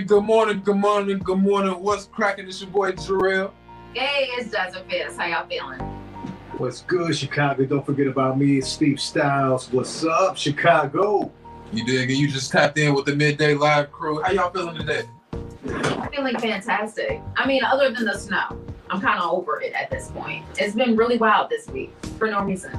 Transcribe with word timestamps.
morning, 0.00 0.06
good 0.06 0.24
morning, 0.24 0.62
good 0.62 0.76
morning, 0.76 1.18
good 1.18 1.38
morning. 1.38 1.72
What's 1.82 2.06
cracking? 2.06 2.46
It's 2.48 2.62
your 2.62 2.70
boy 2.70 2.92
Jarrell. 2.92 3.52
Hey, 3.92 4.28
it's 4.32 4.50
Desert 4.50 4.88
Fizz. 4.88 5.16
How 5.16 5.26
y'all 5.26 5.46
feeling? 5.46 5.78
What's 6.56 6.82
good, 6.82 7.14
Chicago? 7.14 7.66
Don't 7.66 7.84
forget 7.84 8.06
about 8.06 8.38
me, 8.38 8.58
it's 8.58 8.68
Steve 8.68 9.00
Styles. 9.00 9.70
What's 9.72 10.04
up, 10.04 10.38
Chicago? 10.38 11.30
You 11.72 11.84
dig? 11.84 12.08
And 12.10 12.18
you 12.18 12.30
just 12.30 12.50
tapped 12.50 12.78
in 12.78 12.94
with 12.94 13.04
the 13.04 13.14
midday 13.14 13.54
live 13.54 13.92
crew. 13.92 14.22
How 14.22 14.30
y'all 14.30 14.50
feeling 14.50 14.76
today? 14.76 15.02
I'm 15.68 16.10
feeling 16.10 16.38
fantastic. 16.38 17.20
I 17.36 17.46
mean, 17.46 17.62
other 17.62 17.92
than 17.92 18.06
the 18.06 18.18
snow, 18.18 18.58
I'm 18.88 19.00
kind 19.00 19.20
of 19.20 19.30
over 19.30 19.60
it 19.60 19.74
at 19.74 19.90
this 19.90 20.10
point. 20.12 20.44
It's 20.56 20.74
been 20.74 20.96
really 20.96 21.18
wild 21.18 21.50
this 21.50 21.66
week 21.68 21.92
for 22.18 22.28
no 22.28 22.42
reason. 22.42 22.78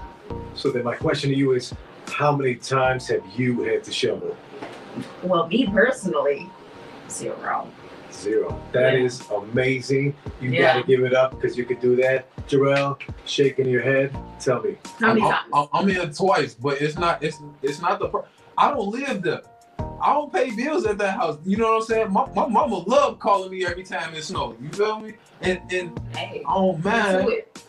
So 0.56 0.72
then 0.72 0.84
my 0.84 0.96
question 0.96 1.30
to 1.30 1.36
you 1.36 1.54
is, 1.54 1.74
how 2.08 2.36
many 2.36 2.56
times 2.56 3.08
have 3.10 3.24
you 3.38 3.62
had 3.62 3.84
to 3.84 3.92
shovel? 3.92 4.36
Well, 5.24 5.48
me 5.48 5.68
personally, 5.68 6.50
zero. 7.12 7.68
Zero. 8.12 8.62
That 8.74 8.94
Yeah. 8.94 9.00
is 9.06 9.22
amazing. 9.32 10.14
You 10.42 10.50
Yeah. 10.52 10.74
gotta 10.74 10.88
give 10.88 11.04
it 11.04 11.14
up 11.14 11.32
because 11.32 11.58
you 11.58 11.66
could 11.66 11.80
do 11.80 11.96
that. 11.98 12.28
Jarrell, 12.48 13.00
shaking 13.26 13.68
your 13.70 13.82
head. 13.82 14.16
Tell 14.40 14.62
me. 14.62 14.78
How 15.00 15.08
many 15.14 15.22
I'm, 15.22 15.32
times? 15.32 15.46
I'm, 15.54 15.68
I'm 15.74 15.90
in 15.90 16.14
twice, 16.14 16.54
but 16.54 16.82
it's 16.82 16.98
not. 16.98 17.24
It's 17.24 17.40
it's 17.62 17.82
not 17.82 18.00
the. 18.00 18.10
Pro- 18.10 18.26
I 18.58 18.70
don't 18.72 18.90
live 18.90 19.22
there. 19.22 19.42
I 20.02 20.14
don't 20.14 20.32
pay 20.34 20.54
bills 20.56 20.86
at 20.86 20.98
that 20.98 21.16
house. 21.16 21.38
You 21.46 21.58
know 21.58 21.70
what 21.74 21.76
I'm 21.82 21.82
saying? 21.84 22.12
My, 22.12 22.28
my 22.36 22.48
mama 22.48 22.80
love 22.80 23.20
calling 23.20 23.52
me 23.52 23.66
every 23.66 23.84
time 23.84 24.14
it 24.16 24.24
snows. 24.24 24.56
You 24.62 24.70
feel 24.70 25.00
me? 25.00 25.14
And 25.42 25.62
and 25.72 26.00
hey, 26.16 26.44
oh 26.48 26.76
do 26.76 26.84
man, 26.90 27.30
it. 27.30 27.64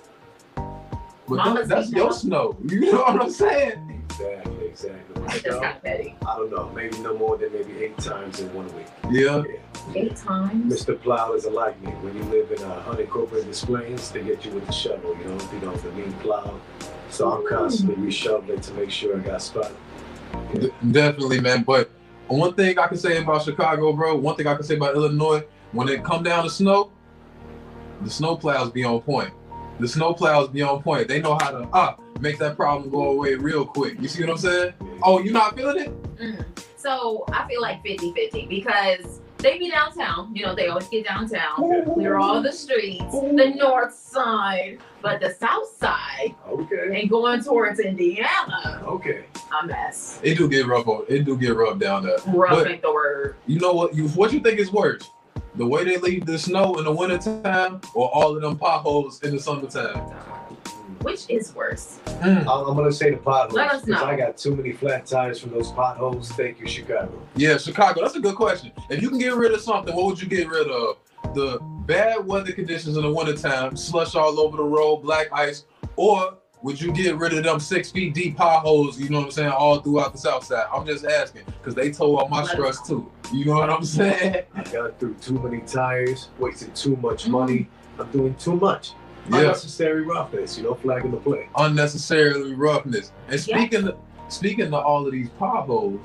but 1.28 1.44
that- 1.54 1.68
that's 1.68 1.90
your 1.92 2.12
snow. 2.12 2.56
You 2.68 2.92
know 2.92 3.02
what 3.02 3.22
I'm 3.22 3.30
saying? 3.30 3.91
Exactly, 4.12 4.66
exactly. 4.66 5.22
I 5.26 5.38
just 5.38 5.60
got 5.60 5.82
petty. 5.82 6.14
I 6.26 6.36
don't 6.36 6.50
know, 6.50 6.70
maybe 6.74 6.98
no 6.98 7.16
more 7.16 7.38
than 7.38 7.52
maybe 7.52 7.82
eight 7.82 7.96
times 7.98 8.40
in 8.40 8.52
one 8.52 8.66
week. 8.76 8.86
Yeah. 9.10 9.42
Yeah. 9.48 10.00
Eight 10.02 10.16
times? 10.16 10.72
Mr. 10.72 11.00
Plow 11.00 11.32
is 11.32 11.44
a 11.46 11.50
like 11.50 11.80
me. 11.80 11.90
When 11.92 12.14
you 12.16 12.22
live 12.24 12.52
in 12.52 12.62
a 12.62 12.80
hundred 12.82 13.08
corporate 13.08 13.50
plains, 13.52 14.10
they 14.10 14.22
get 14.22 14.44
you 14.44 14.50
with 14.52 14.66
the 14.66 14.72
shovel, 14.72 15.16
you 15.16 15.24
know, 15.24 15.38
you 15.52 15.60
know, 15.60 15.74
the 15.76 15.90
mean 15.92 16.12
plow. 16.14 16.60
So 17.10 17.32
I'm 17.32 17.46
constantly 17.48 17.96
reshoveling 17.96 18.64
to 18.66 18.74
make 18.74 18.90
sure 18.90 19.16
I 19.16 19.20
got 19.20 19.40
spot. 19.40 19.72
D- 20.54 20.70
definitely, 20.90 21.40
man. 21.40 21.62
But 21.62 21.90
one 22.28 22.54
thing 22.54 22.78
I 22.78 22.86
can 22.88 22.98
say 22.98 23.22
about 23.22 23.42
Chicago, 23.42 23.92
bro, 23.92 24.16
one 24.16 24.36
thing 24.36 24.46
I 24.46 24.54
can 24.54 24.62
say 24.62 24.76
about 24.76 24.94
Illinois, 24.94 25.44
when 25.72 25.88
it 25.88 26.04
come 26.04 26.22
down 26.22 26.44
to 26.44 26.50
snow, 26.50 26.92
the 28.02 28.10
snow 28.10 28.36
plows 28.36 28.70
be 28.70 28.84
on 28.84 29.00
point. 29.00 29.32
The 29.80 29.88
snow 29.88 30.12
plows 30.12 30.48
be 30.48 30.62
on 30.62 30.82
point. 30.82 31.08
They 31.08 31.20
know 31.20 31.38
how 31.40 31.50
to 31.50 31.68
ah 31.72 31.96
make 32.22 32.38
that 32.38 32.56
problem 32.56 32.88
go 32.88 33.10
away 33.10 33.34
real 33.34 33.66
quick. 33.66 34.00
You 34.00 34.06
see 34.08 34.22
what 34.22 34.30
I'm 34.30 34.38
saying? 34.38 34.72
Oh, 35.02 35.18
you 35.20 35.32
not 35.32 35.56
feeling 35.56 35.78
it? 35.84 36.16
Mm. 36.16 36.44
So 36.76 37.24
I 37.32 37.46
feel 37.48 37.60
like 37.60 37.82
50 37.82 38.12
50 38.14 38.46
because 38.46 39.20
they 39.38 39.58
be 39.58 39.68
downtown. 39.70 40.34
You 40.34 40.46
know, 40.46 40.54
they 40.54 40.68
always 40.68 40.86
get 40.88 41.04
downtown. 41.04 41.56
Clear 41.94 42.16
all 42.16 42.40
the 42.40 42.52
streets, 42.52 43.12
the 43.12 43.52
north 43.56 43.92
side, 43.92 44.78
but 45.02 45.20
the 45.20 45.34
south 45.34 45.76
side 45.76 46.34
Okay. 46.48 47.00
and 47.00 47.10
going 47.10 47.42
towards 47.42 47.80
Indiana, 47.80 48.82
Okay. 48.86 49.24
a 49.60 49.66
mess. 49.66 50.20
It 50.22 50.38
do 50.38 50.48
get 50.48 50.66
rough. 50.66 50.86
It 51.08 51.24
do 51.24 51.36
get 51.36 51.56
rough 51.56 51.80
down 51.80 52.04
there. 52.04 52.18
Rough 52.28 52.66
ain't 52.66 52.82
the 52.82 52.92
word. 52.92 53.34
You 53.48 53.58
know 53.58 53.72
what? 53.72 53.96
You 53.96 54.06
what 54.10 54.32
you 54.32 54.38
think 54.38 54.60
is 54.60 54.70
worse? 54.72 55.10
The 55.56 55.66
way 55.66 55.84
they 55.84 55.98
leave 55.98 56.24
the 56.24 56.38
snow 56.38 56.76
in 56.78 56.84
the 56.84 56.92
wintertime 56.92 57.80
or 57.94 58.08
all 58.14 58.36
of 58.36 58.42
them 58.42 58.56
potholes 58.56 59.22
in 59.22 59.34
the 59.34 59.40
summertime? 59.40 60.00
Which 61.02 61.28
is 61.28 61.54
worse? 61.54 61.98
Mm. 62.06 62.40
I'm, 62.42 62.68
I'm 62.68 62.76
gonna 62.76 62.92
say 62.92 63.10
the 63.10 63.16
potholes 63.16 63.54
Let 63.54 63.72
us 63.72 63.86
know. 63.86 64.04
I 64.04 64.16
got 64.16 64.36
too 64.36 64.54
many 64.56 64.72
flat 64.72 65.06
tires 65.06 65.40
from 65.40 65.50
those 65.50 65.70
potholes. 65.72 66.30
Thank 66.32 66.60
you, 66.60 66.68
Chicago. 66.68 67.10
Yeah, 67.36 67.58
Chicago. 67.58 68.00
That's 68.02 68.16
a 68.16 68.20
good 68.20 68.36
question. 68.36 68.72
If 68.90 69.02
you 69.02 69.08
can 69.08 69.18
get 69.18 69.34
rid 69.34 69.52
of 69.52 69.60
something, 69.60 69.94
what 69.94 70.06
would 70.06 70.22
you 70.22 70.28
get 70.28 70.48
rid 70.48 70.68
of? 70.68 70.96
The 71.34 71.58
bad 71.86 72.26
weather 72.26 72.52
conditions 72.52 72.96
in 72.96 73.02
the 73.02 73.12
wintertime, 73.12 73.76
slush 73.76 74.14
all 74.14 74.38
over 74.40 74.56
the 74.56 74.64
road, 74.64 74.98
black 74.98 75.28
ice, 75.32 75.64
or 75.96 76.34
would 76.62 76.80
you 76.80 76.92
get 76.92 77.16
rid 77.16 77.32
of 77.32 77.42
them 77.42 77.58
six 77.58 77.90
feet 77.90 78.14
deep 78.14 78.36
potholes, 78.36 78.98
you 79.00 79.08
know 79.08 79.18
what 79.18 79.24
I'm 79.26 79.30
saying, 79.32 79.50
all 79.50 79.80
throughout 79.80 80.12
the 80.12 80.18
south 80.18 80.44
side? 80.44 80.66
I'm 80.72 80.86
just 80.86 81.04
asking, 81.04 81.42
because 81.46 81.74
they 81.74 81.90
told 81.90 82.20
all 82.20 82.28
my 82.28 82.42
Let 82.42 82.50
stress 82.52 82.86
too. 82.86 83.10
You 83.32 83.46
know 83.46 83.54
what 83.54 83.70
I'm 83.70 83.84
saying? 83.84 84.44
I 84.54 84.62
got 84.64 84.98
through 85.00 85.14
too 85.14 85.40
many 85.40 85.60
tires, 85.62 86.28
wasted 86.38 86.74
too 86.76 86.96
much 86.96 87.24
Mm. 87.24 87.30
money. 87.30 87.68
I'm 87.98 88.10
doing 88.10 88.34
too 88.36 88.56
much. 88.56 88.92
Yeah. 89.30 89.38
Unnecessary 89.38 90.02
roughness, 90.02 90.56
you 90.58 90.64
know, 90.64 90.74
flagging 90.74 91.10
the 91.12 91.16
play. 91.18 91.48
Unnecessarily 91.56 92.54
roughness. 92.54 93.12
And 93.28 93.46
Yeah. 93.46 93.56
speaking 93.58 93.88
of, 93.88 93.96
speaking 94.28 94.70
to 94.70 94.76
all 94.78 95.06
of 95.06 95.12
these 95.12 95.28
potholes, 95.38 96.00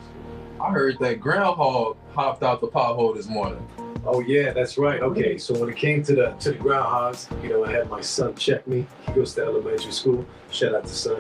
I 0.62 0.72
heard 0.72 0.98
that 1.00 1.20
groundhog 1.20 1.98
hopped 2.14 2.44
out 2.44 2.62
the 2.62 2.68
pothole 2.68 3.16
this 3.16 3.28
morning. 3.28 3.66
Oh 4.06 4.22
yeah, 4.22 4.54
that's 4.54 4.78
right. 4.78 5.02
Okay, 5.02 5.38
so 5.38 5.54
when 5.60 5.70
it 5.70 5.76
came 5.76 6.02
to 6.04 6.16
the 6.16 6.30
to 6.40 6.52
the 6.52 6.58
groundhogs, 6.58 7.28
you 7.44 7.50
know, 7.50 7.66
I 7.66 7.72
had 7.72 7.90
my 7.90 8.00
son 8.02 8.36
check 8.36 8.66
me. 8.68 8.86
He 9.06 9.12
goes 9.14 9.34
to 9.36 9.44
elementary 9.44 9.92
school. 9.92 10.26
Shout 10.50 10.74
out 10.76 10.86
to 10.86 10.94
son, 10.94 11.18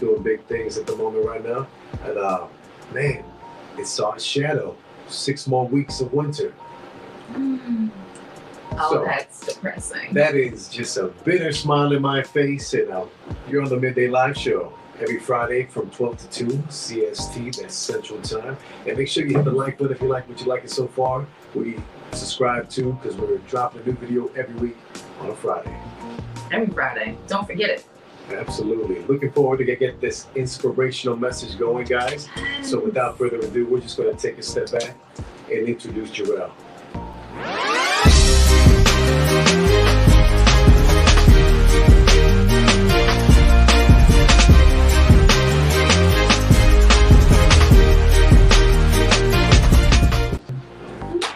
doing 0.00 0.22
big 0.22 0.44
things 0.46 0.76
at 0.76 0.86
the 0.86 0.96
moment 0.96 1.24
right 1.26 1.44
now. 1.46 1.66
And 2.04 2.18
uh, 2.18 2.46
man, 2.92 3.22
it 3.78 3.86
saw 3.86 4.12
its 4.12 4.24
shadow. 4.24 4.76
Six 5.06 5.46
more 5.46 5.68
weeks 5.68 6.00
of 6.00 6.12
winter. 6.12 6.52
Mm. 7.32 7.90
Oh, 8.78 8.90
So- 8.92 9.04
that's 9.04 9.46
depressing. 9.54 10.12
That 10.14 10.34
is 10.34 10.68
just 10.68 10.96
a 10.96 11.06
bitter 11.24 11.52
smile 11.52 11.92
in 11.92 12.02
my 12.02 12.22
face. 12.22 12.74
And 12.74 12.90
uh, 12.90 13.04
you're 13.48 13.62
on 13.62 13.68
the 13.68 13.76
midday 13.78 14.08
live 14.08 14.36
show 14.36 14.72
every 15.00 15.18
Friday 15.18 15.64
from 15.66 15.90
12 15.90 16.18
to 16.18 16.28
2 16.30 16.46
CST. 16.68 17.56
That's 17.60 17.74
Central 17.74 18.20
Time. 18.22 18.56
And 18.86 18.96
make 18.98 19.08
sure 19.08 19.24
you 19.26 19.36
hit 19.36 19.44
the 19.44 19.50
like 19.52 19.78
button 19.78 19.94
if 19.94 20.02
you 20.02 20.08
like 20.08 20.28
what 20.28 20.40
you 20.40 20.46
like 20.46 20.64
it 20.64 20.70
so 20.70 20.86
far. 20.86 21.26
We 21.54 21.76
subscribe 22.12 22.68
to 22.70 22.92
because 22.94 23.16
we're 23.16 23.38
dropping 23.38 23.82
a 23.82 23.86
new 23.86 23.92
video 23.92 24.26
every 24.36 24.54
week 24.56 24.76
on 25.20 25.30
a 25.30 25.34
Friday. 25.34 25.76
Every 26.52 26.72
Friday. 26.72 27.16
Don't 27.26 27.46
forget 27.46 27.70
it. 27.70 27.84
Absolutely. 28.30 29.02
Looking 29.04 29.30
forward 29.32 29.58
to 29.58 29.64
get, 29.64 29.80
get 29.80 30.00
this 30.00 30.28
inspirational 30.34 31.16
message 31.16 31.58
going, 31.58 31.86
guys. 31.86 32.28
So 32.62 32.80
without 32.82 33.18
further 33.18 33.38
ado, 33.38 33.66
we're 33.66 33.80
just 33.80 33.96
going 33.98 34.14
to 34.14 34.20
take 34.20 34.38
a 34.38 34.42
step 34.42 34.70
back 34.72 34.96
and 35.50 35.68
introduce 35.68 36.10
Jarrell. 36.10 36.50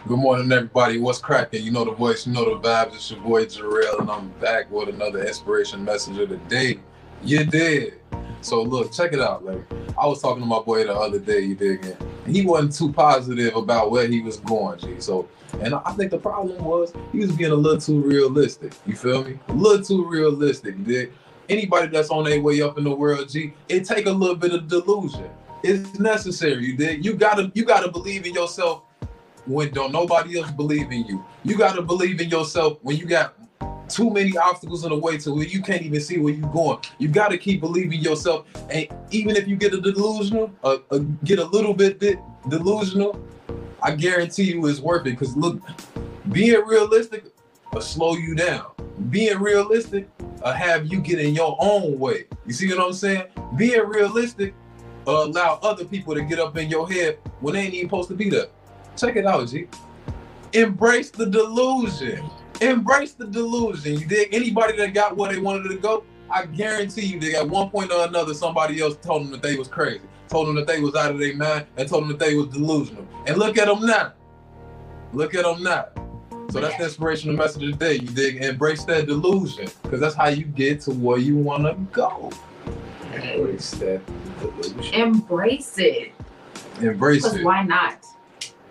Good 0.08 0.16
morning, 0.16 0.50
everybody. 0.50 0.98
What's 0.98 1.18
cracking? 1.18 1.62
You 1.62 1.70
know 1.70 1.84
the 1.84 1.92
voice, 1.92 2.26
you 2.26 2.32
know 2.32 2.44
the 2.44 2.66
vibes. 2.66 2.94
It's 2.94 3.10
your 3.10 3.20
boy 3.20 3.44
Jarrell, 3.44 4.00
and 4.00 4.10
I'm 4.10 4.30
back 4.40 4.70
with 4.70 4.88
another 4.88 5.22
inspiration 5.22 5.84
message 5.84 6.16
of 6.16 6.30
the 6.30 6.38
day. 6.48 6.80
You 7.22 7.44
did. 7.44 8.00
So 8.40 8.62
look, 8.62 8.90
check 8.92 9.12
it 9.12 9.20
out. 9.20 9.44
Like 9.44 9.60
I 9.98 10.06
was 10.06 10.22
talking 10.22 10.42
to 10.42 10.46
my 10.46 10.60
boy 10.60 10.84
the 10.84 10.94
other 10.94 11.18
day, 11.18 11.40
you 11.40 11.54
dig, 11.54 11.84
and 11.84 11.96
he 12.30 12.44
wasn't 12.44 12.74
too 12.74 12.92
positive 12.92 13.54
about 13.56 13.90
where 13.90 14.06
he 14.06 14.20
was 14.20 14.38
going, 14.38 14.78
G. 14.78 15.00
So, 15.00 15.28
and 15.60 15.74
I 15.74 15.92
think 15.92 16.10
the 16.10 16.18
problem 16.18 16.64
was 16.64 16.92
he 17.12 17.18
was 17.18 17.32
being 17.32 17.52
a 17.52 17.54
little 17.54 17.80
too 17.80 18.00
realistic. 18.00 18.72
You 18.86 18.96
feel 18.96 19.24
me? 19.24 19.38
A 19.48 19.52
little 19.52 19.84
too 19.84 20.04
realistic, 20.08 20.82
dig. 20.84 21.12
Anybody 21.48 21.88
that's 21.88 22.10
on 22.10 22.24
their 22.24 22.40
way 22.40 22.60
up 22.60 22.76
in 22.76 22.84
the 22.84 22.94
world, 22.94 23.28
G, 23.28 23.54
it 23.68 23.84
take 23.84 24.06
a 24.06 24.10
little 24.10 24.36
bit 24.36 24.52
of 24.52 24.68
delusion. 24.68 25.30
It's 25.62 25.98
necessary, 25.98 26.64
you 26.66 26.76
dig. 26.76 27.04
You 27.04 27.14
gotta, 27.14 27.50
you 27.54 27.64
gotta 27.64 27.90
believe 27.90 28.26
in 28.26 28.34
yourself 28.34 28.82
when 29.46 29.70
don't 29.72 29.92
nobody 29.92 30.38
else 30.38 30.50
believe 30.50 30.92
in 30.92 31.04
you. 31.06 31.24
You 31.44 31.56
gotta 31.56 31.82
believe 31.82 32.20
in 32.20 32.28
yourself 32.28 32.78
when 32.82 32.96
you 32.96 33.06
got 33.06 33.34
too 33.88 34.10
many 34.10 34.36
obstacles 34.36 34.84
in 34.84 34.90
the 34.90 34.98
way 34.98 35.16
to 35.18 35.34
where 35.34 35.46
you 35.46 35.62
can't 35.62 35.82
even 35.82 36.00
see 36.00 36.18
where 36.18 36.32
you're 36.32 36.50
going. 36.50 36.78
You 36.98 37.08
gotta 37.08 37.38
keep 37.38 37.60
believing 37.60 38.00
yourself, 38.00 38.46
and 38.70 38.86
even 39.10 39.36
if 39.36 39.48
you 39.48 39.56
get 39.56 39.74
a 39.74 39.80
delusional, 39.80 40.52
uh, 40.62 40.78
uh, 40.90 40.98
get 41.24 41.38
a 41.38 41.44
little 41.44 41.74
bit 41.74 41.98
de- 41.98 42.20
delusional, 42.48 43.20
I 43.82 43.94
guarantee 43.94 44.44
you 44.44 44.66
it's 44.66 44.80
worth 44.80 45.06
it. 45.06 45.18
Cause 45.18 45.36
look, 45.36 45.60
being 46.30 46.60
realistic 46.64 47.24
will 47.72 47.80
slow 47.80 48.14
you 48.14 48.34
down. 48.34 48.66
Being 49.10 49.38
realistic 49.38 50.08
will 50.18 50.52
have 50.52 50.86
you 50.86 51.00
get 51.00 51.20
in 51.20 51.34
your 51.34 51.56
own 51.60 51.98
way. 51.98 52.24
You 52.46 52.52
see 52.52 52.68
what 52.68 52.84
I'm 52.84 52.92
saying? 52.92 53.24
Being 53.56 53.86
realistic 53.86 54.54
will 55.06 55.24
allow 55.24 55.58
other 55.62 55.84
people 55.84 56.14
to 56.14 56.22
get 56.22 56.38
up 56.38 56.56
in 56.56 56.68
your 56.68 56.88
head 56.90 57.18
when 57.40 57.54
they 57.54 57.60
ain't 57.60 57.74
even 57.74 57.88
supposed 57.88 58.08
to 58.08 58.14
be 58.14 58.28
there. 58.28 58.46
Check 58.96 59.16
it 59.16 59.26
out, 59.26 59.48
G. 59.48 59.68
Embrace 60.52 61.10
the 61.10 61.26
delusion. 61.26 62.28
Embrace 62.60 63.12
the 63.12 63.26
delusion. 63.26 63.98
You 63.98 64.06
dig? 64.06 64.34
Anybody 64.34 64.76
that 64.78 64.94
got 64.94 65.16
where 65.16 65.32
they 65.32 65.38
wanted 65.38 65.68
to 65.68 65.76
go, 65.76 66.04
I 66.30 66.46
guarantee 66.46 67.06
you, 67.06 67.20
they 67.20 67.34
at 67.34 67.48
one 67.48 67.70
point 67.70 67.92
or 67.92 68.06
another, 68.06 68.34
somebody 68.34 68.80
else 68.80 68.96
told 68.96 69.22
them 69.22 69.30
that 69.30 69.42
they 69.42 69.56
was 69.56 69.68
crazy, 69.68 70.02
told 70.28 70.48
them 70.48 70.56
that 70.56 70.66
they 70.66 70.80
was 70.80 70.94
out 70.94 71.10
of 71.10 71.18
their 71.18 71.34
mind, 71.36 71.66
and 71.76 71.88
told 71.88 72.02
them 72.02 72.08
that 72.10 72.18
they 72.18 72.34
was 72.34 72.48
delusional. 72.48 73.06
And 73.26 73.36
look 73.38 73.58
at 73.58 73.66
them 73.66 73.86
now. 73.86 74.12
Look 75.12 75.34
at 75.34 75.44
them 75.44 75.62
now. 75.62 75.86
So 76.50 76.60
that's 76.60 76.76
the 76.78 76.84
inspirational 76.84 77.36
message 77.36 77.62
of 77.62 77.78
the 77.78 77.84
day. 77.84 77.94
You 77.94 78.08
dig? 78.08 78.42
Embrace 78.42 78.84
that 78.84 79.06
delusion, 79.06 79.68
because 79.82 80.00
that's 80.00 80.14
how 80.14 80.28
you 80.28 80.44
get 80.44 80.80
to 80.82 80.90
where 80.92 81.18
you 81.18 81.36
want 81.36 81.64
to 81.64 81.74
go. 81.92 82.30
Embrace 83.12 83.70
that 83.72 84.00
delusion. 84.40 84.94
Embrace 84.94 85.78
it. 85.78 86.12
Embrace 86.80 87.24
it. 87.24 87.44
why 87.44 87.62
not? 87.62 88.04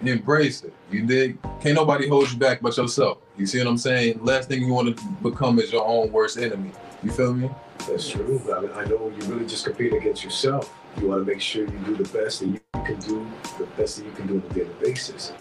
Embrace 0.05 0.63
it. 0.63 0.73
You 0.91 1.05
dig? 1.05 1.41
Can't 1.61 1.75
nobody 1.75 2.07
hold 2.07 2.31
you 2.31 2.38
back 2.38 2.61
but 2.61 2.75
yourself. 2.77 3.19
You 3.38 3.45
see 3.45 3.59
what 3.59 3.67
I'm 3.67 3.77
saying? 3.77 4.23
Last 4.23 4.49
thing 4.49 4.61
you 4.61 4.73
want 4.73 4.95
to 4.95 5.05
become 5.23 5.59
is 5.59 5.71
your 5.71 5.85
own 5.85 6.11
worst 6.11 6.38
enemy. 6.38 6.71
You 7.03 7.11
feel 7.11 7.33
me? 7.33 7.49
That's 7.88 8.09
true. 8.09 8.41
I, 8.53 8.61
mean, 8.61 8.71
I 8.73 8.85
know 8.85 9.11
you 9.17 9.27
really 9.27 9.45
just 9.45 9.65
compete 9.65 9.94
against 9.94 10.23
yourself. 10.23 10.73
You 10.99 11.07
want 11.07 11.25
to 11.25 11.31
make 11.31 11.41
sure 11.41 11.63
you 11.63 11.79
do 11.85 11.95
the 11.95 12.09
best 12.17 12.39
that 12.39 12.47
you 12.47 12.59
can 12.73 12.99
do, 12.99 13.25
the 13.59 13.65
best 13.77 13.97
that 13.97 14.05
you 14.05 14.11
can 14.11 14.27
do 14.27 14.35
on 14.35 14.51
a 14.51 14.53
daily 14.53 14.73
basis. 14.81 15.31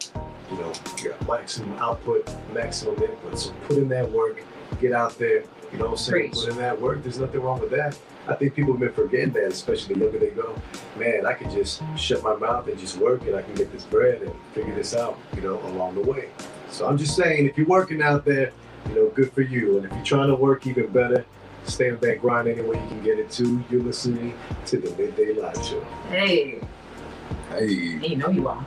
You 0.50 0.58
know, 0.58 0.72
you 0.98 1.10
got 1.10 1.26
maximum 1.26 1.72
output, 1.78 2.28
maximum 2.52 3.02
input. 3.02 3.38
So 3.38 3.52
put 3.66 3.78
in 3.78 3.88
that 3.88 4.10
work, 4.10 4.42
get 4.80 4.92
out 4.92 5.18
there. 5.18 5.44
You 5.72 5.78
know 5.78 5.86
what 5.86 5.90
I'm 5.92 5.96
saying? 5.96 6.30
Preach. 6.30 6.44
Put 6.44 6.48
in 6.50 6.56
that 6.58 6.80
work. 6.80 7.02
There's 7.02 7.18
nothing 7.18 7.40
wrong 7.40 7.60
with 7.60 7.70
that. 7.70 7.98
I 8.28 8.34
think 8.34 8.54
people 8.54 8.72
have 8.72 8.80
been 8.80 8.92
forgetting 8.92 9.32
that, 9.34 9.44
especially 9.44 9.94
the 9.94 10.00
younger 10.00 10.18
they 10.18 10.30
go. 10.30 10.60
Man, 10.98 11.26
I 11.26 11.34
can 11.34 11.50
just 11.50 11.82
shut 11.96 12.22
my 12.22 12.34
mouth 12.34 12.66
and 12.68 12.78
just 12.78 12.98
work, 12.98 13.22
and 13.22 13.36
I 13.36 13.42
can 13.42 13.54
get 13.54 13.72
this 13.72 13.84
bread 13.84 14.22
and 14.22 14.32
figure 14.52 14.74
this 14.74 14.94
out, 14.94 15.18
you 15.34 15.42
know, 15.42 15.60
along 15.66 15.94
the 15.94 16.00
way. 16.00 16.28
So 16.70 16.88
I'm 16.88 16.98
just 16.98 17.14
saying, 17.16 17.46
if 17.46 17.56
you're 17.56 17.66
working 17.66 18.02
out 18.02 18.24
there, 18.24 18.52
you 18.88 18.94
know, 18.94 19.08
good 19.10 19.32
for 19.32 19.42
you. 19.42 19.76
And 19.76 19.86
if 19.86 19.92
you're 19.92 20.04
trying 20.04 20.28
to 20.28 20.34
work 20.34 20.66
even 20.66 20.88
better, 20.88 21.24
stay 21.64 21.90
on 21.90 21.98
that 21.98 22.20
grind 22.20 22.48
any 22.48 22.62
way 22.62 22.80
you 22.80 22.88
can 22.88 23.02
get 23.02 23.18
it 23.18 23.30
to. 23.32 23.62
You're 23.70 23.82
listening 23.82 24.34
to 24.66 24.78
the 24.78 24.90
Midday 24.90 25.32
Live 25.32 25.56
Show. 25.64 25.84
Hey, 26.08 26.60
Hey, 27.50 27.92
and 27.94 28.04
you 28.04 28.16
know 28.16 28.30
you 28.30 28.48
are. 28.48 28.64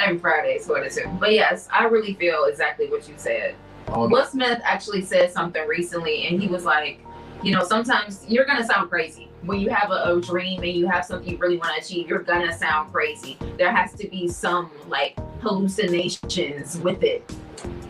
Every 0.00 0.18
Friday 0.18 0.54
is 0.54 0.66
what 0.66 0.84
it's 0.84 0.96
in. 0.96 1.18
But 1.18 1.32
yes, 1.32 1.68
I 1.72 1.84
really 1.84 2.14
feel 2.14 2.44
exactly 2.44 2.88
what 2.88 3.08
you 3.08 3.14
said. 3.16 3.54
I 3.86 3.92
don't. 3.92 4.10
Will 4.10 4.24
Smith 4.24 4.60
actually 4.64 5.02
said 5.02 5.32
something 5.32 5.66
recently, 5.66 6.26
and 6.26 6.40
he 6.40 6.48
was 6.48 6.64
like, 6.64 7.00
you 7.42 7.52
know, 7.52 7.64
sometimes 7.64 8.24
you're 8.28 8.44
gonna 8.44 8.64
sound 8.64 8.90
crazy 8.90 9.28
when 9.42 9.60
you 9.60 9.70
have 9.70 9.90
a, 9.90 10.14
a 10.14 10.20
dream 10.20 10.62
and 10.62 10.72
you 10.72 10.86
have 10.86 11.04
something 11.04 11.28
you 11.28 11.38
really 11.38 11.56
want 11.56 11.74
to 11.74 11.80
achieve. 11.80 12.08
You're 12.08 12.22
gonna 12.22 12.56
sound 12.56 12.92
crazy. 12.92 13.38
There 13.56 13.72
has 13.74 13.94
to 13.94 14.08
be 14.08 14.28
some 14.28 14.70
like 14.88 15.18
hallucinations 15.40 16.78
with 16.78 17.02
it, 17.02 17.30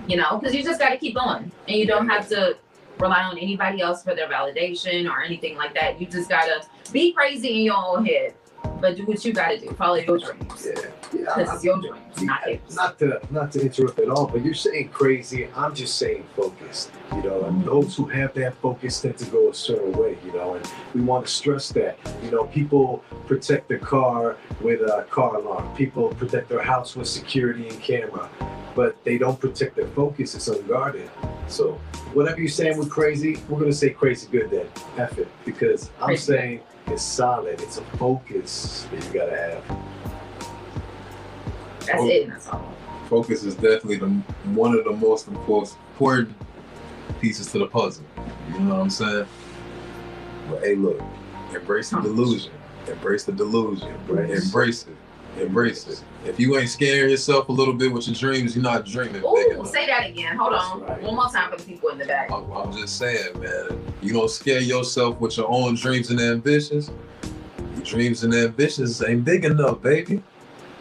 you 0.06 0.16
know, 0.16 0.38
because 0.38 0.54
you 0.54 0.62
just 0.62 0.78
got 0.78 0.90
to 0.90 0.96
keep 0.98 1.16
going, 1.16 1.50
and 1.66 1.76
you 1.76 1.86
don't 1.86 2.08
have 2.08 2.28
to 2.28 2.56
rely 2.98 3.22
on 3.22 3.38
anybody 3.38 3.80
else 3.80 4.02
for 4.04 4.14
their 4.14 4.28
validation 4.28 5.10
or 5.10 5.22
anything 5.22 5.56
like 5.56 5.74
that. 5.74 6.00
You 6.00 6.06
just 6.06 6.28
gotta 6.28 6.64
be 6.92 7.12
crazy 7.12 7.58
in 7.58 7.62
your 7.62 7.76
own 7.76 8.04
head, 8.04 8.34
but 8.80 8.96
do 8.96 9.04
what 9.06 9.24
you 9.24 9.32
gotta 9.32 9.58
do. 9.58 9.70
Follow 9.72 9.96
your 9.96 10.18
dreams, 10.18 10.66
Yeah, 10.66 10.90
yeah. 11.36 11.60
your 11.62 11.80
dreams, 11.80 12.22
not 12.22 12.42
his. 12.48 12.74
not 12.76 12.98
to 12.98 13.20
not 13.30 13.52
to 13.52 13.60
interrupt 13.62 13.98
at 13.98 14.08
all, 14.08 14.26
but 14.26 14.44
you're 14.44 14.54
saying 14.54 14.88
crazy. 14.90 15.48
I'm 15.56 15.74
just 15.74 15.96
saying 15.98 16.24
focused. 16.36 16.90
You 17.12 17.22
know, 17.22 17.44
and 17.44 17.64
those 17.64 17.96
who 17.96 18.06
have 18.06 18.34
that 18.34 18.54
focus 18.56 19.00
tend 19.00 19.18
to 19.18 19.24
go 19.26 19.50
a 19.50 19.54
certain 19.54 19.92
way. 19.92 20.16
You 20.24 20.32
know, 20.32 20.54
and 20.54 20.72
we 20.94 21.00
want 21.00 21.26
to 21.26 21.32
stress 21.32 21.70
that. 21.72 21.98
You 22.24 22.30
know, 22.30 22.44
people 22.44 23.04
protect 23.26 23.68
their 23.68 23.78
car 23.78 24.36
with 24.60 24.80
a 24.80 25.06
car 25.10 25.36
alarm. 25.36 25.74
People 25.76 26.08
protect 26.10 26.48
their 26.48 26.62
house 26.62 26.96
with 26.96 27.08
security 27.08 27.68
and 27.68 27.80
camera, 27.80 28.28
but 28.74 29.02
they 29.04 29.18
don't 29.18 29.38
protect 29.40 29.76
their 29.76 29.88
focus. 29.88 30.34
It's 30.34 30.48
unguarded. 30.48 31.10
So 31.48 31.80
whatever 32.14 32.38
you're 32.40 32.48
saying 32.48 32.78
with 32.78 32.90
crazy, 32.90 33.38
we're 33.48 33.58
gonna 33.60 33.72
say 33.72 33.90
crazy 33.90 34.28
good 34.30 34.50
then. 34.50 34.66
F 34.96 35.18
it, 35.18 35.28
because 35.44 35.90
I'm 36.00 36.06
Crazy. 36.08 36.32
saying 36.32 36.60
it's 36.90 37.02
solid. 37.02 37.60
It's 37.60 37.78
a 37.78 37.82
focus 37.96 38.86
that 38.90 39.04
you 39.04 39.12
gotta 39.12 39.36
have. 39.36 39.64
That's 41.86 42.04
it. 42.04 42.28
That's 42.28 42.48
all. 42.48 42.74
Focus 43.08 43.44
is 43.44 43.54
definitely 43.54 43.96
the 43.96 44.08
one 44.54 44.74
of 44.74 44.84
the 44.84 44.92
most 44.92 45.28
important 45.28 45.76
important 45.92 46.34
pieces 47.20 47.50
to 47.52 47.58
the 47.58 47.66
puzzle. 47.66 48.04
You 48.52 48.60
know 48.60 48.76
what 48.76 48.80
I'm 48.82 48.90
saying? 48.90 49.26
But 50.48 50.60
hey, 50.62 50.74
look, 50.74 51.00
embrace 51.54 51.90
the 51.90 52.00
delusion. 52.00 52.52
Embrace 52.88 53.24
the 53.24 53.32
delusion. 53.32 53.88
Embrace. 53.88 54.44
Embrace 54.44 54.86
it. 54.86 54.96
Embrace 55.38 55.86
it. 55.86 56.02
If 56.24 56.38
you 56.38 56.58
ain't 56.58 56.68
scaring 56.68 57.10
yourself 57.10 57.48
a 57.48 57.52
little 57.52 57.72
bit 57.74 57.92
with 57.92 58.06
your 58.06 58.16
dreams, 58.16 58.54
you're 58.54 58.62
not 58.62 58.84
dreaming 58.84 59.22
Ooh, 59.24 59.50
enough. 59.52 59.68
say 59.68 59.86
that 59.86 60.06
again. 60.10 60.36
Hold 60.36 60.52
That's 60.52 60.64
on. 60.64 60.82
right. 60.82 61.02
One 61.02 61.14
more 61.14 61.28
time 61.28 61.50
for 61.50 61.56
the 61.56 61.62
people 61.62 61.88
in 61.90 61.98
the 61.98 62.04
back. 62.04 62.30
I'm, 62.30 62.50
I'm 62.52 62.72
just 62.72 62.98
saying, 62.98 63.40
man. 63.40 63.92
You 64.02 64.12
don't 64.12 64.30
scare 64.30 64.60
yourself 64.60 65.20
with 65.20 65.36
your 65.36 65.48
own 65.48 65.76
dreams 65.76 66.10
and 66.10 66.20
ambitions. 66.20 66.90
Your 67.74 67.84
dreams 67.84 68.24
and 68.24 68.34
ambitions 68.34 69.02
ain't 69.02 69.24
big 69.24 69.44
enough, 69.44 69.80
baby. 69.80 70.22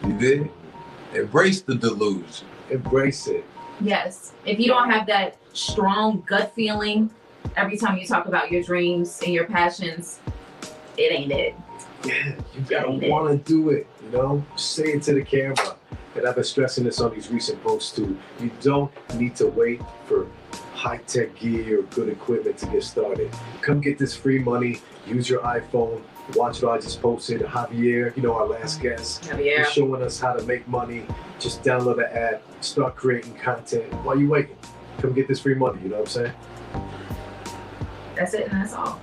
You 0.06 0.12
did. 0.18 0.50
Embrace 1.14 1.62
the 1.62 1.74
delusion. 1.74 2.46
Embrace 2.70 3.26
it. 3.26 3.44
Yes. 3.80 4.32
If 4.44 4.58
you 4.58 4.66
don't 4.66 4.90
have 4.90 5.06
that 5.06 5.36
strong 5.52 6.22
gut 6.26 6.52
feeling 6.54 7.10
every 7.56 7.76
time 7.76 7.96
you 7.98 8.06
talk 8.06 8.26
about 8.26 8.50
your 8.50 8.62
dreams 8.62 9.20
and 9.24 9.32
your 9.32 9.46
passions, 9.46 10.20
it 10.96 11.12
ain't 11.12 11.32
it. 11.32 11.54
Yeah, 12.04 12.34
you 12.54 12.60
gotta 12.68 12.90
want 12.90 13.44
to 13.44 13.52
do 13.52 13.70
it. 13.70 13.86
You 14.10 14.18
know, 14.18 14.44
say 14.56 14.94
it 14.94 15.02
to 15.04 15.14
the 15.14 15.22
camera. 15.22 15.76
And 16.16 16.26
I've 16.26 16.34
been 16.34 16.42
stressing 16.42 16.82
this 16.82 17.00
on 17.00 17.14
these 17.14 17.30
recent 17.30 17.62
posts 17.62 17.94
too. 17.94 18.18
You 18.40 18.50
don't 18.60 18.90
need 19.14 19.36
to 19.36 19.46
wait 19.46 19.80
for 20.06 20.26
high 20.74 20.96
tech 21.06 21.36
gear 21.38 21.80
or 21.80 21.82
good 21.82 22.08
equipment 22.08 22.58
to 22.58 22.66
get 22.66 22.82
started. 22.82 23.30
Come 23.60 23.80
get 23.80 23.98
this 23.98 24.16
free 24.16 24.40
money. 24.40 24.80
Use 25.06 25.28
your 25.28 25.40
iPhone. 25.42 26.02
Watch 26.34 26.62
what 26.62 26.72
I 26.72 26.80
just 26.80 27.00
posted. 27.00 27.42
Javier, 27.42 28.16
you 28.16 28.22
know 28.22 28.34
our 28.34 28.46
last 28.46 28.82
guest, 28.82 29.22
Javier. 29.22 29.60
is 29.60 29.70
showing 29.70 30.02
us 30.02 30.18
how 30.18 30.32
to 30.32 30.42
make 30.44 30.66
money. 30.66 31.04
Just 31.38 31.62
download 31.62 31.96
the 31.96 32.12
app. 32.12 32.42
Start 32.62 32.96
creating 32.96 33.34
content. 33.34 33.92
While 34.04 34.18
you 34.18 34.28
waiting, 34.28 34.56
come 34.98 35.12
get 35.12 35.28
this 35.28 35.40
free 35.40 35.54
money. 35.54 35.80
You 35.82 35.90
know 35.90 36.00
what 36.00 36.16
I'm 36.16 36.32
saying? 36.32 36.32
That's 38.16 38.34
it 38.34 38.48
and 38.48 38.60
that's 38.60 38.74
all. 38.74 39.00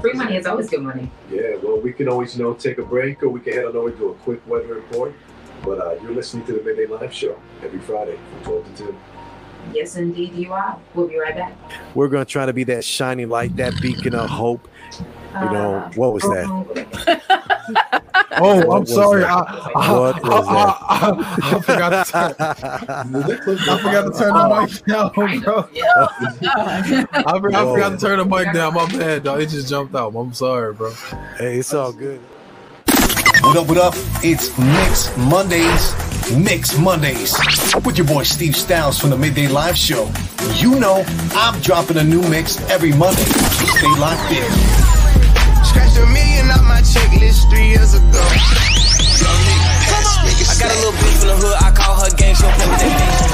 Free 0.00 0.12
money 0.14 0.36
is 0.36 0.46
always 0.46 0.70
good 0.70 0.82
money. 0.82 1.10
Yeah, 1.30 1.56
well, 1.62 1.78
we 1.80 1.92
can 1.92 2.08
always, 2.08 2.36
you 2.36 2.42
know, 2.44 2.54
take 2.54 2.78
a 2.78 2.82
break 2.82 3.22
or 3.22 3.28
we 3.28 3.40
can 3.40 3.52
head 3.52 3.64
on 3.66 3.76
over 3.76 3.90
to 3.90 4.08
a 4.10 4.14
quick 4.14 4.40
weather 4.46 4.74
report. 4.74 5.14
But 5.62 5.78
uh, 5.78 5.94
you're 6.02 6.12
listening 6.14 6.46
to 6.46 6.54
the 6.54 6.62
Midday 6.62 6.86
Live 6.86 7.12
Show 7.12 7.38
every 7.62 7.80
Friday 7.80 8.18
from 8.42 8.62
12 8.62 8.76
to 8.76 8.82
2. 8.84 8.96
Yes, 9.74 9.96
indeed, 9.96 10.32
you 10.34 10.52
are. 10.54 10.78
We'll 10.94 11.06
be 11.06 11.18
right 11.18 11.36
back. 11.36 11.54
We're 11.94 12.08
gonna 12.08 12.24
try 12.24 12.46
to 12.46 12.52
be 12.54 12.64
that 12.64 12.82
shining 12.82 13.28
light, 13.28 13.56
that 13.56 13.74
beacon 13.82 14.14
of 14.14 14.30
hope. 14.30 14.66
You 15.34 15.50
know, 15.50 15.74
Uh, 15.74 15.90
what 15.96 16.14
was 16.14 16.22
that? 16.22 17.19
Oh, 18.32 18.64
What 18.66 18.76
I'm 18.78 18.86
sorry. 18.86 19.24
I, 19.24 19.40
I, 19.74 19.92
What 19.92 20.24
I, 20.24 20.28
I, 20.28 20.74
I, 20.88 21.56
I 21.56 21.60
forgot 21.60 22.06
to 22.06 22.12
turn, 22.12 22.34
I 22.38 23.78
forgot 23.78 24.12
to 24.12 24.18
turn 24.18 24.34
the 24.34 24.44
oh. 24.44 24.60
mic 24.60 24.84
down, 24.84 25.12
bro. 25.12 25.68
I, 27.26 27.36
for- 27.40 27.54
I 27.54 27.74
forgot 27.74 27.90
to 27.90 27.98
turn 27.98 28.18
the 28.18 28.24
mic 28.24 28.52
down. 28.54 28.74
My 28.74 28.86
bad, 28.86 29.24
dog. 29.24 29.40
It 29.40 29.48
just 29.48 29.68
jumped 29.68 29.94
out. 29.94 30.14
I'm 30.14 30.32
sorry, 30.32 30.72
bro. 30.74 30.92
hey, 31.38 31.58
it's 31.58 31.74
all 31.74 31.92
good. 31.92 32.20
What 33.42 33.56
up, 33.56 33.68
what 33.68 33.78
up? 33.78 33.94
It's 34.22 34.56
Mix 34.58 35.16
Mondays. 35.16 35.94
Mix 36.36 36.78
Mondays. 36.78 37.34
With 37.84 37.96
your 37.98 38.06
boy 38.06 38.22
Steve 38.22 38.54
Styles 38.54 38.98
from 39.00 39.10
the 39.10 39.16
Midday 39.16 39.48
Live 39.48 39.76
Show. 39.76 40.10
You 40.56 40.78
know 40.78 41.02
I'm 41.32 41.58
dropping 41.60 41.96
a 41.96 42.04
new 42.04 42.22
mix 42.28 42.60
every 42.70 42.92
Monday. 42.92 43.22
So 43.22 43.64
stay 43.66 43.98
locked 43.98 44.30
in. 44.32 44.44
Scratched 45.70 45.98
a 45.98 46.06
million 46.06 46.50
off 46.50 46.62
my 46.66 46.82
checklist 46.82 47.48
three 47.48 47.68
years 47.68 47.94
ago. 47.94 48.18
I 50.50 50.54
got 50.58 50.66
a 50.66 50.74
little 50.82 50.90
beef 50.98 51.22
in 51.22 51.28
the 51.28 51.36
hood. 51.38 51.54
I 51.62 51.70
call 51.70 51.94
her 52.02 52.10
gang. 52.16 52.34
She'll 52.34 52.50
play 52.50 52.66
with 52.66 52.80
that 52.80 52.90
bitch. 52.98 53.30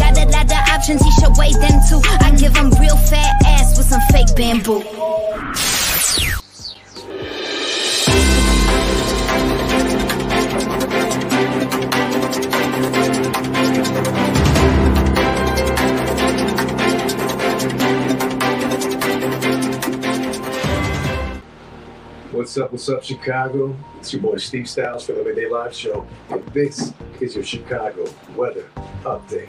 Got 0.00 0.18
a 0.18 0.26
lot 0.34 0.50
of 0.50 0.58
options, 0.74 1.00
he 1.02 1.10
should 1.12 1.36
weigh 1.38 1.52
them 1.52 1.80
too. 1.88 2.02
I 2.20 2.34
give 2.36 2.56
him 2.56 2.70
real 2.80 2.96
fat 2.96 3.40
ass 3.46 3.78
with 3.78 3.86
some 3.86 4.00
fake 4.10 4.34
bamboo. 4.34 4.82
Up, 22.60 22.72
what's 22.72 22.88
up, 22.90 23.02
Chicago? 23.02 23.74
It's 23.98 24.12
your 24.12 24.20
boy 24.20 24.36
Steve 24.36 24.68
Styles 24.68 25.06
from 25.06 25.16
the 25.16 25.24
Midday 25.24 25.48
Live 25.48 25.74
Show. 25.74 26.06
And 26.28 26.46
this 26.48 26.92
is 27.20 27.34
your 27.34 27.44
Chicago 27.44 28.06
weather 28.36 28.68
update. 29.02 29.48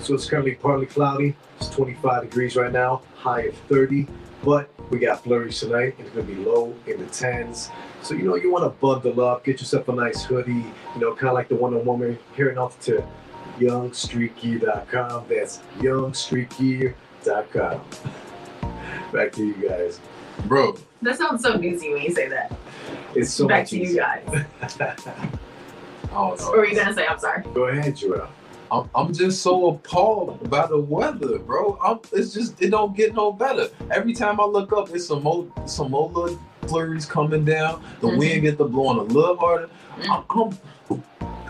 So 0.00 0.14
it's 0.14 0.28
currently 0.28 0.54
partly 0.54 0.86
cloudy. 0.86 1.34
It's 1.58 1.68
25 1.70 2.22
degrees 2.22 2.54
right 2.54 2.70
now, 2.70 3.02
high 3.16 3.40
of 3.42 3.56
30. 3.68 4.06
But 4.44 4.70
we 4.90 5.00
got 5.00 5.24
flurries 5.24 5.58
tonight. 5.58 5.96
It's 5.98 6.14
to 6.14 6.22
be 6.22 6.36
low 6.36 6.72
in 6.86 6.98
the 6.98 7.06
10s. 7.06 7.72
So, 8.02 8.14
you 8.14 8.22
know, 8.22 8.36
you 8.36 8.52
want 8.52 8.64
to 8.64 8.70
bundle 8.80 9.24
up, 9.24 9.44
get 9.44 9.58
yourself 9.60 9.88
a 9.88 9.92
nice 9.92 10.24
hoodie, 10.24 10.52
you 10.52 11.00
know, 11.00 11.14
kind 11.14 11.28
of 11.28 11.34
like 11.34 11.48
the 11.48 11.56
one 11.56 11.74
on 11.74 11.84
we're 11.98 12.16
hearing 12.36 12.58
off 12.58 12.78
to 12.82 13.04
youngstreetgear.com. 13.58 15.24
That's 15.28 15.58
youngstreetgear.com. 15.78 17.80
Back 19.12 19.32
to 19.32 19.44
you 19.44 19.68
guys. 19.68 19.98
Bro, 20.46 20.76
That 21.02 21.18
sounds 21.18 21.42
so 21.42 21.56
newsy 21.56 21.92
when 21.92 22.02
you 22.02 22.12
say 22.12 22.28
that. 22.28 22.52
It's 23.14 23.30
so 23.32 23.46
Back 23.46 23.62
much 23.62 23.70
to 23.70 23.78
you 23.78 23.96
guys. 23.96 24.22
I 24.62 24.96
don't 26.10 26.38
know. 26.40 26.46
Or 26.48 26.58
were 26.58 26.66
you 26.66 26.76
gonna 26.76 26.94
say 26.94 27.06
I'm 27.06 27.18
sorry? 27.18 27.42
Go 27.54 27.64
ahead, 27.64 27.96
Joel. 27.96 28.28
I'm, 28.70 28.88
I'm 28.94 29.12
just 29.12 29.42
so 29.42 29.66
appalled 29.68 30.48
by 30.48 30.66
the 30.66 30.78
weather, 30.78 31.38
bro. 31.38 31.78
I'm, 31.84 32.00
it's 32.12 32.32
just 32.32 32.60
it 32.62 32.70
don't 32.70 32.96
get 32.96 33.14
no 33.14 33.32
better. 33.32 33.68
Every 33.90 34.14
time 34.14 34.40
I 34.40 34.44
look 34.44 34.72
up, 34.72 34.90
it's 34.90 35.06
some 35.06 35.22
more 35.22 35.46
some 35.66 35.90
more 35.90 36.08
little 36.10 36.38
flurries 36.66 37.04
coming 37.06 37.44
down, 37.44 37.82
the 38.00 38.08
Mhm. 38.08 38.16
wind 38.16 38.42
get 38.42 38.58
to 38.58 38.64
blowing 38.64 38.98
a 38.98 39.02
little 39.02 39.36
harder. 39.36 39.68
Mhm. 39.98 40.08
I, 40.90 40.94
I'm, 40.94 41.00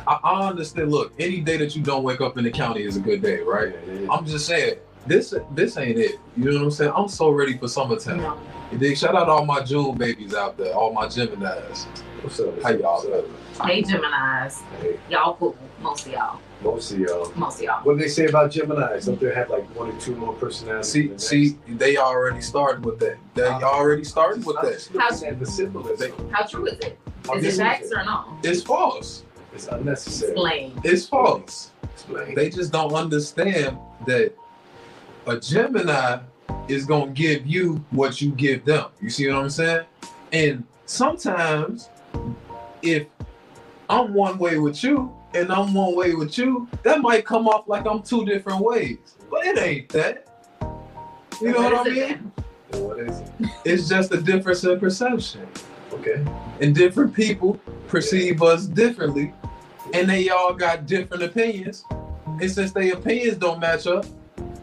I, 0.06 0.18
I 0.24 0.48
understand. 0.48 0.90
Look, 0.90 1.12
any 1.18 1.40
day 1.40 1.56
that 1.58 1.76
you 1.76 1.82
don't 1.82 2.02
wake 2.02 2.20
up 2.20 2.36
in 2.38 2.44
the 2.44 2.50
county 2.50 2.82
is 2.82 2.96
a 2.96 3.00
good 3.00 3.22
day, 3.22 3.40
right? 3.40 3.72
Yeah, 3.86 3.94
yeah. 4.00 4.06
I'm 4.10 4.26
just 4.26 4.46
saying, 4.46 4.78
this 5.06 5.32
this 5.52 5.76
ain't 5.76 5.98
it. 5.98 6.18
You 6.36 6.50
know 6.50 6.56
what 6.58 6.64
I'm 6.64 6.70
saying? 6.72 6.92
I'm 6.96 7.08
so 7.08 7.30
ready 7.30 7.56
for 7.56 7.68
summertime. 7.68 8.36
No. 8.72 8.78
You 8.78 8.88
dig? 8.88 8.96
Shout 8.98 9.14
out 9.14 9.24
to 9.26 9.30
all 9.30 9.44
my 9.44 9.62
June 9.62 9.96
babies 9.96 10.34
out 10.34 10.56
there, 10.56 10.72
all 10.72 10.92
my 10.92 11.06
Geminis. 11.06 11.84
What's 12.22 12.40
up? 12.40 12.62
How 12.62 12.70
y'all 12.70 13.04
What's 13.06 13.60
up? 13.60 13.66
Hey 13.66 13.82
Gemini's. 13.82 14.62
Hey, 14.80 14.98
Y'all 15.10 15.34
cool. 15.36 15.56
Most 15.80 16.06
of 16.06 16.12
y'all. 16.12 16.40
most 16.62 16.92
of 16.92 16.98
y'all. 17.00 17.32
Most 17.36 17.56
of 17.58 17.62
y'all. 17.64 17.84
What 17.84 17.98
do 17.98 18.02
they 18.02 18.08
say 18.08 18.26
about 18.26 18.50
Gemini's? 18.50 19.06
Don't 19.06 19.20
they 19.20 19.34
have 19.34 19.50
like 19.50 19.64
one 19.76 19.90
or 19.90 20.00
two 20.00 20.14
more 20.16 20.32
personalities? 20.34 20.90
See, 20.90 21.02
than 21.08 21.16
the 21.16 21.22
see, 21.22 21.58
they 21.68 21.96
already 21.98 22.40
started 22.40 22.84
with 22.84 22.98
that. 23.00 23.18
They 23.34 23.42
uh, 23.42 23.60
already 23.60 24.04
started 24.04 24.46
with 24.46 24.56
that. 24.56 24.66
I'm 24.66 24.72
just 24.72 24.92
looking 24.94 25.28
at 25.28 25.40
the 25.40 25.46
symbolism. 25.46 26.30
How 26.30 26.46
true 26.46 26.66
is 26.66 26.78
it? 26.78 26.98
How 27.26 27.34
Is 27.34 27.58
it 27.58 27.62
facts 27.62 27.92
or 27.92 28.04
not? 28.04 28.28
It's 28.42 28.62
false. 28.62 29.24
It's 29.52 29.66
unnecessary. 29.66 30.32
Explain. 30.32 30.80
It's 30.82 31.06
false. 31.06 31.72
Explain. 31.82 32.34
They 32.34 32.48
just 32.48 32.72
don't 32.72 32.94
understand 32.94 33.76
that 34.06 34.32
a 35.26 35.38
Gemini 35.38 36.20
is 36.68 36.86
gonna 36.86 37.10
give 37.12 37.46
you 37.46 37.84
what 37.90 38.20
you 38.20 38.30
give 38.32 38.64
them. 38.64 38.86
You 39.00 39.10
see 39.10 39.28
what 39.28 39.36
I'm 39.36 39.50
saying? 39.50 39.86
And 40.32 40.64
sometimes, 40.86 41.90
if 42.82 43.06
I'm 43.88 44.14
one 44.14 44.38
way 44.38 44.58
with 44.58 44.82
you 44.82 45.14
and 45.34 45.52
I'm 45.52 45.74
one 45.74 45.94
way 45.94 46.14
with 46.14 46.38
you, 46.38 46.68
that 46.82 47.00
might 47.00 47.24
come 47.24 47.48
off 47.48 47.68
like 47.68 47.86
I'm 47.86 48.02
two 48.02 48.24
different 48.24 48.60
ways. 48.60 48.98
But 49.30 49.46
it 49.46 49.58
ain't 49.58 49.88
that. 49.90 50.28
You 51.40 51.52
know 51.52 51.62
what 51.62 51.74
I 51.74 51.90
is 51.90 51.96
it 51.96 52.08
mean? 52.10 52.32
what 52.82 53.00
is 53.00 53.20
it? 53.20 53.30
It's 53.64 53.88
just 53.88 54.12
a 54.12 54.20
difference 54.20 54.64
in 54.64 54.78
perception. 54.78 55.46
Okay. 55.92 56.24
And 56.60 56.74
different 56.74 57.14
people 57.14 57.60
perceive 57.88 58.42
us 58.42 58.66
differently. 58.66 59.34
And 59.92 60.08
they 60.08 60.28
all 60.30 60.54
got 60.54 60.86
different 60.86 61.22
opinions. 61.22 61.84
And 62.26 62.50
since 62.50 62.72
their 62.72 62.94
opinions 62.94 63.36
don't 63.36 63.60
match 63.60 63.86
up, 63.86 64.06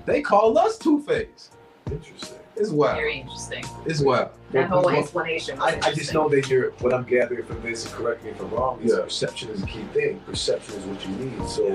they 0.06 0.22
call 0.22 0.58
us 0.58 0.78
two 0.78 1.04
faced. 1.04 1.54
Interesting. 1.92 2.38
It's 2.56 2.72
wild. 2.72 2.98
Very 2.98 3.20
interesting. 3.22 3.64
It's 3.86 4.02
wild. 4.02 4.30
That 4.52 4.70
Well, 4.70 4.82
whole 4.82 4.92
well, 4.92 5.00
explanation. 5.00 5.58
Was 5.60 5.74
I, 5.76 5.90
I 5.90 5.94
just 5.94 6.14
know 6.14 6.28
that 6.30 6.50
you're 6.50 6.72
what 6.80 6.94
I'm 6.94 7.04
gathering 7.06 7.46
from 7.46 7.62
this, 7.62 7.86
and 7.86 7.94
correct 7.94 8.24
me 8.24 8.32
if 8.32 8.42
I'm 8.42 8.50
wrong, 8.50 8.82
is 8.84 8.92
Yeah. 8.92 9.04
perception 9.04 9.50
is 9.50 9.64
a 9.64 9.66
key 9.66 9.84
thing. 9.94 10.20
Perception 10.26 10.76
is 10.76 10.86
what 10.86 11.06
you 11.08 11.16
need. 11.16 11.48
So, 11.48 11.66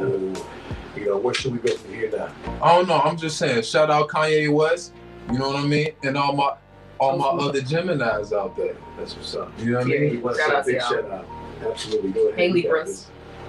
you 0.96 1.06
know, 1.06 1.16
where 1.16 1.32
should 1.34 1.52
we 1.52 1.58
go 1.58 1.74
from 1.74 1.94
here 1.94 2.10
now? 2.14 2.28
I 2.62 2.76
don't 2.76 2.86
know. 2.88 3.00
I'm 3.00 3.16
just 3.16 3.38
saying, 3.38 3.62
shout 3.62 3.90
out 3.90 4.08
Kanye 4.08 4.52
West. 4.52 4.92
You 5.32 5.38
know 5.38 5.48
what 5.48 5.56
I 5.56 5.66
mean? 5.66 5.92
And 6.02 6.18
all 6.18 6.34
my 6.34 6.54
all 7.00 7.16
my 7.18 7.44
other 7.44 7.60
Geminis 7.62 8.32
out 8.32 8.54
there. 8.56 8.76
That's 8.98 9.16
what's 9.16 9.34
up. 9.34 9.50
You 9.58 9.72
know 9.72 9.78
what 9.78 9.86
I 9.86 9.88
mean? 9.88 10.10
We 10.10 10.16
want 10.18 10.36
to 10.36 10.42
Shout 10.42 10.50
say 10.50 10.56
out 10.56 10.66
big 10.66 10.80
shout 11.02 11.10
out. 11.10 11.26
Absolutely. 11.66 12.10
Go 12.12 12.28
ahead. 12.28 12.38
Hey, 12.38 12.46
You 12.48 12.62
got 12.62 12.68
Libras. 12.68 13.06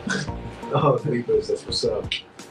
oh, 0.73 1.01
Libras, 1.05 1.47
that's 1.49 1.65
what's 1.65 1.83
up. 1.83 2.05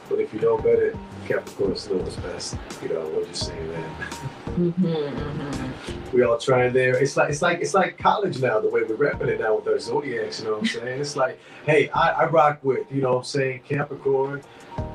But 0.08 0.20
if 0.20 0.32
you 0.34 0.40
know 0.40 0.56
better, 0.58 0.94
Capricorns 1.26 1.78
still 1.78 1.99
what's 1.99 2.16
best. 2.16 2.56
You 2.82 2.90
know, 2.90 3.11
we're 3.14 3.25
just 3.26 3.46
saying 3.46 3.68
that. 3.73 4.11
Mm-hmm, 4.54 4.84
mm-hmm. 4.87 6.16
We 6.16 6.23
all 6.23 6.38
trying 6.38 6.73
there. 6.73 6.96
It's 6.96 7.16
like 7.16 7.30
it's 7.30 7.42
like 7.42 7.61
it's 7.61 7.75
like 7.75 7.99
college 7.99 8.40
now, 8.40 8.61
the 8.61 8.68
way 8.68 8.82
we're 8.82 8.96
repping 8.96 9.28
it 9.28 9.40
now 9.40 9.56
with 9.56 9.66
our 9.66 9.78
zodiacs, 9.78 10.40
you 10.40 10.46
know 10.46 10.52
what 10.52 10.61
I'm 10.61 10.66
saying? 10.66 11.00
It's 11.00 11.16
like, 11.16 11.40
hey, 11.66 11.88
I, 11.90 12.11
I 12.11 12.26
rock 12.26 12.61
with, 12.62 12.87
you 12.92 13.02
know 13.02 13.12
what 13.12 13.18
I'm 13.18 13.25
saying, 13.25 13.62
Capricorn, 13.68 14.42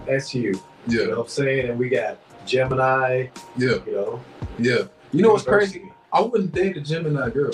that's 0.05 0.33
you. 0.33 0.53
Yeah. 0.87 0.93
You 0.93 0.97
know 0.97 1.03
Yeah, 1.03 1.15
what 1.17 1.23
I'm 1.23 1.27
saying? 1.29 1.69
And 1.69 1.79
we 1.79 1.89
got 1.89 2.17
Gemini, 2.45 3.27
yeah, 3.57 3.75
you 3.85 3.91
know. 3.91 4.21
yeah. 4.59 4.83
You 5.11 5.23
know 5.23 5.31
what's 5.33 5.43
crazy? 5.43 5.91
I 6.13 6.21
wouldn't 6.21 6.53
date 6.53 6.77
a 6.77 6.81
Gemini 6.81 7.29
girl. 7.29 7.53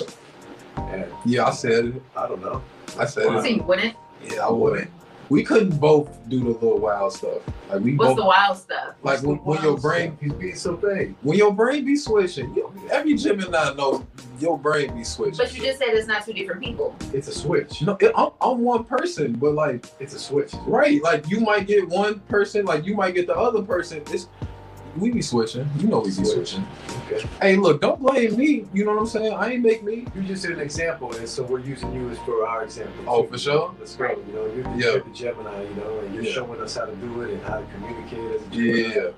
And 0.76 1.06
Yeah, 1.24 1.46
I 1.46 1.50
said 1.52 1.86
it. 1.86 2.02
I 2.16 2.28
don't 2.28 2.40
know. 2.42 2.62
I 2.98 3.06
said 3.06 3.24
So 3.24 3.38
it. 3.38 3.50
you 3.50 3.62
wouldn't? 3.62 3.96
Yeah, 4.30 4.46
I 4.46 4.50
wouldn't. 4.50 4.90
We 5.28 5.42
couldn't 5.42 5.78
both 5.78 6.08
do 6.28 6.40
the 6.40 6.50
little 6.50 6.78
wild 6.78 7.12
stuff. 7.12 7.38
Like 7.68 7.80
we 7.82 7.94
What's 7.96 8.10
both 8.10 8.16
the 8.16 8.24
wild 8.24 8.56
stuff? 8.56 8.94
like 9.02 9.22
when, 9.22 9.36
when 9.38 9.60
your 9.62 9.76
brain 9.76 10.16
he's 10.20 10.32
being 10.34 10.54
so 10.54 10.76
vague. 10.76 11.14
when 11.22 11.36
your 11.36 11.52
brain 11.52 11.84
be 11.84 11.96
switching. 11.96 12.54
You, 12.54 12.72
every 12.92 13.14
Gemini 13.16 13.74
knows 13.74 14.04
your 14.38 14.56
brain 14.58 14.94
be 14.96 15.02
switching. 15.02 15.36
But 15.38 15.52
you 15.54 15.62
just 15.64 15.78
said 15.78 15.88
it's 15.88 16.06
not 16.06 16.24
two 16.24 16.32
different 16.32 16.62
people. 16.62 16.94
It's 17.12 17.26
a 17.28 17.32
switch. 17.32 17.80
You 17.80 17.88
know, 17.88 17.96
it, 18.00 18.12
I'm, 18.16 18.30
I'm 18.40 18.60
one 18.60 18.84
person, 18.84 19.32
but 19.32 19.54
like, 19.54 19.86
It's 19.98 20.14
a 20.14 20.18
switch. 20.18 20.52
right? 20.66 21.02
Like 21.02 21.28
you 21.28 21.40
might 21.40 21.66
get 21.66 21.88
one 21.88 22.20
person, 22.20 22.64
like 22.64 22.84
you 22.86 22.94
might 22.94 23.14
get 23.14 23.26
the 23.26 23.36
other 23.36 23.62
person. 23.62 24.02
It's 24.12 24.28
we 24.98 25.10
be 25.10 25.22
switching. 25.22 25.68
You 25.78 25.88
know 25.88 26.00
we 26.00 26.06
be 26.08 26.24
switching. 26.24 26.66
Okay. 27.06 27.26
Hey, 27.40 27.56
look, 27.56 27.80
don't 27.80 28.00
blame 28.00 28.36
me. 28.36 28.64
You 28.74 28.84
know 28.84 28.92
what 28.92 29.00
I'm 29.00 29.06
saying? 29.06 29.32
I 29.34 29.52
ain't 29.52 29.62
make 29.62 29.82
me. 29.82 30.06
You 30.14 30.22
just 30.22 30.42
did 30.42 30.52
an 30.52 30.60
example, 30.60 31.14
and 31.14 31.28
so 31.28 31.42
we're 31.42 31.60
using 31.60 31.92
you 31.94 32.08
as 32.10 32.18
for 32.20 32.46
our 32.46 32.64
example. 32.64 33.04
Oh, 33.06 33.24
for 33.26 33.38
sure. 33.38 33.74
Let's 33.78 33.94
go. 33.96 34.08
You 34.26 34.32
know, 34.32 34.46
you're, 34.54 34.62
the- 34.64 34.70
Yeah. 34.70 34.92
you're 34.92 35.00
the 35.00 35.10
Gemini, 35.10 35.62
you 35.62 35.74
know, 35.76 35.98
and 36.00 36.14
you're 36.14 36.24
Yeah. 36.24 36.32
showing 36.32 36.60
us 36.60 36.76
how 36.76 36.86
to 36.86 36.94
do 36.96 37.20
it 37.22 37.30
and 37.30 37.42
how 37.42 37.58
to 37.58 37.66
communicate 37.74 38.40
as 38.40 38.42
a 38.46 38.50
Gemini. 38.50 38.94
Yeah, 38.94 39.10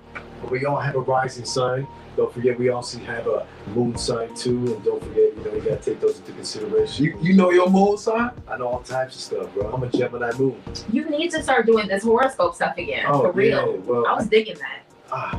But 0.42 0.50
we 0.50 0.64
all 0.66 0.76
have 0.76 0.94
a 0.94 1.00
rising 1.00 1.44
sign. 1.44 1.87
Don't 2.16 2.32
forget, 2.32 2.58
we 2.58 2.68
also 2.68 2.99
have 3.00 3.28
a 3.28 3.47
moon 3.76 3.97
sign 3.97 4.35
too, 4.35 4.75
and 4.75 4.85
don't 4.85 5.00
forget, 5.02 5.37
you 5.37 5.42
know, 5.44 5.54
you 5.54 5.61
gotta 5.61 5.76
take 5.76 6.00
those 6.00 6.18
into 6.18 6.32
consideration. 6.32 7.04
you 7.04 7.16
you 7.23 7.32
know 7.35 7.50
your 7.52 7.70
moon 7.70 7.97
sign? 7.97 8.32
I 8.49 8.56
know 8.56 8.66
all 8.68 8.80
types 8.80 9.14
of 9.14 9.20
stuff, 9.20 9.54
bro. 9.54 9.70
I'm 9.73 9.82
a 9.85 9.88
Gemini 9.88 10.32
moon. 10.37 10.61
You 10.90 11.08
need 11.08 11.30
to 11.30 11.42
start 11.44 11.66
doing 11.66 11.87
this 11.87 12.02
horoscope 12.02 12.56
stuff 12.56 12.76
again. 12.76 13.04
Oh, 13.06 13.20
for 13.23 13.30
real. 13.32 13.73
yeah, 13.75 13.78
well, 13.85 14.04
I 14.06 14.14
was 14.14 14.26
digging 14.26 14.56
that. 14.58 14.80
Ah, 15.12 15.38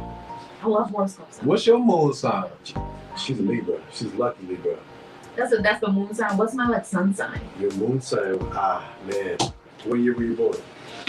I 0.61 0.67
love 0.67 0.89
horoscope 0.89 1.31
stuff. 1.31 1.45
What's 1.45 1.65
your 1.65 1.79
moon 1.79 2.13
sign? 2.13 2.49
she's 3.17 3.39
a 3.39 3.41
Libra. 3.41 3.79
She's 3.93 4.13
lucky 4.13 4.45
Libra. 4.45 4.77
That's 5.35 5.53
a, 5.53 5.57
that's 5.57 5.79
the 5.79 5.91
moon 5.91 6.13
sign. 6.13 6.37
What's 6.37 6.53
my 6.53 6.67
like 6.67 6.85
sun 6.85 7.13
sign? 7.13 7.41
Your 7.59 7.71
moon 7.73 8.01
sign. 8.01 8.37
Ah, 8.51 8.93
man. 9.05 9.37
What 9.85 9.95
year 9.95 10.13
were 10.13 10.23
you 10.23 10.35
born? 10.35 10.57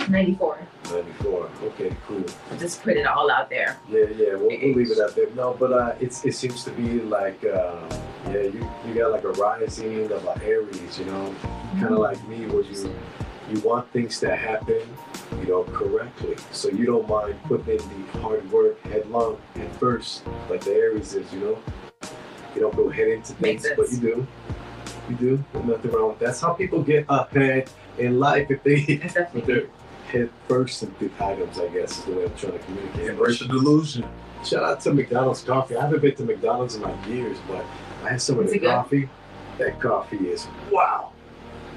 94. 0.09 0.59
94. 0.91 1.51
Okay, 1.65 1.97
cool. 2.07 2.25
Just 2.59 2.83
put 2.83 2.97
it 2.97 3.07
all 3.07 3.31
out 3.31 3.51
there. 3.51 3.77
Yeah, 3.89 4.05
yeah, 4.17 4.35
we'll, 4.35 4.49
we'll 4.49 4.75
leave 4.75 4.91
it 4.91 5.01
out 5.01 5.15
there. 5.17 5.29
No, 5.35 5.57
but 5.59 5.73
uh, 5.73 5.95
it's 6.01 6.25
it 6.25 6.35
seems 6.35 6.65
to 6.65 6.71
be 6.71 7.01
like 7.01 7.45
uh, 7.45 7.77
yeah, 8.27 8.43
you 8.43 8.71
you 8.87 8.95
got 8.95 9.11
like 9.11 9.25
a 9.25 9.33
rising 9.33 10.11
of 10.13 10.25
a 10.25 10.45
Aries, 10.45 10.99
you 10.99 11.05
know, 11.07 11.35
kind 11.81 11.93
of 11.93 11.99
like 11.99 12.23
me, 12.29 12.47
where 12.47 12.63
you 12.63 12.75
you 13.51 13.61
want 13.61 13.91
things 13.93 14.21
to 14.21 14.35
happen, 14.35 14.81
you 15.41 15.47
know, 15.47 15.65
correctly. 15.65 16.37
So 16.53 16.69
you 16.69 16.87
don't 16.87 17.09
mind 17.09 17.37
putting 17.45 17.79
in 17.79 17.79
the 17.79 18.19
hard 18.21 18.51
work 18.53 18.81
headlong 18.83 19.39
at 19.57 19.75
first, 19.77 20.23
like 20.49 20.63
the 20.65 20.73
Aries 20.73 21.15
is, 21.15 21.33
you 21.33 21.41
know. 21.41 21.59
You 22.55 22.63
don't 22.63 22.75
go 22.77 22.89
head 22.89 23.09
into 23.09 23.33
things, 23.35 23.67
but 23.77 23.91
you 23.91 23.99
do. 23.99 24.27
You 25.09 25.17
do. 25.17 25.45
There's 25.53 25.65
nothing 25.65 25.91
wrong 25.93 26.09
with 26.11 26.19
that. 26.21 26.27
That's 26.27 26.41
how 26.41 26.53
people 26.53 26.83
get 26.83 27.07
ahead 27.09 27.71
in 27.99 28.19
life 28.19 28.51
if 28.51 28.63
they 28.63 28.75
It's 28.75 29.03
put 29.15 29.15
definitely 29.15 29.55
their 29.55 29.67
head 30.09 30.31
first 30.49 30.83
into 30.83 31.11
items, 31.21 31.59
I 31.59 31.69
guess, 31.69 31.99
is 31.99 32.05
the 32.05 32.13
way 32.13 32.25
I'm 32.25 32.35
trying 32.37 32.53
to 32.53 32.59
communicate. 32.61 33.09
Embrace 33.11 33.39
the 33.39 33.47
delusion. 33.47 34.05
Shout 34.45 34.65
out 34.65 34.81
to 34.83 34.95
McDonald's 34.95 35.43
coffee. 35.43 35.77
I 35.77 35.83
haven't 35.83 36.01
been 36.01 36.15
to 36.17 36.25
McDonald's 36.25 36.75
in 36.75 36.83
like 36.83 37.07
years, 37.07 37.39
but 37.47 37.65
I 38.05 38.11
had 38.11 38.23
some 38.23 38.39
of 38.39 38.47
Is 38.47 38.53
the 38.53 38.57
it 38.57 38.61
good? 38.61 38.71
coffee. 38.71 39.09
That 39.59 39.81
coffee 39.81 40.29
is 40.29 40.47
wow. 40.73 41.13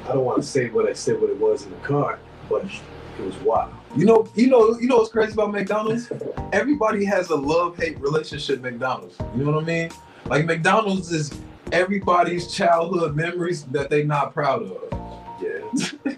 I 0.03 0.07
don't 0.13 0.25
want 0.25 0.41
to 0.41 0.47
say 0.47 0.69
what 0.69 0.87
I 0.87 0.93
said 0.93 1.19
what 1.21 1.29
it 1.29 1.37
was 1.37 1.65
in 1.65 1.71
the 1.71 1.77
car, 1.77 2.19
but 2.49 2.65
it 2.65 3.25
was 3.25 3.35
wild. 3.37 3.73
You 3.95 4.05
know, 4.05 4.27
you 4.35 4.47
know, 4.47 4.77
you 4.79 4.87
know 4.87 4.97
what's 4.97 5.11
crazy 5.11 5.33
about 5.33 5.51
McDonald's? 5.51 6.11
Everybody 6.51 7.05
has 7.05 7.29
a 7.29 7.35
love-hate 7.35 7.99
relationship. 7.99 8.61
with 8.61 8.73
McDonald's. 8.73 9.17
You 9.35 9.45
know 9.45 9.51
what 9.51 9.63
I 9.63 9.67
mean? 9.67 9.91
Like 10.25 10.45
McDonald's 10.45 11.11
is 11.11 11.39
everybody's 11.71 12.51
childhood 12.51 13.15
memories 13.15 13.63
that 13.65 13.89
they're 13.89 14.05
not 14.05 14.33
proud 14.33 14.63
of. 14.63 15.41
Yeah. 15.41 16.15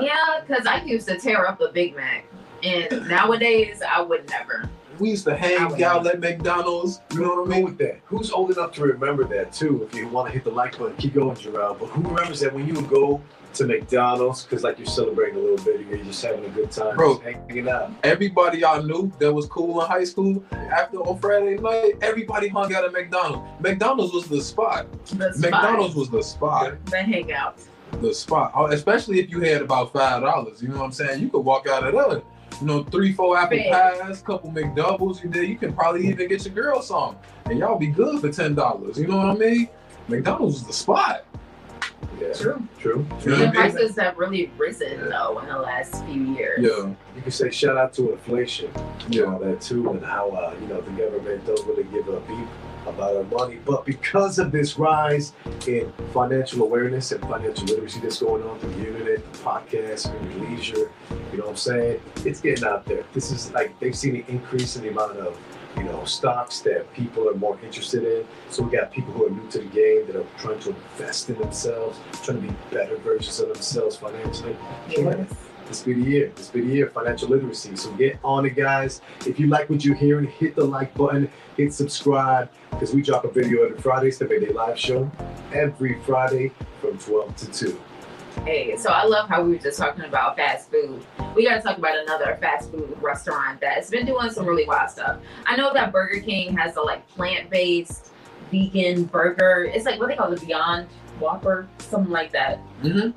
Yeah, 0.00 0.40
because 0.46 0.66
I 0.66 0.82
used 0.84 1.08
to 1.08 1.18
tear 1.18 1.46
up 1.46 1.60
a 1.60 1.72
Big 1.72 1.96
Mac. 1.96 2.26
And 2.62 3.08
nowadays, 3.08 3.82
I 3.82 4.00
would 4.00 4.28
never. 4.30 4.70
We 4.98 5.10
used 5.10 5.24
to 5.24 5.36
hang 5.36 5.70
would 5.70 5.82
out 5.82 6.06
at 6.06 6.20
McDonald's. 6.20 7.00
You 7.12 7.20
know 7.22 7.42
what 7.42 7.46
I 7.52 7.56
mean? 7.56 7.64
with 7.64 7.78
that. 7.78 8.00
Who's 8.06 8.30
old 8.30 8.50
enough 8.52 8.72
to 8.72 8.82
remember 8.82 9.24
that 9.24 9.52
too? 9.52 9.82
If 9.90 9.94
you 9.96 10.08
want 10.08 10.28
to 10.28 10.32
hit 10.32 10.44
the 10.44 10.50
like 10.50 10.78
button, 10.78 10.96
keep 10.96 11.14
going, 11.14 11.36
Gerald. 11.36 11.78
But 11.80 11.86
who 11.86 12.02
remembers 12.02 12.40
that 12.40 12.52
when 12.52 12.66
you 12.66 12.74
would 12.74 12.88
go 12.88 13.20
to 13.54 13.66
McDonald's 13.66 14.42
because 14.42 14.64
like 14.64 14.78
you're 14.78 14.86
celebrating 14.86 15.36
a 15.36 15.38
little 15.38 15.64
bit, 15.64 15.86
you're 15.86 15.98
just 16.04 16.24
having 16.24 16.44
a 16.44 16.48
good 16.48 16.70
time, 16.72 16.96
Bro. 16.96 17.14
just 17.14 17.22
hanging 17.22 17.68
out. 17.68 17.92
Everybody 18.02 18.64
I 18.64 18.82
knew 18.82 19.12
that 19.20 19.32
was 19.32 19.46
cool 19.46 19.80
in 19.80 19.86
high 19.88 20.02
school, 20.04 20.44
after 20.52 20.98
on 20.98 21.18
Friday 21.20 21.56
night, 21.58 21.92
everybody 22.02 22.48
hung 22.48 22.74
out 22.74 22.84
at 22.84 22.92
McDonald's. 22.92 23.48
McDonald's 23.60 24.12
was 24.12 24.26
the 24.26 24.42
spot. 24.42 24.86
The 25.06 25.32
spot, 25.32 25.38
McDonald's 25.38 25.94
was 25.94 26.10
the 26.10 26.22
spot. 26.22 26.84
The 26.86 26.96
hangout. 27.02 27.58
the 28.00 28.12
spot, 28.12 28.50
Uh, 28.56 28.64
especially 28.72 29.20
if 29.20 29.30
you 29.30 29.40
had 29.40 29.62
about 29.62 29.92
five 29.92 30.22
dollars. 30.22 30.60
You 30.60 30.68
know 30.70 30.78
what 30.78 30.86
I'm 30.86 30.92
saying? 30.92 31.20
You 31.22 31.28
could 31.28 31.40
walk 31.44 31.68
out 31.68 31.86
of 31.86 31.94
there, 31.94 32.22
you 32.60 32.66
know, 32.66 32.82
three, 32.84 33.12
four 33.12 33.36
apple 33.36 33.56
Big. 33.58 33.70
pies, 33.70 34.22
couple 34.22 34.50
McDoubles. 34.50 35.22
You 35.22 35.30
did. 35.30 35.48
You 35.48 35.56
can 35.56 35.72
probably 35.72 36.06
even 36.08 36.28
get 36.28 36.44
your 36.44 36.54
girl 36.54 36.80
some, 36.82 37.16
and 37.46 37.58
y'all 37.58 37.78
be 37.78 37.86
good 37.88 38.20
for 38.20 38.30
ten 38.32 38.54
dollars. 38.54 38.98
You 38.98 39.06
know 39.08 39.18
what 39.18 39.26
I 39.28 39.34
mean? 39.34 39.68
McDonald's 40.08 40.56
is 40.56 40.64
the 40.66 40.72
spot. 40.72 41.24
Yeah. 42.20 42.32
True. 42.34 42.68
True. 42.78 43.06
You 43.22 43.30
know 43.30 43.36
The 43.38 43.46
what 43.46 43.56
I 43.56 43.70
prices 43.70 43.96
have 43.98 44.18
really 44.18 44.50
risen, 44.58 45.08
though, 45.08 45.38
in 45.40 45.46
the 45.48 45.58
last 45.58 46.04
few 46.04 46.34
years. 46.34 46.60
Yeah, 46.62 46.90
You 47.16 47.22
can 47.22 47.30
say 47.32 47.50
shout 47.50 47.76
out 47.76 47.92
to 47.94 48.12
inflation. 48.12 48.70
Yeah. 49.08 49.22
and 49.24 49.32
all 49.34 49.38
that 49.40 49.60
too, 49.60 49.88
and 49.90 50.04
how 50.04 50.30
uh, 50.30 50.54
you 50.60 50.66
know 50.68 50.80
the 50.80 50.90
government 50.92 51.46
don't 51.46 51.66
really 51.66 51.84
give 51.84 52.08
a 52.08 52.20
beep 52.20 52.46
about 52.86 53.16
our 53.16 53.24
money. 53.24 53.58
But 53.64 53.84
because 53.84 54.38
of 54.38 54.52
this 54.52 54.78
rise 54.78 55.32
in 55.66 55.92
financial 56.12 56.62
awareness 56.62 57.12
and 57.12 57.20
financial 57.22 57.66
literacy 57.66 58.00
that's 58.00 58.20
going 58.20 58.42
on 58.42 58.58
through 58.58 58.74
the 58.74 58.86
internet, 58.86 59.32
the 59.32 59.38
podcast, 59.38 60.14
and 60.14 60.32
your 60.32 60.50
leisure, 60.50 60.90
you 61.32 61.38
know 61.38 61.44
what 61.44 61.50
I'm 61.50 61.56
saying? 61.56 62.00
It's 62.24 62.40
getting 62.40 62.64
out 62.64 62.84
there. 62.84 63.04
This 63.12 63.30
is 63.30 63.52
like 63.52 63.78
they've 63.80 63.96
seen 63.96 64.16
an 64.16 64.24
increase 64.28 64.76
in 64.76 64.82
the 64.82 64.88
amount 64.90 65.18
of 65.18 65.38
you 65.76 65.84
know 65.84 66.04
stocks 66.04 66.60
that 66.60 66.92
people 66.92 67.28
are 67.28 67.34
more 67.34 67.58
interested 67.62 68.04
in. 68.04 68.26
So 68.50 68.62
we 68.62 68.76
got 68.76 68.92
people 68.92 69.12
who 69.12 69.26
are 69.26 69.30
new 69.30 69.48
to 69.50 69.58
the 69.58 69.66
game 69.66 70.06
that 70.06 70.16
are 70.16 70.26
trying 70.38 70.60
to 70.60 70.70
invest 70.70 71.30
in 71.30 71.38
themselves, 71.38 71.98
trying 72.22 72.42
to 72.42 72.48
be 72.48 72.54
better 72.70 72.96
versions 72.98 73.40
of 73.40 73.48
themselves 73.48 73.96
financially. 73.96 74.56
Yes. 74.88 75.28
This 75.66 75.82
be 75.82 75.94
the 75.94 76.02
year. 76.02 76.32
This 76.34 76.48
be 76.48 76.60
the 76.60 76.68
year 76.68 76.86
of 76.86 76.92
financial 76.92 77.28
literacy. 77.28 77.76
So 77.76 77.90
get 77.92 78.18
on 78.22 78.44
it, 78.44 78.54
guys. 78.54 79.00
If 79.26 79.40
you 79.40 79.46
like 79.46 79.70
what 79.70 79.84
you're 79.84 79.94
hearing, 79.94 80.26
hit 80.26 80.54
the 80.54 80.64
like 80.64 80.94
button, 80.94 81.30
hit 81.56 81.72
subscribe, 81.72 82.50
because 82.70 82.94
we 82.94 83.02
drop 83.02 83.24
a 83.24 83.30
video 83.30 83.64
every 83.64 83.78
Friday. 83.78 84.08
It's 84.08 84.18
the 84.18 84.26
Midday 84.26 84.52
Live 84.52 84.78
Show 84.78 85.10
every 85.52 86.00
Friday 86.02 86.52
from 86.80 86.98
12 86.98 87.36
to 87.36 87.52
2. 87.52 87.80
Hey, 88.44 88.76
so 88.76 88.90
I 88.90 89.04
love 89.04 89.28
how 89.28 89.42
we 89.42 89.52
were 89.52 89.58
just 89.58 89.78
talking 89.78 90.04
about 90.04 90.36
fast 90.36 90.70
food. 90.70 91.02
We 91.34 91.44
got 91.48 91.56
to 91.56 91.62
talk 91.62 91.78
about 91.78 91.96
another 91.96 92.36
fast 92.40 92.70
food 92.70 92.96
restaurant 93.00 93.60
that's 93.60 93.88
been 93.88 94.04
doing 94.04 94.30
some 94.30 94.44
really 94.44 94.66
wild 94.66 94.90
stuff. 94.90 95.18
I 95.46 95.56
know 95.56 95.72
that 95.72 95.92
Burger 95.92 96.20
King 96.20 96.54
has 96.56 96.76
a 96.76 96.82
like 96.82 97.08
plant-based 97.08 98.12
vegan 98.50 99.04
burger. 99.04 99.70
It's 99.72 99.86
like 99.86 99.98
what 99.98 100.08
they 100.08 100.16
call 100.16 100.30
the 100.30 100.44
Beyond 100.44 100.88
Whopper, 101.20 101.66
something 101.78 102.12
like 102.12 102.32
that. 102.32 102.58
hmm 102.82 103.10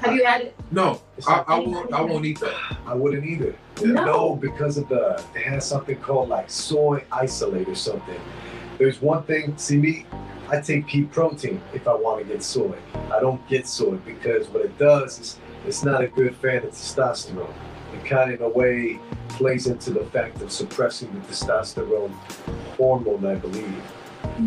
Have 0.00 0.14
you 0.14 0.24
had 0.24 0.42
it? 0.42 0.56
No, 0.70 1.00
I, 1.26 1.44
I 1.46 1.58
won't. 1.58 1.92
I 1.92 2.00
won't 2.00 2.24
eat 2.24 2.40
that. 2.40 2.76
I 2.86 2.94
wouldn't 2.94 3.24
either. 3.24 3.54
No. 3.82 4.04
No, 4.04 4.36
because 4.36 4.78
of 4.78 4.88
the 4.88 5.22
it 5.34 5.42
has 5.42 5.66
something 5.66 5.96
called 5.96 6.28
like 6.28 6.50
soy 6.50 7.04
isolate 7.10 7.68
or 7.68 7.74
something. 7.74 8.20
There's 8.78 9.02
one 9.02 9.22
thing. 9.24 9.56
See 9.56 9.76
me, 9.76 10.06
I 10.48 10.60
take 10.60 10.86
pea 10.86 11.02
protein 11.02 11.60
if 11.74 11.88
I 11.88 11.94
want 11.94 12.26
to 12.26 12.32
get 12.32 12.42
soy. 12.42 12.76
I 13.12 13.20
don't 13.20 13.46
get 13.48 13.66
soy 13.66 13.96
because 13.96 14.48
what 14.48 14.64
it 14.64 14.78
does 14.78 15.18
is 15.18 15.38
it's 15.66 15.84
not 15.84 16.02
a 16.02 16.06
good 16.06 16.34
fan 16.36 16.58
of 16.58 16.70
testosterone. 16.70 17.52
It 17.94 18.04
kind 18.04 18.32
of 18.32 18.40
in 18.40 18.46
a 18.46 18.48
way 18.48 18.98
plays 19.28 19.66
into 19.66 19.90
the 19.90 20.04
fact 20.06 20.40
of 20.40 20.52
suppressing 20.52 21.12
the 21.12 21.20
testosterone 21.20 22.12
hormone, 22.76 23.26
I 23.26 23.34
believe. 23.34 23.82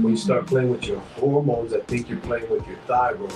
When 0.01 0.09
you 0.09 0.17
start 0.17 0.45
mm. 0.45 0.47
playing 0.47 0.69
with 0.69 0.85
your 0.85 0.99
hormones, 1.19 1.73
I 1.73 1.79
think 1.81 2.09
you're 2.09 2.19
playing 2.19 2.49
with 2.49 2.65
your 2.67 2.77
thyroid. 2.87 3.33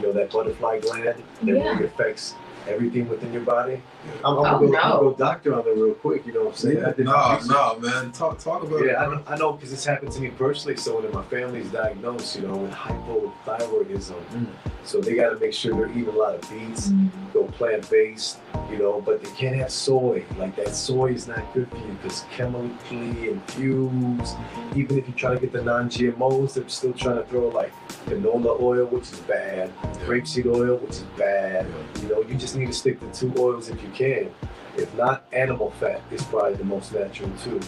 You 0.00 0.06
know 0.06 0.12
that 0.12 0.30
butterfly 0.30 0.80
gland 0.80 1.04
that 1.06 1.18
Yeah. 1.42 1.52
really 1.72 1.84
affects 1.84 2.34
everything 2.68 3.08
within 3.08 3.32
your 3.32 3.42
body. 3.42 3.82
I'm, 4.24 4.38
I'm, 4.38 4.38
Oh, 4.38 4.42
gonna, 4.42 4.68
go, 4.70 4.76
I'm 4.78 4.90
gonna 4.90 5.00
go 5.10 5.14
doctor 5.14 5.54
on 5.54 5.60
it 5.66 5.74
real 5.76 5.94
quick. 5.94 6.24
You 6.26 6.32
know 6.34 6.40
what 6.44 6.50
I'm 6.50 6.56
saying? 6.56 6.84
I 6.84 6.92
did 6.92 7.06
No, 7.06 7.38
no, 7.46 7.78
man. 7.80 8.12
Talk, 8.12 8.38
talk 8.38 8.62
about 8.62 8.84
Yeah, 8.84 9.04
it. 9.04 9.10
know, 9.10 9.22
I 9.26 9.36
know, 9.36 9.52
because 9.52 9.70
this 9.70 9.84
happened 9.84 10.12
to 10.12 10.20
me 10.20 10.28
personally. 10.30 10.76
So 10.76 11.00
when 11.00 11.10
my 11.12 11.22
family's 11.24 11.68
diagnosed, 11.70 12.36
you 12.36 12.46
know, 12.46 12.56
with 12.56 12.72
hypothyroidism, 12.72 14.14
Mm. 14.34 14.46
So 14.84 15.00
they 15.00 15.14
got 15.14 15.30
to 15.30 15.38
make 15.38 15.52
sure 15.52 15.74
they're 15.74 15.90
eating 15.90 16.08
a 16.08 16.18
lot 16.18 16.34
of 16.34 16.40
beets, 16.42 16.88
mm-hmm. 16.88 17.32
go 17.32 17.44
plant 17.44 17.88
based, 17.90 18.38
you 18.70 18.78
know, 18.78 19.00
but 19.00 19.22
they 19.22 19.30
can't 19.30 19.56
have 19.56 19.70
soy. 19.70 20.24
Like 20.38 20.56
that 20.56 20.74
soy 20.74 21.12
is 21.12 21.28
not 21.28 21.52
good 21.54 21.68
for 21.70 21.76
you 21.76 21.98
because 22.02 22.24
chemically 22.32 23.30
infused. 23.30 24.36
Mm-hmm. 24.36 24.80
Even 24.80 24.98
if 24.98 25.06
you 25.06 25.14
try 25.14 25.34
to 25.34 25.40
get 25.40 25.52
the 25.52 25.62
non-GMOs, 25.62 26.54
they're 26.54 26.68
still 26.68 26.92
trying 26.92 27.16
to 27.16 27.24
throw 27.24 27.48
like 27.48 27.72
canola 28.06 28.60
oil, 28.60 28.86
which 28.86 29.12
is 29.12 29.20
bad, 29.20 29.70
rapeseed 30.06 30.46
oil, 30.46 30.76
which 30.78 30.96
is 30.96 31.04
bad. 31.16 31.66
You 32.02 32.08
know, 32.08 32.22
you 32.22 32.34
just 32.34 32.56
need 32.56 32.66
to 32.66 32.72
stick 32.72 33.00
to 33.00 33.12
two 33.12 33.32
oils 33.38 33.68
if 33.68 33.82
you 33.82 33.90
can. 33.90 34.30
If 34.76 34.94
not, 34.96 35.24
animal 35.32 35.70
fat 35.72 36.00
is 36.10 36.22
probably 36.24 36.54
the 36.54 36.64
most 36.64 36.94
natural 36.94 37.30
too. 37.44 37.60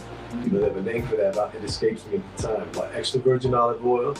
You 0.42 0.50
know, 0.50 0.60
they 0.60 0.66
have 0.68 0.76
a 0.76 0.82
name 0.82 1.06
for 1.06 1.16
that, 1.16 1.34
but 1.34 1.54
it 1.54 1.62
escapes 1.62 2.06
me 2.06 2.16
at 2.16 2.36
the 2.36 2.48
time. 2.48 2.68
But 2.72 2.92
extra 2.94 3.20
virgin 3.20 3.54
olive 3.54 3.84
oil, 3.84 4.16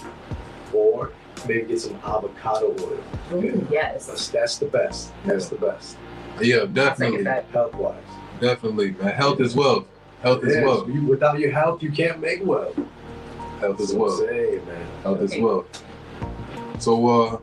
or 0.73 1.13
maybe 1.47 1.67
get 1.67 1.81
some 1.81 1.95
avocado 2.05 2.75
oil. 2.81 2.99
Ooh, 3.33 3.67
yes. 3.71 4.07
That's, 4.07 4.29
that's 4.29 4.59
the 4.59 4.67
best. 4.67 5.13
That's 5.25 5.49
the 5.49 5.57
best. 5.57 5.97
Yeah, 6.41 6.65
definitely. 6.65 7.25
Health 7.53 7.75
wise. 7.75 7.97
definitely, 8.41 8.93
man. 8.93 9.15
Health 9.15 9.41
is 9.41 9.55
wealth. 9.55 9.87
Health 10.23 10.43
is 10.45 10.55
Yes, 10.55 10.65
wealth. 10.65 10.89
you- 10.89 11.07
without 11.07 11.39
your 11.39 11.51
health, 11.53 11.83
you 11.83 11.91
can't 11.93 12.21
make 12.21 12.45
wealth. 12.45 12.77
Health 13.61 13.81
is 13.81 13.89
That's 13.91 13.99
wealth. 13.99 14.21
I'm 14.21 14.67
man. 14.67 14.87
Health 15.03 15.21
is 15.21 15.37
wealth. 15.39 15.85
So, 16.79 17.07
uh, 17.09 17.39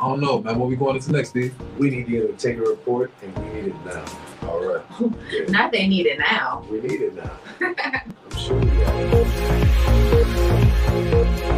I 0.00 0.08
don't 0.08 0.20
know, 0.20 0.40
man. 0.40 0.58
What 0.58 0.68
we 0.68 0.76
going 0.76 0.96
into 0.96 1.12
next, 1.12 1.30
Steve? 1.30 1.54
We 1.78 1.90
need 1.90 2.06
to 2.06 2.10
get 2.10 2.22
the 2.22 2.28
entertainer 2.28 2.62
report, 2.62 3.10
and 3.22 3.36
we 3.38 3.44
need 3.60 3.66
it 3.68 3.84
now. 3.84 4.04
All 4.48 4.60
right. 4.64 4.84
Not 5.50 5.72
they 5.72 5.86
need 5.86 6.06
it 6.06 6.18
now. 6.18 6.64
We 6.70 6.80
need 6.80 7.00
it 7.00 7.14
now. 7.14 7.30
I'm 7.60 8.36
sure 8.38 8.58
we 8.60 8.82
are. 11.50 11.53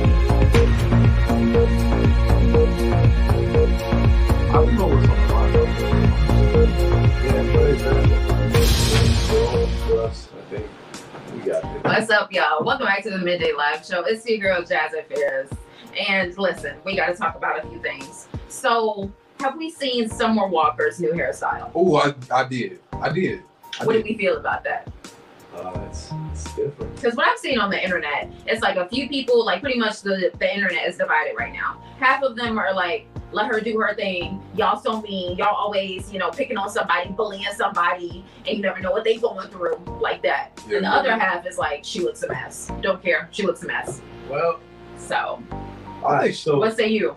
I 1.47 1.53
don't 4.53 4.75
know 4.75 4.87
what's 4.89 5.09
on 5.09 5.17
the 5.29 5.33
line. 5.33 5.53
Yeah, 7.23 7.43
but 7.53 7.63
it's, 7.71 7.83
for 9.87 10.01
us, 10.03 10.29
I 10.37 10.41
think 10.51 10.67
we 11.33 11.39
got 11.49 11.63
this. 11.63 11.83
What's 11.85 12.11
up, 12.11 12.33
y'all? 12.33 12.65
Welcome 12.65 12.87
back 12.87 13.05
to 13.05 13.11
the 13.11 13.19
Midday 13.19 13.53
Live 13.53 13.87
Show. 13.87 14.03
It's 14.05 14.27
your 14.29 14.39
girl 14.39 14.65
Jazz 14.65 14.93
Affairs. 14.95 15.49
And 16.09 16.37
listen, 16.37 16.79
we 16.85 16.97
got 16.97 17.07
to 17.07 17.15
talk 17.15 17.37
about 17.37 17.65
a 17.65 17.69
few 17.69 17.79
things. 17.81 18.27
So, 18.49 19.13
have 19.39 19.57
we 19.57 19.71
seen 19.71 20.09
Summer 20.09 20.49
Walker's 20.49 20.99
new 20.99 21.13
hairstyle? 21.13 21.71
Oh, 21.77 21.95
I, 21.97 22.13
I 22.35 22.43
did. 22.49 22.81
I 22.95 23.11
did. 23.11 23.43
I 23.81 23.85
What 23.85 23.93
do 23.93 24.03
did. 24.03 24.07
we 24.11 24.19
feel 24.19 24.39
about 24.39 24.65
that? 24.65 24.91
Uh, 25.55 25.79
it's. 25.89 26.11
Because 26.57 27.15
what 27.15 27.29
I've 27.29 27.39
seen 27.39 27.59
on 27.59 27.71
the 27.71 27.83
internet, 27.83 28.31
it's 28.47 28.63
like 28.63 28.77
a 28.77 28.89
few 28.89 29.09
people, 29.09 29.45
like 29.45 29.61
pretty 29.61 29.79
much 29.79 30.03
the, 30.03 30.31
the 30.39 30.55
internet 30.55 30.87
is 30.87 30.97
divided 30.97 31.35
right 31.39 31.53
now. 31.53 31.83
Half 31.99 32.23
of 32.23 32.37
them 32.37 32.59
are 32.59 32.75
like, 32.75 33.07
let 33.33 33.49
her 33.49 33.61
do 33.61 33.79
her 33.81 33.95
thing. 33.95 34.41
Y'all 34.55 34.81
so 34.81 35.03
mean. 35.03 35.37
Y'all 35.37 35.55
always, 35.55 36.13
you 36.13 36.19
know, 36.19 36.31
picking 36.31 36.57
on 36.57 36.71
somebody, 36.71 37.11
bullying 37.11 37.45
somebody, 37.57 38.25
and 38.47 38.57
you 38.57 38.63
never 38.63 38.81
know 38.81 38.93
what 38.93 39.05
they 39.05 39.17
going 39.17 39.49
through 39.49 39.77
like 40.01 40.23
that. 40.23 40.51
Yeah, 40.69 40.77
and 40.77 40.87
the 40.87 40.91
yeah. 40.91 40.97
other 40.97 41.19
half 41.19 41.47
is 41.47 41.59
like, 41.59 41.85
she 41.85 42.01
looks 42.01 42.23
a 42.23 42.29
mess. 42.29 42.71
Don't 42.81 43.03
care. 43.03 43.29
She 43.33 43.43
looks 43.43 43.63
a 43.63 43.67
mess. 43.67 44.01
Well, 44.31 44.61
So, 44.99 45.43
all 46.03 46.13
right. 46.13 46.35
So, 46.35 46.59
what 46.59 46.77
say 46.77 46.89
you? 46.89 47.17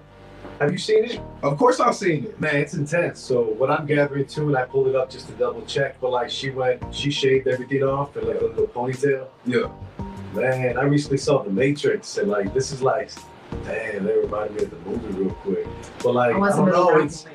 Have 0.60 0.72
you 0.72 0.78
seen 0.78 1.06
it? 1.06 1.22
Of 1.42 1.58
course, 1.58 1.80
I've 1.80 1.96
seen 1.96 2.26
it. 2.26 2.40
Man, 2.40 2.56
it's 2.58 2.74
intense. 2.74 3.20
So 3.20 3.42
what 3.44 3.72
I'm 3.72 3.86
gathering 3.86 4.26
too, 4.26 4.48
and 4.48 4.58
I 4.58 4.66
pulled 4.66 4.88
it 4.88 4.96
up 4.96 5.10
just 5.10 5.28
to 5.28 5.34
double 5.34 5.62
check, 5.66 6.00
but 6.02 6.12
like 6.12 6.30
she 6.30 6.50
went, 6.50 6.84
she 6.94 7.12
shaved 7.12 7.48
everything 7.48 7.84
off 7.84 8.16
and 8.16 8.28
like 8.28 8.40
a 8.42 8.46
little 8.46 8.68
ponytail. 8.68 9.28
Yeah. 9.46 9.70
Man, 10.34 10.78
I 10.78 10.84
recently 10.84 11.18
saw 11.18 11.42
The 11.44 11.50
Matrix, 11.50 12.18
and 12.18 12.30
like 12.30 12.54
this 12.54 12.72
is 12.72 12.82
like, 12.82 13.10
damn, 13.64 14.04
that 14.06 14.16
reminded 14.18 14.58
me 14.58 14.64
of 14.64 14.70
the 14.72 14.90
movie 14.90 15.24
real 15.24 15.34
quick. 15.36 15.68
But 16.04 16.14
like, 16.14 16.34
I 16.34 16.36
I, 16.36 16.38
wasn't 16.38 16.68
don't 16.68 16.96
know, 16.98 17.04
it's 17.04 17.26
it. 17.26 17.32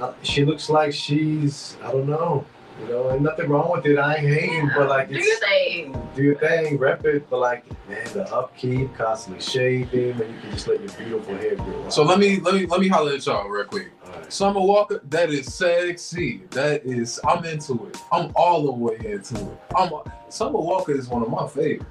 uh, 0.00 0.12
she 0.22 0.44
looks 0.44 0.68
like 0.70 0.92
she's, 0.92 1.76
I 1.82 1.90
don't 1.90 2.08
know, 2.08 2.44
you 2.80 2.88
know, 2.88 3.08
and 3.08 3.22
nothing 3.22 3.48
wrong 3.48 3.70
with 3.72 3.86
it. 3.86 3.98
I 3.98 4.16
ain't 4.16 4.28
hating, 4.28 4.70
but 4.74 4.88
like, 4.88 5.08
do 5.08 5.16
it's, 5.16 5.26
your 5.26 5.38
thing. 5.38 6.08
do 6.14 6.22
your 6.22 6.34
thing, 6.38 6.78
rep 6.78 7.04
it. 7.04 7.28
But 7.30 7.40
like, 7.40 7.64
man, 7.88 8.04
the 8.12 8.24
upkeep, 8.34 8.94
constantly 8.96 9.42
shaving, 9.42 10.10
and 10.20 10.34
you 10.34 10.40
can 10.40 10.50
just 10.52 10.66
let 10.68 10.80
your 10.80 10.90
beautiful 10.92 11.36
hair 11.36 11.56
grow. 11.56 11.84
out. 11.84 11.92
So 11.92 12.02
let 12.04 12.18
me 12.18 12.40
let 12.40 12.54
me 12.54 12.66
let 12.66 12.80
me 12.80 12.88
holler 12.88 13.12
at 13.12 13.26
y'all 13.26 13.48
real 13.48 13.64
quick. 13.64 13.90
All 14.06 14.12
right. 14.12 14.32
Summer 14.32 14.60
Walker, 14.60 15.00
that 15.10 15.30
is 15.30 15.52
sexy. 15.54 16.42
That 16.50 16.84
is, 16.84 17.18
I'm 17.26 17.44
into 17.44 17.86
it. 17.86 17.96
I'm 18.12 18.30
all 18.36 18.62
the 18.64 18.72
way 18.72 18.96
into 19.04 19.36
it. 19.36 19.60
I'm 19.76 19.90
Summer 20.28 20.58
Walker 20.58 20.92
is 20.92 21.08
one 21.08 21.22
of 21.22 21.30
my 21.30 21.46
favorites. 21.48 21.84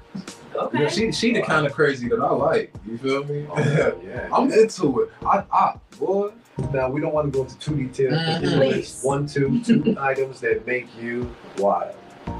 You 0.54 0.60
Okay. 0.60 0.78
know, 0.78 0.88
she 0.88 1.12
she 1.12 1.32
the 1.32 1.42
kind 1.42 1.66
of 1.66 1.72
crazy 1.72 2.08
that 2.08 2.18
I 2.20 2.30
like. 2.32 2.72
You 2.86 2.98
feel 2.98 3.24
me? 3.24 3.46
Oh, 3.50 3.58
yeah, 3.58 3.90
yeah. 4.04 4.28
I'm 4.32 4.50
into 4.52 5.02
it. 5.02 5.10
I, 5.24 5.44
I 5.52 5.74
boy. 5.98 6.30
Now 6.72 6.90
we 6.90 7.00
don't 7.00 7.14
want 7.14 7.32
to 7.32 7.36
go 7.36 7.44
into 7.44 7.58
too 7.58 7.76
detailed. 7.76 8.12
but 8.14 8.40
give 8.40 8.50
Mhm. 8.50 8.60
me 8.60 8.72
just 8.74 9.04
One, 9.04 9.26
two, 9.26 9.60
two 9.64 9.96
items 10.00 10.40
that 10.40 10.66
make 10.66 10.86
you 11.00 11.30
wild. 11.58 11.94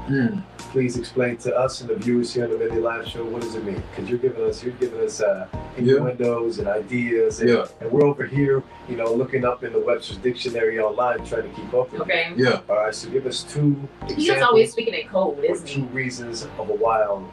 Mm. 0.07 0.43
Please 0.71 0.97
explain 0.97 1.37
to 1.37 1.55
us 1.57 1.81
and 1.81 1.89
the 1.89 1.95
viewers 1.95 2.31
here 2.33 2.43
on 2.43 2.51
the 2.51 2.57
Midday 2.57 2.77
Live 2.79 3.07
Show 3.07 3.23
what 3.25 3.41
does 3.41 3.55
it 3.55 3.63
mean? 3.63 3.81
Because 3.91 4.07
you're 4.09 4.19
giving 4.19 4.43
us, 4.43 4.63
you're 4.63 4.73
giving 4.73 4.99
us 5.01 5.19
uh, 5.21 5.47
Yeah. 5.79 5.95
and 6.07 6.67
ideas, 6.67 7.39
and, 7.39 7.49
Yeah. 7.49 7.65
and 7.81 7.91
we're 7.91 8.05
over 8.05 8.25
here, 8.25 8.61
you 8.87 8.95
know, 8.97 9.11
looking 9.11 9.45
up 9.45 9.63
in 9.63 9.73
the 9.73 9.79
Webster's 9.79 10.17
Dictionary 10.17 10.79
online, 10.79 11.25
trying 11.25 11.43
to 11.43 11.49
keep 11.49 11.73
up 11.73 11.91
with. 11.91 12.01
it. 12.01 12.03
Okay. 12.03 12.33
Yeah. 12.35 12.59
All 12.69 12.75
right, 12.75 12.93
so 12.93 13.09
give 13.09 13.25
us 13.25 13.43
two 13.43 13.75
He 14.07 14.13
is 14.13 14.17
examples 14.19 14.47
always 14.47 14.71
speaking 14.71 14.93
in 14.93 15.07
code, 15.07 15.39
or 15.39 15.45
isn't 15.45 15.67
two 15.67 15.85
reasons 15.85 16.47
of 16.59 16.69
a 16.69 16.73
wild 16.73 17.25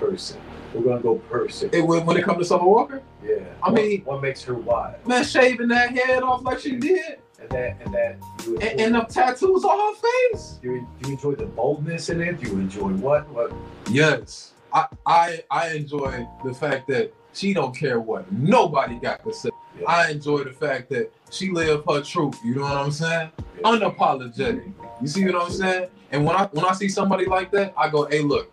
person. 0.00 0.38
We're 0.74 0.82
gonna 0.82 1.00
go 1.00 1.16
person. 1.16 1.70
It, 1.72 1.80
when, 1.86 2.04
when 2.04 2.16
it 2.16 2.24
comes 2.24 2.38
to 2.38 2.44
Summer 2.44 2.66
Walker, 2.66 3.02
yeah. 3.24 3.36
I 3.62 3.70
What- 3.70 3.74
mean- 3.82 4.02
what 4.04 4.22
makes 4.22 4.42
her 4.44 4.54
wild? 4.54 4.94
man, 5.06 5.24
shaving 5.24 5.68
that 5.68 5.90
head 5.96 6.22
off 6.22 6.42
like 6.44 6.58
she 6.60 6.76
did, 6.76 7.18
And 7.40 7.48
that, 7.50 7.76
and 7.84 7.94
that. 7.94 8.16
And, 8.46 8.80
and 8.80 8.94
the 8.96 9.00
tattoos 9.02 9.64
on 9.64 9.78
her 9.94 10.00
face. 10.32 10.58
do 10.60 10.72
you, 10.72 10.86
do 11.00 11.08
you 11.08 11.14
enjoy 11.14 11.34
the 11.36 11.46
boldness 11.46 12.08
in 12.10 12.20
it? 12.20 12.40
Do 12.40 12.50
you 12.50 12.58
enjoy 12.58 12.90
what? 12.94 13.28
What? 13.30 13.52
Yes, 13.90 14.52
I 14.72 14.86
I 15.06 15.42
I 15.50 15.68
enjoy 15.70 16.26
the 16.44 16.52
fact 16.52 16.88
that 16.88 17.12
she 17.32 17.54
don't 17.54 17.74
care 17.76 18.00
what 18.00 18.30
nobody 18.32 18.98
got 18.98 19.24
to 19.24 19.32
say. 19.32 19.50
Yeah. 19.78 19.84
I 19.88 20.10
enjoy 20.10 20.42
the 20.44 20.52
fact 20.52 20.90
that 20.90 21.12
she 21.30 21.50
live 21.50 21.84
her 21.88 22.00
truth. 22.02 22.36
You 22.44 22.56
know 22.56 22.62
what 22.62 22.76
I'm 22.76 22.90
saying? 22.90 23.30
Unapologetic. 23.64 24.72
You 25.00 25.06
see 25.06 25.24
what 25.24 25.36
I'm 25.36 25.50
saying? 25.50 25.88
And 26.10 26.24
when 26.24 26.34
I 26.36 26.46
when 26.46 26.64
I 26.64 26.72
see 26.72 26.88
somebody 26.88 27.26
like 27.26 27.50
that, 27.52 27.72
I 27.76 27.88
go, 27.88 28.06
hey, 28.06 28.20
look. 28.20 28.50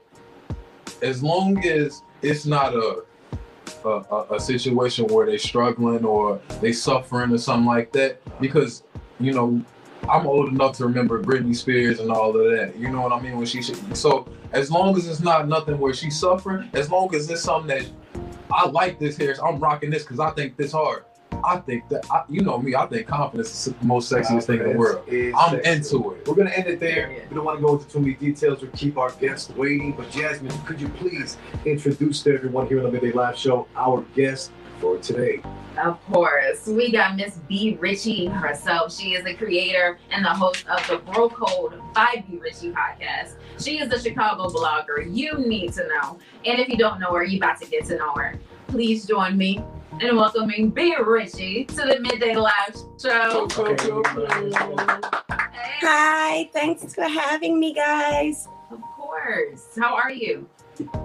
As 1.02 1.22
long 1.24 1.64
as 1.66 2.02
it's 2.22 2.46
not 2.46 2.74
a 2.74 3.04
a, 3.84 4.26
a, 4.32 4.40
situation 4.40 5.06
where 5.08 5.26
they're 5.28 5.38
struggling 5.38 6.06
or 6.06 6.40
they 6.60 6.72
suffering 6.72 7.32
or 7.32 7.38
something 7.38 7.68
like 7.68 7.92
that 7.92 8.20
because 8.40 8.84
you 9.20 9.32
know 9.32 9.64
I'm 10.10 10.28
old 10.28 10.50
enough 10.50 10.78
to 10.78 10.86
remember 10.86 11.22
Britney 11.22 11.56
Spears 11.56 12.00
and 12.00 12.12
all 12.12 12.30
of 12.30 12.52
that. 12.52 12.76
You 12.78 12.90
know 12.90 13.02
what 13.02 13.12
I 13.12 13.20
mean? 13.20 13.38
When 13.38 13.46
she 13.46 13.62
so 13.62 14.28
as 14.52 14.72
long 14.72 14.96
as 14.98 15.08
it's 15.08 15.20
not 15.20 15.48
nothing 15.48 15.80
where 15.80 15.94
she's 15.94 16.20
suffering, 16.20 16.70
as 16.74 16.90
long 16.90 17.14
as 17.16 17.30
it's 17.30 17.42
something 17.42 17.68
that 17.68 17.90
I 18.52 18.68
like 18.68 19.00
this 19.00 19.18
hair, 19.18 19.36
I'm 19.44 19.60
rocking 19.60 19.90
this 19.90 20.04
because 20.04 20.20
I 20.20 20.32
think 20.32 20.58
this 20.58 20.72
hard. 20.72 21.06
I 21.46 21.60
think 21.60 21.88
that 21.90 22.10
I, 22.12 22.24
you 22.28 22.42
know 22.42 22.58
me. 22.58 22.76
I 22.76 22.88
think 22.88 23.08
confidence 23.08 23.68
is 23.68 23.74
the 23.74 23.86
most 23.86 24.12
sexiest 24.12 24.46
thing 24.46 24.62
in 24.62 24.70
the 24.70 24.78
world. 24.78 25.08
I'm 25.08 25.62
sexy. 25.62 25.70
into 25.70 26.12
it. 26.12 26.28
We're 26.28 26.36
gonna 26.36 26.50
end 26.50 26.68
it 26.68 26.80
there. 26.80 27.26
We 27.30 27.36
don't 27.36 27.46
want 27.46 27.60
to 27.60 27.66
go 27.66 27.74
into 27.74 27.88
too 27.88 28.00
many 28.00 28.16
details 28.16 28.64
or 28.64 28.68
keep 28.68 28.98
our 28.98 29.12
guests 29.12 29.50
waiting. 29.52 29.92
But 29.92 30.10
Jasmine, 30.10 30.58
could 30.66 30.82
you 30.82 30.90
please 30.90 31.38
introduce 31.66 32.24
to 32.24 32.34
everyone 32.34 32.68
here 32.68 32.80
on 32.80 32.86
the 32.86 32.92
Midday 32.92 33.12
Live 33.12 33.38
Show 33.38 33.68
our 33.76 34.02
guest 34.16 34.52
for 34.80 34.98
today? 34.98 35.42
Of 35.78 36.04
course, 36.06 36.68
we 36.68 36.92
got 36.92 37.16
Miss 37.16 37.38
B 37.50 37.78
Richie 37.80 38.28
herself. 38.28 38.96
She 38.96 39.14
is 39.14 39.24
the 39.24 39.36
creator 39.36 40.00
and 40.10 40.26
the 40.26 40.30
host 40.30 40.66
of 40.68 40.88
the 40.88 40.98
Bro 40.98 41.30
Code 41.30 41.80
by 41.94 42.24
B 42.28 42.38
Richie 42.38 42.72
podcast. 42.72 43.36
She 43.60 43.80
is 43.80 43.92
a 43.94 44.02
Chicago 44.02 44.50
blogger 44.50 45.14
you 45.16 45.38
need 45.38 45.74
to 45.74 45.88
know. 45.88 46.18
And 46.46 46.60
if 46.60 46.70
you 46.70 46.78
don't 46.78 47.00
know 47.00 47.14
her, 47.14 47.24
you 47.24 47.38
about 47.38 47.60
to 47.62 47.68
get 47.68 47.86
to 47.86 47.98
know 47.98 48.14
her. 48.16 48.40
Please 48.68 49.06
join 49.06 49.38
me 49.38 49.64
in 50.02 50.16
welcoming 50.16 50.70
B 50.70 50.96
Richie 51.02 51.66
to 51.66 51.76
the 51.76 52.00
Midday 52.00 52.36
Live 52.36 52.76
Show. 53.02 53.48
Hey, 53.50 54.52
Hi, 55.82 56.50
thanks 56.54 56.94
for 56.94 57.04
having 57.04 57.60
me, 57.60 57.74
guys. 57.74 58.48
of 58.72 58.82
course. 58.82 59.68
How 59.78 59.96
are 59.96 60.12
you? 60.12 60.48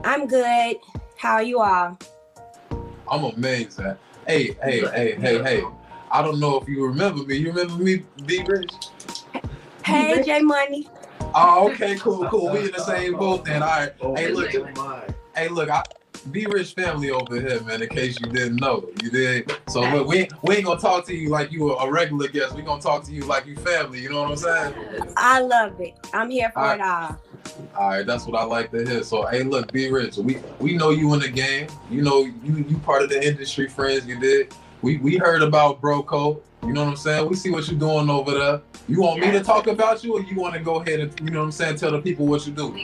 I'm 0.04 0.26
good. 0.26 0.76
How 1.16 1.34
are 1.34 1.42
you 1.42 1.60
all? 1.60 1.98
I'm 3.10 3.24
amazed 3.24 3.80
at. 3.80 3.98
Hey, 4.26 4.56
hey, 4.62 4.80
hey, 4.80 5.14
hey, 5.16 5.42
hey. 5.42 5.64
I 6.10 6.22
don't 6.22 6.40
know 6.40 6.58
if 6.60 6.68
you 6.68 6.84
remember 6.86 7.22
me. 7.24 7.36
You 7.36 7.48
remember 7.52 7.82
me, 7.82 8.04
B 8.26 8.42
Rich? 8.46 8.72
Hey, 9.84 10.16
Rich? 10.16 10.26
J 10.26 10.40
Money. 10.42 10.88
Oh, 11.34 11.70
okay, 11.70 11.96
cool, 11.96 12.26
cool. 12.28 12.50
We 12.50 12.60
in 12.66 12.72
the 12.72 12.80
same 12.80 13.16
boat 13.16 13.44
then. 13.44 13.62
All 13.62 13.68
right. 13.68 13.92
Oh, 14.00 14.16
Hey, 14.16 14.32
look, 14.32 14.76
my. 14.76 15.04
hey, 15.36 15.48
look. 15.48 15.68
I, 15.70 15.82
B 16.30 16.46
Rich 16.46 16.74
family 16.74 17.10
over 17.10 17.40
here, 17.40 17.60
man. 17.62 17.82
In 17.82 17.88
case 17.88 18.18
you 18.20 18.26
didn't 18.26 18.56
know, 18.56 18.88
you 19.02 19.10
did. 19.10 19.52
So 19.68 19.80
look, 19.80 20.06
we 20.06 20.28
we 20.42 20.56
ain't 20.56 20.66
gonna 20.66 20.80
talk 20.80 21.06
to 21.06 21.14
you 21.14 21.28
like 21.28 21.50
you 21.50 21.72
a 21.72 21.90
regular 21.90 22.28
guest. 22.28 22.54
We 22.54 22.62
gonna 22.62 22.82
talk 22.82 23.04
to 23.04 23.12
you 23.12 23.24
like 23.24 23.46
you 23.46 23.56
family. 23.56 24.00
You 24.00 24.10
know 24.10 24.22
what 24.22 24.30
I'm 24.32 24.36
saying? 24.36 25.12
I 25.16 25.40
love 25.40 25.80
it. 25.80 25.94
I'm 26.12 26.30
here 26.30 26.50
for 26.50 26.60
All 26.60 26.70
it 26.72 26.80
all. 26.80 27.16
All 27.76 27.88
right, 27.88 28.06
that's 28.06 28.26
what 28.26 28.38
I 28.38 28.44
like 28.44 28.70
to 28.72 28.86
hear. 28.86 29.02
So, 29.02 29.26
hey, 29.26 29.42
look, 29.42 29.72
B 29.72 29.88
Rich. 29.88 30.16
We 30.18 30.38
we 30.58 30.76
know 30.76 30.90
you 30.90 31.12
in 31.14 31.20
the 31.20 31.30
game. 31.30 31.68
You 31.90 32.02
know 32.02 32.24
you 32.24 32.64
you 32.68 32.78
part 32.78 33.02
of 33.02 33.08
the 33.08 33.26
industry, 33.26 33.68
friends. 33.68 34.06
You 34.06 34.20
did. 34.20 34.54
We 34.82 34.98
we 34.98 35.16
heard 35.16 35.42
about 35.42 35.80
Bro 35.80 36.04
Code. 36.04 36.42
You 36.62 36.74
know 36.74 36.84
what 36.84 36.90
I'm 36.90 36.96
saying? 36.96 37.28
We 37.28 37.36
see 37.36 37.50
what 37.50 37.66
you're 37.68 37.80
doing 37.80 38.10
over 38.10 38.32
there. 38.32 38.60
You 38.86 39.02
want 39.02 39.20
me 39.20 39.30
to 39.30 39.42
talk 39.42 39.66
about 39.66 40.04
you, 40.04 40.14
or 40.14 40.20
you 40.20 40.36
want 40.36 40.54
to 40.54 40.60
go 40.60 40.76
ahead 40.76 41.00
and 41.00 41.20
you 41.20 41.30
know 41.30 41.40
what 41.40 41.46
I'm 41.46 41.52
saying? 41.52 41.76
Tell 41.76 41.92
the 41.92 42.00
people 42.00 42.26
what 42.26 42.46
you 42.46 42.52
do. 42.52 42.76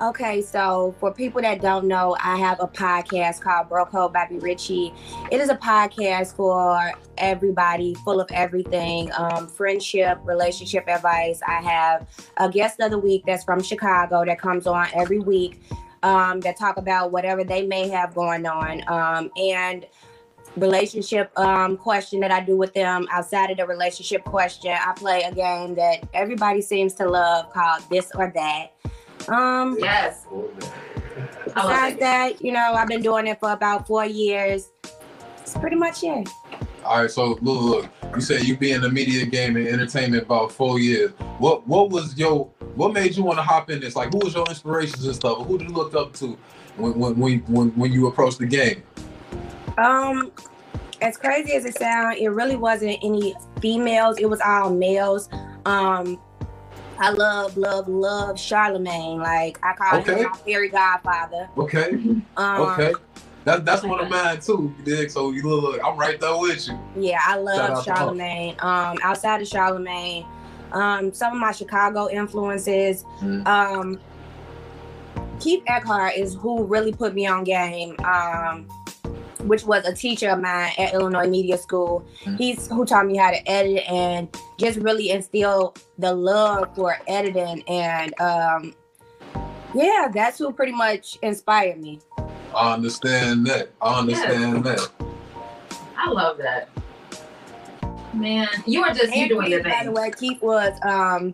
Okay, 0.00 0.40
so 0.40 0.94
for 0.98 1.12
people 1.12 1.42
that 1.42 1.60
don't 1.60 1.86
know, 1.86 2.16
I 2.24 2.38
have 2.38 2.58
a 2.60 2.66
podcast 2.66 3.42
called 3.42 3.68
Bro 3.68 3.84
Code 3.86 4.14
by 4.14 4.26
B 4.30 4.38
Richie. 4.38 4.94
It 5.30 5.42
is 5.42 5.50
a 5.50 5.56
podcast 5.56 6.34
for 6.36 6.92
everybody, 7.18 7.92
full 7.96 8.18
of 8.18 8.30
everything 8.32 9.10
um, 9.18 9.46
friendship, 9.46 10.18
relationship 10.24 10.88
advice. 10.88 11.42
I 11.46 11.60
have 11.60 12.08
a 12.38 12.48
guest 12.48 12.80
of 12.80 12.92
the 12.92 12.98
week 12.98 13.24
that's 13.26 13.44
from 13.44 13.62
Chicago 13.62 14.24
that 14.24 14.40
comes 14.40 14.66
on 14.66 14.88
every 14.94 15.18
week 15.18 15.60
um, 16.02 16.40
that 16.40 16.56
talk 16.56 16.78
about 16.78 17.12
whatever 17.12 17.44
they 17.44 17.66
may 17.66 17.86
have 17.88 18.14
going 18.14 18.46
on. 18.46 18.82
Um, 18.88 19.30
and 19.36 19.84
relationship 20.56 21.30
um, 21.38 21.76
question 21.76 22.20
that 22.20 22.30
I 22.30 22.40
do 22.40 22.56
with 22.56 22.72
them 22.72 23.06
outside 23.10 23.50
of 23.50 23.58
the 23.58 23.66
relationship 23.66 24.24
question, 24.24 24.72
I 24.72 24.94
play 24.96 25.24
a 25.24 25.34
game 25.34 25.74
that 25.74 26.08
everybody 26.14 26.62
seems 26.62 26.94
to 26.94 27.06
love 27.06 27.52
called 27.52 27.82
This 27.90 28.10
or 28.14 28.32
That. 28.34 28.72
Um, 29.28 29.76
Yes. 29.80 30.26
I 31.56 31.64
love 31.64 31.70
Besides 31.70 32.00
that, 32.00 32.44
you 32.44 32.52
know, 32.52 32.74
I've 32.74 32.88
been 32.88 33.02
doing 33.02 33.26
it 33.26 33.40
for 33.40 33.52
about 33.52 33.86
four 33.86 34.04
years. 34.04 34.70
It's 35.40 35.56
pretty 35.56 35.76
much 35.76 36.04
it. 36.04 36.28
All 36.84 37.02
right, 37.02 37.10
so 37.10 37.38
look, 37.42 37.42
look. 37.42 37.88
You 38.14 38.20
said 38.20 38.44
you 38.44 38.56
be 38.56 38.72
in 38.72 38.80
the 38.80 38.90
media 38.90 39.26
game 39.26 39.56
and 39.56 39.66
entertainment 39.66 40.24
about 40.24 40.50
four 40.52 40.78
years. 40.78 41.10
What 41.38 41.66
what 41.66 41.90
was 41.90 42.16
your 42.16 42.46
what 42.74 42.92
made 42.92 43.16
you 43.16 43.24
want 43.24 43.38
to 43.38 43.42
hop 43.42 43.70
in 43.70 43.80
this? 43.80 43.96
Like, 43.96 44.12
who 44.12 44.18
was 44.18 44.34
your 44.34 44.46
inspirations 44.48 45.04
and 45.04 45.14
stuff? 45.14 45.46
Who 45.46 45.58
did 45.58 45.68
you 45.68 45.74
look 45.74 45.94
up 45.94 46.12
to 46.14 46.38
when 46.76 46.98
when 46.98 47.18
when 47.18 47.38
when, 47.40 47.68
when 47.70 47.92
you 47.92 48.06
approached 48.06 48.38
the 48.38 48.46
game? 48.46 48.82
Um, 49.76 50.32
as 51.00 51.16
crazy 51.16 51.52
as 51.52 51.64
it 51.64 51.76
sounds, 51.78 52.18
it 52.18 52.28
really 52.28 52.56
wasn't 52.56 52.98
any 53.02 53.34
females. 53.60 54.18
It 54.18 54.28
was 54.28 54.40
all 54.40 54.70
males. 54.70 55.28
Um, 55.66 56.20
I 57.00 57.10
love, 57.10 57.56
love, 57.56 57.88
love 57.88 58.38
Charlemagne. 58.38 59.18
Like 59.18 59.58
I 59.64 59.72
call 59.72 59.98
Okay. 60.00 60.18
him 60.22 60.28
my 60.30 60.36
fairy 60.38 60.68
godfather. 60.68 61.48
Okay, 61.56 61.92
Um, 62.36 62.60
okay. 62.60 62.92
That, 63.44 63.64
that's 63.64 63.82
one 63.82 64.00
of 64.00 64.10
mine 64.10 64.38
too, 64.40 64.74
you 64.78 64.84
dig? 64.84 65.10
So 65.10 65.32
you 65.32 65.42
look, 65.42 65.62
look, 65.62 65.80
I'm 65.84 65.96
right 65.96 66.20
there 66.20 66.36
with 66.38 66.68
you. 66.68 66.78
Yeah, 66.96 67.20
I 67.24 67.36
love 67.36 67.58
out 67.58 67.84
to 67.84 67.90
her. 67.90 67.96
Charlemagne. 67.96 68.54
Um, 68.60 68.98
outside 69.02 69.40
of 69.40 69.48
Charlemagne, 69.48 70.26
um, 70.72 71.12
some 71.14 71.32
of 71.32 71.38
my 71.40 71.52
Chicago 71.52 72.10
influences. 72.10 73.04
Mm. 73.20 73.46
Um, 73.46 74.00
Keith 75.40 75.62
Eckhart 75.66 76.16
is 76.16 76.34
who 76.34 76.64
really 76.64 76.92
put 76.92 77.14
me 77.14 77.26
on 77.26 77.44
game. 77.44 77.96
Um, 78.04 78.68
which 79.46 79.64
was 79.64 79.84
a 79.86 79.94
teacher 79.94 80.30
of 80.30 80.40
mine 80.40 80.72
at 80.78 80.94
Illinois 80.94 81.28
Media 81.28 81.58
School. 81.58 82.04
Mm. 82.24 82.36
He's 82.36 82.66
who 82.68 82.84
taught 82.84 83.06
me 83.06 83.16
how 83.16 83.30
to 83.30 83.50
edit 83.50 83.84
and 83.88 84.28
just 84.58 84.78
really 84.78 85.10
instill 85.10 85.74
the 85.98 86.12
love 86.14 86.74
for 86.74 86.96
editing. 87.06 87.62
And 87.68 88.18
um, 88.20 88.74
yeah, 89.74 90.08
that's 90.12 90.38
who 90.38 90.52
pretty 90.52 90.72
much 90.72 91.18
inspired 91.22 91.80
me. 91.80 92.00
I 92.54 92.74
understand 92.74 93.46
that. 93.46 93.70
I 93.80 93.98
understand 93.98 94.64
that. 94.64 94.90
I 95.96 96.10
love 96.10 96.38
that. 96.38 96.68
Man, 98.12 98.48
you 98.66 98.82
are 98.82 98.92
just 98.92 99.14
you 99.14 99.22
And 99.22 99.28
doing 99.28 99.50
your 99.50 99.62
Keith, 99.62 99.72
by 99.72 99.84
the 99.84 99.92
way, 99.92 100.10
Keith 100.10 100.42
was 100.42 100.76
um 100.82 101.32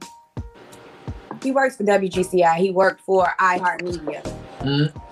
he 1.42 1.52
works 1.52 1.76
for 1.76 1.84
WGCI. 1.84 2.56
He 2.56 2.70
worked 2.70 3.00
for 3.02 3.32
iHeartMedia. 3.38 4.22
Mhm. 4.60 5.05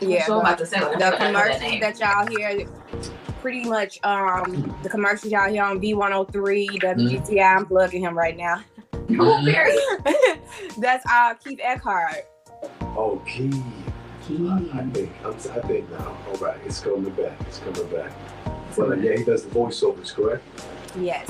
Yeah, 0.00 0.26
so 0.26 0.34
I'm 0.34 0.38
the, 0.38 0.44
about 0.44 0.58
to 0.58 0.66
say 0.66 0.80
the 0.80 0.86
I 0.86 0.98
that 0.98 1.16
commercials 1.18 1.80
that 1.80 1.98
y'all 2.00 2.26
hear, 2.26 2.66
pretty 3.40 3.64
much 3.64 4.02
um 4.04 4.74
the 4.82 4.88
commercials 4.88 5.32
y'all 5.32 5.50
hear 5.50 5.64
on 5.64 5.80
V103, 5.80 6.80
WGCI. 6.80 7.56
I'm 7.56 7.66
plugging 7.66 8.02
him 8.02 8.16
right 8.16 8.36
now. 8.36 8.62
Cool, 9.16 9.44
Barry. 9.44 9.76
That's 10.78 11.04
uh 11.10 11.34
Keith 11.34 11.58
Eckhart. 11.60 12.28
Oh, 12.96 13.20
Keith. 13.26 13.60
I, 14.30 14.70
I 14.72 14.84
think 14.84 15.10
I'm, 15.24 15.32
I 15.32 15.66
think 15.66 15.90
now. 15.90 16.16
All 16.28 16.36
right, 16.36 16.56
it's 16.64 16.78
coming 16.78 17.10
back. 17.10 17.32
It's 17.48 17.58
coming 17.58 17.88
back. 17.88 18.12
Well, 18.76 18.96
yeah, 18.96 19.16
he 19.16 19.24
does 19.24 19.44
the 19.44 19.50
voiceovers, 19.50 20.14
correct? 20.14 20.44
Yes. 20.96 21.28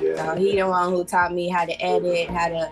Yeah. 0.00 0.16
So 0.16 0.40
he 0.40 0.56
the 0.56 0.66
one 0.66 0.90
who 0.90 1.04
taught 1.04 1.34
me 1.34 1.48
how 1.48 1.66
to 1.66 1.82
edit, 1.82 2.30
how 2.30 2.48
to 2.48 2.70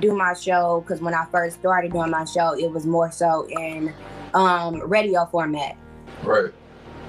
do 0.00 0.14
my 0.14 0.32
show. 0.32 0.80
Because 0.80 1.02
when 1.02 1.14
I 1.14 1.26
first 1.30 1.58
started 1.58 1.92
doing 1.92 2.10
my 2.10 2.24
show, 2.24 2.58
it 2.58 2.70
was 2.70 2.86
more 2.86 3.10
so 3.10 3.46
in 3.48 3.92
um, 4.34 4.80
radio 4.88 5.26
format. 5.26 5.76
Right. 6.22 6.52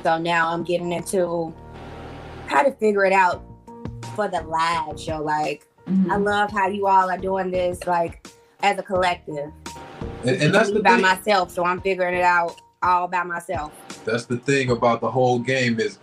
So 0.03 0.17
now 0.17 0.49
I'm 0.53 0.63
getting 0.63 0.91
into 0.91 1.53
how 2.47 2.63
to 2.63 2.71
figure 2.73 3.05
it 3.05 3.13
out 3.13 3.43
for 4.15 4.27
the 4.27 4.41
live 4.41 4.99
show. 4.99 5.21
Like 5.21 5.67
I 5.88 5.91
Mhm. 5.91 6.25
love 6.25 6.51
how 6.51 6.67
you 6.67 6.88
all 6.88 7.10
are 7.10 7.17
doing 7.17 7.51
this, 7.51 7.86
like 7.88 8.27
as 8.62 8.77
a 8.77 8.84
collective. 8.84 9.51
And, 10.25 10.41
and 10.41 10.53
that's 10.53 10.71
the 10.71 10.82
by 10.82 10.93
thing. 10.93 11.01
myself, 11.01 11.51
so 11.51 11.63
I'm 11.65 11.82
figuring 11.82 12.15
it 12.15 12.23
out 12.23 12.60
all 12.84 13.08
by 13.08 13.23
myself. 13.23 13.71
That's 14.05 14.25
the 14.25 14.38
thing 14.38 14.69
about 14.71 15.01
the 15.01 15.10
whole 15.12 15.39
game 15.39 15.79
is 15.79 15.99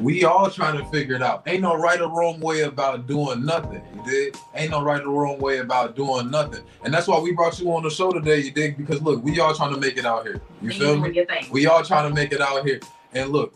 we 0.00 0.24
all 0.24 0.50
trying 0.50 0.78
to 0.78 0.84
figure 0.86 1.14
it 1.14 1.22
out. 1.22 1.42
Ain't 1.46 1.62
no 1.62 1.76
right 1.76 2.00
or 2.00 2.08
wrong 2.08 2.40
way 2.40 2.62
about 2.62 3.06
doing 3.06 3.44
nothing. 3.44 3.82
You 3.94 4.02
did. 4.10 4.36
Ain't 4.54 4.70
no 4.70 4.82
right 4.82 5.02
or 5.02 5.10
wrong 5.10 5.38
way 5.38 5.58
about 5.58 5.94
doing 5.94 6.30
nothing. 6.30 6.64
And 6.84 6.92
that's 6.92 7.06
why 7.06 7.18
we 7.20 7.32
brought 7.32 7.58
you 7.60 7.70
on 7.72 7.82
the 7.82 7.90
show 7.90 8.10
today, 8.10 8.40
you 8.40 8.50
dig? 8.50 8.78
Because 8.78 9.02
look, 9.02 9.22
we 9.22 9.38
all 9.40 9.54
trying 9.54 9.74
to 9.74 9.80
make 9.80 9.96
it 9.98 10.06
out 10.06 10.26
here. 10.26 10.40
You 10.62 10.70
feel 10.70 10.98
me? 10.98 11.26
We 11.50 11.66
all 11.66 11.84
trying 11.84 12.08
to 12.08 12.14
make 12.14 12.32
it 12.32 12.40
out 12.40 12.64
here. 12.66 12.80
And 13.12 13.30
look, 13.30 13.54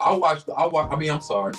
I 0.00 0.12
watched 0.12 0.48
I 0.56 0.66
watch 0.66 0.88
I 0.92 0.96
mean, 0.96 1.10
I'm 1.10 1.20
sorry. 1.20 1.54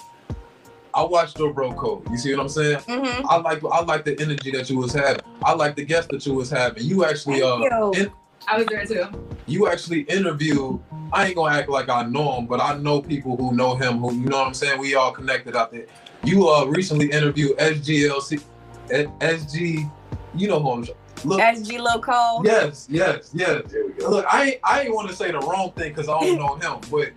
I 0.93 1.03
watched 1.03 1.37
your 1.39 1.53
bro 1.53 1.73
code. 1.73 2.09
You 2.09 2.17
see 2.17 2.33
what 2.35 2.41
I'm 2.41 2.49
saying? 2.49 2.79
hmm 2.87 3.25
I 3.27 3.37
like 3.37 3.63
I 3.63 3.81
like 3.81 4.05
the 4.05 4.19
energy 4.19 4.51
that 4.51 4.69
you 4.69 4.77
was 4.77 4.93
having. 4.93 5.23
I 5.43 5.53
like 5.53 5.75
the 5.75 5.85
guest 5.85 6.09
that 6.09 6.25
you 6.25 6.33
was 6.33 6.49
having. 6.49 6.83
You 6.83 7.05
actually 7.05 7.41
Thank 7.41 7.71
uh 7.71 7.91
you. 7.93 8.03
in- 8.03 8.11
I 8.49 8.57
was 8.57 8.65
there 8.67 8.85
too. 8.85 9.05
you 9.45 9.67
actually 9.67 10.01
interview. 10.01 10.79
I 11.13 11.27
ain't 11.27 11.35
gonna 11.35 11.55
act 11.55 11.69
like 11.69 11.89
I 11.89 12.03
know 12.03 12.37
him, 12.37 12.45
but 12.47 12.59
I 12.59 12.77
know 12.77 13.01
people 13.01 13.37
who 13.37 13.55
know 13.55 13.75
him. 13.75 13.99
Who 13.99 14.13
you 14.13 14.25
know 14.25 14.39
what 14.39 14.47
I'm 14.47 14.53
saying? 14.53 14.79
We 14.79 14.95
all 14.95 15.11
connected 15.11 15.55
out 15.55 15.71
there. 15.71 15.85
You 16.23 16.47
uh 16.49 16.65
recently 16.65 17.11
interviewed 17.11 17.57
SGLC, 17.57 18.41
SG. 18.89 19.91
You 20.35 20.47
know 20.47 20.59
who 20.59 20.71
I'm. 20.71 20.85
look, 21.25 21.39
SG 21.39 21.79
Lil 21.79 22.01
Cole. 22.01 22.41
Yes, 22.45 22.87
yes, 22.89 23.31
yes. 23.33 23.63
There 23.71 23.85
we 23.85 23.93
go. 23.93 24.09
Look, 24.09 24.25
I 24.31 24.43
ain't, 24.45 24.59
I 24.63 24.81
ain't 24.81 24.93
want 24.93 25.09
to 25.09 25.15
say 25.15 25.31
the 25.31 25.39
wrong 25.39 25.71
thing 25.73 25.89
because 25.89 26.09
I 26.09 26.19
don't 26.19 26.37
know 26.39 26.55
him, 26.55 26.81
but 26.91 27.09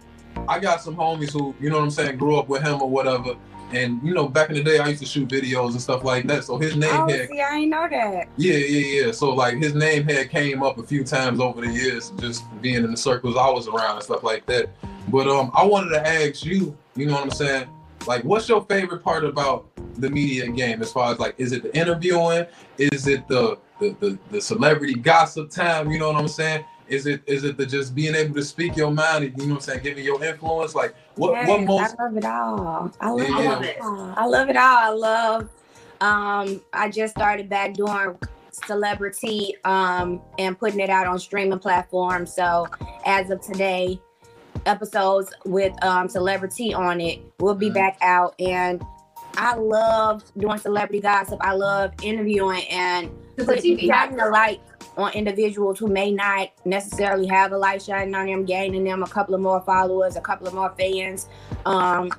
I 0.49 0.59
got 0.59 0.81
some 0.81 0.97
homies 0.97 1.33
who, 1.33 1.55
you 1.61 1.71
know 1.71 1.77
what 1.77 1.85
I'm 1.85 1.91
saying, 1.91 2.17
grew 2.19 2.37
up 2.39 2.49
with 2.49 2.63
him 2.63 2.83
or 2.83 2.89
whatever. 2.89 3.35
And 3.75 4.01
you 4.03 4.13
know, 4.15 4.29
back 4.29 4.49
in 4.51 4.55
the 4.57 4.63
day, 4.63 4.79
I 4.79 4.89
used 4.89 5.01
to 5.03 5.09
shoot 5.09 5.29
videos 5.29 5.71
and 5.73 5.81
stuff 5.81 6.05
like 6.05 6.27
that. 6.27 6.45
So 6.45 6.59
his 6.59 6.77
name 6.77 6.91
Oh, 6.93 7.09
had, 7.09 7.29
see, 7.29 7.41
I 7.41 7.57
ain't 7.57 7.71
know 7.71 7.89
that. 7.91 8.29
yeah, 8.37 8.55
yeah, 8.55 9.05
yeah. 9.07 9.13
So 9.13 9.31
like 9.35 9.57
his 9.59 9.75
name 9.75 10.05
had 10.05 10.31
came 10.31 10.63
up 10.63 10.79
a 10.79 10.83
few 10.83 11.05
times 11.05 11.41
over 11.41 11.61
the 11.61 11.73
years, 11.73 12.11
just 12.19 12.45
being 12.61 12.77
in 12.85 12.91
the 12.91 12.97
circles 12.97 13.37
I 13.37 13.49
was 13.51 13.69
around 13.69 13.97
and 13.97 14.03
stuff 14.05 14.23
like 14.23 14.47
that. 14.47 14.71
But 15.09 15.27
um, 15.29 15.51
I 15.55 15.65
wanted 15.65 15.91
to 15.91 16.07
ask 16.07 16.45
you, 16.45 16.77
you 16.97 17.07
know 17.07 17.15
what 17.15 17.25
I'm 17.25 17.31
saying? 17.31 17.69
Like, 18.07 18.25
what's 18.25 18.49
your 18.49 18.65
favorite 18.65 19.03
part 19.05 19.25
about 19.25 19.67
the 19.97 20.11
media 20.11 20.49
game? 20.49 20.83
As 20.83 20.93
far 20.93 21.13
as 21.13 21.19
like, 21.19 21.35
is 21.39 21.53
it 21.53 21.63
the 21.63 21.77
interviewing? 21.77 22.47
Is 22.79 23.07
it 23.07 23.27
the 23.29 23.59
the 23.81 23.97
the, 24.01 24.19
the 24.31 24.41
celebrity 24.41 24.95
gossip 24.95 25.51
time? 25.51 25.91
You 25.91 25.99
know 25.99 26.11
what 26.13 26.21
I'm 26.21 26.29
saying? 26.29 26.65
Is 26.93 27.07
it 27.07 27.23
is 27.27 27.43
it 27.45 27.57
the 27.57 27.65
just 27.65 27.95
being 27.95 28.15
able 28.15 28.35
to 28.35 28.43
speak 28.45 28.77
your 28.77 28.91
mind? 28.91 29.25
You 29.25 29.31
know 29.47 29.55
what 29.55 29.55
I'm 29.55 29.61
saying? 29.61 29.83
Giving 29.83 30.05
your 30.05 30.23
influence. 30.23 30.75
Like, 30.75 30.95
what 31.15 31.33
what 31.47 31.63
most? 31.63 31.95
I 31.99 32.05
love 32.05 32.17
it 32.19 32.25
all. 32.27 32.93
I 33.01 33.11
love, 33.11 33.29
Yeah. 33.29 33.37
I 33.37 33.41
it 33.41 33.49
love 33.49 33.63
it. 33.65 33.77
all. 33.81 34.15
I 34.17 34.27
love 34.27 34.49
it 34.51 34.57
all. 34.57 34.79
I 34.79 34.89
love. 34.91 35.49
Um, 36.03 36.61
I 36.73 36.91
just 36.91 37.15
started 37.15 37.49
back 37.49 37.75
doing 37.75 38.19
celebrity 38.51 39.57
um 39.65 40.21
and 40.39 40.59
putting 40.59 40.81
it 40.81 40.91
out 40.91 41.07
on 41.07 41.19
streaming 41.19 41.59
platforms. 41.59 42.35
So 42.35 42.69
as 43.07 43.31
of 43.31 43.41
today, 43.41 43.99
episodes 44.67 45.33
with 45.47 45.73
um 45.83 46.09
celebrity 46.11 46.75
on 46.75 47.01
it 47.01 47.21
will 47.41 47.55
be 47.55 47.71
Mhm. 47.71 47.75
back 47.75 47.97
out 48.03 48.35
and 48.39 48.83
I 49.39 49.55
love 49.57 50.23
doing 50.37 50.59
celebrity 50.59 51.01
gossip. 51.01 51.39
I 51.41 51.55
love 51.55 51.93
interviewing 52.03 52.65
and 52.71 53.11
It's 53.37 53.49
a 53.49 53.55
putting 53.55 53.77
TV 53.79 53.87
shining 53.87 54.19
a 54.19 54.23
actor. 54.25 54.31
light 54.33 54.61
on 54.97 55.13
individuals 55.13 55.79
who 55.79 55.87
may 55.89 56.11
not 56.13 56.51
necessarily 56.65 57.27
have 57.27 57.53
a 57.53 57.57
light 57.59 57.83
shining 57.83 58.15
on 58.15 58.27
them, 58.27 58.45
gaining 58.45 58.85
them 58.85 59.03
a 59.03 59.07
couple 59.09 59.35
of 59.35 59.41
more 59.41 59.61
followers, 59.63 60.17
a 60.17 60.21
couple 60.21 60.47
of 60.47 60.55
more 60.55 60.73
fans, 60.79 61.29
um, 61.65 62.11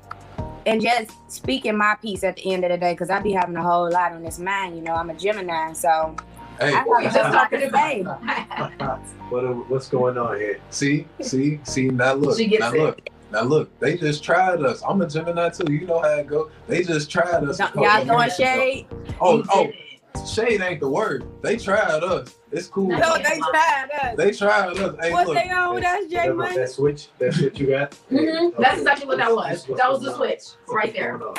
and 0.65 0.81
just 0.81 1.11
speaking 1.31 1.77
my 1.77 1.95
piece 2.01 2.23
at 2.23 2.35
the 2.37 2.51
end 2.53 2.63
of 2.63 2.71
the 2.71 2.77
day 2.77 2.93
because 2.93 3.09
I 3.09 3.19
be 3.19 3.31
having 3.31 3.55
a 3.57 3.61
whole 3.63 3.89
lot 3.91 4.11
on 4.13 4.23
this 4.23 4.39
mind. 4.39 4.75
You 4.75 4.81
know, 4.81 4.93
I'm 4.93 5.09
a 5.09 5.13
Gemini, 5.13 5.73
so 5.73 6.15
Hey, 6.59 6.67
I 6.67 6.77
have 6.77 6.87
We 6.87 7.05
a 7.05 7.11
just 7.11 7.31
talking 7.33 7.59
to 7.59 7.69
say. 7.71 8.03
What 9.29 9.69
what's 9.69 9.87
going 9.87 10.17
on 10.17 10.37
here? 10.37 10.59
see, 10.69 11.07
see, 11.21 11.59
see. 11.63 11.87
Now 11.89 12.13
look, 12.13 12.37
She 12.37 12.47
gets 12.47 12.61
now 12.61 12.73
it. 12.73 12.79
look. 12.81 13.09
Now 13.31 13.41
look, 13.41 13.79
they 13.79 13.97
just 13.97 14.23
tried 14.23 14.61
us. 14.61 14.83
I'm 14.87 15.01
a 15.01 15.07
Gemini 15.09 15.49
too. 15.49 15.71
You 15.73 15.87
know 15.87 15.99
how 15.99 16.09
it 16.19 16.27
go. 16.27 16.51
They 16.67 16.83
just 16.83 17.09
tried 17.09 17.43
us. 17.43 17.55
a 17.59 17.63
Don't- 17.63 17.73
couple 17.73 17.83
Y'all 17.83 18.01
of 18.01 18.07
throwing 18.07 18.29
shade? 18.29 18.85
Oh, 19.19 19.43
oh, 19.49 19.65
did 19.65 19.75
it. 19.75 19.92
Shade 20.27 20.61
ain't 20.61 20.79
the 20.79 20.87
word. 20.89 21.25
They 21.41 21.57
tried 21.57 22.03
us. 22.03 22.35
It's 22.51 22.67
cool. 22.67 22.87
No, 22.87 22.97
No, 22.97 23.17
they 23.17 23.39
tried 23.39 23.89
us. 24.03 24.15
They 24.17 24.31
tried 24.31 24.77
us. 24.77 24.95
Hey, 25.01 25.11
What 25.11 25.27
look. 25.27 25.35
they 25.35 25.49
on 25.49 25.73
with 25.75 25.83
us, 25.83 26.05
J 26.05 26.15
That, 26.27 26.35
Money? 26.35 26.55
that 26.57 26.69
switch, 26.69 27.07
that 27.17 27.33
switch 27.33 27.59
you 27.59 27.67
got? 27.67 27.97
Mhm. 28.11 28.55
That's 28.59 28.77
exactly 28.79 29.07
what 29.07 29.17
that 29.17 29.33
was. 29.35 29.49
This 29.49 29.61
is 29.63 29.67
what's 29.69 29.81
That 29.81 29.91
was 29.91 30.01
the 30.03 30.15
switch 30.15 30.41
right 30.69 30.93
there. 30.93 31.17
going 31.17 31.29
on? 31.29 31.35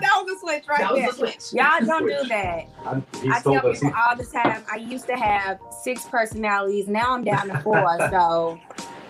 That 0.00 0.22
was 0.24 0.26
the 0.34 0.38
switch 0.40 0.64
right 0.68 0.78
there. 0.78 0.86
That 0.88 0.92
was 0.92 1.16
there. 1.18 1.26
the 1.26 1.40
switch. 1.40 1.52
Y'all 1.60 1.84
don't 1.84 2.06
do 2.06 2.28
that. 2.28 2.66
I, 2.86 3.02
he 3.20 3.28
I 3.30 3.40
told 3.40 3.60
tell 3.60 3.70
us 3.70 3.80
people 3.80 3.96
all 4.08 4.16
the 4.16 4.24
time. 4.24 4.64
I 4.72 4.76
used 4.76 5.06
to 5.06 5.16
have 5.16 5.58
six 5.82 6.04
personalities. 6.06 6.86
Now 6.88 7.14
I'm 7.14 7.24
down 7.24 7.48
to 7.48 7.60
four. 7.60 7.82
So 8.10 8.58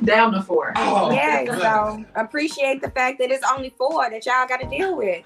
Down 0.04 0.32
to 0.32 0.42
four. 0.42 0.72
Oh, 0.76 1.12
yeah. 1.12 1.44
man. 1.46 1.60
So 1.60 2.04
appreciate 2.16 2.80
the 2.82 2.90
fact 2.90 3.18
that 3.20 3.30
it's 3.30 3.44
only 3.54 3.70
four 3.78 4.08
that 4.10 4.24
y'all 4.26 4.48
got 4.48 4.60
to 4.60 4.66
deal 4.68 4.96
with. 4.96 5.22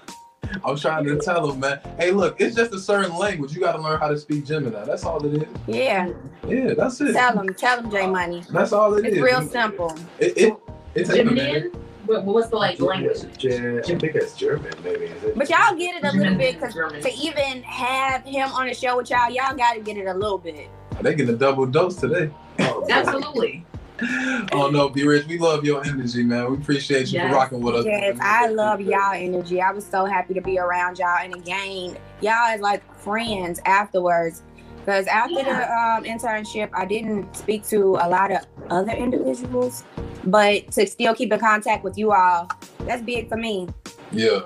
I'm 0.63 0.77
trying 0.77 1.05
to 1.05 1.17
tell 1.17 1.51
him, 1.51 1.59
man. 1.59 1.79
Hey, 1.97 2.11
look, 2.11 2.39
it's 2.39 2.55
just 2.55 2.73
a 2.73 2.79
certain 2.79 3.15
language. 3.17 3.53
You 3.53 3.59
got 3.59 3.73
to 3.73 3.81
learn 3.81 3.99
how 3.99 4.07
to 4.07 4.17
speak 4.17 4.45
Gemini. 4.45 4.83
That's 4.85 5.03
all 5.03 5.23
it 5.25 5.43
is. 5.43 5.47
Yeah. 5.67 6.11
Yeah, 6.47 6.73
that's 6.73 6.99
it. 7.01 7.13
Tell 7.13 7.37
him, 7.37 7.53
Tell 7.53 7.79
him, 7.81 7.91
J 7.91 8.07
Money. 8.07 8.43
That's 8.49 8.71
all 8.71 8.93
it 8.95 9.05
is. 9.05 9.13
It's 9.13 9.21
real 9.21 9.41
simple. 9.41 9.97
It, 10.19 10.37
it, 10.37 10.53
it 10.95 11.05
takes 11.05 11.19
a 11.19 11.23
minute. 11.23 11.75
What, 12.05 12.23
what's 12.23 12.49
the 12.49 12.55
like 12.55 12.79
language? 12.79 13.37
Jan- 13.37 13.79
I 13.79 13.81
think 13.81 14.13
that's 14.13 14.35
German, 14.37 14.71
maybe. 14.81 15.05
Is 15.05 15.23
it? 15.23 15.37
But 15.37 15.49
y'all 15.49 15.75
get 15.75 16.01
it 16.01 16.05
a 16.05 16.17
little 16.17 16.35
bit 16.35 16.55
because 16.55 16.73
to 16.73 17.13
even 17.13 17.63
have 17.63 18.23
him 18.23 18.49
on 18.53 18.67
the 18.67 18.73
show 18.73 18.95
with 18.95 19.09
y'all, 19.09 19.29
y'all 19.29 19.55
got 19.55 19.73
to 19.73 19.81
get 19.81 19.97
it 19.97 20.07
a 20.07 20.13
little 20.13 20.37
bit. 20.37 20.69
They 21.01 21.13
getting 21.15 21.35
a 21.35 21.37
double 21.37 21.65
dose 21.65 21.97
today. 21.97 22.31
Oh, 22.59 22.87
Absolutely. 22.89 23.65
Oh 24.51 24.69
no, 24.71 24.89
B 24.89 25.03
Rich, 25.03 25.27
we 25.27 25.37
love 25.37 25.65
your 25.65 25.83
energy, 25.85 26.23
man. 26.23 26.51
We 26.51 26.57
appreciate 26.57 27.11
you 27.11 27.19
Yes. 27.19 27.29
for 27.29 27.35
rocking 27.35 27.61
with 27.61 27.75
us. 27.75 27.85
Yes, 27.85 28.17
I 28.21 28.47
love 28.47 28.81
y'all 28.81 29.13
energy. 29.13 29.61
I 29.61 29.71
was 29.71 29.85
so 29.85 30.05
happy 30.05 30.33
to 30.33 30.41
be 30.41 30.59
around 30.59 30.99
y'all, 30.99 31.17
and 31.21 31.33
again, 31.35 31.97
y'all 32.21 32.53
is 32.53 32.61
like 32.61 32.83
friends 32.95 33.59
afterwards. 33.65 34.43
Because 34.79 35.05
after 35.07 35.43
the 35.43 35.51
um, 35.51 36.05
internship, 36.05 36.69
I 36.73 36.85
didn't 36.85 37.35
speak 37.35 37.67
to 37.67 37.97
a 37.99 38.07
lot 38.07 38.31
of 38.31 38.45
other 38.69 38.93
individuals, 38.93 39.83
but 40.23 40.71
to 40.71 40.87
still 40.87 41.13
keep 41.13 41.33
in 41.33 41.39
contact 41.41 41.83
with 41.83 41.97
you 41.97 42.13
all, 42.13 42.49
that's 42.85 43.01
big 43.01 43.27
for 43.27 43.35
me. 43.35 43.67
Yeah. 44.13 44.41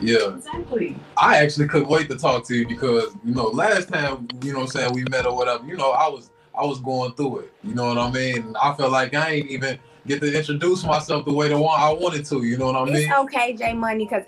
Yeah. 0.00 0.34
Exactly. 0.34 0.96
I 1.16 1.36
actually 1.38 1.68
couldn't 1.68 1.88
wait 1.88 2.08
to 2.10 2.16
talk 2.16 2.44
to 2.48 2.56
you 2.56 2.66
because, 2.66 3.14
you 3.24 3.32
know, 3.34 3.44
last 3.44 3.88
time, 3.88 4.26
you 4.42 4.52
know 4.52 4.60
what 4.60 4.64
I'm 4.64 4.70
saying, 4.70 4.94
we 4.94 5.04
met 5.04 5.26
or 5.26 5.36
whatever, 5.36 5.64
you 5.64 5.76
know, 5.76 5.92
I 5.92 6.08
was 6.08 6.30
I 6.58 6.64
was 6.64 6.80
going 6.80 7.12
through 7.12 7.40
it. 7.40 7.52
You 7.62 7.74
know 7.74 7.94
what 7.94 7.98
I 7.98 8.10
mean? 8.10 8.56
I 8.60 8.74
felt 8.74 8.90
like 8.90 9.14
I 9.14 9.30
ain't 9.30 9.50
even 9.50 9.78
get 10.06 10.20
to 10.20 10.36
introduce 10.36 10.84
myself 10.84 11.24
the 11.24 11.32
way 11.32 11.48
the 11.48 11.58
one 11.58 11.78
I 11.80 11.92
wanted 11.92 12.24
to, 12.26 12.42
you 12.42 12.58
know 12.58 12.72
what 12.72 12.76
I 12.76 12.84
mean? 12.84 12.96
It's 12.96 13.12
okay, 13.12 13.54
J 13.54 13.74
Money, 13.74 14.06
because 14.06 14.24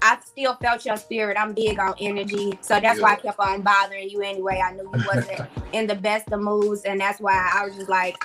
I 0.00 0.18
still 0.24 0.54
felt 0.54 0.86
your 0.86 0.96
spirit. 0.96 1.36
I'm 1.38 1.52
big 1.52 1.78
on 1.78 1.94
energy, 2.00 2.58
so 2.62 2.80
that's 2.80 3.00
why 3.00 3.12
I 3.12 3.16
kept 3.16 3.38
on 3.38 3.62
bothering 3.62 4.08
you 4.08 4.22
anyway. 4.22 4.62
I 4.64 4.72
knew 4.72 4.90
you 4.94 5.04
wasn't 5.06 5.48
in 5.72 5.86
the 5.86 5.96
best 5.96 6.32
of 6.32 6.40
moods, 6.40 6.82
and 6.82 7.00
that's 7.00 7.20
why 7.20 7.50
I 7.54 7.66
was 7.66 7.76
just 7.76 7.90
like, 7.90 8.16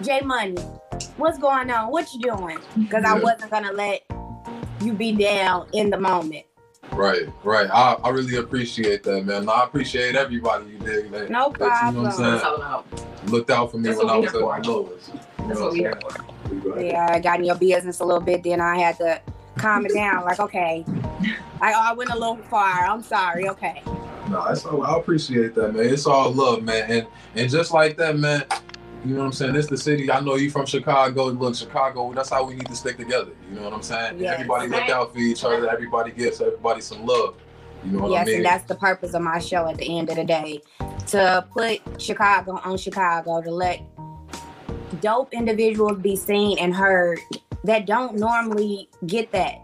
J 0.00 0.20
Money, 0.22 0.56
what's 1.16 1.38
going 1.38 1.70
on? 1.70 1.90
What 1.90 2.12
you 2.14 2.20
doing? 2.20 2.58
Because 2.78 3.04
I 3.04 3.18
wasn't 3.18 3.50
gonna 3.50 3.72
let 3.72 4.02
you 4.80 4.92
be 4.94 5.12
down 5.12 5.66
in 5.72 5.90
the 5.90 5.98
moment. 5.98 6.46
Right, 6.92 7.28
right. 7.44 7.70
I, 7.70 7.94
I 7.94 8.08
really 8.10 8.36
appreciate 8.36 9.02
that, 9.04 9.24
man. 9.24 9.48
I 9.48 9.64
appreciate 9.64 10.16
everybody 10.16 10.70
you 10.70 10.78
did. 10.78 11.10
That, 11.12 11.30
No 11.30 11.52
that, 11.58 11.86
you 11.86 11.92
know 11.92 12.02
what 12.02 12.18
I'm 12.18 12.40
problem. 12.40 12.84
Saying? 12.88 13.30
Looked 13.30 13.50
out 13.50 13.70
for 13.70 13.78
me 13.78 13.88
That's 13.88 13.98
when 13.98 14.10
I 14.10 14.16
was 14.16 14.30
here 14.30 14.40
at 14.40 14.46
my 14.46 14.58
lowest. 14.58 15.12
That's 15.12 15.60
what 15.60 15.60
what 15.60 15.72
we 15.72 15.86
I'm 15.86 15.92
here 15.92 16.00
for. 16.00 16.80
Yeah, 16.80 17.06
I 17.10 17.20
got 17.20 17.38
in 17.38 17.44
your 17.44 17.56
business 17.56 18.00
a 18.00 18.04
little 18.04 18.22
bit, 18.22 18.42
then 18.42 18.60
I 18.60 18.78
had 18.78 18.96
to 18.98 19.20
calm 19.56 19.86
it 19.86 19.94
down. 19.94 20.24
Like, 20.24 20.40
okay, 20.40 20.84
I, 21.60 21.72
I 21.72 21.92
went 21.92 22.10
a 22.10 22.18
little 22.18 22.36
far. 22.36 22.86
I'm 22.86 23.02
sorry. 23.02 23.48
Okay. 23.48 23.82
No, 24.28 24.44
that's 24.46 24.64
I 24.66 24.96
appreciate 24.96 25.54
that, 25.54 25.74
man. 25.74 25.86
It's 25.86 26.06
all 26.06 26.32
love, 26.32 26.62
man. 26.62 26.90
And 26.90 27.06
and 27.34 27.50
just 27.50 27.72
like 27.72 27.96
that, 27.96 28.18
man, 28.18 28.44
you 29.08 29.14
know 29.14 29.20
what 29.20 29.26
I'm 29.28 29.32
saying? 29.32 29.56
It's 29.56 29.68
the 29.68 29.78
city. 29.78 30.10
I 30.10 30.20
know 30.20 30.34
you 30.34 30.50
from 30.50 30.66
Chicago. 30.66 31.28
Look, 31.28 31.54
Chicago, 31.54 32.12
that's 32.12 32.28
how 32.28 32.44
we 32.44 32.56
need 32.56 32.66
to 32.66 32.76
stick 32.76 32.98
together. 32.98 33.30
You 33.48 33.56
know 33.56 33.62
what 33.62 33.72
I'm 33.72 33.82
saying? 33.82 34.20
Yes. 34.20 34.34
Everybody 34.34 34.68
look 34.68 34.90
out 34.90 35.14
for 35.14 35.18
each 35.18 35.42
other. 35.44 35.66
Everybody 35.70 36.10
gives 36.12 36.42
everybody 36.42 36.82
some 36.82 37.06
love. 37.06 37.34
You 37.86 37.92
know 37.92 38.02
what 38.02 38.10
yes, 38.10 38.20
I 38.20 38.24
mean? 38.26 38.36
and 38.36 38.44
that's 38.44 38.64
the 38.66 38.74
purpose 38.74 39.14
of 39.14 39.22
my 39.22 39.38
show 39.38 39.66
at 39.66 39.78
the 39.78 39.98
end 39.98 40.10
of 40.10 40.16
the 40.16 40.24
day 40.24 40.60
to 41.06 41.46
put 41.50 41.80
Chicago 41.98 42.60
on 42.62 42.76
Chicago, 42.76 43.40
to 43.40 43.50
let 43.50 43.80
dope 45.00 45.32
individuals 45.32 45.98
be 46.00 46.14
seen 46.14 46.58
and 46.58 46.74
heard 46.74 47.18
that 47.64 47.86
don't 47.86 48.16
normally 48.16 48.90
get 49.06 49.32
that. 49.32 49.62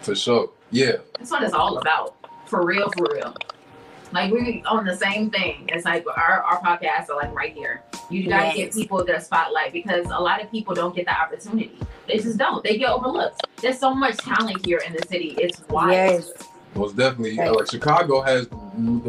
for 0.00 0.14
sure. 0.14 0.50
Yeah. 0.70 0.92
That's 1.18 1.30
what 1.30 1.42
it's 1.42 1.52
all 1.52 1.76
about. 1.76 2.16
For 2.46 2.64
real, 2.64 2.90
for 2.96 3.08
real. 3.12 3.34
Like 4.12 4.32
we 4.32 4.62
on 4.66 4.84
the 4.86 4.96
same 4.96 5.30
thing. 5.30 5.68
It's 5.68 5.84
like 5.84 6.04
our, 6.06 6.42
our 6.42 6.60
podcasts 6.62 7.10
are 7.10 7.16
like 7.16 7.34
right 7.34 7.52
here. 7.52 7.82
You 8.10 8.28
gotta 8.28 8.46
Yes. 8.46 8.56
get 8.56 8.72
people 8.72 9.04
their 9.04 9.20
spotlight 9.20 9.72
because 9.72 10.06
a 10.06 10.18
lot 10.20 10.42
of 10.42 10.50
people 10.50 10.74
don't 10.74 10.94
get 10.96 11.04
the 11.06 11.18
opportunity. 11.20 11.72
They 12.06 12.16
just 12.18 12.38
don't. 12.38 12.64
They 12.64 12.78
get 12.78 12.90
overlooked. 12.90 13.46
There's 13.60 13.78
so 13.78 13.94
much 13.94 14.16
talent 14.16 14.64
here 14.64 14.80
in 14.86 14.94
the 14.94 15.02
city. 15.08 15.34
It's 15.38 15.60
wild. 15.68 15.90
Yes, 15.92 16.32
Most 16.74 16.96
definitely. 16.96 17.38
Right. 17.38 17.52
Like 17.52 17.70
Chicago 17.70 18.22
has 18.22 18.48
the 18.48 18.56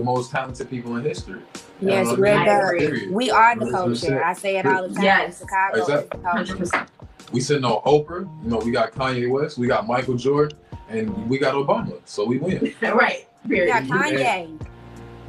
most 0.03 0.31
talented 0.31 0.69
people 0.69 0.97
in 0.97 1.03
history. 1.03 1.41
yes, 1.79 2.07
You 2.07 2.11
uh, 2.11 2.15
know 2.15 2.19
we're 2.19 2.27
I 2.27 2.39
mean? 2.39 2.49
I 2.49 2.59
the, 2.59 2.65
agree. 2.67 2.79
Period. 2.87 3.11
we 3.11 3.31
are 3.31 3.55
the 3.57 3.65
100%. 3.65 3.71
culture. 3.71 4.23
I 4.23 4.33
say 4.33 4.57
it 4.57 4.65
all 4.65 4.87
the 4.89 4.95
time. 4.95 5.03
Yes. 5.03 5.39
Chicago 5.39 5.79
is 5.81 5.87
the 5.87 6.03
culture. 6.17 6.27
Hundred 6.27 6.57
percent. 6.57 6.89
We 7.31 7.39
sitting 7.39 7.63
on 7.63 7.81
Oprah. 7.83 8.27
You 8.43 8.49
know, 8.49 8.57
we 8.57 8.71
got 8.71 8.91
Kanye 8.91 9.29
West. 9.31 9.57
We 9.57 9.67
got 9.67 9.87
Michael 9.87 10.15
Jordan. 10.15 10.57
And 10.89 11.29
we 11.29 11.37
got 11.37 11.53
Obama. 11.53 11.99
So 12.05 12.25
we 12.25 12.39
win. 12.39 12.73
right. 12.81 13.27
We 13.47 13.65
got 13.67 13.83
Kanye. 13.83 14.59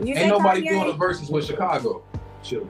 You 0.02 0.14
Ain't 0.16 0.28
nobody 0.28 0.62
Kanye? 0.62 0.68
doing 0.70 0.86
the 0.88 0.92
verses 0.94 1.28
with 1.28 1.44
Chicago. 1.44 2.02
Chill. 2.42 2.66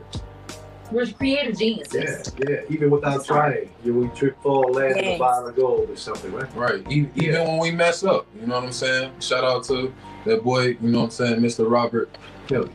We're 0.90 1.06
creative 1.06 1.52
Yeah, 1.52 1.58
geniuses. 1.58 2.34
yeah. 2.38 2.48
yeah. 2.48 2.56
Even 2.68 2.90
without 2.90 3.24
trying, 3.24 3.70
you 3.84 3.94
we 3.94 4.08
trip 4.08 4.40
fall 4.42 4.72
land 4.72 4.96
in 4.96 5.04
a 5.04 5.08
Yes. 5.10 5.18
bottle 5.20 5.48
of 5.48 5.56
gold 5.56 5.90
or 5.90 5.96
something, 5.96 6.32
right? 6.32 6.52
Right. 6.56 6.84
E- 6.90 7.08
Even 7.14 7.46
when 7.46 7.58
we 7.58 7.70
mess 7.70 8.02
up, 8.02 8.26
you 8.40 8.46
know 8.46 8.56
what 8.56 8.64
I'm 8.64 8.72
saying? 8.72 9.12
Shout 9.20 9.44
out 9.44 9.62
to 9.64 9.92
that 10.24 10.42
boy, 10.42 10.68
you 10.70 10.76
know 10.82 10.98
what 10.98 11.04
I'm 11.04 11.10
saying, 11.10 11.40
Mr. 11.40 11.70
Robert 11.70 12.10
Kelly. 12.48 12.70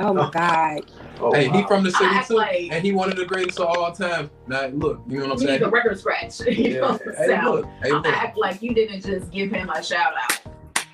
Oh 0.00 0.12
my 0.12 0.28
God. 0.32 0.82
Oh, 1.20 1.32
hey, 1.32 1.48
he 1.48 1.62
from 1.62 1.84
the 1.84 1.92
city 1.92 2.12
too, 2.26 2.34
like- 2.34 2.72
and 2.72 2.84
he 2.84 2.90
one 2.90 3.08
of 3.08 3.16
the 3.16 3.24
greatest 3.24 3.60
of 3.60 3.66
all 3.68 3.92
time. 3.92 4.28
Now, 4.48 4.66
look, 4.66 5.00
you 5.08 5.18
know 5.20 5.26
what 5.26 5.32
I'm 5.34 5.38
We 5.38 5.44
need 5.44 5.46
saying? 5.46 5.60
the 5.60 5.68
record 5.70 5.96
scratch. 6.00 6.40
you 6.48 6.80
know 6.80 6.88
what 6.90 7.02
I'm 7.06 7.14
Hey, 7.14 7.26
saying? 7.26 7.44
look, 7.44 7.66
hey, 7.84 7.92
I'm 7.92 8.02
look. 8.02 8.06
act 8.06 8.36
like 8.36 8.60
you 8.62 8.74
didn't 8.74 9.02
just 9.02 9.30
give 9.30 9.52
him 9.52 9.70
a 9.70 9.80
shout 9.80 10.12
out. 10.20 10.40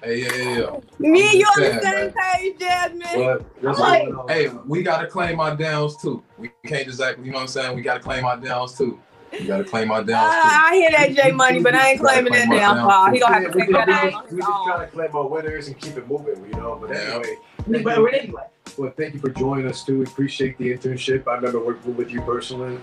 Hey, 0.03 0.23
yeah, 0.23 0.35
yeah, 0.35 0.59
yeah. 0.59 0.81
Me 0.99 1.23
and 1.29 1.33
you 1.35 1.45
on 1.45 1.61
the 1.61 1.81
Sad, 1.81 1.83
same 1.83 2.13
page, 2.53 2.59
Jasmine. 2.59 3.21
What? 3.25 3.45
What's 3.63 3.79
Like- 3.79 4.09
Hey, 4.29 4.49
we 4.67 4.83
gotta 4.83 5.07
claim 5.07 5.41
our 5.41 5.55
downs 5.55 5.97
too. 6.01 6.23
We 6.39 6.51
can't 6.67 6.87
just 6.87 7.01
act, 7.03 7.19
you 7.19 7.27
know 7.33 7.37
what 7.37 7.43
I'm 7.43 7.49
saying? 7.49 7.77
We 7.77 7.83
gotta 7.83 8.01
claim 8.01 8.25
our 8.25 8.39
downs 8.39 8.79
too. 8.79 8.99
We 9.33 9.45
gotta 9.47 9.65
claim 9.65 9.91
our 9.91 9.99
Uh, 10.01 10.05
downs 10.05 10.33
too. 10.35 10.41
I 10.43 10.71
hear 10.75 10.91
that 10.93 11.15
J 11.15 11.33
Money, 11.33 11.63
but 11.63 11.75
I 11.75 11.91
ain't 11.91 12.01
claiming 12.01 12.33
that 12.33 12.49
downfall. 12.51 13.11
He 13.13 13.21
gonna 13.21 13.35
have 13.35 13.53
to 13.53 13.59
we, 13.59 13.61
take 13.67 13.73
that 13.75 13.87
we, 13.89 13.93
out. 13.93 14.31
we, 14.31 14.37
we 14.37 14.43
just 14.43 14.65
trying 14.65 14.81
to 14.81 14.87
claim 14.87 15.11
our 15.15 15.27
winners 15.29 15.69
and 15.69 15.79
keep 15.79 15.97
it 15.99 16.09
moving, 16.09 16.45
you 16.47 16.59
know. 16.59 16.79
But 16.81 16.91
Yeah. 16.91 16.97
anyway, 17.17 17.37
But 17.69 17.85
but 17.85 18.15
anyway, 18.15 18.43
well, 18.79 18.93
thank 18.97 19.15
you 19.15 19.21
for 19.21 19.29
joining 19.29 19.67
us 19.67 19.85
too. 19.85 19.99
We 19.99 20.05
appreciate 20.05 20.57
the 20.57 20.73
internship. 20.75 21.29
I 21.29 21.35
remember 21.35 21.61
working 21.61 21.95
with 21.95 22.11
you 22.11 22.23
personally. 22.23 22.79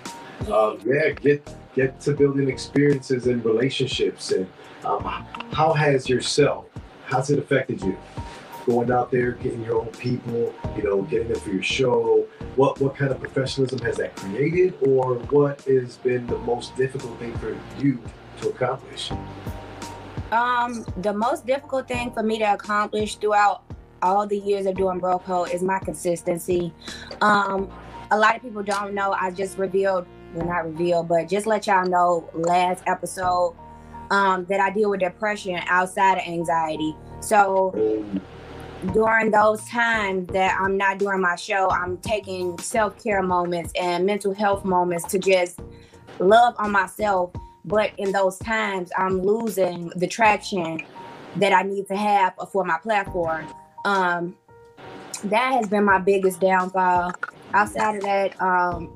Um, 0.53 0.77
yeah, 0.85 1.09
get 1.09 1.49
get 1.75 1.99
to 2.01 2.13
building 2.13 2.47
experiences 2.47 3.25
and 3.25 3.43
relationships. 3.43 4.31
And 4.31 4.47
um, 4.85 5.03
how 5.51 5.73
has 5.73 6.07
yourself? 6.07 6.65
How's 7.07 7.29
it 7.29 7.39
affected 7.39 7.81
you? 7.81 7.97
Going 8.65 8.91
out 8.91 9.11
there, 9.11 9.31
getting 9.31 9.63
your 9.63 9.79
own 9.79 9.87
people, 9.87 10.53
you 10.75 10.83
know, 10.83 11.03
getting 11.03 11.29
them 11.29 11.39
for 11.39 11.51
your 11.51 11.63
show. 11.63 12.27
What 12.57 12.81
what 12.81 12.97
kind 12.97 13.11
of 13.11 13.19
professionalism 13.21 13.79
has 13.79 13.95
that 13.95 14.13
created, 14.17 14.73
or 14.85 15.15
what 15.15 15.61
has 15.61 15.95
been 15.95 16.27
the 16.27 16.37
most 16.39 16.75
difficult 16.75 17.17
thing 17.17 17.33
for 17.37 17.57
you 17.79 18.01
to 18.41 18.49
accomplish? 18.49 19.09
Um, 20.33 20.85
the 20.97 21.13
most 21.13 21.45
difficult 21.45 21.87
thing 21.87 22.11
for 22.11 22.23
me 22.23 22.39
to 22.39 22.53
accomplish 22.53 23.15
throughout 23.15 23.63
all 24.01 24.27
the 24.27 24.37
years 24.37 24.65
of 24.65 24.75
doing 24.75 24.99
bro 24.99 25.19
code 25.19 25.51
is 25.51 25.63
my 25.63 25.79
consistency. 25.79 26.73
Um, 27.21 27.71
a 28.11 28.17
lot 28.17 28.35
of 28.35 28.41
people 28.41 28.63
don't 28.63 28.93
know. 28.93 29.13
I 29.13 29.31
just 29.31 29.57
revealed, 29.57 30.05
well, 30.33 30.45
not 30.45 30.65
revealed, 30.65 31.07
but 31.07 31.29
just 31.29 31.47
let 31.47 31.67
y'all 31.67 31.85
know 31.87 32.29
last 32.33 32.83
episode 32.85 33.55
um, 34.11 34.45
that 34.45 34.59
I 34.59 34.71
deal 34.71 34.89
with 34.89 34.99
depression 34.99 35.59
outside 35.67 36.17
of 36.17 36.27
anxiety. 36.27 36.95
So 37.19 37.73
during 38.93 39.31
those 39.31 39.63
times 39.65 40.27
that 40.27 40.57
I'm 40.59 40.77
not 40.77 40.99
doing 40.99 41.21
my 41.21 41.35
show, 41.35 41.69
I'm 41.69 41.97
taking 41.97 42.57
self 42.59 43.01
care 43.01 43.21
moments 43.21 43.71
and 43.79 44.05
mental 44.05 44.33
health 44.33 44.65
moments 44.65 45.05
to 45.11 45.19
just 45.19 45.59
love 46.19 46.55
on 46.57 46.71
myself. 46.71 47.31
But 47.65 47.91
in 47.97 48.11
those 48.11 48.37
times, 48.39 48.91
I'm 48.97 49.21
losing 49.21 49.89
the 49.95 50.07
traction 50.07 50.79
that 51.35 51.51
I 51.51 51.63
need 51.63 51.87
to 51.87 51.95
have 51.95 52.33
for 52.51 52.63
my 52.63 52.77
platform. 52.77 53.47
Um, 53.83 54.35
that 55.25 55.53
has 55.53 55.67
been 55.67 55.83
my 55.83 55.99
biggest 55.99 56.39
downfall. 56.39 57.11
Outside 57.53 57.95
of 57.95 58.03
that, 58.03 58.41
um, 58.41 58.95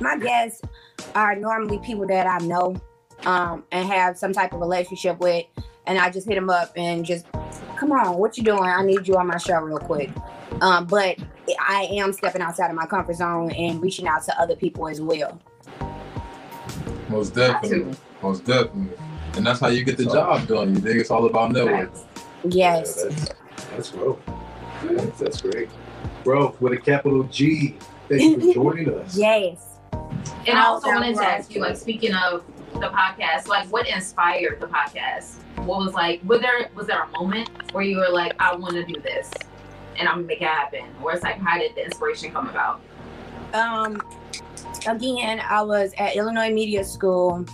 my 0.00 0.16
guests 0.18 0.62
are 1.14 1.34
normally 1.34 1.78
people 1.78 2.06
that 2.06 2.26
I 2.26 2.38
know 2.44 2.76
um, 3.26 3.64
and 3.72 3.88
have 3.88 4.18
some 4.18 4.32
type 4.32 4.52
of 4.52 4.60
relationship 4.60 5.18
with, 5.18 5.46
and 5.86 5.98
I 5.98 6.10
just 6.10 6.28
hit 6.28 6.34
them 6.34 6.50
up 6.50 6.72
and 6.76 7.04
just, 7.04 7.26
come 7.76 7.92
on, 7.92 8.16
what 8.16 8.36
you 8.36 8.44
doing? 8.44 8.64
I 8.64 8.82
need 8.84 9.06
you 9.06 9.16
on 9.16 9.26
my 9.26 9.38
show 9.38 9.60
real 9.60 9.78
quick. 9.78 10.10
Um, 10.60 10.86
but 10.86 11.18
I 11.58 11.88
am 11.92 12.12
stepping 12.12 12.42
outside 12.42 12.68
of 12.68 12.76
my 12.76 12.86
comfort 12.86 13.16
zone 13.16 13.50
and 13.52 13.82
reaching 13.82 14.06
out 14.06 14.22
to 14.24 14.40
other 14.40 14.54
people 14.54 14.88
as 14.88 15.00
well. 15.00 15.40
Most 17.08 17.34
definitely. 17.34 17.96
Most 18.22 18.44
definitely. 18.44 18.96
And 19.34 19.46
that's 19.46 19.60
how 19.60 19.68
you 19.68 19.84
get 19.84 19.96
the 19.96 20.04
job 20.04 20.46
done. 20.46 20.74
You 20.74 20.80
think 20.80 21.00
it's 21.00 21.10
all 21.10 21.26
about 21.26 21.50
networking. 21.50 22.04
Yes. 22.44 22.98
Yeah, 22.98 23.08
that's, 23.08 23.34
that's 23.70 23.90
growth. 23.90 24.20
That's, 24.84 25.18
that's 25.18 25.40
great. 25.40 25.68
Growth 26.24 26.60
with 26.60 26.74
a 26.74 26.76
capital 26.76 27.24
G. 27.24 27.76
Thank 28.08 28.42
you 28.42 28.52
for 28.52 28.54
joining 28.72 28.94
us. 28.94 29.16
Yes. 29.16 29.78
And 30.46 30.58
I 30.58 30.66
also 30.66 30.88
wanted 30.88 31.16
to 31.16 31.24
ask 31.24 31.54
you, 31.54 31.60
like, 31.60 31.76
speaking 31.76 32.14
of 32.14 32.44
the 32.74 32.88
podcast, 32.88 33.46
like, 33.48 33.68
what 33.68 33.88
inspired 33.88 34.60
the 34.60 34.66
podcast? 34.66 35.36
What 35.64 35.78
was 35.78 35.94
like, 35.94 36.20
was 36.24 36.40
there 36.40 36.68
was 36.74 36.86
there 36.86 37.02
a 37.02 37.08
moment 37.08 37.50
where 37.72 37.84
you 37.84 37.98
were 37.98 38.08
like, 38.10 38.34
I 38.38 38.54
want 38.54 38.74
to 38.74 38.84
do 38.84 39.00
this, 39.00 39.30
and 39.98 40.08
I'm 40.08 40.16
gonna 40.16 40.26
make 40.26 40.42
it 40.42 40.48
happen, 40.48 40.84
or 41.02 41.12
it's 41.12 41.22
like, 41.22 41.38
how 41.38 41.58
did 41.58 41.74
the 41.74 41.84
inspiration 41.84 42.32
come 42.32 42.48
about? 42.48 42.80
Um, 43.54 44.00
again, 44.86 45.40
I 45.40 45.62
was 45.62 45.92
at 45.98 46.16
Illinois 46.16 46.52
Media 46.52 46.84
School. 46.84 47.44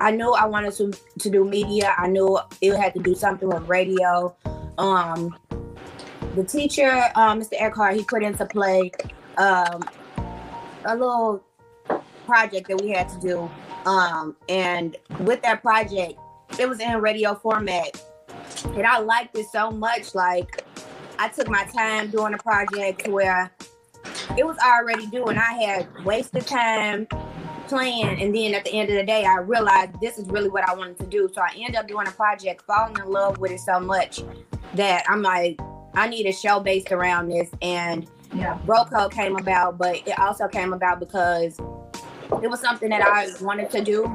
I 0.00 0.10
knew 0.10 0.32
I 0.32 0.44
wanted 0.46 0.74
to 0.74 0.92
to 1.20 1.30
do 1.30 1.44
media. 1.44 1.94
I 1.96 2.06
knew 2.06 2.38
it 2.60 2.76
had 2.76 2.94
to 2.94 3.00
do 3.00 3.14
something 3.14 3.48
with 3.48 3.66
radio. 3.68 4.36
Um, 4.78 5.36
the 6.34 6.44
teacher, 6.44 7.10
um, 7.14 7.40
Mr. 7.40 7.54
Eckhart, 7.54 7.96
he 7.96 8.04
put 8.04 8.22
into 8.22 8.44
play 8.44 8.92
um, 9.38 9.82
a 10.84 10.94
little 10.94 11.42
project 12.26 12.68
that 12.68 12.80
we 12.80 12.90
had 12.90 13.08
to 13.08 13.20
do. 13.20 13.50
Um, 13.86 14.36
and 14.48 14.96
with 15.20 15.42
that 15.42 15.62
project, 15.62 16.18
it 16.58 16.68
was 16.68 16.80
in 16.80 17.00
radio 17.00 17.34
format. 17.34 18.02
And 18.64 18.86
I 18.86 18.98
liked 18.98 19.36
it 19.36 19.46
so 19.52 19.70
much. 19.70 20.14
Like, 20.14 20.64
I 21.18 21.28
took 21.28 21.48
my 21.48 21.64
time 21.64 22.10
doing 22.10 22.34
a 22.34 22.38
project 22.38 23.08
where 23.08 23.50
it 24.36 24.46
was 24.46 24.56
already 24.58 25.06
due 25.06 25.24
and 25.24 25.38
I 25.38 25.52
had 25.52 26.04
wasted 26.04 26.46
time 26.46 27.06
playing 27.68 28.22
and 28.22 28.34
then 28.34 28.54
at 28.54 28.64
the 28.64 28.72
end 28.72 28.90
of 28.90 28.96
the 28.96 29.02
day 29.02 29.24
I 29.24 29.38
realized 29.38 30.00
this 30.00 30.18
is 30.18 30.28
really 30.28 30.48
what 30.48 30.68
I 30.68 30.74
wanted 30.74 30.98
to 30.98 31.06
do. 31.06 31.28
So 31.34 31.40
I 31.40 31.52
ended 31.56 31.76
up 31.76 31.88
doing 31.88 32.06
a 32.06 32.12
project, 32.12 32.62
falling 32.66 32.96
in 32.96 33.10
love 33.10 33.38
with 33.38 33.52
it 33.52 33.60
so 33.60 33.80
much 33.80 34.20
that 34.74 35.04
I'm 35.08 35.22
like, 35.22 35.58
I 35.94 36.06
need 36.08 36.26
a 36.26 36.32
show 36.32 36.60
based 36.60 36.92
around 36.92 37.28
this 37.28 37.50
and 37.62 38.08
Yeah. 38.34 38.58
Bro 38.66 38.86
Code 38.86 39.12
came 39.12 39.36
about, 39.36 39.78
but 39.78 39.96
it 40.06 40.18
also 40.18 40.46
came 40.48 40.72
about 40.72 41.00
because 41.00 41.58
it 42.42 42.48
was 42.48 42.60
something 42.60 42.88
that 42.90 43.02
I 43.02 43.28
wanted 43.44 43.70
to 43.70 43.82
do. 43.82 44.06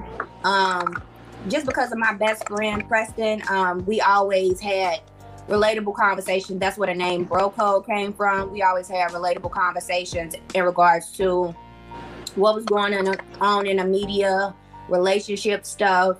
Um, 0.43 1.01
just 1.47 1.65
because 1.65 1.91
of 1.91 1.97
my 1.97 2.13
best 2.13 2.47
friend 2.47 2.87
Preston, 2.87 3.41
um, 3.49 3.85
we 3.85 4.01
always 4.01 4.59
had 4.59 5.01
relatable 5.47 5.95
conversations. 5.95 6.59
That's 6.59 6.77
where 6.77 6.87
the 6.87 6.97
name 6.97 7.23
Bro 7.25 7.51
Code 7.51 7.85
came 7.85 8.13
from. 8.13 8.51
We 8.51 8.61
always 8.61 8.87
had 8.87 9.11
relatable 9.11 9.51
conversations 9.51 10.35
in 10.53 10.63
regards 10.63 11.11
to 11.13 11.55
what 12.35 12.55
was 12.55 12.65
going 12.65 12.93
on, 13.41 13.67
in 13.67 13.77
the 13.77 13.85
media, 13.85 14.53
relationship 14.87 15.65
stuff, 15.65 16.17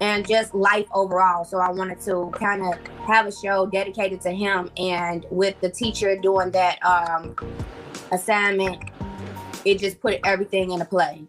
and 0.00 0.26
just 0.26 0.54
life 0.54 0.86
overall. 0.92 1.44
So 1.44 1.58
I 1.58 1.70
wanted 1.70 2.00
to 2.02 2.32
kind 2.34 2.62
of 2.62 2.74
have 3.06 3.26
a 3.26 3.32
show 3.32 3.66
dedicated 3.66 4.20
to 4.22 4.30
him. 4.30 4.70
And 4.76 5.26
with 5.30 5.60
the 5.60 5.70
teacher 5.70 6.16
doing 6.16 6.50
that 6.50 6.84
um, 6.84 7.36
assignment, 8.10 8.91
it 9.64 9.78
just 9.78 10.00
put 10.00 10.20
everything 10.24 10.70
into 10.72 10.84
play. 10.84 11.22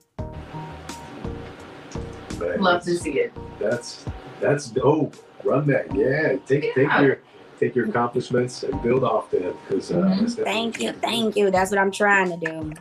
Man, 2.40 2.62
Love 2.62 2.84
to 2.84 2.98
see 2.98 3.20
it. 3.20 3.34
That's 3.60 4.06
that's 4.40 4.68
dope. 4.70 5.16
Run 5.44 5.68
that, 5.68 5.94
yeah. 5.96 6.38
Take 6.48 6.74
take 6.74 6.90
your 7.02 7.20
take 7.60 7.76
your 7.76 7.86
accomplishments 7.88 8.64
and 8.64 8.82
build 8.82 9.04
off 9.04 9.30
them 9.32 9.54
because 9.68 9.92
uh, 9.92 9.96
Mhm. 9.96 10.44
Thank 10.44 10.82
you, 10.82 10.92
thank 10.94 11.36
you. 11.36 11.52
That's 11.52 11.72
what 11.72 11.80
I'm 11.80 11.92
trying 11.92 12.30
to 12.38 12.46
do. 12.46 12.74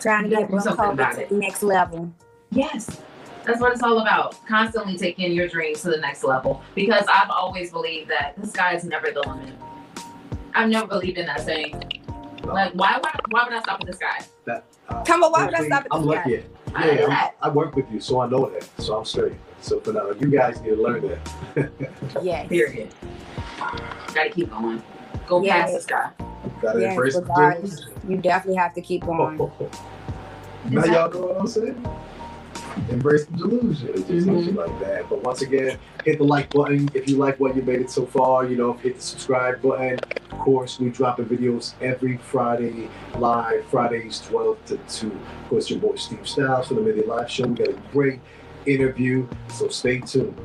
Trying 0.00 0.24
to 0.24 0.28
get 0.30 0.50
gotta 0.50 0.62
something 0.62 0.90
about 0.90 1.18
it. 1.18 1.28
the 1.28 1.36
next 1.36 1.62
level. 1.62 2.12
Yes. 2.50 3.00
That's 3.44 3.60
what 3.60 3.72
it's 3.72 3.82
all 3.82 3.98
about. 3.98 4.36
Constantly 4.46 4.96
taking 4.96 5.32
your 5.32 5.48
dreams 5.48 5.82
to 5.82 5.90
the 5.90 5.98
next 5.98 6.24
level. 6.24 6.62
Because 6.74 7.04
I've 7.12 7.30
always 7.30 7.70
believed 7.70 8.08
that 8.10 8.34
the 8.40 8.46
sky 8.46 8.74
is 8.74 8.84
never 8.84 9.10
the 9.10 9.20
limit. 9.20 9.54
I've 10.54 10.70
never 10.70 10.86
believed 10.86 11.18
in 11.18 11.26
that 11.26 11.40
saying. 11.40 12.00
Like, 12.44 12.72
why 12.72 12.96
would 12.96 13.12
why 13.30 13.44
would 13.44 13.52
I 13.52 13.60
stop 13.60 13.80
at 13.80 13.86
the 13.86 13.92
sky? 13.92 14.24
That, 14.44 14.64
uh, 14.88 15.02
Come 15.04 15.22
on, 15.24 15.32
why 15.32 15.44
would 15.44 15.54
I 15.54 15.58
honestly, 15.58 15.68
stop 15.68 15.84
at 15.84 15.90
the 15.90 15.96
I'm 15.96 16.02
sky? 16.02 16.10
lucky. 16.14 16.44
I 16.74 16.90
Yeah. 16.90 17.30
I'm, 17.42 17.50
I 17.50 17.54
work 17.54 17.76
with 17.76 17.90
you, 17.92 18.00
so 18.00 18.20
I 18.20 18.28
know 18.28 18.48
that. 18.50 18.68
So 18.82 18.98
I'm 18.98 19.04
straight. 19.04 19.34
So 19.60 19.80
for 19.80 19.92
now, 19.92 20.10
you 20.10 20.28
guys 20.28 20.60
need 20.60 20.70
to 20.70 20.82
learn 20.82 21.02
that. 21.54 21.70
yeah. 22.22 22.46
Period. 22.46 22.92
Gotta 24.12 24.30
keep 24.30 24.50
going. 24.50 24.82
Go 25.26 25.42
Yes. 25.42 25.70
past 25.70 25.74
the 25.74 25.80
sky. 25.80 26.10
Gotta 26.60 26.80
Yes, 26.80 26.90
embrace 26.90 27.14
the 27.14 27.20
regardless. 27.22 27.86
You 28.08 28.16
definitely 28.18 28.56
have 28.56 28.74
to 28.74 28.80
keep 28.82 29.04
going. 29.04 29.38
now 30.68 30.84
y'all 30.84 31.10
know 31.10 31.20
what 31.26 31.40
I'm 31.40 31.46
saying? 31.46 31.86
Embrace 32.90 33.24
the 33.26 33.36
delusion. 33.36 33.94
Just 33.94 34.26
Mhm. 34.26 34.44
shit 34.44 34.54
like 34.54 34.80
that. 34.80 35.08
But 35.08 35.22
once 35.22 35.42
again, 35.42 35.78
hit 36.04 36.18
the 36.18 36.24
like 36.24 36.50
button 36.50 36.88
if 36.94 37.08
you 37.08 37.16
like 37.16 37.38
what 37.40 37.56
you 37.56 37.62
made 37.62 37.80
it 37.80 37.90
so 37.90 38.04
far. 38.06 38.46
You 38.46 38.56
know, 38.56 38.72
hit 38.74 38.96
the 38.96 39.02
subscribe 39.02 39.62
button. 39.62 39.98
Of 40.32 40.38
course, 40.38 40.80
we 40.80 40.90
dropping 40.90 41.26
videos 41.26 41.74
every 41.80 42.16
Friday 42.18 42.88
live, 43.18 43.64
Fridays 43.66 44.20
12 44.20 44.56
to 44.66 44.78
2. 44.88 45.06
Of 45.06 45.48
course, 45.50 45.70
your 45.70 45.78
boy 45.78 45.94
Steve 45.96 46.26
Styles 46.26 46.68
from 46.68 46.76
the 46.76 46.82
Midday 46.82 47.06
Live 47.06 47.30
Show. 47.30 47.46
We 47.46 47.54
got 47.54 47.68
a 47.68 47.76
great 47.92 48.20
interview, 48.66 49.26
so 49.48 49.68
stay 49.68 50.00
tuned. 50.00 50.36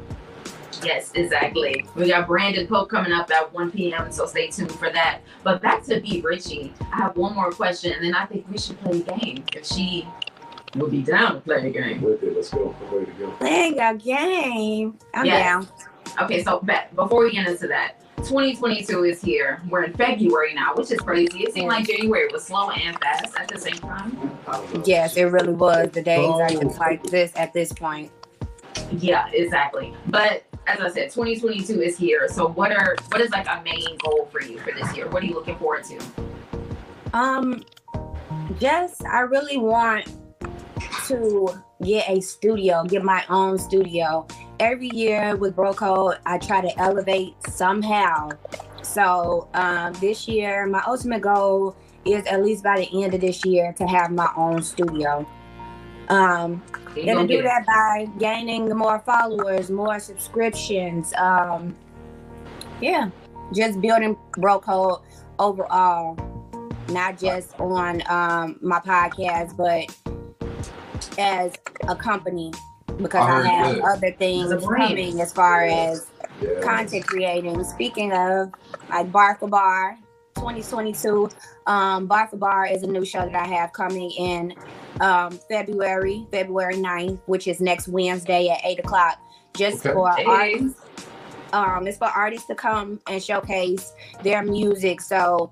Yes, 0.83 1.11
exactly. 1.13 1.85
We 1.95 2.07
got 2.07 2.27
Brandon 2.27 2.65
Pope 2.67 2.89
coming 2.89 3.11
up 3.11 3.29
at 3.31 3.53
1 3.53 3.71
p.m., 3.71 4.11
so 4.11 4.25
stay 4.25 4.47
tuned 4.47 4.71
for 4.71 4.89
that. 4.89 5.19
But 5.43 5.61
back 5.61 5.83
to 5.85 5.99
B 5.99 6.21
Richie, 6.23 6.73
I 6.93 6.97
have 6.97 7.17
one 7.17 7.35
more 7.35 7.51
question, 7.51 7.91
and 7.91 8.03
then 8.03 8.13
I 8.15 8.25
think 8.25 8.45
we 8.49 8.57
should 8.57 8.79
play 8.79 8.99
a 9.01 9.19
game 9.19 9.43
if 9.53 9.65
she 9.65 10.07
would 10.75 10.91
be 10.91 11.01
down 11.01 11.35
to 11.35 11.39
play 11.41 11.67
a 11.67 11.69
game. 11.71 12.01
With 12.01 12.21
it, 12.23 12.35
let's 12.35 12.49
go. 12.49 12.75
I'm 12.87 12.93
ready 12.93 13.11
to 13.11 13.11
go. 13.13 13.31
Playing 13.31 13.79
a 13.79 13.95
game. 13.95 14.97
I'm 15.13 15.25
Yes. 15.25 15.43
down. 15.43 15.67
Okay, 16.21 16.43
so 16.43 16.59
bet 16.59 16.95
before 16.95 17.23
we 17.23 17.31
get 17.31 17.47
into 17.47 17.67
that, 17.67 17.95
2022 18.17 19.05
is 19.05 19.21
here. 19.21 19.61
We're 19.69 19.83
in 19.83 19.93
February 19.93 20.53
now, 20.53 20.73
which 20.75 20.91
is 20.91 20.99
crazy. 20.99 21.43
It 21.43 21.53
seemed 21.53 21.67
like 21.69 21.87
January 21.87 22.27
was 22.31 22.43
slow 22.43 22.69
and 22.71 22.97
fast 22.99 23.35
at 23.37 23.47
the 23.47 23.57
same 23.57 23.75
time. 23.75 24.37
I 24.47 24.51
don't 24.53 24.73
know. 24.73 24.83
Yes, 24.85 25.15
it 25.15 25.23
really 25.25 25.53
was. 25.53 25.91
The 25.91 26.01
days 26.01 26.29
are 26.29 26.49
just 26.49 26.77
like 26.79 27.03
this 27.03 27.31
at 27.35 27.53
this 27.53 27.71
point. 27.71 28.11
Yeah, 28.91 29.27
exactly. 29.31 29.93
But 30.07 30.43
as 30.67 30.79
I 30.81 30.89
said, 30.89 31.11
2022 31.11 31.81
is 31.81 31.97
here. 31.97 32.27
So 32.27 32.47
what 32.49 32.71
are 32.71 32.95
what 33.09 33.21
is 33.21 33.29
like 33.31 33.47
a 33.47 33.61
main 33.63 33.97
goal 34.03 34.27
for 34.31 34.41
you 34.41 34.59
for 34.59 34.71
this 34.73 34.95
year? 34.95 35.07
What 35.09 35.23
are 35.23 35.25
you 35.25 35.35
looking 35.35 35.57
forward 35.57 35.83
to? 35.85 35.99
Um, 37.13 37.63
just 38.59 39.03
I 39.05 39.21
really 39.21 39.57
want 39.57 40.07
to 41.07 41.49
get 41.83 42.09
a 42.09 42.21
studio, 42.21 42.83
get 42.83 43.03
my 43.03 43.23
own 43.29 43.57
studio. 43.57 44.27
Every 44.59 44.89
year 44.89 45.35
with 45.35 45.55
Bro 45.55 45.75
Code, 45.75 46.17
I 46.25 46.37
try 46.37 46.61
to 46.61 46.79
elevate 46.79 47.35
somehow. 47.47 48.29
So 48.81 49.47
um, 49.53 49.93
this 49.93 50.27
year, 50.27 50.65
my 50.67 50.83
ultimate 50.85 51.21
goal 51.21 51.75
is 52.05 52.25
at 52.25 52.43
least 52.43 52.63
by 52.63 52.77
the 52.77 53.03
end 53.03 53.13
of 53.13 53.21
this 53.21 53.45
year 53.45 53.73
to 53.73 53.87
have 53.87 54.11
my 54.11 54.29
own 54.35 54.61
studio. 54.61 55.27
Um, 56.09 56.63
gonna 56.95 57.27
do 57.27 57.43
that 57.43 57.65
by 57.65 58.07
gaining 58.17 58.67
more 58.75 58.99
followers, 58.99 59.69
more 59.69 59.99
subscriptions. 59.99 61.13
Um, 61.13 61.75
yeah, 62.81 63.09
just 63.53 63.79
building 63.79 64.17
Bro 64.31 64.61
Code 64.61 65.01
overall, 65.37 66.17
not 66.89 67.19
just 67.19 67.57
on 67.59 68.01
um, 68.09 68.57
my 68.61 68.79
podcast, 68.79 69.55
but 69.55 69.95
as 71.19 71.53
a 71.87 71.95
company 71.95 72.51
because 72.97 73.27
I 73.27 73.47
I, 73.47 73.49
have 73.49 73.75
that. 73.75 73.83
other 73.97 74.11
things 74.13 74.51
As 74.51 74.65
coming 74.65 75.21
as 75.21 75.33
far 75.33 75.63
as 75.63 76.09
Yeah. 76.41 76.49
content 76.63 77.05
creating. 77.07 77.63
Speaking 77.63 78.11
of, 78.13 78.51
like 78.89 79.11
Bar 79.11 79.37
for 79.39 79.47
Bar 79.49 79.97
2022, 80.35 81.29
um, 81.67 82.07
Bar 82.07 82.27
for 82.27 82.37
Bar 82.37 82.67
is 82.67 82.83
a 82.83 82.87
new 82.87 83.05
show 83.05 83.25
that 83.25 83.35
I 83.35 83.47
have 83.47 83.73
coming 83.73 84.11
in 84.11 84.55
um, 85.01 85.39
February, 85.49 86.27
February 86.31 86.75
9th, 86.75 87.21
which 87.25 87.47
is 87.47 87.61
next 87.61 87.87
Wednesday 87.87 88.49
at 88.49 88.59
8 88.65 88.79
o'clock, 88.79 89.17
just 89.55 89.79
Okay. 89.85 89.93
for 89.93 90.09
Hey. 90.11 90.25
artists. 90.25 90.81
Um, 91.53 91.87
it's 91.87 91.97
for 91.97 92.07
artists 92.07 92.47
to 92.47 92.55
come 92.55 92.99
and 93.07 93.23
showcase 93.23 93.91
their 94.23 94.43
music. 94.43 95.01
So 95.01 95.51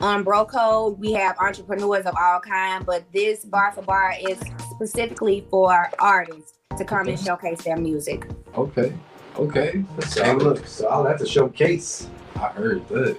on 0.00 0.22
Bro 0.22 0.46
Code, 0.46 0.98
we 0.98 1.12
have 1.12 1.36
entrepreneurs 1.38 2.04
of 2.04 2.14
all 2.20 2.40
kind, 2.40 2.84
but 2.84 3.10
this 3.12 3.44
Bar 3.44 3.72
for 3.72 3.82
Bar 3.82 4.14
is 4.20 4.40
specifically 4.74 5.46
for 5.50 5.90
artists 5.98 6.54
to 6.76 6.84
come 6.84 7.08
and 7.08 7.18
showcase 7.18 7.62
their 7.62 7.76
music. 7.76 8.26
Okay. 8.56 8.92
Okay. 9.36 9.84
That's 9.96 10.14
So 10.14 10.34
look, 10.34 10.66
so 10.66 10.88
I'll 10.88 11.04
have 11.04 11.18
to 11.18 11.26
showcase. 11.26 12.08
I 12.36 12.48
heard 12.48 12.86
that. 12.88 13.18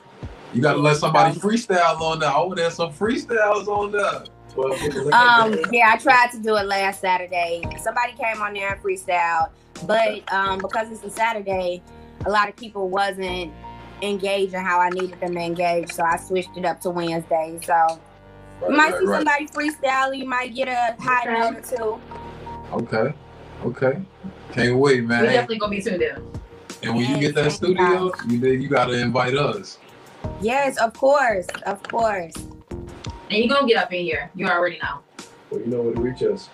You 0.54 0.62
gotta 0.62 0.80
let 0.80 0.98
somebody 0.98 1.38
freestyle 1.38 2.00
on 2.00 2.20
that. 2.20 2.34
I 2.34 2.40
want 2.40 2.58
to 2.58 2.64
have 2.64 2.74
some 2.74 2.94
freestyles 2.94 3.68
on 3.68 3.92
that. 3.92 4.30
Well, 4.56 4.72
Um, 5.14 5.60
yeah, 5.72 5.92
I 5.94 5.98
tried 5.98 6.32
to 6.32 6.40
do 6.40 6.56
it 6.56 6.66
last 6.66 7.02
Saturday. 7.02 7.62
Somebody 7.82 8.14
came 8.14 8.42
on 8.42 8.54
there 8.54 8.74
and 8.74 8.82
freestyled, 8.82 9.50
but 9.86 10.32
um, 10.32 10.60
because 10.60 10.90
it's 10.92 11.04
a 11.04 11.10
Saturday, 11.10 11.84
a 12.26 12.30
lot 12.30 12.48
of 12.48 12.56
people 12.56 12.88
wasn't 12.90 13.28
engaged 13.28 13.54
engaging 14.02 14.60
how 14.60 14.80
I 14.80 14.90
needed 14.90 15.20
them 15.20 15.34
to 15.34 15.40
engage, 15.40 15.92
so 15.92 16.04
I 16.04 16.18
switched 16.18 16.56
it 16.56 16.66
up 16.66 16.82
to 16.82 16.90
Wednesday. 16.90 17.60
So 17.64 17.74
you 17.84 18.00
Right, 18.62 18.72
might 18.72 18.92
right, 18.94 19.00
see 19.00 19.06
somebody 19.08 19.48
freestyle, 19.48 20.18
you 20.18 20.26
might 20.26 20.56
get 20.56 20.68
a 20.68 20.96
high 21.02 21.22
Okay. 21.22 21.40
note 21.40 21.58
or 21.58 21.62
two. 21.62 22.02
Okay. 22.74 23.14
Okay. 23.66 24.02
Can't 24.54 24.78
wait, 24.78 25.02
We 25.02 25.08
man. 25.08 25.24
definitely 25.26 25.60
gonna 25.60 25.72
be 25.72 25.82
tuned 25.82 26.02
in. 26.02 26.16
And 26.84 26.96
when 26.96 27.10
you 27.10 27.18
get 27.20 27.36
that 27.36 27.46
Yes, 27.46 27.60
thank 27.60 27.78
studio, 27.78 28.12
you 28.28 28.38
did, 28.40 28.62
you 28.62 28.70
gotta 28.70 28.94
invite 29.00 29.36
us. 29.36 29.80
Yes, 30.42 30.78
of 30.78 30.94
course, 30.94 31.48
of 31.66 31.82
course. 31.84 32.34
And 33.30 33.40
you're 33.44 33.48
gonna 33.48 33.68
get 33.68 33.78
up 33.78 33.92
in 33.94 34.04
here. 34.04 34.30
You 34.36 34.48
already 34.48 34.78
know. 34.82 35.00
Well, 35.50 35.62
you 35.62 35.68
know 35.68 35.82
where 35.82 35.94
to 35.94 36.02
reach 36.02 36.22
us. 36.24 36.50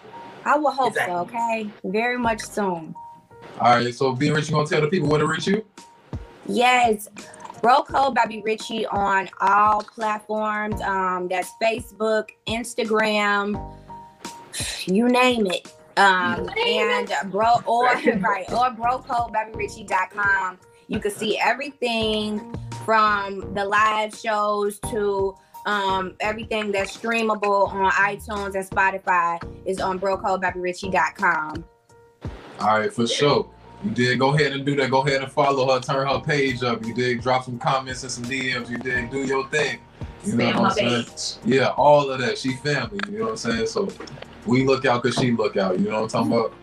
I 0.45 0.57
will 0.57 0.71
hope 0.71 0.89
Exactly. 0.89 1.13
so. 1.15 1.19
Okay, 1.21 1.69
very 1.83 2.17
much 2.17 2.41
soon. 2.41 2.95
All 3.59 3.75
right. 3.75 3.93
So, 3.93 4.13
B 4.13 4.29
Rich, 4.31 4.49
you 4.49 4.55
gonna 4.55 4.67
tell 4.67 4.81
the 4.81 4.87
people 4.87 5.09
where 5.09 5.19
to 5.19 5.27
reach 5.27 5.47
you? 5.47 5.65
Yes. 6.47 7.09
Bro 7.61 7.83
Code 7.83 8.15
by 8.15 8.25
B 8.25 8.41
Richie 8.43 8.85
on 8.87 9.29
all 9.39 9.83
platforms. 9.83 10.81
Um, 10.81 11.27
that's 11.27 11.51
Facebook, 11.61 12.29
Instagram, 12.47 13.77
you 14.85 15.07
name 15.07 15.45
it. 15.45 15.71
Um, 15.97 16.49
and 16.65 17.11
bro 17.25 17.55
or 17.65 17.85
right 17.85 18.45
or 18.51 18.71
brocodebyBRichie.com. 18.71 20.59
You 20.87 20.99
can 20.99 21.11
see 21.11 21.37
everything 21.37 22.55
from 22.85 23.53
the 23.53 23.63
live 23.65 24.15
shows 24.15 24.79
to 24.91 25.35
um, 25.65 26.15
everything 26.19 26.71
that's 26.71 26.97
streamable 26.97 27.71
on 27.71 27.91
iTunes 27.91 28.55
and 28.55 28.65
Spotify 28.67 29.39
is 29.65 29.79
on 29.79 29.99
brocodebyBRichie.com. 29.99 31.65
All 32.59 32.79
right, 32.79 32.91
for 32.91 33.07
sure. 33.07 33.49
You 33.83 33.91
did 33.91 34.19
go 34.19 34.35
ahead 34.35 34.53
and 34.53 34.65
do 34.65 34.75
that. 34.75 34.91
Go 34.91 35.01
ahead 35.01 35.21
and 35.23 35.31
follow 35.31 35.73
her, 35.73 35.79
turn 35.79 36.07
her 36.07 36.19
page 36.19 36.63
up. 36.63 36.85
You 36.85 36.93
did 36.93 37.21
drop 37.21 37.45
some 37.45 37.57
comments 37.57 38.03
and 38.03 38.11
some 38.11 38.25
DMs. 38.25 38.69
You 38.69 38.77
did 38.77 39.09
do 39.09 39.25
your 39.25 39.47
thing. 39.49 39.79
You 40.23 40.35
know 40.35 40.61
what 40.61 40.79
I'm 40.79 41.05
saying? 41.05 41.39
Yeah, 41.45 41.69
all 41.69 42.11
of 42.11 42.19
that. 42.19 42.37
She 42.37 42.53
family. 42.57 42.99
You 43.09 43.19
know 43.19 43.23
what 43.25 43.31
I'm 43.31 43.37
saying? 43.37 43.67
So 43.67 43.91
we 44.45 44.65
look 44.65 44.85
out 44.85 45.01
because 45.01 45.17
she 45.17 45.31
look 45.31 45.57
out. 45.57 45.79
You 45.79 45.89
know 45.89 46.03
what 46.03 46.15
I'm 46.15 46.29
talking 46.29 46.33
about? 46.33 46.53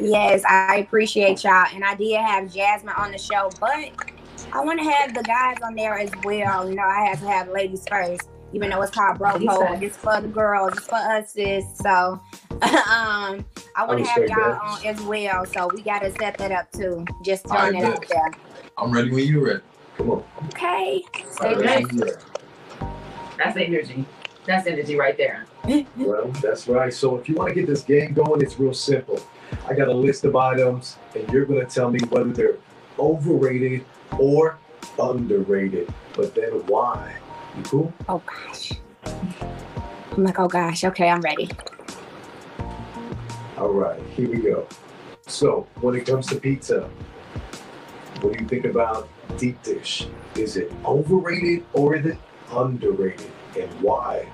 Yes, 0.00 0.44
I 0.44 0.76
appreciate 0.76 1.42
y'all. 1.42 1.66
And 1.72 1.84
I 1.84 1.94
did 1.96 2.20
have 2.20 2.52
Jasmine 2.52 2.94
on 2.96 3.10
the 3.10 3.18
show, 3.18 3.50
but 3.58 3.90
I 4.52 4.60
want 4.60 4.78
to 4.80 4.88
have 4.88 5.14
the 5.14 5.22
guys 5.22 5.56
on 5.64 5.74
there 5.74 5.98
as 5.98 6.10
well. 6.22 6.68
You 6.68 6.76
know, 6.76 6.82
I 6.82 7.06
have 7.06 7.20
to 7.20 7.26
have 7.26 7.48
ladies 7.48 7.84
first, 7.88 8.28
even 8.54 8.70
though 8.70 8.80
it's 8.82 8.92
called 8.92 9.18
Bro 9.18 9.32
Ladies 9.34 9.48
Code. 9.50 9.82
It's 9.82 9.96
for 9.96 10.20
the 10.20 10.28
girls, 10.28 10.76
it's 10.76 10.86
for 10.86 10.94
us, 10.94 11.32
sis. 11.32 11.64
So 11.78 11.90
um, 12.52 13.44
I 13.76 13.84
want 13.84 14.04
to 14.04 14.10
have 14.10 14.22
y'all 14.22 14.28
that. 14.28 14.60
on 14.62 14.86
as 14.86 15.00
well. 15.02 15.44
So 15.44 15.68
we 15.74 15.82
got 15.82 16.00
to 16.00 16.12
set 16.12 16.38
that 16.38 16.52
up 16.52 16.70
too. 16.72 17.04
Just 17.24 17.50
I 17.50 17.70
throwing 17.70 17.82
it 17.82 17.84
out 17.84 18.08
there. 18.08 18.30
I'm 18.78 18.92
ready 18.92 19.10
when 19.10 19.26
you're 19.26 19.44
ready. 19.44 19.60
Come 19.96 20.10
on. 20.12 20.24
Okay. 20.48 21.02
Stay 21.30 21.48
All 21.48 21.54
right, 21.54 21.62
blessed. 21.62 21.86
when 21.86 21.98
you 21.98 22.04
ready. 22.04 22.16
That's 23.36 23.56
energy. 23.56 24.04
That's 24.46 24.66
energy 24.66 24.96
right 24.96 25.16
there. 25.16 25.46
Well, 25.96 26.28
that's 26.42 26.68
right. 26.68 26.92
So 26.92 27.16
if 27.16 27.28
you 27.28 27.36
want 27.36 27.48
to 27.48 27.54
get 27.54 27.66
this 27.66 27.82
game 27.82 28.12
going, 28.12 28.42
it's 28.42 28.58
real 28.58 28.74
simple. 28.74 29.18
I 29.66 29.72
got 29.72 29.88
a 29.88 29.94
list 29.94 30.24
of 30.24 30.36
items, 30.36 30.98
and 31.16 31.26
you're 31.32 31.46
going 31.46 31.66
to 31.66 31.72
tell 31.72 31.90
me 31.90 31.98
whether 32.10 32.30
they're 32.30 32.56
overrated 32.98 33.86
or 34.18 34.58
underrated. 34.98 35.92
But 36.14 36.34
then 36.34 36.50
why? 36.66 37.16
You 37.56 37.62
cool? 37.64 37.92
Oh 38.08 38.22
gosh. 38.26 38.72
I'm 39.04 40.24
like, 40.24 40.38
oh 40.38 40.48
gosh. 40.48 40.84
Okay, 40.84 41.08
I'm 41.08 41.20
ready. 41.20 41.50
All 43.58 43.72
right, 43.72 44.00
here 44.16 44.28
we 44.28 44.38
go. 44.38 44.66
So 45.26 45.66
when 45.80 45.94
it 45.94 46.06
comes 46.06 46.26
to 46.28 46.36
pizza, 46.36 46.90
what 48.20 48.32
do 48.32 48.42
you 48.42 48.48
think 48.48 48.64
about 48.64 49.08
deep 49.38 49.62
dish? 49.62 50.06
Is 50.36 50.56
it 50.56 50.72
overrated 50.84 51.64
or 51.72 51.96
is 51.96 52.06
it 52.06 52.18
underrated, 52.50 53.30
and 53.58 53.70
why? 53.80 54.28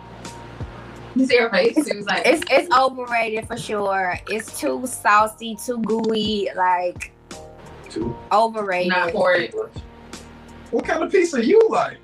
You 1.14 1.26
see 1.26 1.38
face? 1.50 1.86
She 1.86 1.96
was 1.96 2.06
like, 2.06 2.22
It's 2.24 2.42
it's 2.50 2.74
overrated 2.74 3.46
for 3.46 3.56
sure. 3.56 4.18
It's 4.28 4.58
too 4.58 4.86
saucy, 4.86 5.56
too 5.56 5.78
gooey, 5.82 6.48
like 6.56 7.12
too 7.90 8.16
overrated. 8.32 8.90
not 8.90 9.12
for 9.12 9.34
it. 9.34 9.54
What 10.70 10.84
kind 10.84 11.02
of 11.02 11.10
pizza 11.10 11.44
you 11.44 11.60
like? 11.68 11.98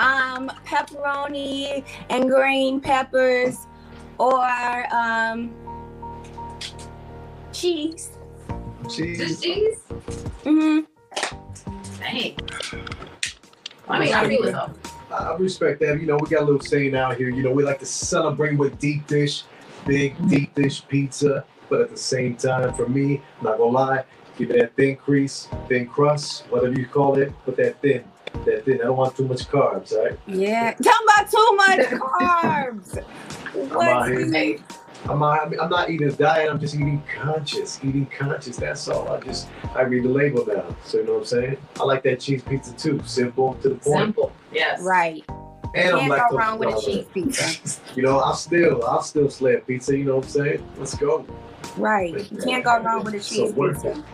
Um 0.00 0.50
pepperoni 0.66 1.84
and 2.10 2.28
green 2.30 2.80
peppers 2.80 3.66
or 4.18 4.46
um 4.94 5.54
cheese 7.52 8.10
Just 8.84 8.96
Cheese. 8.96 9.40
cheese? 9.40 9.78
hmm 10.44 10.80
Dang. 11.98 12.36
I 13.88 13.98
mean, 14.00 14.14
I 14.14 14.28
feel 14.28 14.44
it 14.44 14.52
though. 14.52 14.70
I 15.14 15.34
respect 15.36 15.80
that. 15.80 16.00
You 16.00 16.06
know, 16.06 16.16
we 16.18 16.28
got 16.28 16.42
a 16.42 16.44
little 16.44 16.60
saying 16.60 16.94
out 16.94 17.16
here. 17.16 17.30
You 17.30 17.42
know, 17.42 17.52
we 17.52 17.62
like 17.62 17.78
to 17.80 17.86
celebrate 17.86 18.56
with 18.56 18.78
deep 18.78 19.06
dish, 19.06 19.44
big 19.86 20.14
deep 20.28 20.54
dish 20.54 20.86
pizza. 20.86 21.44
But 21.68 21.80
at 21.80 21.90
the 21.90 21.96
same 21.96 22.36
time, 22.36 22.72
for 22.74 22.88
me, 22.88 23.22
I'm 23.38 23.44
not 23.44 23.58
gonna 23.58 23.70
lie, 23.70 24.04
give 24.36 24.50
it 24.50 24.58
that 24.58 24.76
thin 24.76 24.96
crease, 24.96 25.48
thin 25.68 25.86
crust, 25.86 26.44
whatever 26.50 26.78
you 26.78 26.86
call 26.86 27.18
it, 27.18 27.32
but 27.44 27.56
that 27.56 27.80
thin, 27.80 28.04
that 28.44 28.64
thin. 28.64 28.80
I 28.80 28.84
don't 28.84 28.96
want 28.96 29.16
too 29.16 29.26
much 29.26 29.48
carbs, 29.48 29.92
all 29.92 30.04
right? 30.04 30.18
yeah 30.26 30.72
talking 30.82 31.06
about 31.06 31.30
too 31.30 31.56
much 31.56 31.78
carbs 32.00 33.04
I'm 33.56 34.32
here. 34.32 34.58
I'm 35.08 35.20
not, 35.20 35.60
I'm 35.60 35.70
not 35.70 35.90
eating 35.90 36.08
a 36.08 36.12
diet. 36.12 36.50
I'm 36.50 36.58
just 36.58 36.74
eating 36.74 37.02
conscious, 37.14 37.78
eating 37.84 38.06
conscious. 38.06 38.56
That's 38.56 38.88
all. 38.88 39.08
I 39.08 39.20
just 39.20 39.48
I 39.74 39.82
read 39.82 40.04
the 40.04 40.08
label 40.08 40.44
now. 40.46 40.76
So 40.84 40.98
you 40.98 41.04
know 41.04 41.12
what 41.12 41.18
I'm 41.20 41.24
saying? 41.26 41.56
I 41.78 41.84
like 41.84 42.02
that 42.04 42.20
cheese 42.20 42.42
pizza 42.42 42.72
too. 42.74 43.00
Simple 43.04 43.54
to 43.62 43.70
the 43.70 43.74
point. 43.76 43.98
simple. 43.98 44.32
Yes. 44.52 44.82
right 44.82 45.24
And 45.74 45.94
I'm 45.94 46.08
can't 46.08 46.30
go 46.30 46.36
wrong 46.36 46.58
with 46.58 46.76
a 46.76 46.80
cheese 46.80 47.06
pizza 47.12 47.80
You 47.96 48.02
know, 48.02 48.18
I'll 48.18 48.34
still 48.34 48.84
I'll 48.84 49.02
still 49.02 49.30
slay 49.30 49.54
a 49.54 49.58
pizza. 49.58 49.96
You 49.96 50.04
know 50.04 50.16
what 50.16 50.24
I'm 50.24 50.30
saying? 50.30 50.70
Let's 50.78 50.96
go. 50.96 51.24
right 51.76 52.30
you 52.32 52.38
can't 52.38 52.64
go 52.64 52.80
wrong 52.80 53.04
with 53.04 53.14
a 53.14 53.20
cheese 53.20 53.52
worth 53.52 53.82
pizza 53.82 54.00
it. 54.00 54.04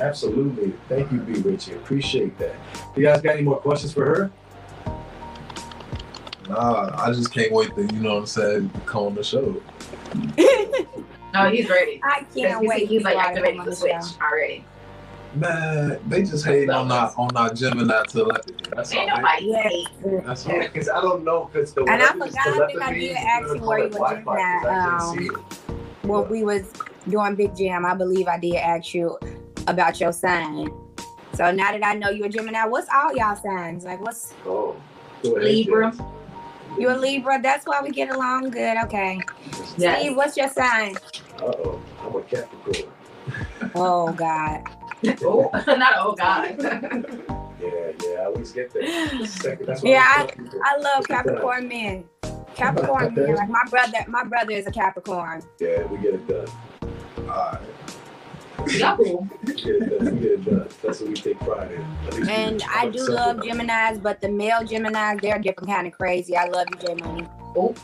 Absolutely. 0.00 0.72
Thank 0.88 1.12
you, 1.12 1.18
B. 1.18 1.34
Richie. 1.40 1.74
Appreciate 1.74 2.36
that. 2.38 2.54
You 2.96 3.02
guys 3.04 3.20
got 3.20 3.34
any 3.36 3.42
more 3.42 3.58
questions 3.58 3.92
for 3.92 4.04
her? 4.04 4.30
Nah, 6.48 6.90
I 7.00 7.12
just 7.12 7.32
can't 7.32 7.52
wait 7.52 7.74
to, 7.76 7.82
you 7.82 8.00
know 8.00 8.14
what 8.14 8.20
I'm 8.20 8.26
saying, 8.26 8.70
come 8.86 9.04
on 9.04 9.14
the 9.14 9.22
show. 9.24 9.60
No, 11.34 11.48
he's 11.48 11.66
ready. 11.70 11.98
i 12.04 12.26
can't 12.34 12.60
He's, 12.60 12.68
wait 12.68 12.88
he's 12.88 13.02
like 13.04 13.14
till 13.14 13.20
activating 13.22 13.64
the 13.64 13.74
switch 13.74 13.90
show. 13.92 14.00
already. 14.22 14.62
Man, 15.34 15.98
they 16.06 16.22
just 16.24 16.44
hate 16.44 16.68
on 16.68 16.92
our 16.92 17.10
on 17.16 17.34
our 17.38 17.54
Gemini 17.54 18.02
telepathy. 18.04 18.52
That's 18.76 18.92
all. 18.94 19.00
Ain't 19.00 19.14
nobody 19.16 19.46
Yeah. 19.46 19.62
hate. 19.62 19.88
That's 20.26 20.46
all. 20.46 20.58
Because 20.58 20.90
I 20.90 21.00
don't 21.00 21.24
know 21.24 21.48
if 21.48 21.56
it's 21.56 21.72
the 21.72 21.80
And 21.84 21.90
I 21.90 22.12
whatever 22.12 22.26
it's 22.26 22.36
forgot, 22.36 22.46
I 22.62 22.66
think 22.66 22.82
I 22.82 22.84
telepathy, 22.92 23.00
did 23.00 23.16
ask 23.16 23.54
you 23.54 23.60
where 23.62 23.78
you 23.78 23.84
were 23.84 23.90
Wi-Fi, 23.92 24.14
doing 24.14 24.24
'cause 24.26 24.36
I 24.36 24.36
that, 24.36 24.82
can't 24.84 25.00
um, 25.00 25.18
it. 26.02 26.06
when 26.06 26.28
we 26.28 26.44
was 26.44 26.70
doing 27.08 27.34
Big 27.34 27.56
Jam, 27.56 27.86
I 27.86 27.94
believe 27.94 28.28
I 28.28 28.38
did 28.38 28.56
ask 28.56 28.92
you 28.92 29.18
about 29.66 30.00
your 30.00 30.12
sign. 30.12 30.70
So 31.34 31.50
now 31.50 31.72
that 31.72 31.84
I 31.84 31.94
know 31.94 32.10
you're 32.10 32.26
a 32.26 32.30
Gemini, 32.30 32.64
what's 32.66 32.88
all 32.94 33.14
y'all 33.16 33.36
signs? 33.36 33.84
Like, 33.84 34.00
what's 34.00 34.34
Oh, 34.44 34.76
go 35.22 35.36
ahead, 35.36 35.44
Libra. 35.44 35.90
Jess. 35.90 36.00
you 36.78 36.90
a 36.90 36.96
Libra? 36.96 37.40
That's 37.42 37.66
why 37.66 37.80
we 37.82 37.90
get 37.90 38.10
along 38.14 38.50
good. 38.50 38.76
Okay. 38.84 39.18
Yes. 39.76 40.00
Steve, 40.02 40.16
what's 40.16 40.36
your 40.36 40.48
sign? 40.48 40.96
Uh-oh, 41.38 41.80
I'm 42.02 42.14
a 42.16 42.22
Capricorn. 42.22 42.92
Oh 43.74 44.12
God. 44.12 44.62
Oh, 45.24 45.50
not 45.66 45.94
oh 45.96 46.14
God. 46.14 46.56
Yeah, 47.60 47.90
yeah, 48.04 48.20
I 48.20 48.24
always 48.26 48.52
get 48.52 48.72
that. 48.72 49.26
Second, 49.28 49.66
that's 49.66 49.82
what 49.82 49.90
Yeah, 49.90 50.04
I, 50.06 50.28
I. 50.62 50.74
I 50.76 50.78
love 50.78 51.08
Capricorn 51.08 51.66
men. 51.66 52.04
Capricorn 52.54 53.12
men. 53.16 53.34
Like 53.34 53.48
my 53.48 53.64
brother, 53.68 53.98
my 54.06 54.22
brother 54.22 54.52
is 54.52 54.68
a 54.68 54.70
Capricorn. 54.70 55.42
Yeah, 55.58 55.84
we 55.86 55.98
get 55.98 56.14
it 56.14 56.28
done. 56.28 56.46
Alright. 57.28 57.60
Y'all 57.62 57.81
cool. 58.58 59.28
We 59.44 59.54
get 59.54 59.66
it 59.66 59.88
done. 59.90 60.14
We 60.14 60.20
get 60.20 60.30
it 60.32 60.44
done. 60.44 60.68
That's 60.82 61.00
what 61.00 61.08
we 61.08 61.14
take 61.14 61.38
pride 61.40 61.72
in. 61.72 61.80
At 62.06 62.14
least 62.14 62.26
we 62.26 62.32
And. 62.34 62.62
I 62.74 62.88
do 62.88 63.04
love 63.06 63.36
Geminis, 63.38 64.02
but 64.02 64.20
the 64.20 64.28
male 64.28 64.60
Geminis, 64.60 65.20
they're 65.20 65.38
different 65.38 65.68
kind 65.68 65.86
of 65.86 65.92
crazy. 65.92 66.36
I 66.36 66.46
love 66.48 66.66
you, 66.70 66.78
J 66.88 66.94
Money. 66.94 67.24
that. 67.54 67.74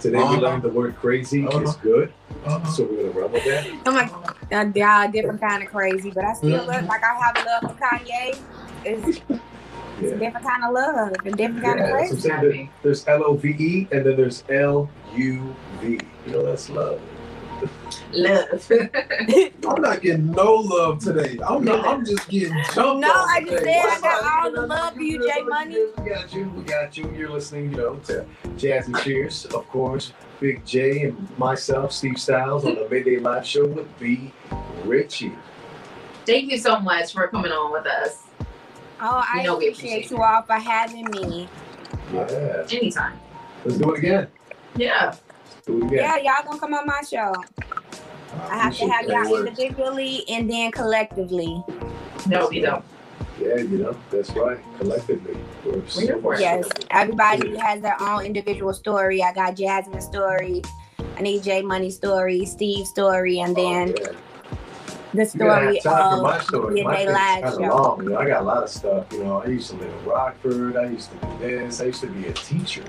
Today 0.00 0.18
we 0.18 0.22
Uh-huh. 0.24 0.40
learned 0.40 0.62
the 0.62 0.68
word 0.68 0.96
crazy 0.96 1.44
Uh-huh. 1.46 1.60
is 1.60 1.76
good, 1.76 2.12
Uh-huh. 2.46 2.64
so 2.66 2.84
we're 2.84 3.02
gonna 3.08 3.20
run 3.20 3.32
with 3.32 3.44
that. 3.44 3.66
I'm 3.86 3.94
like, 3.94 4.10
uh, 4.52 4.64
they 4.72 4.82
are 4.82 5.08
different 5.08 5.40
kind 5.40 5.62
of 5.62 5.68
crazy, 5.70 6.10
but 6.10 6.24
I 6.24 6.32
still 6.34 6.50
Mm-hmm. 6.50 6.68
love, 6.68 6.84
like 6.84 7.02
I 7.02 7.14
have 7.24 7.36
a 7.36 7.44
love 7.46 7.62
for 7.76 7.84
Kanye. 7.84 8.38
It's, 8.84 9.08
it's 9.08 9.20
Yeah. 10.00 10.08
a 10.10 10.18
different 10.18 10.46
kind 10.46 10.64
of 10.64 10.72
love, 10.72 11.12
a 11.12 11.30
different 11.32 11.62
kind 11.64 11.78
Yeah, 11.80 11.84
of 11.84 11.90
that's 11.90 11.90
what 11.90 11.92
I'm 11.92 12.06
crazy. 12.08 12.20
saying. 12.20 12.40
There- 12.40 12.68
There's 12.84 13.08
L 13.08 13.22
O 13.24 13.34
V 13.34 13.48
E 13.58 13.88
and 13.90 14.06
then 14.06 14.16
there's 14.16 14.44
L 14.48 14.88
U 15.16 15.54
V. 15.80 15.98
You 16.26 16.32
know 16.32 16.44
that's 16.46 16.70
love. 16.70 17.00
Love. 18.12 18.70
I'm 19.68 19.82
not 19.82 20.00
getting 20.00 20.30
no 20.30 20.54
love 20.54 21.00
today. 21.00 21.38
I'm 21.46 21.64
not. 21.64 21.86
I'm 21.86 22.04
just 22.04 22.28
getting 22.28 22.54
jumped. 22.74 23.00
No, 23.00 23.12
I 23.12 23.40
just 23.44 23.58
today. 23.58 23.82
said 23.84 23.98
I 23.98 24.00
got 24.00 24.44
all 24.44 24.50
the 24.52 24.66
love 24.66 24.94
for 24.94 25.00
you, 25.02 25.22
J 25.28 25.42
Money. 25.42 25.76
We 25.98 26.08
got 26.08 26.32
you. 26.32 26.48
We 26.56 26.62
got 26.62 26.96
you. 26.96 27.12
You're 27.14 27.30
listening, 27.30 27.70
you 27.72 27.76
know, 27.76 27.96
to 28.06 28.24
Jazz 28.56 28.86
and 28.86 28.96
Cheers, 28.98 29.44
of 29.46 29.68
course. 29.68 30.12
Big 30.40 30.64
J 30.64 31.02
and 31.02 31.38
myself, 31.38 31.92
Steve 31.92 32.18
Styles, 32.18 32.64
on 32.64 32.76
the 32.76 32.88
Midday 32.88 33.18
Live 33.18 33.46
Show 33.46 33.66
with 33.66 33.98
B. 33.98 34.32
Richie. 34.84 35.32
Thank 36.24 36.50
you 36.50 36.58
so 36.58 36.78
much 36.78 37.12
for 37.12 37.26
coming 37.28 37.52
on 37.52 37.72
with 37.72 37.86
us. 37.86 38.24
Oh, 39.00 39.22
I 39.26 39.38
You 39.40 39.46
know 39.48 39.58
we 39.58 39.68
appreciate 39.68 40.06
appreciate 40.06 40.10
you 40.10 40.22
all 40.22 40.42
for 40.42 40.54
having 40.54 41.04
me. 41.10 41.48
Yeah. 42.12 42.66
Anytime. 42.70 43.18
Let's 43.64 43.78
do 43.78 43.92
it 43.92 43.98
again. 43.98 44.28
Yeah. 44.76 45.14
Let's 45.68 45.90
do. 45.90 45.96
Yeah, 45.96 46.16
y'all 46.16 46.44
gonna 46.44 46.58
come 46.58 46.74
on 46.74 46.86
my 46.86 47.00
show. 47.08 47.32
I 48.50 48.58
have 48.58 48.76
to 48.76 48.86
have 48.88 49.06
y'all 49.06 49.30
word. 49.30 49.48
individually 49.48 50.24
and 50.28 50.50
then 50.50 50.70
collectively. 50.70 51.62
No, 52.26 52.48
we 52.48 52.60
don't. 52.60 52.84
Yeah, 53.40 53.56
you 53.56 53.78
know, 53.78 53.96
that's 54.10 54.30
right. 54.30 54.58
Collectively. 54.78 55.36
We're 55.64 55.86
so 55.88 56.00
here 56.00 56.18
for 56.20 56.34
it. 56.34 56.36
much 56.36 56.40
Yes, 56.40 56.66
stronger. 56.66 56.86
everybody 56.90 57.56
has 57.56 57.80
their 57.80 57.96
own 58.00 58.24
individual 58.24 58.72
story. 58.72 59.22
I 59.22 59.32
got 59.32 59.54
Jasmine's 59.56 60.04
story. 60.04 60.62
I 61.16 61.20
need 61.22 61.42
J 61.42 61.62
Money's 61.62 61.96
story, 61.96 62.44
Steve's 62.44 62.90
story, 62.90 63.40
and 63.40 63.56
oh, 63.56 63.62
then 63.62 63.94
Oh, 63.96 64.02
yeah. 64.02 64.12
the 65.14 65.30
You 65.32 65.38
gotta 65.38 65.80
story 65.80 65.80
time 65.80 66.16
for 66.16 66.22
my 66.22 66.36
of 66.36 66.42
story. 66.42 66.82
My 66.82 66.90
Midday 66.90 67.04
thing's 67.04 67.14
Live 67.14 67.42
kind 67.44 67.54
Show. 67.54 67.60
long. 67.76 68.02
You 68.02 68.08
know, 68.10 68.18
I 68.18 68.26
got 68.26 68.40
a 68.40 68.44
lot 68.44 68.62
of 68.64 68.68
stuff. 68.70 69.06
You 69.12 69.24
know, 69.24 69.42
I 69.42 69.46
used 69.46 69.70
to 69.70 69.76
live 69.76 69.92
in 69.92 70.04
Rockford. 70.04 70.76
I 70.76 70.86
used 70.86 71.10
to 71.12 71.16
do 71.26 71.38
this. 71.38 71.80
I 71.80 71.84
used 71.84 72.00
to 72.02 72.06
be 72.08 72.26
a 72.26 72.32
teacher. 72.32 72.84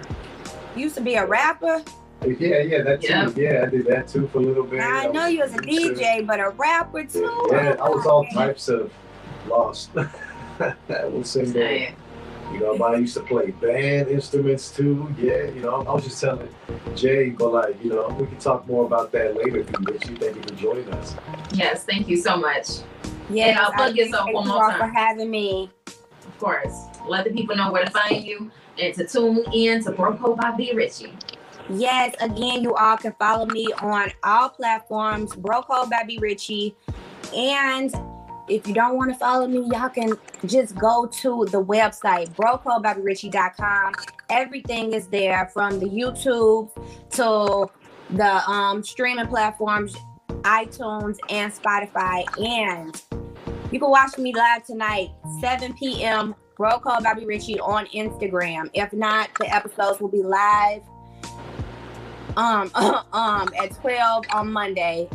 used 0.76 0.96
to 0.96 1.02
be 1.02 1.16
a 1.16 1.26
rapper. 1.26 1.84
Yeah, 2.26 2.60
yeah, 2.62 2.82
that 2.84 3.02
too. 3.02 3.08
Yeah. 3.08 3.32
Yeah, 3.36 3.64
I 3.64 3.70
did 3.70 3.86
that 3.86 4.08
too 4.08 4.28
for 4.28 4.40
a 4.40 4.42
little 4.42 4.64
bit. 4.64 4.80
Now, 4.80 4.98
I 4.98 5.08
know 5.08 5.28
you 5.28 5.40
was 5.40 5.54
a 5.54 5.58
DJ, 5.58 6.26
but 6.26 6.40
a 6.40 6.50
rapper 6.50 7.06
too. 7.06 7.48
Yeah, 7.52 7.78
I 7.82 7.90
was 7.90 8.06
all 8.06 8.26
types 8.28 8.68
of 8.68 8.92
lost. 9.48 9.92
I 9.98 11.06
was 11.06 11.30
single. 11.30 11.62
Hey. 11.62 11.96
You 12.52 12.60
know, 12.62 12.84
I 12.84 12.96
used 12.96 13.14
to 13.14 13.22
play 13.22 13.52
band 13.52 14.10
instruments 14.10 14.76
too. 14.76 15.14
Yeah, 15.18 15.44
you 15.46 15.62
know, 15.62 15.76
I 15.88 15.94
was 15.94 16.04
just 16.04 16.20
telling 16.20 16.50
Jay, 16.96 17.30
but 17.30 17.54
like, 17.54 17.84
you 17.84 17.92
know, 17.92 18.08
we 18.20 18.26
can 18.26 18.38
talk 18.38 18.68
more 18.68 18.86
about 18.86 19.12
that 19.12 19.38
later. 19.38 19.60
If 19.60 19.70
you 19.70 19.78
wish. 19.86 20.02
Thank 20.02 20.36
you 20.36 20.42
for 20.42 20.56
joining 20.56 20.90
us. 20.96 21.16
Yes, 21.54 21.86
thank 21.86 22.10
you 22.10 22.18
so 22.18 22.36
much. 22.36 22.80
Yeah, 23.30 23.60
I'll 23.62 23.72
plug 23.72 23.92
I 23.92 23.94
yourself 23.94 24.22
appreciate 24.22 24.34
one 24.34 24.46
you 24.46 24.52
more 24.52 24.64
all 24.64 24.72
time. 24.72 24.80
for 24.80 24.88
having 24.88 25.30
me. 25.30 25.70
Of 25.86 26.40
course. 26.40 26.76
Let 27.08 27.26
the 27.26 27.32
people 27.32 27.56
know 27.56 27.72
where 27.72 27.86
to 27.86 27.92
find 27.92 28.24
you 28.24 28.52
and 28.80 28.94
to 28.96 29.08
tune 29.08 29.46
in 29.54 29.84
to 29.84 29.92
Bro 29.92 30.18
Code 30.18 30.38
by 30.38 30.52
B 30.52 30.74
Richie. 30.74 31.14
Yes, 31.70 32.16
again, 32.20 32.64
you 32.64 32.74
all 32.74 32.98
can 32.98 33.14
follow 33.20 33.46
me 33.46 33.68
on 33.82 34.12
all 34.24 34.50
platforms, 34.50 35.36
Bro 35.36 35.64
Code 35.64 35.90
by 35.90 36.04
B 36.04 36.18
Richie. 36.20 36.76
And 37.36 37.94
if 38.48 38.68
you 38.68 38.74
don't 38.74 38.98
want 38.98 39.12
to 39.12 39.18
follow 39.18 39.48
me, 39.48 39.60
y'all 39.72 39.90
can 39.90 40.18
just 40.46 40.76
go 40.76 41.06
to 41.06 41.46
the 41.52 41.64
website, 41.64 42.30
brocodebybrichie.com. 42.32 43.94
Everything 44.30 44.94
is 44.94 45.08
there 45.08 45.52
from 45.54 45.80
the 45.80 45.86
YouTube 45.86 46.72
to 47.12 47.70
the 48.16 48.50
um, 48.50 48.84
streaming 48.84 49.28
platforms, 49.28 49.96
iTunes 50.42 51.18
and 51.30 51.54
Spotify. 51.54 52.26
And 52.44 53.00
you 53.72 53.80
can 53.80 53.92
watch 53.92 54.18
me 54.18 54.34
live 54.34 54.66
tonight, 54.66 55.12
7 55.40 55.74
p.m. 55.74 56.34
Bro 56.58 56.80
Code 56.80 57.04
by 57.04 57.14
B 57.14 57.26
Richie 57.26 57.60
on 57.60 57.86
Instagram. 57.88 58.72
If 58.74 58.92
not, 58.92 59.30
the 59.40 59.54
episodes 59.54 60.02
will 60.02 60.10
be 60.10 60.24
live 60.24 60.82
um 62.40 62.72
um 63.14 63.50
at 63.58 63.72
12 63.82 64.26
on 64.32 64.52
Monday. 64.52 65.10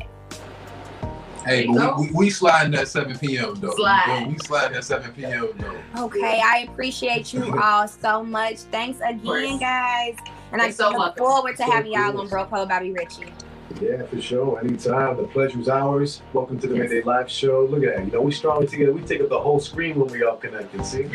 Hey, 1.46 1.66
but 1.66 1.98
we, 1.98 2.06
we, 2.06 2.12
we 2.12 2.30
sliding 2.30 2.74
at 2.74 2.88
7 2.88 3.18
p.m. 3.18 3.54
though. 3.56 3.74
Slide. 3.76 4.26
We 4.28 4.38
sliding 4.38 4.76
at 4.78 4.84
7 4.84 5.12
p.m. 5.12 5.48
though. 5.58 6.04
Okay, 6.04 6.40
I 6.42 6.66
appreciate 6.70 7.34
you 7.34 7.54
all 7.62 7.86
so 7.86 8.22
much. 8.22 8.56
Thanks 8.70 8.98
again, 9.00 9.20
course. 9.20 9.60
guys. 9.60 10.16
And 10.52 10.62
I 10.62 10.66
You're 10.66 10.72
so 10.74 10.90
look 10.90 11.18
forward 11.18 11.56
to 11.56 11.64
So 11.64 11.70
having 11.70 11.92
y'all 11.92 12.18
on 12.18 12.28
Bro 12.28 12.46
Code 12.46 12.68
by 12.68 12.80
B 12.80 12.92
Richie. 12.92 13.32
Yeah, 13.80 14.04
for 14.04 14.20
sure. 14.20 14.60
Anytime. 14.60 15.16
The 15.16 15.24
pleasure's 15.24 15.68
ours. 15.68 16.22
Welcome 16.32 16.58
to 16.60 16.66
the 16.66 16.76
Yes. 16.76 16.90
Midday 16.90 17.02
Live 17.02 17.30
Show. 17.30 17.66
Look 17.70 17.82
at 17.82 17.96
that. 17.96 18.06
You 18.06 18.12
know, 18.12 18.20
we 18.22 18.32
strongly 18.32 18.66
together. 18.66 18.92
We 18.92 19.02
take 19.02 19.20
up 19.20 19.28
the 19.28 19.40
whole 19.40 19.60
screen 19.60 19.98
when 19.98 20.10
we 20.12 20.22
all 20.22 20.36
connected. 20.36 20.84
See? 20.86 21.10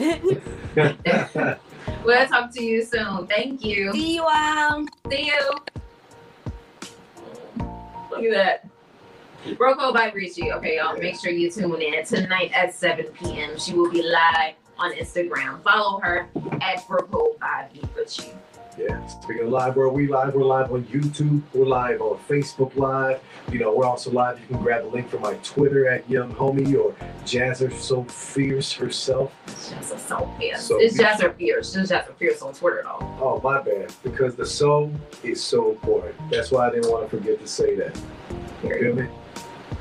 We'll 2.04 2.26
talk 2.26 2.52
to 2.54 2.62
you 2.62 2.84
soon. 2.84 3.26
Thank 3.26 3.64
you. 3.64 3.92
See 3.92 4.16
you 4.16 4.22
all. 4.22 4.84
See 5.10 5.26
you. 5.26 5.50
Look 8.10 8.24
at 8.24 8.32
that. 8.32 8.66
Bro 9.56 9.76
Code 9.76 9.94
by 9.94 10.10
Richie. 10.12 10.52
Okay, 10.52 10.76
y'all. 10.76 10.96
Make 10.96 11.18
sure 11.18 11.32
you 11.32 11.50
tune 11.50 11.80
in 11.80 12.04
tonight 12.04 12.52
at 12.54 12.74
7 12.74 13.06
p.m. 13.06 13.58
She 13.58 13.74
will 13.74 13.90
be 13.90 14.02
live 14.02 14.54
on 14.78 14.92
Instagram. 14.92 15.62
Follow 15.62 16.00
her 16.00 16.28
at 16.60 16.86
Bro 16.86 17.06
Code 17.06 17.38
by 17.40 17.68
Richie. 17.96 18.32
Yeah. 18.80 19.06
Speaking 19.06 19.42
of 19.42 19.50
live, 19.50 19.76
where 19.76 19.86
are 19.86 19.92
we 19.92 20.06
live? 20.06 20.34
We're 20.34 20.42
live 20.42 20.72
on 20.72 20.84
YouTube. 20.84 21.42
We're 21.52 21.66
live 21.66 22.00
on 22.00 22.18
Facebook 22.26 22.74
Live. 22.76 23.20
You 23.52 23.58
know, 23.58 23.74
we're 23.74 23.84
also 23.84 24.10
live. 24.10 24.40
You 24.40 24.46
can 24.46 24.62
grab 24.62 24.84
the 24.84 24.88
link 24.88 25.10
from 25.10 25.20
my 25.20 25.34
Twitter 25.42 25.86
at 25.86 26.08
Young 26.08 26.32
Homie 26.34 26.74
or 26.78 26.94
Jazzer 27.24 27.70
So 27.74 28.04
Fierce 28.04 28.72
herself. 28.72 29.34
A 29.46 29.82
so 29.82 30.32
fierce. 30.38 30.66
So 30.66 30.80
it's 30.80 30.96
just 30.96 31.22
fierce. 31.36 31.76
It's 31.76 31.90
just 31.90 32.06
her 32.06 32.14
fierce 32.14 32.40
on 32.40 32.54
Twitter 32.54 32.82
though. 32.82 33.18
Oh, 33.20 33.40
my 33.44 33.60
bad. 33.60 33.92
Because 34.02 34.34
the 34.34 34.46
soul 34.46 34.90
is 35.22 35.44
so 35.44 35.72
important. 35.72 36.14
That's 36.30 36.50
why 36.50 36.68
I 36.68 36.70
didn't 36.70 36.90
want 36.90 37.10
to 37.10 37.14
forget 37.14 37.38
to 37.38 37.46
say 37.46 37.74
that. 37.74 38.00
You 38.64 38.70
feel 38.70 38.94
me? 38.94 39.08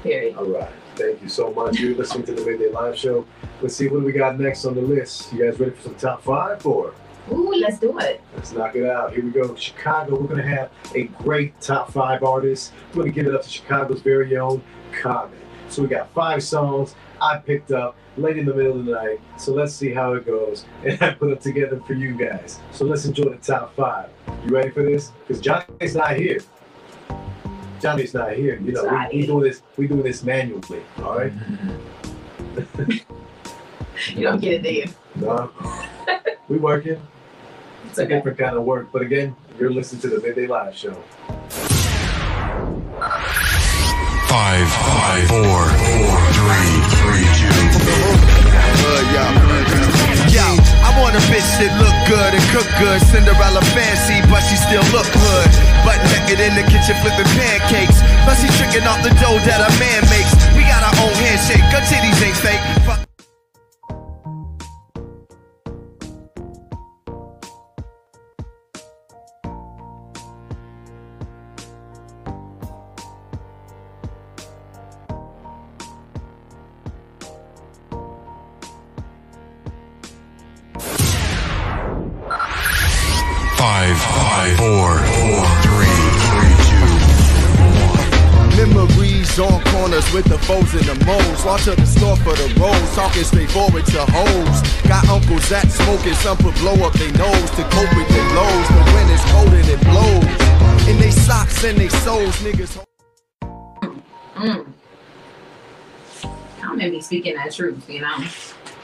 Period. 0.04 0.36
All 0.36 0.46
right. 0.46 0.70
Thank 0.96 1.22
you 1.22 1.30
so 1.30 1.54
much. 1.54 1.80
You're 1.80 1.96
listening 1.96 2.26
to 2.26 2.34
the 2.34 2.44
Midday 2.44 2.70
Live 2.70 2.98
Show. 2.98 3.26
Let's 3.62 3.78
see 3.78 3.88
what 3.88 4.02
do 4.02 4.06
we 4.06 4.12
got 4.12 4.38
next 4.38 4.66
on 4.66 4.76
the 4.76 4.82
list. 4.82 5.32
You 5.32 5.46
guys 5.46 5.58
ready 5.58 5.72
for 5.72 5.84
some 5.84 5.96
top 5.96 6.22
five 6.22 6.66
or? 6.66 6.94
Ooh, 7.32 7.54
let's 7.60 7.80
do 7.80 7.98
it. 8.00 8.22
Let's 8.36 8.54
knock 8.54 8.76
it 8.76 8.86
out. 8.86 9.14
Here 9.14 9.24
we 9.24 9.32
go. 9.32 9.54
Chicago. 9.56 10.20
We're 10.20 10.28
going 10.28 10.42
to 10.42 10.48
have 10.48 10.72
a 10.96 11.04
great 11.24 11.60
top 11.62 11.92
five 11.92 12.24
artist. 12.24 12.74
We're 12.90 13.04
going 13.04 13.14
to 13.14 13.22
give 13.22 13.28
it 13.28 13.36
up 13.36 13.44
to 13.44 13.50
Chicago's 13.50 14.02
very 14.02 14.38
own 14.38 14.62
Common. 14.92 15.38
So 15.70 15.84
we 15.84 15.88
got 15.88 16.12
five 16.14 16.42
songs 16.42 16.96
I 17.22 17.38
picked 17.38 17.72
up 17.72 17.96
late 18.18 18.38
in 18.38 18.46
the 18.46 18.54
middle 18.54 18.80
of 18.80 18.86
the 18.86 18.92
night. 18.92 19.22
So 19.38 19.54
let's 19.54 19.74
see 19.74 19.94
how 19.94 20.14
it 20.14 20.26
goes. 20.26 20.66
And 20.84 21.02
I 21.02 21.14
put 21.14 21.30
them 21.30 21.38
together 21.38 21.80
for 21.86 21.94
you 21.94 22.16
guys. 22.16 22.60
So 22.72 22.86
let's 22.86 23.06
enjoy 23.06 23.30
the 23.30 23.38
top 23.38 23.76
five. 23.76 24.10
You 24.46 24.56
ready 24.56 24.70
for 24.72 24.84
this? 24.84 25.12
Because 25.28 25.42
Johnny's 25.42 25.96
not 25.96 26.16
here. 26.16 26.40
Johnny's 27.80 28.14
not 28.14 28.34
here. 28.34 28.60
You 28.60 28.74
know, 28.74 29.08
we, 29.12 29.20
we 29.20 29.26
doing 29.28 29.44
this. 29.44 29.62
We 29.78 29.88
doing 29.88 30.04
this 30.04 30.24
manually. 30.24 30.82
All 31.04 31.18
right. 31.18 31.34
You 34.14 34.24
don't 34.24 34.40
get 34.40 34.54
it, 34.54 34.64
do 34.64 34.74
you? 34.74 34.86
No, 35.20 35.52
we 36.48 36.58
working. 36.58 37.02
It's 37.84 37.92
It's 37.92 38.00
a 38.00 38.06
different 38.08 38.38
kind 38.38 38.56
of 38.56 38.64
work. 38.64 38.88
But 38.92 39.02
again, 39.02 39.36
you're 39.60 39.72
listening 39.72 40.02
to 40.04 40.08
the 40.08 40.22
Midday 40.22 40.48
Live 40.48 40.76
Show. 40.76 40.94
Five, 44.30 44.68
five, 44.70 45.28
four, 45.28 45.44
four, 45.44 46.16
three, 46.40 46.72
three, 47.04 47.28
two. 47.36 48.40
Yo, 50.32 50.46
I 50.86 50.94
want 51.02 51.18
a 51.18 51.24
bitch 51.28 51.50
that 51.60 51.74
look 51.82 51.98
good 52.08 52.32
and 52.32 52.46
cook 52.56 52.70
good. 52.80 53.02
Cinderella 53.12 53.60
fancy, 53.76 54.24
but 54.32 54.40
she 54.48 54.56
still 54.56 54.86
look 54.96 55.10
hood. 55.10 55.50
Butt 55.84 56.00
naked 56.16 56.40
in 56.40 56.54
the 56.56 56.64
kitchen 56.70 56.96
flipping 57.04 57.28
pancakes. 57.36 58.00
Plus 58.24 58.40
she 58.40 58.48
tricking 58.56 58.88
off 58.88 59.02
the 59.04 59.12
dough 59.20 59.42
that 59.44 59.60
a 59.68 59.72
man 59.82 60.02
makes. 60.08 60.32
We 60.56 60.64
got 60.64 60.86
our 60.86 60.96
own 61.04 61.16
handshake. 61.20 61.66
Her 61.74 61.84
titties 61.84 62.20
ain't 62.24 62.40
fake. 62.40 62.62
Five, 83.80 83.96
five, 83.98 84.58
four, 84.58 84.92
four, 85.08 85.48
three, 85.64 86.00
three, 86.28 86.52
two. 86.68 86.92
Memories 88.60 89.40
on 89.40 89.64
corners 89.72 90.04
with 90.12 90.26
the 90.26 90.38
foes 90.40 90.74
and 90.74 90.84
the 90.84 91.06
moles. 91.06 91.46
Launch 91.46 91.64
to 91.64 91.76
the 91.76 91.86
store 91.86 92.18
for 92.18 92.36
the 92.36 92.54
rolls, 92.60 92.94
talking 92.94 93.24
straightforward 93.24 93.86
to 93.86 94.06
hoes. 94.06 94.62
Got 94.84 95.08
uncles 95.08 95.48
that 95.48 95.72
smoking, 95.72 96.14
some 96.16 96.36
put 96.36 96.56
blow 96.56 96.74
up 96.86 96.92
their 96.92 97.14
nose 97.14 97.52
to 97.52 97.64
cope 97.72 97.96
with 97.96 98.10
their 98.10 98.28
lows. 98.36 98.68
But 98.68 98.86
when 98.92 99.10
it's 99.16 99.24
cold 99.32 99.54
and 99.54 99.70
it 99.70 99.80
blows, 99.88 100.28
in 100.90 100.98
they 101.00 101.12
socks 101.12 101.64
and 101.64 101.78
they 101.78 101.88
souls, 101.88 102.36
niggas. 102.44 102.84
Mm. 104.36 104.74
I'm 106.64 106.78
gonna 106.78 106.90
be 106.90 107.00
speaking 107.00 107.36
that 107.36 107.54
truth, 107.54 107.90
you 107.90 108.02
know. 108.02 108.26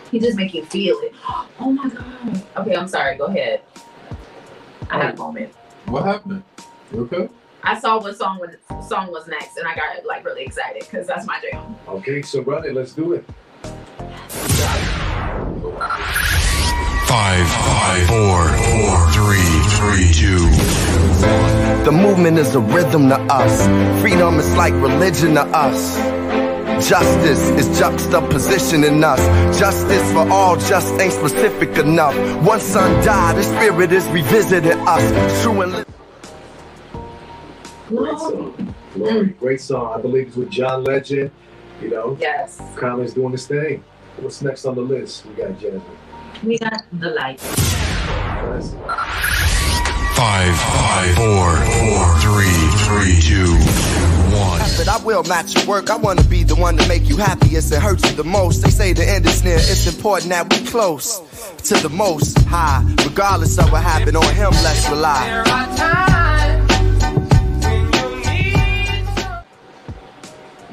He 0.09 0.21
just 0.21 0.37
make 0.37 0.53
you 0.53 0.63
feel 0.63 0.97
it. 0.99 1.13
Oh 1.59 1.71
my 1.71 1.89
god. 1.89 2.43
Okay, 2.55 2.75
I'm 2.75 2.87
sorry. 2.87 3.17
Go 3.17 3.25
ahead. 3.25 3.61
I 4.89 4.97
had 5.03 5.15
a 5.15 5.17
moment. 5.17 5.53
What 5.85 6.05
happened? 6.05 6.43
You 6.91 7.01
okay? 7.01 7.29
I 7.63 7.79
saw 7.79 7.99
what 7.99 8.15
song 8.15 8.39
was 8.39 8.55
song 8.87 9.11
was 9.11 9.27
next, 9.27 9.57
and 9.57 9.67
I 9.67 9.75
got 9.75 10.05
like 10.05 10.23
really 10.23 10.43
excited 10.43 10.83
because 10.83 11.07
that's 11.07 11.25
my 11.25 11.39
jam. 11.41 11.75
Okay, 11.87 12.21
so 12.21 12.41
run 12.41 12.65
it. 12.65 12.73
Let's 12.73 12.93
do 12.93 13.13
it. 13.13 13.25
Five, 17.07 17.47
five, 17.47 18.07
four, 18.07 18.47
four, 18.49 19.11
three, 19.11 19.51
three, 19.77 20.13
two. 20.13 20.49
The 21.85 21.91
movement 21.91 22.37
is 22.37 22.55
a 22.55 22.59
rhythm 22.59 23.09
to 23.09 23.19
us. 23.31 23.65
Freedom 24.01 24.39
is 24.39 24.55
like 24.55 24.73
religion 24.73 25.35
to 25.35 25.41
us. 25.41 25.97
Justice 26.87 27.39
is 27.57 27.67
juxtapositioning 27.79 29.03
us. 29.03 29.19
Justice 29.59 30.11
for 30.13 30.29
all 30.29 30.55
just 30.55 30.93
ain't 31.01 31.13
specific 31.13 31.77
enough. 31.79 32.15
One 32.45 32.59
son 32.59 33.03
died, 33.03 33.37
the 33.37 33.43
spirit 33.43 33.91
is 33.91 34.05
revisiting 34.09 34.71
us. 34.87 35.41
True 35.41 35.61
and 35.61 35.73
li- 35.73 35.83
Great 37.89 38.17
song. 38.19 38.75
Glory, 38.93 39.25
great 39.39 39.61
song. 39.61 39.93
I 39.97 40.01
believe 40.01 40.27
it's 40.27 40.35
with 40.35 40.51
John 40.51 40.83
Legend. 40.83 41.31
You 41.81 41.89
know, 41.89 42.17
Yes. 42.21 42.61
Common's 42.75 43.13
doing 43.15 43.31
this 43.31 43.47
thing. 43.47 43.83
What's 44.17 44.43
next 44.43 44.65
on 44.65 44.75
the 44.75 44.81
list? 44.81 45.25
We 45.25 45.33
got 45.33 45.59
Jasmine. 45.59 45.81
We 46.43 46.57
got 46.59 46.83
the 46.93 47.09
lights. 47.09 47.43
Classic. 47.43 48.79
Five, 50.15 50.55
five, 50.55 51.15
four, 51.15 51.49
four, 51.65 52.05
three, 52.21 52.55
three, 52.85 53.19
two, 53.19 53.57
one. 54.35 54.59
But 54.77 54.87
I 54.87 54.97
will 55.03 55.23
match 55.23 55.55
your 55.55 55.65
work. 55.65 55.89
I 55.89 55.97
wanna 55.97 56.23
be 56.23 56.43
the 56.43 56.55
one 56.55 56.77
to 56.77 56.87
make 56.87 57.07
you 57.09 57.17
happiest 57.17 57.71
and 57.71 57.81
hurt 57.81 58.03
you 58.05 58.11
the 58.15 58.23
most. 58.23 58.61
They 58.61 58.69
say 58.69 58.93
the 58.93 59.07
end 59.07 59.25
is 59.25 59.43
near. 59.43 59.55
It's 59.55 59.87
important 59.87 60.29
that 60.31 60.51
we 60.51 60.65
close 60.65 61.21
to 61.69 61.75
the 61.75 61.89
most 61.89 62.37
high. 62.45 62.83
Regardless 63.03 63.57
of 63.57 63.71
what 63.71 63.83
happened 63.83 64.17
on 64.17 64.35
him, 64.35 64.51
let's 64.63 64.89
rely. 64.89 65.43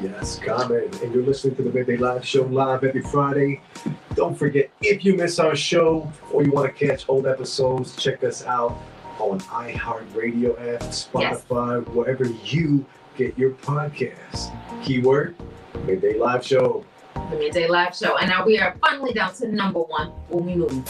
Yes, 0.01 0.39
Common. 0.39 0.89
And 1.01 1.13
you're 1.13 1.23
listening 1.23 1.55
to 1.55 1.63
the 1.63 1.71
Midday 1.71 1.97
Live 1.97 2.25
Show 2.25 2.43
live 2.43 2.83
every 2.83 3.01
Friday. 3.01 3.61
Don't 4.15 4.37
forget, 4.37 4.69
if 4.81 5.05
you 5.05 5.15
miss 5.15 5.39
our 5.39 5.55
show 5.55 6.11
or 6.31 6.43
you 6.43 6.51
want 6.51 6.75
to 6.75 6.87
catch 6.87 7.07
old 7.07 7.25
episodes, 7.25 7.95
check 7.95 8.23
us 8.23 8.43
out 8.43 8.77
on 9.19 9.39
iHeartRadio 9.41 10.75
app, 10.75 10.81
Spotify, 10.81 11.87
wherever 11.89 12.25
you 12.25 12.85
get 13.15 13.37
your 13.37 13.51
podcast. 13.51 14.51
Keyword, 14.83 15.35
Midday 15.85 16.17
Live 16.17 16.45
Show. 16.45 16.85
The 17.29 17.37
midday 17.37 17.67
live 17.67 17.95
show, 17.95 18.17
and 18.17 18.27
now 18.29 18.45
we 18.45 18.59
are 18.59 18.75
finally 18.81 19.13
down 19.13 19.33
to 19.35 19.47
number 19.47 19.79
one. 19.79 20.07
When 20.29 20.45
we 20.45 20.55
move. 20.55 20.83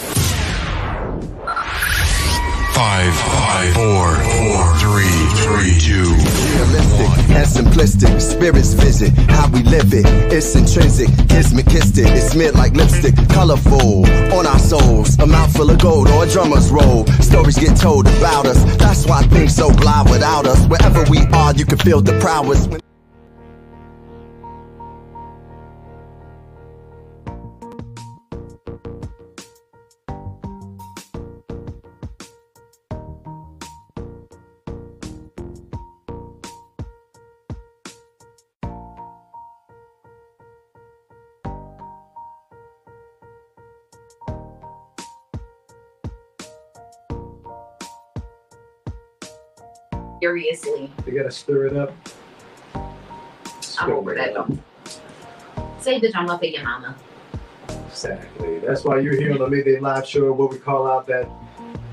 Five, 2.74 3.14
five, 3.14 3.74
four, 3.74 4.16
four, 4.16 4.76
three, 4.78 5.18
three, 5.46 5.78
two, 5.80 6.10
Realistic 6.58 7.30
and 7.30 7.48
simplistic, 7.48 8.20
spirits 8.20 8.74
visit 8.74 9.12
how 9.30 9.48
we 9.50 9.62
live 9.64 9.94
it. 9.94 10.06
It's 10.34 10.56
intrinsic, 10.56 11.10
Kiss 11.30 11.54
me, 11.54 11.62
kissed 11.64 11.98
it. 12.00 12.08
It's 12.08 12.32
smeared 12.32 12.56
like 12.56 12.74
lipstick, 12.74 13.16
colorful 13.30 14.06
on 14.34 14.48
our 14.48 14.60
souls. 14.60 15.18
A 15.20 15.28
mouthful 15.28 15.70
of 15.70 15.80
gold 15.80 16.10
or 16.10 16.24
a 16.24 16.28
drummer's 16.28 16.72
roll. 16.72 17.06
Stories 17.22 17.58
get 17.60 17.78
told 17.78 18.08
about 18.08 18.48
us. 18.48 18.64
That's 18.78 19.06
why 19.06 19.22
things 19.24 19.56
so 19.56 19.72
blah 19.72 20.04
without 20.04 20.48
us. 20.48 20.66
Wherever 20.68 21.04
we 21.12 21.20
are, 21.34 21.54
you 21.54 21.66
can 21.66 21.78
feel 21.78 22.02
the 22.02 22.18
prowess. 22.20 22.68
Furiously. 50.24 50.90
You 51.06 51.18
got 51.18 51.24
to 51.24 51.32
stir 51.32 51.66
it 51.66 51.76
up. 51.76 51.92
I'm 53.78 53.92
over 53.92 54.16
that 54.16 54.34
though. 54.34 54.48
Say 55.82 56.00
the 56.00 56.14
for 56.14 56.46
your 56.46 56.64
mama. 56.64 56.96
Exactly. 57.90 58.60
That's 58.60 58.86
why 58.86 59.00
you're 59.00 59.18
here 59.18 59.34
on 59.34 59.40
the 59.40 59.50
Midday 59.50 59.82
Live 59.82 60.08
Show, 60.08 60.32
where 60.32 60.48
we 60.48 60.60
call 60.60 60.90
out 60.90 61.08
that 61.08 61.30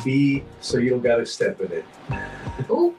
B 0.05 0.45
so 0.61 0.79
you 0.79 0.91
don't 0.91 1.03
got 1.03 1.17
to 1.17 1.27
step 1.27 1.61
in 1.61 1.73
it. 1.73 1.85
Ooh. 2.71 2.95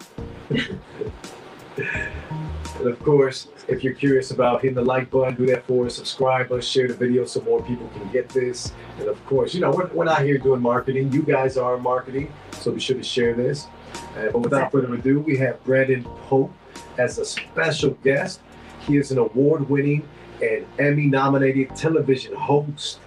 And 2.81 2.89
of 2.89 2.99
course, 3.03 3.47
if 3.67 3.83
you're 3.83 3.93
curious 3.93 4.31
about 4.31 4.63
hitting 4.63 4.73
the 4.73 4.81
like 4.81 5.11
button, 5.11 5.35
do 5.35 5.45
that 5.45 5.67
for 5.67 5.85
us. 5.85 5.97
Subscribe 5.97 6.51
us, 6.51 6.65
share 6.65 6.87
the 6.87 6.95
video 6.95 7.25
so 7.25 7.39
more 7.41 7.61
people 7.61 7.87
can 7.89 8.11
get 8.11 8.27
this. 8.29 8.73
And 8.97 9.07
of 9.07 9.23
course, 9.27 9.53
you 9.53 9.61
know, 9.61 9.69
we're, 9.69 9.87
we're 9.89 10.03
not 10.03 10.23
here 10.23 10.39
doing 10.39 10.61
marketing. 10.61 11.11
You 11.13 11.21
guys 11.21 11.57
are 11.57 11.77
marketing, 11.77 12.33
so 12.53 12.71
be 12.71 12.79
sure 12.79 12.97
to 12.97 13.03
share 13.03 13.35
this. 13.35 13.67
Uh, 14.17 14.29
but 14.31 14.39
without 14.39 14.71
further 14.71 14.93
ado, 14.93 15.19
we 15.19 15.37
have 15.37 15.63
Brandon 15.63 16.03
Pope 16.03 16.53
as 16.97 17.17
a 17.17 17.25
special 17.25 17.91
guest. 18.03 18.41
He 18.81 18.97
is 18.97 19.11
an 19.11 19.17
award 19.17 19.69
winning 19.69 20.07
and 20.41 20.65
Emmy 20.79 21.05
nominated 21.05 21.75
television 21.75 22.35
host, 22.35 22.99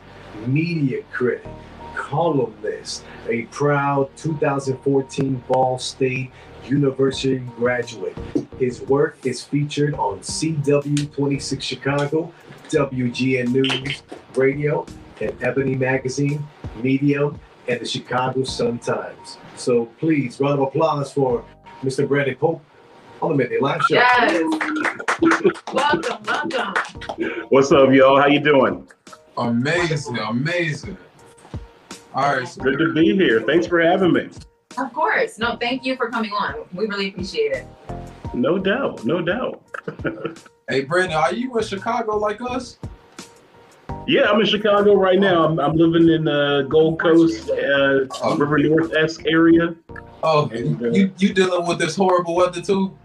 media 0.47 1.03
critic, 1.13 1.47
columnist, 1.95 3.05
a 3.29 3.43
proud 3.47 4.09
2014 4.17 5.43
Ball 5.49 5.79
State 5.79 6.31
University 6.67 7.39
graduate. 7.57 8.17
His 8.59 8.81
work 8.83 9.19
is 9.25 9.43
featured 9.43 9.95
on 9.95 10.21
CW26 10.21 11.61
Chicago, 11.61 12.33
WGN 12.69 13.49
News 13.49 14.03
Radio, 14.35 14.87
and 15.21 15.35
Ebony 15.43 15.75
Magazine, 15.75 16.47
Medium, 16.83 17.39
and 17.69 17.81
the 17.81 17.87
Chicago 17.87 18.45
Sun-Times. 18.45 19.39
So 19.57 19.87
please, 19.99 20.41
round 20.41 20.61
of 20.61 20.69
applause 20.69 21.13
for 21.13 21.45
Mr. 21.83 22.07
Brandon 22.07 22.37
Pope 22.37 22.63
on 23.23 23.31
the 23.31 23.37
Midday 23.37 23.61
Live 23.61 23.83
Show. 23.83 23.95
Yes. 23.95 24.43
welcome, 25.73 26.23
welcome. 26.25 26.75
What's 27.49 27.71
up, 27.73 27.91
y'all? 27.93 28.21
How 28.21 28.27
you 28.27 28.41
doing? 28.41 28.89
Amazing, 29.37 30.19
amazing. 30.19 30.97
All 32.15 32.37
right, 32.37 32.47
so 32.47 32.63
Good 32.63 32.79
to 32.79 32.93
be 32.93 33.15
here. 33.17 33.41
Thanks 33.43 33.67
for 33.67 33.81
having 33.81 34.13
me. 34.13 34.29
Of 34.77 34.93
course. 34.93 35.39
No, 35.39 35.57
thank 35.57 35.85
you 35.85 35.97
for 35.97 36.11
coming 36.11 36.33
on. 36.33 36.67
We 36.73 36.87
really 36.87 37.09
appreciate 37.09 37.53
it. 37.53 37.67
No 38.35 38.59
doubt, 38.59 39.05
no 39.05 39.21
doubt. 39.23 39.63
hey 40.69 40.83
Brandon, 40.83 41.17
are 41.17 41.33
you 41.33 41.57
in 41.57 41.65
Chicago 41.65 42.17
like 42.17 42.41
us? 42.41 42.79
Yeah, 44.07 44.31
I'm 44.31 44.41
in 44.41 44.47
Chicago 44.47 44.95
right 44.95 45.19
now. 45.19 45.45
I'm, 45.45 45.59
I'm 45.59 45.77
living 45.77 46.09
in 46.11 46.25
the 46.25 46.67
Gold 46.69 47.01
Coast, 47.01 47.51
uh, 47.51 48.35
River 48.37 48.59
North 48.59 48.95
esque 48.95 49.25
area. 49.27 49.75
Oh, 50.23 50.51
you 50.53 51.13
you 51.19 51.33
dealing 51.33 51.67
with 51.67 51.79
this 51.79 51.97
horrible 51.97 52.35
weather 52.35 52.61
too? 52.61 52.97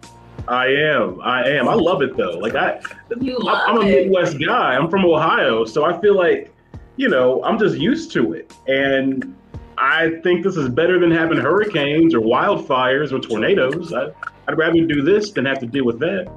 I 0.47 0.67
am. 0.67 1.21
I 1.21 1.47
am. 1.47 1.67
I 1.69 1.73
love 1.75 2.01
it 2.01 2.17
though. 2.17 2.31
Like 2.39 2.55
I, 2.55 2.81
You 3.19 3.37
I'm, 3.37 3.43
love 3.45 3.61
I'm 3.67 3.77
a 3.77 3.81
it. 3.81 4.05
Midwest 4.07 4.37
guy. 4.45 4.75
I'm 4.75 4.89
from 4.89 5.05
Ohio, 5.05 5.63
so 5.65 5.85
I 5.85 5.99
feel 6.01 6.15
like, 6.15 6.53
you 6.97 7.07
know, 7.07 7.43
I'm 7.43 7.59
just 7.59 7.77
used 7.77 8.11
to 8.13 8.33
it, 8.33 8.53
and 8.67 9.35
I 9.77 10.19
think 10.23 10.43
this 10.43 10.57
is 10.57 10.67
better 10.67 10.99
than 10.99 11.11
having 11.11 11.37
hurricanes 11.37 12.13
or 12.13 12.19
wildfires 12.19 13.13
or 13.13 13.19
tornadoes. 13.19 13.93
I, 13.93 14.07
I'd 14.47 14.57
rather 14.57 14.85
do 14.85 15.01
this 15.01 15.31
than 15.31 15.45
have 15.45 15.59
to 15.59 15.67
deal 15.67 15.85
with 15.85 15.99
that. 15.99 16.29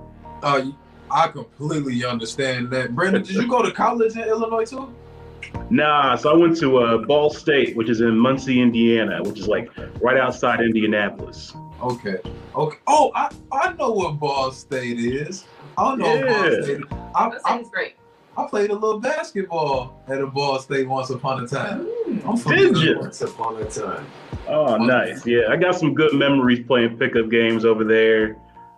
Uh, 0.42 0.70
I 1.12 1.28
completely 1.28 2.04
understand 2.04 2.70
that. 2.70 2.94
Brandon, 2.94 3.22
did 3.22 3.34
you 3.36 3.46
go 3.46 3.62
to 3.62 3.70
college 3.70 4.16
in 4.16 4.22
Illinois 4.22 4.64
too? 4.64 4.94
Nah, 5.68 6.16
so 6.16 6.32
I 6.32 6.36
went 6.36 6.56
to 6.60 6.78
uh, 6.78 6.98
Ball 6.98 7.28
State, 7.30 7.76
which 7.76 7.90
is 7.90 8.00
in 8.00 8.16
Muncie, 8.18 8.60
Indiana, 8.60 9.22
which 9.22 9.38
is 9.40 9.48
like 9.48 9.68
right 10.00 10.16
outside 10.16 10.60
Indianapolis. 10.60 11.54
Okay. 11.82 12.18
Okay. 12.54 12.78
Oh, 12.86 13.12
I, 13.14 13.30
I 13.50 13.74
know 13.74 13.90
what 13.90 14.18
Ball 14.18 14.52
State 14.52 14.98
is. 14.98 15.44
I 15.76 15.96
know 15.96 16.16
what 16.16 16.26
Ball 16.26 16.62
State. 16.62 16.80
is. 16.80 16.82
I, 17.14 17.28
That 17.28 17.40
I, 17.44 17.48
sounds 17.50 17.68
great. 17.70 17.96
I 18.36 18.46
played 18.46 18.70
a 18.70 18.74
little 18.74 18.98
basketball 18.98 20.02
at 20.08 20.20
a 20.20 20.26
Ball 20.26 20.58
State 20.60 20.88
once 20.88 21.10
upon 21.10 21.44
a 21.44 21.46
time. 21.46 21.86
I'm 22.24 22.36
from 22.36 22.52
Did 22.56 22.78
you? 22.78 22.98
Once 22.98 23.20
upon 23.20 23.60
a 23.60 23.66
time. 23.66 24.06
Oh, 24.48 24.76
nice. 24.76 25.26
Yeah, 25.26 25.48
I 25.50 25.56
got 25.56 25.74
some 25.74 25.92
good 25.92 26.14
memories 26.14 26.66
playing 26.66 26.96
pickup 26.96 27.30
games 27.30 27.66
over 27.66 27.84
there. 27.84 28.36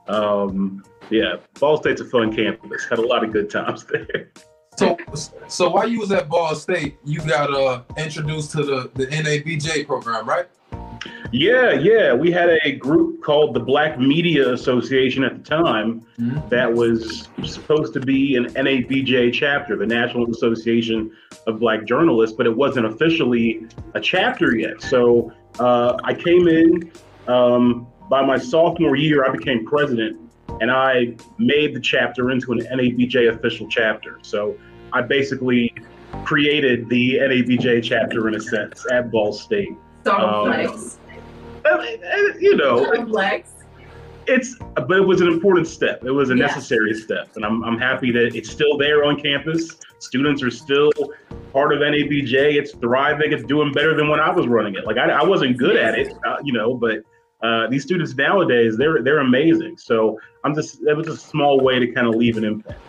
Um, 0.08 0.84
yeah, 1.10 1.36
Ball 1.58 1.78
State's 1.78 2.00
a 2.00 2.04
fun 2.04 2.34
campus. 2.34 2.86
Had 2.88 2.98
a 2.98 3.06
lot 3.06 3.24
of 3.24 3.32
good 3.32 3.50
times 3.50 3.84
there. 3.92 4.30
So, 4.76 4.96
so 5.46 5.70
while 5.70 5.88
you 5.88 6.00
was 6.00 6.10
at 6.10 6.28
Ball 6.28 6.54
State, 6.54 6.96
you 7.04 7.20
got 7.20 7.54
uh 7.54 7.82
introduced 7.96 8.50
to 8.52 8.64
the 8.64 8.90
the 8.94 9.06
NABJ 9.06 9.86
program, 9.86 10.28
right? 10.28 10.46
Yeah, 11.32 11.72
yeah. 11.72 12.14
We 12.14 12.30
had 12.30 12.48
a 12.64 12.76
group 12.76 13.22
called 13.22 13.54
the 13.54 13.60
Black 13.60 13.98
Media 13.98 14.52
Association 14.52 15.24
at 15.24 15.36
the 15.36 15.42
time 15.42 16.06
that 16.48 16.72
was 16.72 17.28
supposed 17.44 17.92
to 17.94 18.00
be 18.00 18.36
an 18.36 18.46
NABJ 18.54 19.32
chapter, 19.32 19.76
the 19.76 19.86
National 19.86 20.30
Association 20.30 21.10
of 21.48 21.58
Black 21.58 21.86
Journalists, 21.86 22.36
but 22.36 22.46
it 22.46 22.56
wasn't 22.56 22.86
officially 22.86 23.66
a 23.94 24.00
chapter 24.00 24.56
yet. 24.56 24.80
So 24.80 25.32
uh, 25.58 25.96
I 26.04 26.14
came 26.14 26.46
in 26.46 26.92
um, 27.26 27.88
by 28.08 28.24
my 28.24 28.38
sophomore 28.38 28.96
year, 28.96 29.24
I 29.24 29.30
became 29.30 29.64
president, 29.66 30.20
and 30.60 30.70
I 30.70 31.16
made 31.38 31.74
the 31.74 31.80
chapter 31.80 32.30
into 32.30 32.52
an 32.52 32.60
NABJ 32.60 33.34
official 33.34 33.66
chapter. 33.68 34.18
So 34.22 34.56
I 34.92 35.02
basically 35.02 35.72
created 36.24 36.88
the 36.88 37.16
NABJ 37.16 37.82
chapter 37.82 38.28
in 38.28 38.34
a 38.34 38.40
sense 38.40 38.84
at 38.92 39.10
Ball 39.10 39.32
State. 39.32 39.72
So 40.04 40.12
Um, 40.12 40.52
you 42.40 42.56
know, 42.56 42.84
So 42.92 43.06
flex. 43.06 43.50
it's 44.26 44.56
but 44.74 44.90
it 44.98 45.06
was 45.06 45.20
an 45.20 45.28
important 45.28 45.66
step. 45.66 46.04
It 46.04 46.10
was 46.10 46.30
a 46.30 46.34
Yeah. 46.36 46.46
necessary 46.46 46.94
step, 46.94 47.28
and 47.36 47.44
I'm 47.44 47.64
I'm 47.64 47.78
happy 47.78 48.10
that 48.12 48.34
it's 48.34 48.50
still 48.50 48.76
there 48.76 49.04
on 49.04 49.18
campus. 49.20 49.78
Students 49.98 50.42
are 50.42 50.50
still 50.50 50.92
part 51.52 51.72
of 51.72 51.80
NABJ. 51.80 52.34
It's 52.56 52.72
thriving. 52.76 53.32
It's 53.32 53.44
doing 53.44 53.72
better 53.72 53.94
than 53.94 54.08
when 54.08 54.20
I 54.20 54.30
was 54.30 54.46
running 54.46 54.74
it. 54.74 54.84
Like 54.86 54.98
I, 54.98 55.08
I 55.10 55.24
wasn't 55.24 55.56
good 55.56 55.76
at 55.76 55.98
it, 55.98 56.12
uh, 56.26 56.36
you 56.42 56.52
know, 56.52 56.74
but 56.74 56.98
uh, 57.44 57.66
these 57.68 57.82
students 57.82 58.14
nowadays 58.14 58.76
they're 58.76 59.02
they're 59.02 59.20
amazing. 59.20 59.76
So 59.76 60.18
I'm 60.44 60.54
just 60.54 60.82
it 60.82 60.96
was 60.96 61.08
a 61.08 61.16
small 61.16 61.60
way 61.60 61.78
to 61.78 61.86
kind 61.88 62.06
of 62.06 62.14
leave 62.14 62.36
an 62.36 62.44
impact. 62.44 62.80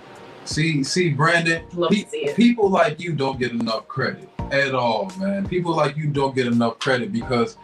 See, 0.45 0.83
see, 0.83 1.09
Brandon, 1.09 1.65
pe- 1.89 2.05
see 2.05 2.31
people 2.35 2.69
like 2.69 2.99
you 2.99 3.13
don't 3.13 3.39
get 3.39 3.51
enough 3.51 3.87
credit 3.87 4.29
at 4.51 4.75
all, 4.75 5.11
man. 5.17 5.47
People 5.47 5.75
like 5.75 5.97
you 5.97 6.07
don't 6.07 6.35
get 6.35 6.45
enough 6.45 6.77
credit 6.79 7.11
because, 7.11 7.57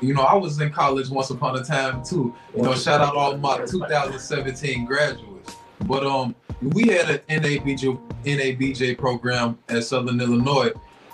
you 0.00 0.14
know, 0.14 0.22
I 0.22 0.34
was 0.34 0.60
in 0.60 0.70
college 0.70 1.08
once 1.08 1.30
upon 1.30 1.56
a 1.56 1.64
time 1.64 2.04
too. 2.04 2.34
You 2.54 2.62
know, 2.62 2.74
shout 2.74 3.00
out 3.00 3.14
all 3.16 3.36
my 3.36 3.58
2017 3.64 4.84
graduates. 4.84 5.56
But 5.86 6.04
um, 6.04 6.34
we 6.60 6.88
had 6.88 7.08
an 7.08 7.20
NABJ 7.42 8.00
NABJ 8.24 8.98
program 8.98 9.56
at 9.68 9.84
Southern 9.84 10.20
Illinois, 10.20 10.72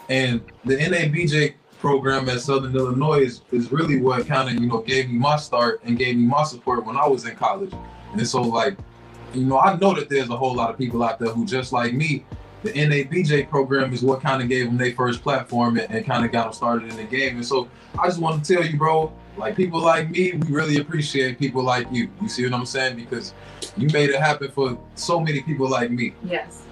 and 0.08 0.40
the 0.64 0.76
NABJ 0.76 1.54
program 1.80 2.28
at 2.28 2.40
Southern 2.40 2.76
Illinois 2.76 3.20
is, 3.20 3.42
is 3.50 3.72
really 3.72 4.00
what 4.00 4.26
kind 4.26 4.48
of 4.48 4.62
you 4.62 4.68
know 4.68 4.78
gave 4.78 5.08
me 5.08 5.18
my 5.18 5.36
start 5.36 5.80
and 5.84 5.98
gave 5.98 6.16
me 6.16 6.26
my 6.26 6.44
support 6.44 6.84
when 6.84 6.96
I 6.96 7.06
was 7.08 7.26
in 7.26 7.34
college. 7.36 7.72
And 8.12 8.26
so 8.26 8.42
like 8.42 8.76
you 9.34 9.44
know, 9.44 9.58
I 9.58 9.76
know 9.76 9.94
that 9.94 10.08
there's 10.08 10.28
a 10.28 10.36
whole 10.36 10.54
lot 10.54 10.70
of 10.70 10.78
people 10.78 11.02
out 11.02 11.18
there 11.18 11.30
who 11.30 11.44
just 11.46 11.72
like 11.72 11.92
me. 11.92 12.24
The 12.62 12.72
NABJ 12.72 13.48
program 13.48 13.92
is 13.94 14.02
what 14.02 14.20
kind 14.20 14.42
of 14.42 14.48
gave 14.48 14.66
them 14.66 14.76
their 14.76 14.92
first 14.92 15.22
platform 15.22 15.78
and, 15.78 15.90
and 15.90 16.04
kind 16.04 16.26
of 16.26 16.32
got 16.32 16.44
them 16.44 16.52
started 16.52 16.90
in 16.90 16.96
the 16.96 17.04
game. 17.04 17.36
And 17.36 17.46
so 17.46 17.68
I 17.98 18.06
just 18.06 18.20
want 18.20 18.44
to 18.44 18.54
tell 18.54 18.64
you, 18.64 18.76
bro, 18.76 19.12
like 19.38 19.56
people 19.56 19.80
like 19.80 20.10
me, 20.10 20.32
we 20.32 20.48
really 20.48 20.78
appreciate 20.78 21.38
people 21.38 21.62
like 21.62 21.86
you. 21.90 22.10
You 22.20 22.28
see 22.28 22.44
what 22.44 22.52
I'm 22.52 22.66
saying? 22.66 22.96
Because 22.96 23.32
you 23.76 23.88
made 23.88 24.10
it 24.10 24.20
happen 24.20 24.50
for 24.50 24.78
so 24.94 25.20
many 25.20 25.42
people 25.42 25.70
like 25.70 25.90
me. 25.90 26.12
Yes. 26.24 26.64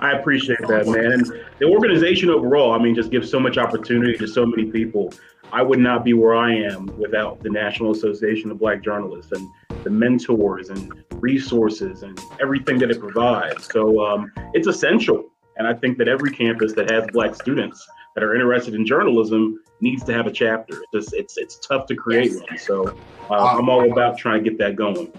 I 0.00 0.12
appreciate 0.12 0.60
that, 0.60 0.86
man. 0.86 1.12
And 1.12 1.26
the 1.58 1.66
organization 1.66 2.30
overall, 2.30 2.72
I 2.72 2.78
mean, 2.78 2.94
just 2.94 3.10
gives 3.10 3.30
so 3.30 3.40
much 3.40 3.58
opportunity 3.58 4.16
to 4.18 4.26
so 4.26 4.46
many 4.46 4.70
people. 4.70 5.12
I 5.52 5.62
would 5.62 5.78
not 5.78 6.04
be 6.04 6.12
where 6.12 6.34
I 6.34 6.54
am 6.54 6.86
without 6.98 7.42
the 7.42 7.50
National 7.50 7.92
Association 7.92 8.50
of 8.50 8.58
Black 8.58 8.82
Journalists 8.82 9.32
and 9.32 9.48
the 9.84 9.90
mentors 9.90 10.68
and 10.68 10.92
resources 11.14 12.02
and 12.02 12.18
everything 12.40 12.78
that 12.78 12.90
it 12.90 13.00
provides. 13.00 13.68
So 13.72 14.04
um, 14.04 14.32
it's 14.54 14.66
essential. 14.66 15.30
And 15.56 15.66
I 15.66 15.74
think 15.74 15.98
that 15.98 16.08
every 16.08 16.30
campus 16.30 16.72
that 16.74 16.90
has 16.90 17.04
Black 17.12 17.34
students 17.34 17.86
that 18.14 18.22
are 18.22 18.34
interested 18.34 18.74
in 18.74 18.86
journalism 18.86 19.60
needs 19.80 20.04
to 20.04 20.12
have 20.12 20.26
a 20.26 20.32
chapter. 20.32 20.82
It's 20.92 21.06
just, 21.06 21.14
it's 21.14 21.36
it's 21.36 21.58
tough 21.58 21.86
to 21.86 21.96
create 21.96 22.32
one. 22.34 22.58
So 22.58 22.96
uh, 23.30 23.34
I'm 23.34 23.68
all 23.68 23.90
about 23.90 24.18
trying 24.18 24.44
to 24.44 24.50
get 24.50 24.58
that 24.58 24.76
going. 24.76 25.12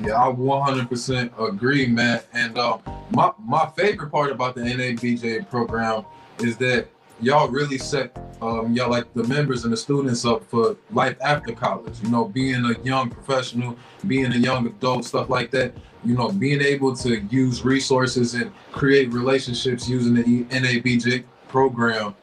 Yeah, 0.00 0.22
I 0.22 0.26
100% 0.30 1.48
agree, 1.48 1.86
man. 1.86 2.20
And 2.32 2.58
uh, 2.58 2.78
my 3.10 3.32
my 3.38 3.66
favorite 3.76 4.10
part 4.10 4.30
about 4.30 4.54
the 4.54 4.60
NABJ 4.60 5.48
program 5.48 6.04
is 6.38 6.56
that 6.58 6.88
y'all 7.20 7.48
really 7.48 7.78
set 7.78 8.16
um, 8.42 8.74
y'all 8.74 8.90
like 8.90 9.12
the 9.14 9.24
members 9.24 9.64
and 9.64 9.72
the 9.72 9.76
students 9.76 10.26
up 10.26 10.48
for 10.50 10.76
life 10.90 11.16
after 11.22 11.52
college. 11.54 11.94
You 12.02 12.10
know, 12.10 12.26
being 12.26 12.64
a 12.64 12.78
young 12.82 13.08
professional, 13.08 13.76
being 14.06 14.32
a 14.32 14.36
young 14.36 14.66
adult, 14.66 15.06
stuff 15.06 15.30
like 15.30 15.50
that. 15.52 15.72
You 16.04 16.14
know, 16.14 16.30
being 16.30 16.60
able 16.60 16.94
to 16.96 17.20
use 17.30 17.64
resources 17.64 18.34
and 18.34 18.52
create 18.72 19.12
relationships 19.12 19.88
using 19.88 20.14
the 20.14 20.44
NABJ 20.44 21.24
program. 21.48 22.14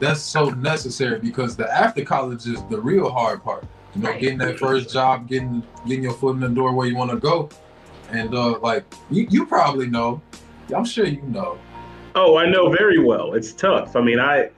That's 0.00 0.20
so 0.20 0.50
necessary 0.50 1.20
because 1.20 1.56
the 1.56 1.72
after 1.72 2.04
college 2.04 2.46
is 2.46 2.62
the 2.64 2.80
real 2.80 3.10
hard 3.10 3.42
part. 3.44 3.64
You 3.96 4.02
know, 4.02 4.18
getting 4.18 4.38
that 4.38 4.58
first 4.58 4.92
job, 4.92 5.26
getting 5.26 5.62
getting 5.86 6.04
your 6.04 6.12
foot 6.12 6.34
in 6.34 6.40
the 6.40 6.48
door 6.48 6.72
where 6.72 6.86
you 6.86 6.96
want 6.96 7.10
to 7.12 7.16
go, 7.16 7.48
and 8.10 8.34
uh, 8.34 8.58
like 8.58 8.84
you, 9.10 9.26
you 9.30 9.46
probably 9.46 9.88
know. 9.88 10.20
I'm 10.74 10.84
sure 10.84 11.06
you 11.06 11.22
know. 11.22 11.58
Oh, 12.14 12.36
I 12.36 12.48
know 12.48 12.70
very 12.70 12.98
well. 12.98 13.34
It's 13.34 13.52
tough. 13.52 13.96
I 13.96 14.02
mean, 14.02 14.18
I 14.20 14.50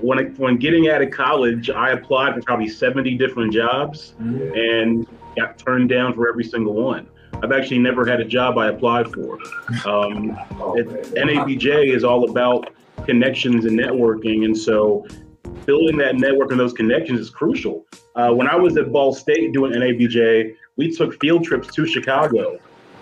when 0.00 0.18
I, 0.18 0.22
when 0.36 0.56
getting 0.56 0.88
out 0.88 1.02
of 1.02 1.10
college, 1.10 1.68
I 1.68 1.90
applied 1.90 2.34
for 2.34 2.42
probably 2.42 2.68
70 2.68 3.16
different 3.16 3.52
jobs 3.52 4.14
and 4.18 5.06
got 5.36 5.58
turned 5.58 5.88
down 5.88 6.14
for 6.14 6.28
every 6.28 6.44
single 6.44 6.74
one. 6.74 7.06
I've 7.42 7.52
actually 7.52 7.78
never 7.78 8.06
had 8.06 8.20
a 8.20 8.24
job 8.24 8.56
I 8.56 8.68
applied 8.68 9.12
for. 9.12 9.38
Um, 9.86 10.30
it, 10.76 10.88
NABJ 11.14 11.94
is 11.94 12.04
all 12.04 12.30
about 12.30 12.70
connections 13.04 13.66
and 13.66 13.78
networking, 13.78 14.44
and 14.44 14.56
so 14.56 15.06
building 15.66 15.96
that 15.98 16.16
network 16.16 16.50
and 16.50 16.60
those 16.60 16.72
connections 16.72 17.20
is 17.20 17.30
crucial. 17.30 17.84
Uh, 18.14 18.32
when 18.32 18.48
I 18.48 18.56
was 18.56 18.76
at 18.76 18.92
Ball 18.92 19.12
State 19.12 19.52
doing 19.52 19.72
NABJ, 19.72 20.54
we 20.76 20.94
took 20.94 21.20
field 21.20 21.44
trips 21.44 21.74
to 21.74 21.86
Chicago, 21.86 22.58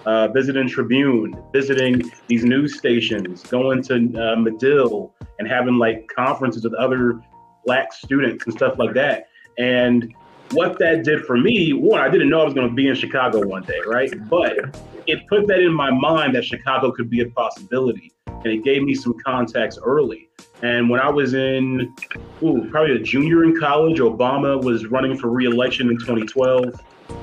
uh, 0.06 0.28
visiting 0.28 0.68
Tribune, 0.68 1.40
visiting 1.52 2.02
these 2.26 2.44
news 2.44 2.76
stations, 2.78 3.42
going 3.44 3.82
to 3.84 3.94
uh, 3.94 4.36
Medill, 4.36 5.14
and 5.38 5.48
having 5.48 5.76
like 5.76 6.08
conferences 6.14 6.64
with 6.64 6.74
other 6.74 7.20
Black 7.64 7.92
students 7.92 8.44
and 8.44 8.54
stuff 8.54 8.78
like 8.78 8.94
that. 8.94 9.28
And 9.58 10.12
what 10.52 10.78
that 10.78 11.04
did 11.04 11.24
for 11.24 11.36
me, 11.36 11.72
one, 11.72 12.00
I 12.00 12.08
didn't 12.08 12.28
know 12.28 12.40
I 12.40 12.44
was 12.44 12.54
going 12.54 12.68
to 12.68 12.74
be 12.74 12.88
in 12.88 12.94
Chicago 12.94 13.46
one 13.46 13.62
day, 13.62 13.80
right? 13.86 14.12
But 14.28 14.76
it 15.06 15.26
put 15.28 15.46
that 15.46 15.60
in 15.60 15.72
my 15.72 15.90
mind 15.90 16.34
that 16.34 16.44
Chicago 16.44 16.90
could 16.90 17.10
be 17.10 17.22
a 17.22 17.28
possibility, 17.30 18.12
and 18.26 18.46
it 18.46 18.64
gave 18.64 18.82
me 18.82 18.94
some 18.94 19.14
contacts 19.24 19.78
early. 19.82 20.28
And 20.62 20.88
when 20.88 21.00
I 21.00 21.10
was 21.10 21.34
in, 21.34 21.94
ooh, 22.42 22.68
probably 22.70 22.96
a 22.96 22.98
junior 22.98 23.44
in 23.44 23.58
college, 23.58 23.98
Obama 23.98 24.62
was 24.62 24.86
running 24.86 25.18
for 25.18 25.28
reelection 25.28 25.90
in 25.90 25.98
2012. 25.98 26.80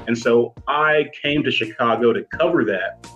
And 0.08 0.18
so 0.18 0.54
I 0.68 1.10
came 1.22 1.44
to 1.44 1.52
Chicago 1.52 2.14
to 2.14 2.24
cover 2.38 2.66
that. 2.66 3.08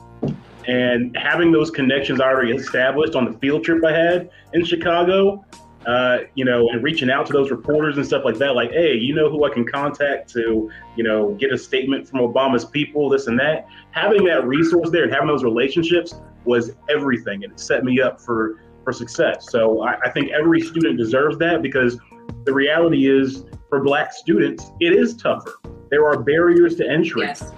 And 0.68 1.16
having 1.16 1.52
those 1.52 1.70
connections 1.70 2.20
already 2.20 2.52
established 2.54 3.16
on 3.16 3.26
the 3.32 3.38
field 3.40 3.64
trip 3.64 3.84
I 3.86 3.92
had 3.92 4.30
in 4.54 4.66
Chicago, 4.66 5.46
uh, 5.86 6.20
you 6.34 6.44
know, 6.44 6.68
and 6.70 6.82
reaching 6.82 7.12
out 7.12 7.28
to 7.28 7.34
those 7.34 7.52
reporters 7.52 7.98
and 7.98 8.06
stuff 8.06 8.26
like 8.26 8.38
that, 8.40 8.56
like, 8.56 8.72
hey, 8.72 8.96
you 8.96 9.14
know 9.14 9.30
who 9.30 9.46
I 9.46 9.50
can 9.52 9.66
contact 9.66 10.32
to, 10.34 10.72
you 10.96 11.04
know, 11.04 11.34
get 11.36 11.52
a 11.52 11.58
statement 11.58 12.08
from 12.08 12.22
Obama's 12.22 12.66
people, 12.66 13.10
this 13.10 13.28
and 13.28 13.40
that. 13.40 13.68
Having 13.92 14.26
that 14.26 14.48
resource 14.48 14.90
there 14.90 15.04
and 15.04 15.14
having 15.14 15.28
those 15.28 15.44
relationships 15.44 16.16
was 16.46 16.72
everything, 16.90 17.44
and 17.44 17.54
it 17.54 17.60
set 17.60 17.84
me 17.84 18.02
up 18.02 18.20
for 18.20 18.62
for 18.86 18.94
success. 18.94 19.52
So 19.52 19.82
I, 19.82 20.00
I 20.06 20.10
think 20.12 20.32
every 20.32 20.62
student 20.62 20.98
deserves 20.98 21.38
that 21.40 21.62
because 21.62 22.00
the 22.46 22.54
reality 22.54 23.10
is, 23.10 23.44
for 23.68 23.84
Black 23.84 24.14
students, 24.14 24.72
it 24.80 24.94
is 24.94 25.18
tougher. 25.18 25.56
There 25.90 26.06
are 26.06 26.22
barriers 26.22 26.76
to 26.78 26.90
entry. 26.90 27.24
Yes. 27.24 27.52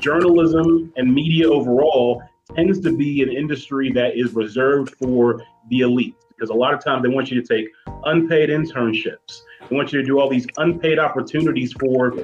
journalism 0.00 0.92
and 0.96 1.12
media 1.12 1.50
overall 1.50 2.22
tends 2.54 2.80
to 2.80 2.96
be 2.96 3.22
an 3.22 3.32
industry 3.32 3.90
that 3.92 4.16
is 4.16 4.34
reserved 4.34 4.94
for 4.96 5.42
the 5.70 5.80
elite 5.80 6.14
because 6.28 6.50
a 6.50 6.54
lot 6.54 6.72
of 6.72 6.84
times 6.84 7.02
they 7.02 7.08
want 7.08 7.30
you 7.30 7.40
to 7.40 7.46
take 7.46 7.66
unpaid 8.04 8.50
internships. 8.50 9.40
They 9.68 9.74
want 9.74 9.92
you 9.92 10.00
to 10.00 10.06
do 10.06 10.20
all 10.20 10.28
these 10.28 10.46
unpaid 10.58 10.98
opportunities 10.98 11.72
for 11.72 12.14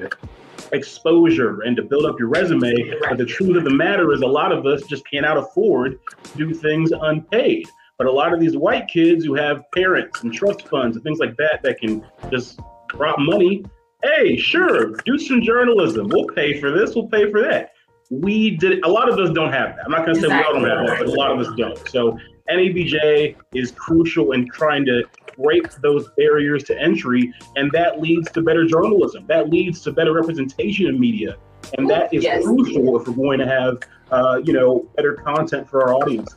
exposure 0.71 1.61
and 1.61 1.75
to 1.75 1.83
build 1.83 2.05
up 2.05 2.19
your 2.19 2.29
resume. 2.29 2.73
But 3.01 3.17
the 3.17 3.25
truth 3.25 3.57
of 3.57 3.63
the 3.63 3.73
matter 3.73 4.13
is, 4.13 4.21
a 4.21 4.27
lot 4.27 4.51
of 4.51 4.65
us 4.65 4.83
just 4.83 5.05
cannot 5.09 5.37
afford 5.37 5.99
to 6.23 6.37
do 6.37 6.53
things 6.53 6.91
unpaid. 6.91 7.67
But 7.97 8.07
a 8.07 8.11
lot 8.11 8.33
of 8.33 8.39
these 8.39 8.57
white 8.57 8.87
kids 8.87 9.23
who 9.23 9.35
have 9.35 9.63
parents 9.71 10.23
and 10.23 10.33
trust 10.33 10.67
funds 10.67 10.97
and 10.97 11.03
things 11.03 11.19
like 11.19 11.37
that 11.37 11.61
that 11.63 11.79
can 11.79 12.05
just 12.31 12.59
drop 12.87 13.17
money, 13.19 13.63
hey, 14.03 14.35
sure, 14.35 14.95
do 15.05 15.17
some 15.17 15.41
journalism. 15.41 16.09
We'll 16.09 16.27
pay 16.27 16.59
for 16.59 16.71
this, 16.71 16.95
we'll 16.95 17.07
pay 17.07 17.31
for 17.31 17.41
that. 17.41 17.73
We 18.09 18.57
did 18.57 18.83
a 18.83 18.87
lot 18.87 19.09
of 19.09 19.17
us 19.19 19.29
don't 19.33 19.51
have 19.51 19.75
that. 19.75 19.85
I'm 19.85 19.91
not 19.91 20.05
gonna 20.05 20.19
say 20.19 20.27
we 20.27 20.33
all 20.33 20.53
don't 20.53 20.67
have 20.67 20.85
that, 20.87 20.97
but 20.99 21.07
a 21.07 21.11
lot 21.11 21.31
of 21.31 21.39
us 21.39 21.47
don't. 21.55 21.87
So 21.87 22.17
NABJ 22.49 23.35
is 23.53 23.71
crucial 23.71 24.33
in 24.33 24.49
trying 24.49 24.85
to 24.85 25.03
break 25.37 25.71
those 25.81 26.09
barriers 26.17 26.63
to 26.65 26.79
entry, 26.79 27.33
and 27.55 27.71
that 27.71 28.01
leads 28.01 28.29
to 28.31 28.41
better 28.41 28.65
journalism. 28.65 29.25
That 29.27 29.49
leads 29.49 29.81
to 29.81 29.91
better 29.91 30.13
representation 30.13 30.87
in 30.87 30.99
media, 30.99 31.37
and 31.77 31.89
that 31.89 32.13
is 32.13 32.23
Yes. 32.23 32.43
crucial 32.43 32.99
if 32.99 33.07
we're 33.07 33.15
going 33.15 33.39
to 33.39 33.47
have, 33.47 33.79
uh, 34.11 34.41
you 34.43 34.53
know, 34.53 34.85
better 34.95 35.13
content 35.13 35.67
for 35.67 35.81
our 35.83 35.93
audience. 35.93 36.35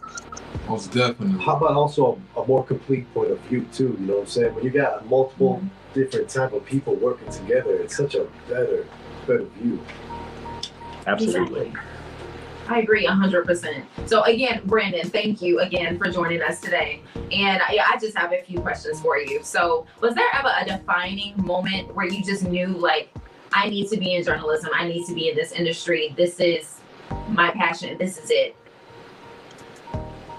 Most 0.69 0.93
definitely. 0.93 1.43
How 1.43 1.57
about 1.57 1.73
also 1.73 2.21
a, 2.37 2.41
a 2.41 2.47
more 2.47 2.65
complete 2.65 3.13
point 3.15 3.31
of 3.31 3.41
view 3.43 3.67
too? 3.73 3.97
You 4.01 4.07
know 4.07 4.15
what 4.15 4.21
I'm 4.23 4.27
saying? 4.27 4.55
When 4.55 4.65
you 4.65 4.71
got 4.71 5.07
multiple 5.07 5.57
mm-hmm. 5.57 5.69
different 5.95 6.29
type 6.29 6.53
of 6.53 6.65
people 6.65 6.95
working 6.97 7.31
together, 7.31 7.77
it's 7.77 7.97
such 7.97 8.15
a 8.15 8.27
better, 8.49 8.87
better 9.27 9.45
view. 9.61 9.85
Absolutely. 11.07 11.73
I 12.69 12.81
agree 12.81 13.07
100%. 13.07 13.85
So, 14.07 14.23
again, 14.25 14.61
Brandon, 14.65 15.09
thank 15.09 15.41
you 15.41 15.61
again 15.61 15.99
for 15.99 16.11
joining 16.11 16.43
us 16.43 16.61
today. 16.61 17.01
And 17.15 17.63
I, 17.63 17.79
I 17.93 17.99
just 18.01 18.17
have 18.17 18.33
a 18.33 18.43
few 18.43 18.61
questions 18.61 19.01
for 19.01 19.19
you. 19.19 19.41
So, 19.45 19.87
was 20.01 20.15
there 20.15 20.27
ever 20.35 20.53
a 20.61 20.65
defining 20.65 21.35
moment 21.37 21.95
where 21.95 22.07
you 22.07 22.25
just 22.25 22.43
knew, 22.43 22.67
like, 22.67 23.15
I 23.53 23.69
need 23.69 23.89
to 23.91 23.97
be 23.97 24.15
in 24.15 24.25
journalism, 24.25 24.71
I 24.75 24.89
need 24.89 25.07
to 25.07 25.15
be 25.15 25.29
in 25.29 25.37
this 25.37 25.53
industry, 25.53 26.13
this 26.17 26.41
is 26.41 26.81
my 27.29 27.51
passion, 27.53 27.97
this 27.99 28.19
is 28.19 28.31
it? 28.31 28.57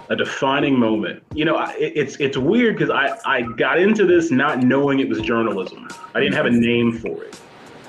A 0.09 0.15
defining 0.15 0.77
moment. 0.77 1.23
You 1.33 1.45
know, 1.45 1.59
it, 1.59 1.93
it's 1.95 2.15
it's 2.17 2.37
weird 2.37 2.77
because 2.77 2.89
I 2.89 3.17
I 3.25 3.41
got 3.41 3.79
into 3.79 4.05
this 4.05 4.31
not 4.31 4.59
knowing 4.59 4.99
it 4.99 5.09
was 5.09 5.21
journalism. 5.21 5.87
I 6.13 6.19
didn't 6.19 6.35
have 6.35 6.45
a 6.45 6.51
name 6.51 6.93
for 6.93 7.23
it. 7.23 7.39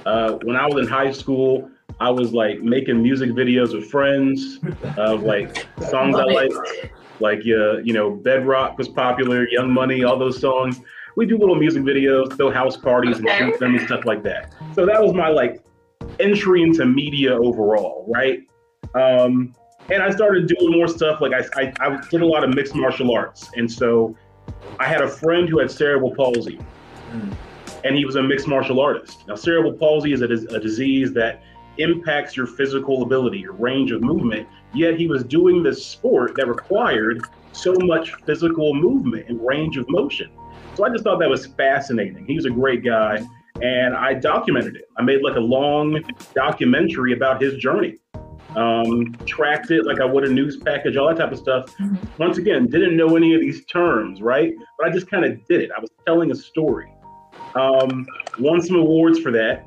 Uh, 0.06 0.38
when 0.42 0.56
I 0.56 0.66
was 0.66 0.86
in 0.86 0.92
high 0.92 1.12
school, 1.12 1.70
I 2.00 2.10
was 2.10 2.32
like 2.32 2.60
making 2.60 3.02
music 3.02 3.30
videos 3.30 3.74
with 3.74 3.90
friends 3.90 4.58
of 4.96 5.22
like 5.22 5.66
songs 5.88 6.16
I 6.16 6.24
liked, 6.24 6.54
like 7.20 7.40
uh, 7.40 7.78
you 7.78 7.92
know, 7.92 8.10
Bedrock 8.10 8.78
was 8.78 8.88
popular, 8.88 9.48
Young 9.48 9.72
Money, 9.72 10.04
all 10.04 10.18
those 10.18 10.40
songs. 10.40 10.80
We 11.16 11.26
do 11.26 11.36
little 11.36 11.56
music 11.56 11.82
videos, 11.82 12.36
throw 12.36 12.50
house 12.50 12.76
parties 12.76 13.18
and 13.18 13.28
shoot 13.30 13.58
them 13.58 13.74
and 13.74 13.84
stuff 13.86 14.04
like 14.04 14.22
that. 14.22 14.54
So 14.74 14.86
that 14.86 15.02
was 15.02 15.12
my 15.14 15.28
like 15.28 15.60
entry 16.20 16.62
into 16.62 16.86
media 16.86 17.36
overall, 17.36 18.04
right? 18.08 18.40
Um, 18.94 19.52
and 19.90 20.02
I 20.02 20.10
started 20.10 20.46
doing 20.46 20.72
more 20.72 20.88
stuff. 20.88 21.20
Like 21.20 21.32
I, 21.32 21.60
I, 21.60 21.72
I 21.80 22.00
did 22.10 22.22
a 22.22 22.26
lot 22.26 22.44
of 22.44 22.54
mixed 22.54 22.74
martial 22.74 23.14
arts, 23.14 23.50
and 23.56 23.70
so 23.70 24.16
I 24.78 24.86
had 24.86 25.00
a 25.00 25.08
friend 25.08 25.48
who 25.48 25.58
had 25.58 25.70
cerebral 25.70 26.14
palsy, 26.14 26.56
hmm. 27.10 27.30
and 27.84 27.96
he 27.96 28.04
was 28.04 28.16
a 28.16 28.22
mixed 28.22 28.46
martial 28.46 28.80
artist. 28.80 29.26
Now, 29.26 29.34
cerebral 29.34 29.72
palsy 29.72 30.12
is 30.12 30.22
a, 30.22 30.26
a 30.26 30.60
disease 30.60 31.12
that 31.14 31.42
impacts 31.78 32.36
your 32.36 32.46
physical 32.46 33.02
ability, 33.02 33.38
your 33.38 33.52
range 33.52 33.92
of 33.92 34.02
movement. 34.02 34.48
Yet 34.74 34.98
he 34.98 35.06
was 35.06 35.24
doing 35.24 35.62
this 35.62 35.84
sport 35.84 36.34
that 36.36 36.46
required 36.48 37.22
so 37.52 37.74
much 37.80 38.14
physical 38.26 38.74
movement 38.74 39.28
and 39.28 39.44
range 39.46 39.76
of 39.76 39.88
motion. 39.88 40.30
So 40.74 40.84
I 40.84 40.90
just 40.90 41.04
thought 41.04 41.18
that 41.20 41.30
was 41.30 41.46
fascinating. 41.46 42.26
He 42.26 42.34
was 42.34 42.44
a 42.44 42.50
great 42.50 42.84
guy, 42.84 43.24
and 43.62 43.94
I 43.94 44.14
documented 44.14 44.76
it. 44.76 44.84
I 44.96 45.02
made 45.02 45.22
like 45.22 45.36
a 45.36 45.40
long 45.40 46.02
documentary 46.34 47.14
about 47.14 47.40
his 47.40 47.54
journey 47.54 47.98
um, 48.56 49.14
tracked 49.26 49.70
it 49.70 49.84
like 49.84 50.00
I 50.00 50.04
would 50.04 50.24
a 50.24 50.30
news 50.30 50.56
package, 50.56 50.96
all 50.96 51.08
that 51.08 51.18
type 51.18 51.32
of 51.32 51.38
stuff. 51.38 51.74
Once 52.18 52.38
again, 52.38 52.66
didn't 52.66 52.96
know 52.96 53.16
any 53.16 53.34
of 53.34 53.40
these 53.40 53.64
terms, 53.66 54.22
right? 54.22 54.52
But 54.78 54.88
I 54.88 54.90
just 54.90 55.10
kind 55.10 55.24
of 55.24 55.46
did 55.46 55.60
it. 55.60 55.70
I 55.76 55.80
was 55.80 55.90
telling 56.06 56.30
a 56.30 56.34
story. 56.34 56.92
Um, 57.54 58.06
won 58.38 58.60
some 58.62 58.76
awards 58.76 59.18
for 59.20 59.30
that. 59.32 59.64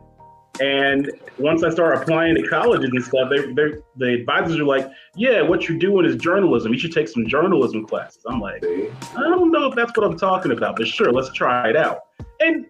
And 0.60 1.10
once 1.40 1.64
I 1.64 1.70
started 1.70 2.02
applying 2.02 2.36
to 2.36 2.48
colleges 2.48 2.90
and 2.92 3.04
stuff, 3.04 3.30
they, 3.30 3.54
they, 3.54 3.78
the 3.96 4.14
advisors 4.20 4.60
are 4.60 4.66
like, 4.66 4.88
yeah, 5.16 5.42
what 5.42 5.68
you're 5.68 5.78
doing 5.78 6.06
is 6.06 6.18
journalism. 6.18 6.74
You 6.74 6.80
should 6.80 6.92
take 6.92 7.08
some 7.08 7.26
journalism 7.26 7.88
classes. 7.88 8.22
I'm 8.28 8.40
like, 8.40 8.64
I 8.64 9.22
don't 9.22 9.52
know 9.52 9.68
if 9.68 9.76
that's 9.76 9.96
what 9.96 10.06
I'm 10.06 10.18
talking 10.18 10.52
about, 10.52 10.76
but 10.76 10.88
sure, 10.88 11.12
let's 11.12 11.32
try 11.32 11.70
it 11.70 11.78
out. 11.78 12.02
And 12.42 12.66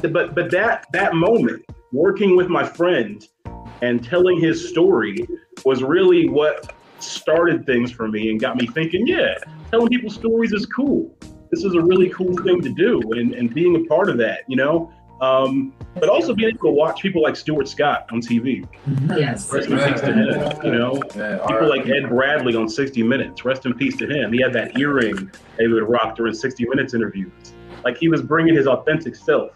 but 0.00 0.34
but 0.34 0.50
that 0.52 0.86
that 0.92 1.14
moment, 1.14 1.64
working 1.92 2.36
with 2.36 2.48
my 2.48 2.64
friend 2.64 3.26
and 3.82 4.04
telling 4.04 4.40
his 4.40 4.68
story 4.68 5.26
was 5.64 5.82
really 5.82 6.28
what 6.28 6.74
started 6.98 7.64
things 7.64 7.90
for 7.90 8.08
me 8.08 8.30
and 8.30 8.40
got 8.40 8.56
me 8.56 8.66
thinking, 8.66 9.06
yeah, 9.06 9.34
telling 9.70 9.88
people 9.88 10.10
stories 10.10 10.52
is 10.52 10.66
cool. 10.66 11.14
This 11.50 11.64
is 11.64 11.74
a 11.74 11.80
really 11.80 12.10
cool 12.10 12.36
thing 12.36 12.60
to 12.62 12.68
do 12.68 13.00
and, 13.12 13.34
and 13.34 13.52
being 13.52 13.76
a 13.76 13.84
part 13.88 14.08
of 14.10 14.18
that, 14.18 14.40
you 14.48 14.56
know? 14.56 14.92
Um, 15.20 15.74
but 15.94 16.08
also 16.08 16.32
being 16.32 16.50
able 16.50 16.68
to 16.68 16.70
watch 16.70 17.02
people 17.02 17.22
like 17.22 17.34
Stuart 17.34 17.66
Scott 17.68 18.06
on 18.12 18.20
TV. 18.20 18.68
Yes. 19.18 19.52
Rest 19.52 19.68
in 19.68 19.78
peace 19.78 20.00
to 20.02 20.12
him, 20.12 20.64
you 20.64 20.70
know? 20.70 21.00
People 21.48 21.68
like 21.68 21.88
Ed 21.88 22.08
Bradley 22.08 22.54
on 22.54 22.68
60 22.68 23.02
Minutes. 23.02 23.44
Rest 23.44 23.66
in 23.66 23.74
peace 23.74 23.96
to 23.96 24.06
him. 24.06 24.32
He 24.32 24.40
had 24.40 24.52
that 24.52 24.78
earring 24.78 25.26
that 25.26 25.60
he 25.60 25.68
would 25.68 25.88
rock 25.88 26.16
during 26.16 26.34
60 26.34 26.68
Minutes 26.68 26.94
interviews. 26.94 27.32
Like 27.84 27.96
he 27.98 28.08
was 28.08 28.22
bringing 28.22 28.54
his 28.54 28.66
authentic 28.66 29.16
self, 29.16 29.52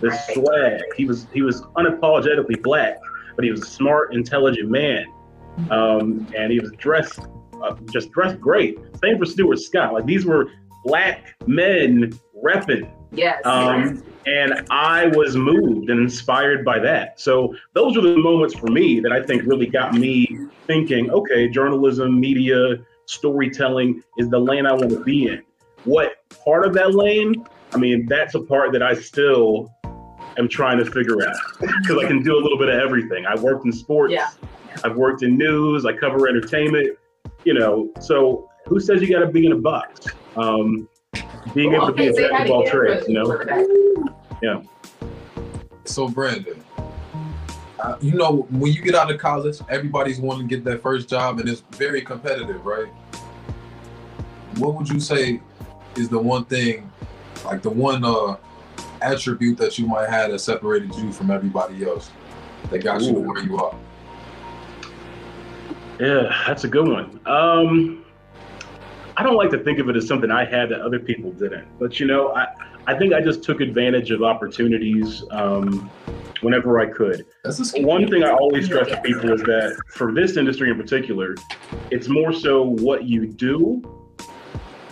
this 0.00 0.14
swag. 0.34 0.82
He 0.96 1.04
was 1.04 1.26
he 1.32 1.42
was 1.42 1.62
unapologetically 1.76 2.62
black, 2.62 2.98
but 3.34 3.44
he 3.44 3.50
was 3.50 3.62
a 3.62 3.66
smart, 3.66 4.14
intelligent 4.14 4.70
man, 4.70 5.06
um, 5.70 6.26
and 6.36 6.52
he 6.52 6.60
was 6.60 6.72
dressed 6.78 7.20
uh, 7.62 7.76
just 7.90 8.10
dressed 8.10 8.40
great. 8.40 8.78
Same 9.02 9.18
for 9.18 9.24
Stuart 9.24 9.58
Scott. 9.58 9.92
Like 9.92 10.06
these 10.06 10.24
were 10.24 10.50
black 10.84 11.34
men 11.46 12.18
repping. 12.44 12.90
Yes. 13.12 13.44
Um, 13.44 14.02
and 14.26 14.66
I 14.70 15.08
was 15.08 15.36
moved 15.36 15.90
and 15.90 16.00
inspired 16.00 16.64
by 16.64 16.78
that. 16.80 17.20
So 17.20 17.54
those 17.74 17.96
were 17.96 18.02
the 18.02 18.16
moments 18.16 18.54
for 18.54 18.66
me 18.66 19.00
that 19.00 19.12
I 19.12 19.22
think 19.22 19.42
really 19.44 19.66
got 19.66 19.94
me 19.94 20.26
thinking, 20.66 21.10
okay, 21.10 21.48
journalism, 21.48 22.18
media, 22.18 22.76
storytelling 23.06 24.02
is 24.18 24.28
the 24.30 24.38
lane 24.38 24.66
I 24.66 24.72
want 24.72 24.90
to 24.90 25.02
be 25.02 25.28
in. 25.28 25.42
What 25.84 26.12
part 26.44 26.64
of 26.64 26.72
that 26.74 26.94
lane? 26.94 27.44
I 27.72 27.78
mean, 27.78 28.06
that's 28.06 28.34
a 28.34 28.40
part 28.40 28.72
that 28.72 28.82
I 28.82 28.94
still 28.94 29.70
am 30.38 30.48
trying 30.48 30.78
to 30.78 30.84
figure 30.84 31.26
out 31.26 31.36
because 31.60 32.02
I 32.02 32.06
can 32.06 32.22
do 32.22 32.36
a 32.36 32.40
little 32.40 32.58
bit 32.58 32.68
of 32.68 32.80
everything. 32.80 33.26
I 33.26 33.34
worked 33.36 33.64
in 33.64 33.72
sports. 33.72 34.12
Yeah. 34.12 34.30
I've 34.84 34.96
worked 34.96 35.22
in 35.22 35.36
news. 35.36 35.84
I 35.84 35.92
cover 35.92 36.28
entertainment. 36.28 36.98
You 37.44 37.54
know, 37.54 37.90
so 38.00 38.48
who 38.66 38.80
says 38.80 39.02
you 39.02 39.10
got 39.10 39.20
to 39.20 39.26
be 39.26 39.46
in 39.46 39.52
a 39.52 39.56
box? 39.56 40.06
Um, 40.36 40.88
being 41.54 41.74
able 41.74 41.86
to 41.86 41.92
be 41.92 42.08
a 42.08 42.14
say 42.14 42.28
jack 42.28 42.46
of 42.46 42.50
all 42.50 42.66
trades, 42.66 43.06
you 43.08 43.14
know. 43.14 44.08
Yeah. 44.40 44.62
So 45.84 46.08
Brandon, 46.08 46.62
uh, 47.80 47.96
you 48.00 48.14
know 48.14 48.46
when 48.50 48.72
you 48.72 48.80
get 48.80 48.94
out 48.94 49.10
of 49.10 49.18
college, 49.18 49.58
everybody's 49.68 50.20
wanting 50.20 50.48
to 50.48 50.56
get 50.56 50.64
that 50.64 50.82
first 50.82 51.08
job, 51.08 51.40
and 51.40 51.48
it's 51.48 51.62
very 51.72 52.02
competitive, 52.02 52.64
right? 52.64 52.88
What 54.56 54.74
would 54.74 54.88
you 54.88 55.00
say 55.00 55.40
is 55.96 56.08
the 56.08 56.18
one 56.18 56.44
thing, 56.44 56.90
like 57.44 57.62
the 57.62 57.70
one 57.70 58.04
uh, 58.04 58.36
attribute 59.02 59.58
that 59.58 59.78
you 59.78 59.86
might 59.86 60.08
have 60.08 60.30
that 60.30 60.38
separated 60.38 60.94
you 60.94 61.12
from 61.12 61.30
everybody 61.30 61.84
else, 61.84 62.10
that 62.70 62.78
got 62.78 63.00
you 63.02 63.14
to 63.14 63.20
where 63.20 63.42
you 63.42 63.58
are? 63.58 63.74
Yeah, 66.00 66.42
that's 66.46 66.64
a 66.64 66.68
good 66.68 66.88
one. 66.88 67.20
Um, 67.26 68.04
I 69.16 69.22
don't 69.22 69.36
like 69.36 69.50
to 69.50 69.58
think 69.58 69.78
of 69.78 69.88
it 69.88 69.96
as 69.96 70.06
something 70.08 70.30
I 70.30 70.44
had 70.44 70.70
that 70.70 70.80
other 70.80 70.98
people 70.98 71.30
didn't. 71.32 71.66
But 71.78 72.00
you 72.00 72.06
know, 72.06 72.34
I, 72.34 72.48
I 72.86 72.98
think 72.98 73.12
I 73.12 73.20
just 73.20 73.42
took 73.42 73.60
advantage 73.60 74.10
of 74.10 74.22
opportunities 74.22 75.22
um, 75.30 75.90
whenever 76.40 76.80
I 76.80 76.86
could. 76.86 77.26
One 77.76 78.10
thing 78.10 78.24
I 78.24 78.30
always 78.30 78.66
stress 78.66 78.88
to 78.88 79.00
people 79.00 79.32
is 79.32 79.42
that 79.42 79.80
for 79.88 80.12
this 80.12 80.36
industry 80.36 80.70
in 80.70 80.76
particular, 80.76 81.36
it's 81.90 82.08
more 82.08 82.32
so 82.32 82.62
what 82.62 83.04
you 83.04 83.26
do 83.26 83.82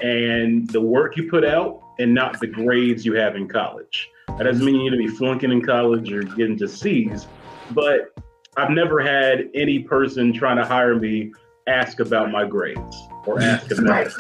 and 0.03 0.69
the 0.71 0.81
work 0.81 1.17
you 1.17 1.29
put 1.29 1.45
out 1.45 1.83
and 2.01 2.14
not 2.14 2.40
the 2.40 2.46
grades 2.46 3.05
you 3.05 3.14
have 3.14 3.36
in 3.36 3.46
college. 3.48 4.11
That 4.28 4.44
doesn't 4.44 4.64
mean 4.64 4.76
you 4.76 4.90
need 4.90 4.96
to 4.96 4.96
be 4.96 5.09
flunking 5.09 5.53
in 5.53 5.61
college 5.61 6.11
or 6.12 6.22
getting 6.22 6.57
to 6.59 6.68
C's, 6.68 7.26
but 7.72 8.14
I've 8.57 8.70
never 8.70 9.01
had 9.01 9.51
any 9.55 9.80
person 9.80 10.32
trying 10.32 10.57
to 10.57 10.64
hire 10.64 10.96
me 10.96 11.32
ask 11.66 12.01
about 12.01 12.30
my 12.30 12.44
grades 12.44 12.96
or 13.26 13.40
ask 13.40 13.70
about 13.70 14.11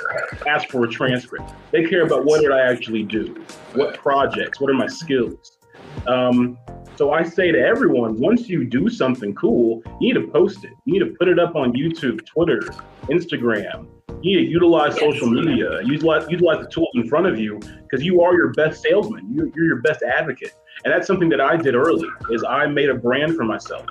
ask 0.46 0.68
for 0.68 0.84
a 0.84 0.88
transcript. 0.88 1.50
They 1.72 1.84
care 1.84 2.04
about 2.04 2.24
what 2.24 2.42
did 2.42 2.52
I 2.52 2.60
actually 2.70 3.02
do, 3.02 3.34
what 3.74 3.96
projects, 3.96 4.60
what 4.60 4.70
are 4.70 4.74
my 4.74 4.86
skills. 4.86 5.58
Um, 6.06 6.58
So 6.96 7.12
I 7.12 7.22
say 7.22 7.50
to 7.50 7.58
everyone, 7.58 8.20
once 8.20 8.46
you 8.46 8.66
do 8.66 8.90
something 8.90 9.34
cool, 9.34 9.82
you 10.00 10.12
need 10.12 10.20
to 10.20 10.30
post 10.30 10.64
it. 10.64 10.72
You 10.84 10.92
need 10.92 11.08
to 11.08 11.16
put 11.18 11.28
it 11.28 11.38
up 11.38 11.56
on 11.56 11.72
YouTube, 11.72 12.26
Twitter, 12.26 12.60
Instagram. 13.04 13.86
You 14.22 14.36
need 14.36 14.46
to 14.46 14.50
utilize 14.50 14.98
social 14.98 15.28
media, 15.28 15.80
utilize, 15.82 16.28
utilize 16.28 16.62
the 16.62 16.70
tools 16.70 16.90
in 16.94 17.08
front 17.08 17.26
of 17.26 17.38
you 17.38 17.58
because 17.82 18.04
you 18.04 18.20
are 18.22 18.34
your 18.34 18.52
best 18.52 18.82
salesman. 18.82 19.32
You're, 19.34 19.48
you're 19.54 19.64
your 19.64 19.80
best 19.80 20.02
advocate. 20.02 20.54
And 20.84 20.92
that's 20.92 21.06
something 21.06 21.28
that 21.30 21.40
I 21.40 21.56
did 21.56 21.74
early 21.74 22.08
is 22.30 22.44
I 22.44 22.66
made 22.66 22.90
a 22.90 22.94
brand 22.94 23.34
for 23.34 23.44
myself. 23.44 23.86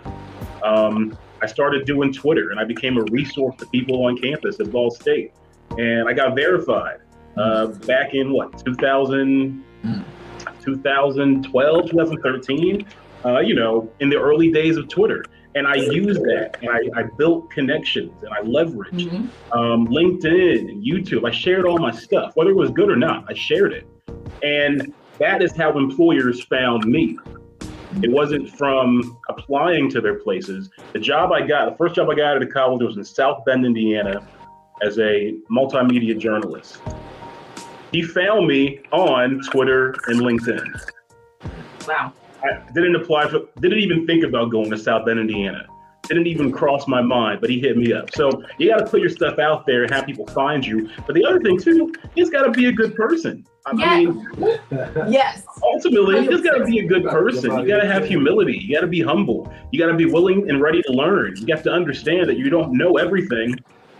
Um, 0.64 1.18
I 1.42 1.48
started 1.48 1.86
doing 1.86 2.14
Twitter 2.14 2.52
and 2.52 2.60
I 2.60 2.64
became 2.64 2.98
a 2.98 3.04
resource 3.12 3.56
to 3.60 3.66
people 3.68 4.06
on 4.06 4.18
campus 4.18 4.60
at 4.60 4.72
Ball 4.72 4.92
State. 4.92 5.34
And 5.78 6.08
I 6.08 6.14
got 6.14 6.36
verified 6.36 7.00
uh, 7.38 7.68
back 7.68 8.14
in 8.14 8.32
what, 8.32 8.64
2000, 8.66 9.64
2012, 10.62 11.90
2013, 11.90 12.88
uh, 13.26 13.40
you 13.40 13.56
know, 13.56 13.92
in 14.00 14.10
the 14.10 14.18
early 14.18 14.52
days 14.52 14.78
of 14.78 14.88
Twitter. 14.90 15.24
And 15.56 15.68
I 15.68 15.76
used 15.76 16.22
that 16.22 16.58
and 16.62 16.70
I, 16.70 17.00
I 17.00 17.04
built 17.18 17.50
connections 17.50 18.22
and 18.22 18.32
I 18.32 18.42
leveraged 18.42 19.30
um, 19.52 19.88
LinkedIn 19.88 20.70
and 20.70 20.84
YouTube. 20.84 21.28
I 21.28 21.32
shared 21.32 21.66
all 21.66 21.80
my 21.80 21.92
stuff, 21.92 22.36
whether 22.36 22.52
it 22.52 22.56
was 22.56 22.70
good 22.70 22.90
or 22.90 22.96
not, 22.96 23.26
I 23.28 23.34
shared 23.34 23.74
it. 23.74 23.88
And 24.44 24.94
that 25.18 25.42
is 25.42 25.56
how 25.56 25.78
employers 25.78 26.44
found 26.44 26.86
me. 26.86 27.18
It 28.04 28.12
wasn't 28.12 28.56
from 28.58 29.18
applying 29.28 29.90
to 29.90 30.02
their 30.02 30.20
places. 30.20 30.70
The 30.94 31.00
job 31.00 31.32
I 31.32 31.42
got, 31.42 31.72
the 31.72 31.78
first 31.78 31.96
job 31.96 32.10
I 32.10 32.16
got 32.16 32.36
out 32.36 32.44
of 32.44 32.52
college 32.52 32.84
was 32.84 32.98
in 32.98 33.04
South 33.04 33.44
Bend, 33.46 33.66
Indiana, 33.66 34.26
as 34.84 35.00
a 35.00 35.36
multimedia 35.52 36.18
journalist. 36.18 36.78
He 37.92 38.04
found 38.04 38.48
me 38.48 38.82
on 38.92 39.42
Twitter 39.50 39.96
and 40.08 40.20
LinkedIn. 40.20 40.80
Wow. 41.88 42.14
I 42.44 42.72
didn't 42.74 42.96
apply 42.96 43.30
for, 43.30 43.42
didn't 43.60 43.80
even 43.80 44.06
think 44.06 44.24
about 44.24 44.52
going 44.52 44.70
to 44.72 44.78
South 44.78 45.06
Bend, 45.06 45.20
Indiana. 45.20 45.66
Didn't 46.04 46.28
even 46.28 46.52
cross 46.52 46.88
my 46.88 47.02
mind, 47.02 47.40
but 47.42 47.50
he 47.50 47.60
hit 47.60 47.78
me 47.78 47.94
up. 47.94 48.14
So 48.16 48.32
you 48.58 48.70
got 48.70 48.80
to 48.80 48.86
put 48.86 49.02
your 49.02 49.10
stuff 49.10 49.38
out 49.38 49.66
there 49.68 49.84
and 49.84 49.94
have 49.94 50.06
people 50.06 50.26
find 50.28 50.66
you. 50.66 50.90
But 51.06 51.14
the 51.14 51.24
other 51.24 51.40
thing 51.40 51.60
too, 51.60 51.94
he's 52.16 52.30
got 52.30 52.44
to 52.44 52.52
be 52.52 52.66
a 52.68 52.72
good 52.72 52.96
person. 52.96 53.46
I 53.66 53.74
mean, 53.74 54.28
yes. 55.08 55.44
ultimately, 55.62 56.24
you 56.24 56.32
just 56.32 56.44
got 56.44 56.58
to 56.58 56.66
be 56.66 56.80
a 56.80 56.88
good 56.88 57.04
person. 57.04 57.60
You 57.60 57.68
got 57.68 57.82
to 57.82 57.88
have 57.88 58.06
humility. 58.06 58.58
You 58.58 58.74
got 58.74 58.82
to 58.82 58.88
be 58.88 59.02
humble. 59.02 59.54
You 59.72 59.80
got 59.80 59.92
to 59.92 59.98
be 59.98 60.06
willing 60.06 60.50
and 60.50 60.62
ready 60.62 60.82
to 60.82 60.92
learn. 60.94 61.36
You 61.38 61.54
have 61.54 61.64
to 61.64 61.72
understand 61.72 62.28
that 62.30 62.38
you 62.38 62.50
don't 62.50 62.74
know 62.76 62.98
everything. 62.98 63.50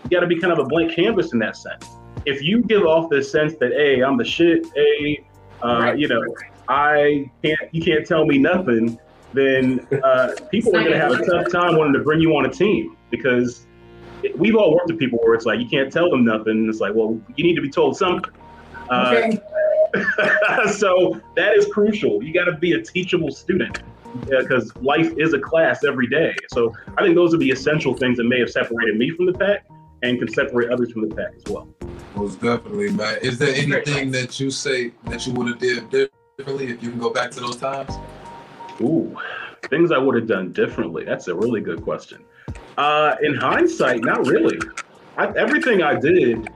You 0.04 0.10
got 0.10 0.20
to 0.20 0.26
be 0.26 0.40
kind 0.40 0.52
of 0.52 0.58
a 0.58 0.64
blank 0.64 0.92
canvas 0.92 1.32
in 1.32 1.38
that 1.40 1.56
sense. 1.56 1.86
If 2.26 2.42
you 2.42 2.62
give 2.62 2.82
off 2.82 3.08
this 3.10 3.30
sense 3.30 3.54
that, 3.60 3.72
hey, 3.72 4.02
I'm 4.02 4.16
the 4.16 4.24
shit, 4.24 4.66
hey, 4.74 5.24
uh, 5.62 5.92
you 5.96 6.08
know, 6.08 6.24
I 6.68 7.30
can't, 7.42 7.58
you 7.72 7.82
can't 7.82 8.06
tell 8.06 8.24
me 8.24 8.38
nothing, 8.38 8.98
then 9.32 9.86
uh, 10.02 10.34
people 10.50 10.74
are 10.76 10.80
going 10.80 10.92
to 10.92 10.98
have 10.98 11.12
a 11.12 11.24
tough 11.24 11.50
time 11.52 11.76
wanting 11.76 11.92
to 11.94 12.00
bring 12.00 12.20
you 12.20 12.36
on 12.36 12.46
a 12.46 12.50
team 12.50 12.96
because 13.10 13.66
we've 14.36 14.56
all 14.56 14.74
worked 14.74 14.88
with 14.88 14.98
people 14.98 15.18
where 15.22 15.34
it's 15.34 15.46
like 15.46 15.60
you 15.60 15.68
can't 15.68 15.92
tell 15.92 16.10
them 16.10 16.24
nothing. 16.24 16.68
It's 16.68 16.80
like, 16.80 16.94
well, 16.94 17.20
you 17.36 17.44
need 17.44 17.54
to 17.54 17.62
be 17.62 17.70
told 17.70 17.96
something. 17.96 18.30
Uh, 18.88 19.30
so 20.72 21.20
that 21.36 21.54
is 21.54 21.66
crucial. 21.66 22.22
You 22.22 22.32
got 22.32 22.44
to 22.44 22.56
be 22.56 22.72
a 22.72 22.82
teachable 22.82 23.30
student 23.30 23.82
because 24.28 24.74
life 24.76 25.12
is 25.16 25.32
a 25.32 25.38
class 25.38 25.84
every 25.84 26.08
day. 26.08 26.34
So 26.52 26.74
I 26.96 27.02
think 27.02 27.14
those 27.14 27.32
are 27.32 27.38
the 27.38 27.50
essential 27.50 27.94
things 27.94 28.16
that 28.18 28.24
may 28.24 28.40
have 28.40 28.50
separated 28.50 28.96
me 28.96 29.10
from 29.10 29.26
the 29.26 29.32
pack 29.32 29.66
and 30.02 30.18
can 30.18 30.28
separate 30.28 30.70
others 30.70 30.92
from 30.92 31.08
the 31.08 31.14
pack 31.14 31.32
as 31.36 31.44
well. 31.52 31.68
Most 32.16 32.40
definitely, 32.40 32.90
man. 32.90 33.18
Is 33.22 33.38
there 33.38 33.54
anything 33.54 34.10
that 34.10 34.40
you 34.40 34.50
say 34.50 34.92
that 35.04 35.26
you 35.26 35.32
would 35.34 35.48
have 35.48 35.58
did 35.90 36.10
differently 36.40 36.70
if 36.70 36.82
you 36.82 36.90
can 36.90 36.98
go 36.98 37.10
back 37.10 37.30
to 37.30 37.40
those 37.40 37.56
times? 37.56 37.92
Ooh, 38.80 39.14
things 39.68 39.92
I 39.92 39.98
would 39.98 40.14
have 40.14 40.26
done 40.26 40.52
differently. 40.52 41.04
That's 41.04 41.28
a 41.28 41.34
really 41.34 41.60
good 41.60 41.82
question. 41.82 42.24
Uh, 42.78 43.16
in 43.22 43.34
hindsight, 43.34 44.02
not 44.02 44.26
really. 44.26 44.58
I, 45.18 45.26
everything 45.36 45.82
I 45.82 46.00
did 46.00 46.50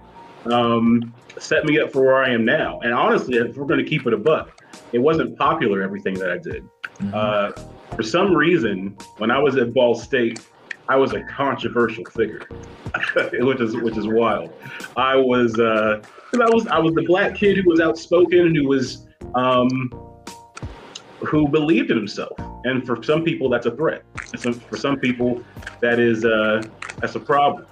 um, 0.47 1.13
set 1.39 1.67
me 1.67 1.79
up 1.79 1.93
for 1.93 2.03
where 2.03 2.25
I 2.25 2.31
am 2.31 2.47
now. 2.47 2.81
And 2.81 2.95
honestly, 2.95 3.37
if 3.37 3.59
we're 3.59 3.67
going 3.67 3.85
to 3.85 3.89
keep 3.89 4.07
it 4.07 4.15
a 4.15 4.17
buck, 4.17 4.63
it 4.93 4.99
wasn't 4.99 5.37
popular, 5.37 5.83
everything 5.83 6.15
that 6.15 6.31
I 6.31 6.39
did. 6.39 6.67
Uh, 7.13 7.53
for 7.95 8.03
some 8.03 8.35
reason, 8.35 8.97
when 9.19 9.31
I 9.31 9.39
was 9.39 9.57
at 9.57 9.75
Ball 9.75 9.95
State, 9.95 10.41
I 10.89 10.97
was 10.97 11.13
a 11.13 11.23
controversial 11.25 12.05
figure, 12.07 12.47
which 13.33 13.61
is 13.61 13.77
which 13.77 13.97
is 13.97 14.07
wild. 14.07 14.51
I 14.97 15.17
was 15.17 15.59
uh, 15.59 16.03
I 16.35 16.51
was 16.51 16.67
I 16.69 16.79
was 16.79 16.95
the 16.95 17.05
black 17.07 17.35
kid 17.35 17.59
who 17.59 17.69
was 17.69 17.81
outspoken 17.81 18.41
and 18.41 18.57
who 18.57 18.69
was 18.69 19.07
um, 19.35 19.91
who 21.19 21.49
believed 21.49 21.91
in 21.91 21.97
himself. 21.97 22.33
And 22.65 22.85
for 22.87 23.03
some 23.03 23.25
people, 23.25 23.49
that's 23.49 23.67
a 23.67 23.75
threat. 23.75 24.03
For 24.69 24.77
some 24.77 24.99
people, 24.99 25.43
that 25.81 25.99
is 25.99 26.25
uh, 26.25 26.63
that's 27.01 27.15
a 27.15 27.21
problem. 27.21 27.67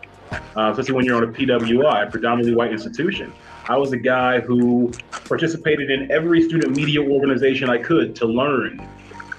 Uh, 0.57 0.71
especially 0.71 0.95
when 0.95 1.05
you're 1.05 1.17
on 1.17 1.25
a 1.25 1.33
PWI, 1.33 2.07
a 2.07 2.11
predominantly 2.11 2.55
white 2.55 2.73
institution. 2.73 3.33
I 3.69 3.77
was 3.77 3.93
a 3.93 3.99
guy 3.99 4.41
who 4.41 4.91
participated 5.11 5.91
in 5.91 6.11
every 6.11 6.43
student 6.43 6.75
media 6.75 7.03
organization 7.03 7.69
I 7.69 7.79
could 7.79 8.17
to 8.17 8.27
learn. 8.27 8.81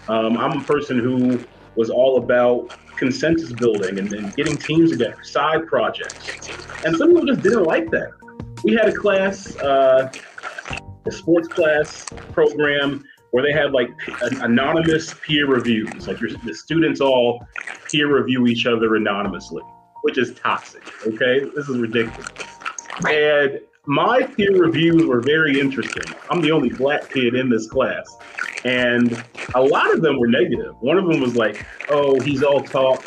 Um, 0.07 0.37
I'm 0.37 0.59
a 0.59 0.63
person 0.63 0.99
who 0.99 1.43
was 1.75 1.89
all 1.89 2.17
about 2.17 2.77
consensus 2.95 3.51
building 3.51 3.97
and, 3.99 4.13
and 4.13 4.35
getting 4.35 4.55
teams 4.55 4.91
together, 4.91 5.17
side 5.23 5.67
projects. 5.67 6.49
And 6.85 6.95
some 6.95 7.09
people 7.09 7.25
just 7.25 7.41
didn't 7.41 7.63
like 7.63 7.89
that. 7.91 8.11
We 8.63 8.73
had 8.73 8.87
a 8.89 8.93
class, 8.93 9.55
uh, 9.57 10.11
a 11.05 11.11
sports 11.11 11.47
class 11.47 12.05
program 12.31 13.03
where 13.31 13.43
they 13.43 13.51
have 13.51 13.71
like 13.71 13.89
anonymous 14.41 15.13
peer 15.25 15.47
reviews. 15.47 16.07
Like 16.07 16.19
the 16.19 16.53
students 16.53 17.01
all 17.01 17.45
peer 17.89 18.15
review 18.15 18.47
each 18.47 18.65
other 18.65 18.95
anonymously, 18.95 19.63
which 20.03 20.17
is 20.17 20.33
toxic. 20.35 20.83
Okay, 21.07 21.39
this 21.55 21.67
is 21.67 21.79
ridiculous. 21.79 22.29
And 23.09 23.59
my 23.85 24.21
peer 24.21 24.55
reviews 24.55 25.05
were 25.05 25.19
very 25.19 25.59
interesting. 25.59 26.15
I'm 26.29 26.41
the 26.41 26.51
only 26.51 26.69
black 26.69 27.09
kid 27.09 27.35
in 27.35 27.49
this 27.49 27.67
class, 27.67 28.15
and 28.63 29.23
a 29.55 29.61
lot 29.61 29.93
of 29.93 30.01
them 30.01 30.19
were 30.19 30.27
negative. 30.27 30.75
One 30.79 30.97
of 30.97 31.07
them 31.07 31.19
was 31.19 31.35
like, 31.35 31.65
"Oh, 31.89 32.19
he's 32.19 32.43
all 32.43 32.61
talk, 32.61 33.03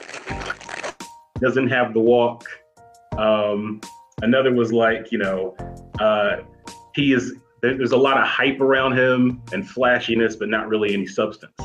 doesn't 1.41 1.69
have 1.69 1.95
the 1.95 2.01
walk." 2.01 2.45
Um, 3.17 3.81
another 4.23 4.53
was 4.53 4.73
like, 4.73 5.11
you 5.13 5.19
know, 5.19 5.57
uh, 5.99 6.39
he 6.95 7.13
is. 7.13 7.35
There- 7.63 7.77
There's 7.77 7.93
a 7.93 7.97
lot 7.97 8.19
of 8.19 8.27
hype 8.27 8.61
around 8.61 8.93
him 8.99 9.41
and 9.53 9.69
flashiness, 9.69 10.37
but 10.37 10.49
not 10.49 10.69
really 10.69 10.93
any 10.95 11.07
substance. 11.07 11.61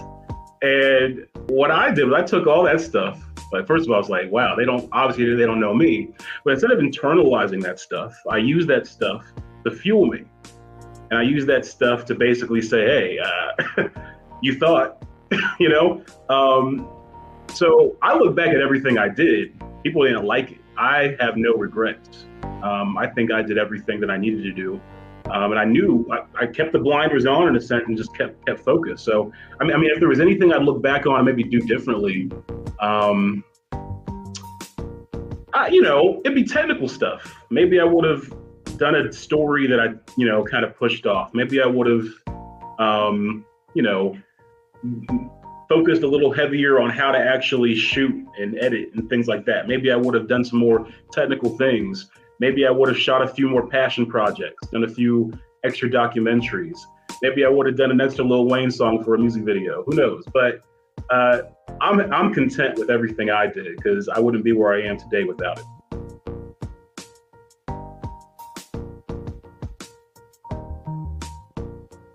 And 0.61 1.25
what 1.47 1.71
I 1.71 1.91
did 1.91 2.05
was 2.05 2.13
I 2.13 2.23
took 2.23 2.47
all 2.47 2.63
that 2.63 2.79
stuff. 2.81 3.19
Like 3.51 3.67
first 3.67 3.85
of 3.85 3.89
all, 3.89 3.95
I 3.95 3.99
was 3.99 4.09
like, 4.09 4.31
wow, 4.31 4.55
they 4.55 4.63
don't 4.63 4.87
obviously 4.91 5.35
they 5.35 5.45
don't 5.45 5.59
know 5.59 5.73
me. 5.73 6.09
But 6.45 6.51
instead 6.53 6.71
of 6.71 6.79
internalizing 6.79 7.61
that 7.63 7.79
stuff, 7.79 8.15
I 8.29 8.37
use 8.37 8.65
that 8.67 8.87
stuff 8.87 9.25
to 9.65 9.71
fuel 9.71 10.05
me. 10.05 10.23
And 11.09 11.19
I 11.19 11.23
use 11.23 11.45
that 11.47 11.65
stuff 11.65 12.05
to 12.05 12.15
basically 12.15 12.61
say, 12.61 12.85
hey, 12.85 13.19
uh, 13.19 13.83
you 14.41 14.57
thought, 14.57 15.03
you 15.59 15.67
know? 15.69 16.03
Um, 16.29 16.87
so 17.53 17.97
I 18.01 18.15
look 18.15 18.35
back 18.35 18.49
at 18.49 18.61
everything 18.61 18.97
I 18.97 19.09
did. 19.09 19.61
People 19.83 20.03
didn't 20.03 20.23
like 20.23 20.51
it. 20.51 20.59
I 20.77 21.17
have 21.19 21.35
no 21.35 21.53
regrets. 21.53 22.25
Um, 22.63 22.97
I 22.97 23.07
think 23.07 23.31
I 23.31 23.41
did 23.41 23.57
everything 23.57 23.99
that 23.99 24.09
I 24.09 24.17
needed 24.17 24.43
to 24.43 24.53
do. 24.53 24.79
Um, 25.31 25.51
and 25.51 25.59
I 25.59 25.65
knew 25.65 26.05
I, 26.11 26.43
I 26.43 26.47
kept 26.47 26.73
the 26.73 26.79
blinders 26.79 27.25
on 27.25 27.47
in 27.47 27.55
a 27.55 27.61
sense 27.61 27.83
and 27.87 27.97
just 27.97 28.15
kept 28.15 28.45
kept 28.45 28.59
focused. 28.59 29.05
So 29.05 29.31
I 29.59 29.63
mean, 29.63 29.75
I 29.75 29.79
mean, 29.79 29.91
if 29.91 29.99
there 29.99 30.09
was 30.09 30.19
anything 30.19 30.51
I'd 30.51 30.63
look 30.63 30.81
back 30.81 31.05
on 31.05 31.15
and 31.15 31.25
maybe 31.25 31.43
do 31.43 31.59
differently, 31.61 32.29
um, 32.79 33.43
I, 35.53 35.67
you 35.69 35.81
know, 35.81 36.21
it'd 36.23 36.35
be 36.35 36.43
technical 36.43 36.87
stuff. 36.87 37.35
Maybe 37.49 37.79
I 37.79 37.83
would 37.83 38.05
have 38.05 38.31
done 38.77 38.95
a 38.95 39.11
story 39.11 39.67
that 39.67 39.79
I, 39.79 39.87
you 40.17 40.27
know, 40.27 40.43
kind 40.43 40.65
of 40.65 40.75
pushed 40.75 41.05
off. 41.05 41.33
Maybe 41.33 41.61
I 41.61 41.67
would 41.67 41.87
have, 41.87 42.07
um, 42.79 43.45
you 43.73 43.83
know, 43.83 44.17
focused 45.69 46.03
a 46.03 46.07
little 46.07 46.33
heavier 46.33 46.79
on 46.79 46.89
how 46.89 47.11
to 47.11 47.17
actually 47.17 47.75
shoot 47.75 48.13
and 48.39 48.57
edit 48.59 48.89
and 48.93 49.09
things 49.09 49.27
like 49.27 49.45
that. 49.45 49.67
Maybe 49.67 49.91
I 49.91 49.95
would 49.95 50.13
have 50.15 50.27
done 50.27 50.43
some 50.43 50.59
more 50.59 50.87
technical 51.11 51.57
things. 51.57 52.09
Maybe 52.41 52.65
I 52.65 52.71
would 52.71 52.89
have 52.89 52.97
shot 52.97 53.21
a 53.21 53.27
few 53.27 53.47
more 53.47 53.67
passion 53.67 54.07
projects, 54.07 54.67
done 54.69 54.83
a 54.83 54.87
few 54.87 55.31
extra 55.63 55.87
documentaries. 55.87 56.79
Maybe 57.21 57.45
I 57.45 57.49
would 57.49 57.67
have 57.67 57.77
done 57.77 57.91
an 57.91 58.01
extra 58.01 58.25
Lil 58.25 58.47
Wayne 58.47 58.71
song 58.71 59.03
for 59.03 59.13
a 59.13 59.19
music 59.19 59.43
video. 59.43 59.83
Who 59.83 59.95
knows? 59.95 60.23
But 60.33 60.63
uh, 61.11 61.43
I'm 61.81 61.99
I'm 62.11 62.33
content 62.33 62.79
with 62.79 62.89
everything 62.89 63.29
I 63.29 63.45
did 63.45 63.75
because 63.75 64.09
I 64.09 64.17
wouldn't 64.19 64.43
be 64.43 64.53
where 64.53 64.73
I 64.73 64.81
am 64.81 64.97
today 64.97 65.23
without 65.23 65.59
it. 65.59 65.65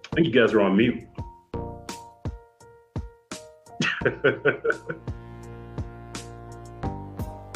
I 0.03 0.16
think 0.16 0.27
you 0.27 0.33
guys 0.33 0.53
are 0.53 0.61
on 0.61 0.77
mute. 0.77 1.07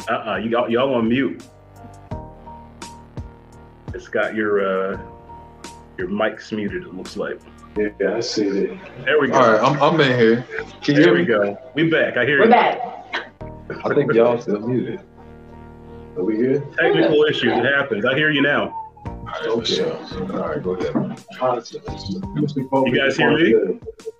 uh-uh, 0.09 0.37
you 0.37 0.51
y'all 0.69 0.95
on 0.95 1.09
mute. 1.09 1.43
It's 4.13 4.19
got 4.19 4.35
your 4.35 4.59
uh 4.93 4.99
your 5.97 6.09
mic's 6.09 6.51
muted, 6.51 6.83
it 6.83 6.93
looks 6.93 7.15
like. 7.15 7.39
Yeah, 7.77 8.15
I 8.17 8.19
see 8.19 8.45
it. 8.45 8.77
There 9.05 9.21
we 9.21 9.29
go. 9.29 9.35
All 9.35 9.51
right, 9.53 9.61
I'm, 9.63 9.81
I'm 9.81 9.99
in 10.01 10.19
here. 10.19 10.45
Can 10.81 10.95
you 10.95 11.03
there 11.03 11.03
hear 11.03 11.13
we 11.13 11.19
me? 11.19 11.25
go. 11.25 11.57
We 11.75 11.89
back. 11.89 12.17
I 12.17 12.25
hear 12.25 12.35
you. 12.39 12.43
We're 12.43 12.49
back. 12.49 13.31
I 13.85 13.93
think 13.93 14.11
y'all 14.13 14.37
still 14.41 14.59
muted. 14.59 14.99
Are 16.17 16.23
we 16.25 16.35
good? 16.35 16.61
Technical 16.77 17.23
issues. 17.23 17.53
It 17.57 17.63
happens. 17.63 18.03
I 18.05 18.13
hear 18.15 18.31
you 18.31 18.41
now. 18.41 18.77
Okay. 19.45 19.81
All 19.81 20.39
right, 20.39 20.61
go 20.61 20.71
ahead. 20.71 20.93
You 22.85 22.95
guys 22.97 23.15
hear 23.15 23.31
me? 23.37 23.79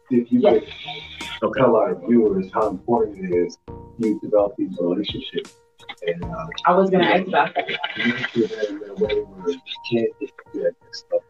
If 0.10 0.32
you 0.32 0.40
Yes. 0.40 0.64
could 1.42 1.52
tell 1.58 1.76
our 1.76 1.96
viewers 2.08 2.50
how 2.54 2.70
important 2.70 3.26
it 3.26 3.36
is 3.36 3.58
you 4.00 4.18
develop 4.22 4.56
these 4.58 4.72
relationships. 4.80 5.58
And 6.08 6.24
uh, 6.24 6.48
I 6.66 6.74
was 6.74 6.90
gonna 6.90 7.06
ask 7.06 7.28
about 7.28 7.54
that. 7.54 7.70
you 7.96 8.06
need 8.06 8.28
to 8.34 8.56
have 8.56 8.70
in 8.70 8.90
a 8.90 8.94
way 8.96 9.16
where 9.22 9.52
you 9.52 9.62
can't 9.92 10.20
get 10.20 10.32
that 10.54 10.74
stuff. 10.92 11.22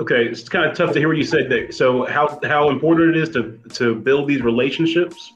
Okay, 0.00 0.26
it's 0.26 0.48
kind 0.48 0.70
of 0.70 0.76
tough 0.76 0.92
to 0.92 0.98
hear 0.98 1.08
what 1.08 1.16
you 1.16 1.24
said 1.24 1.48
there. 1.48 1.70
So, 1.72 2.04
how 2.06 2.38
how 2.44 2.68
important 2.68 3.16
it 3.16 3.22
is 3.22 3.30
to 3.30 3.58
to 3.74 3.94
build 3.94 4.28
these 4.28 4.42
relationships? 4.42 5.32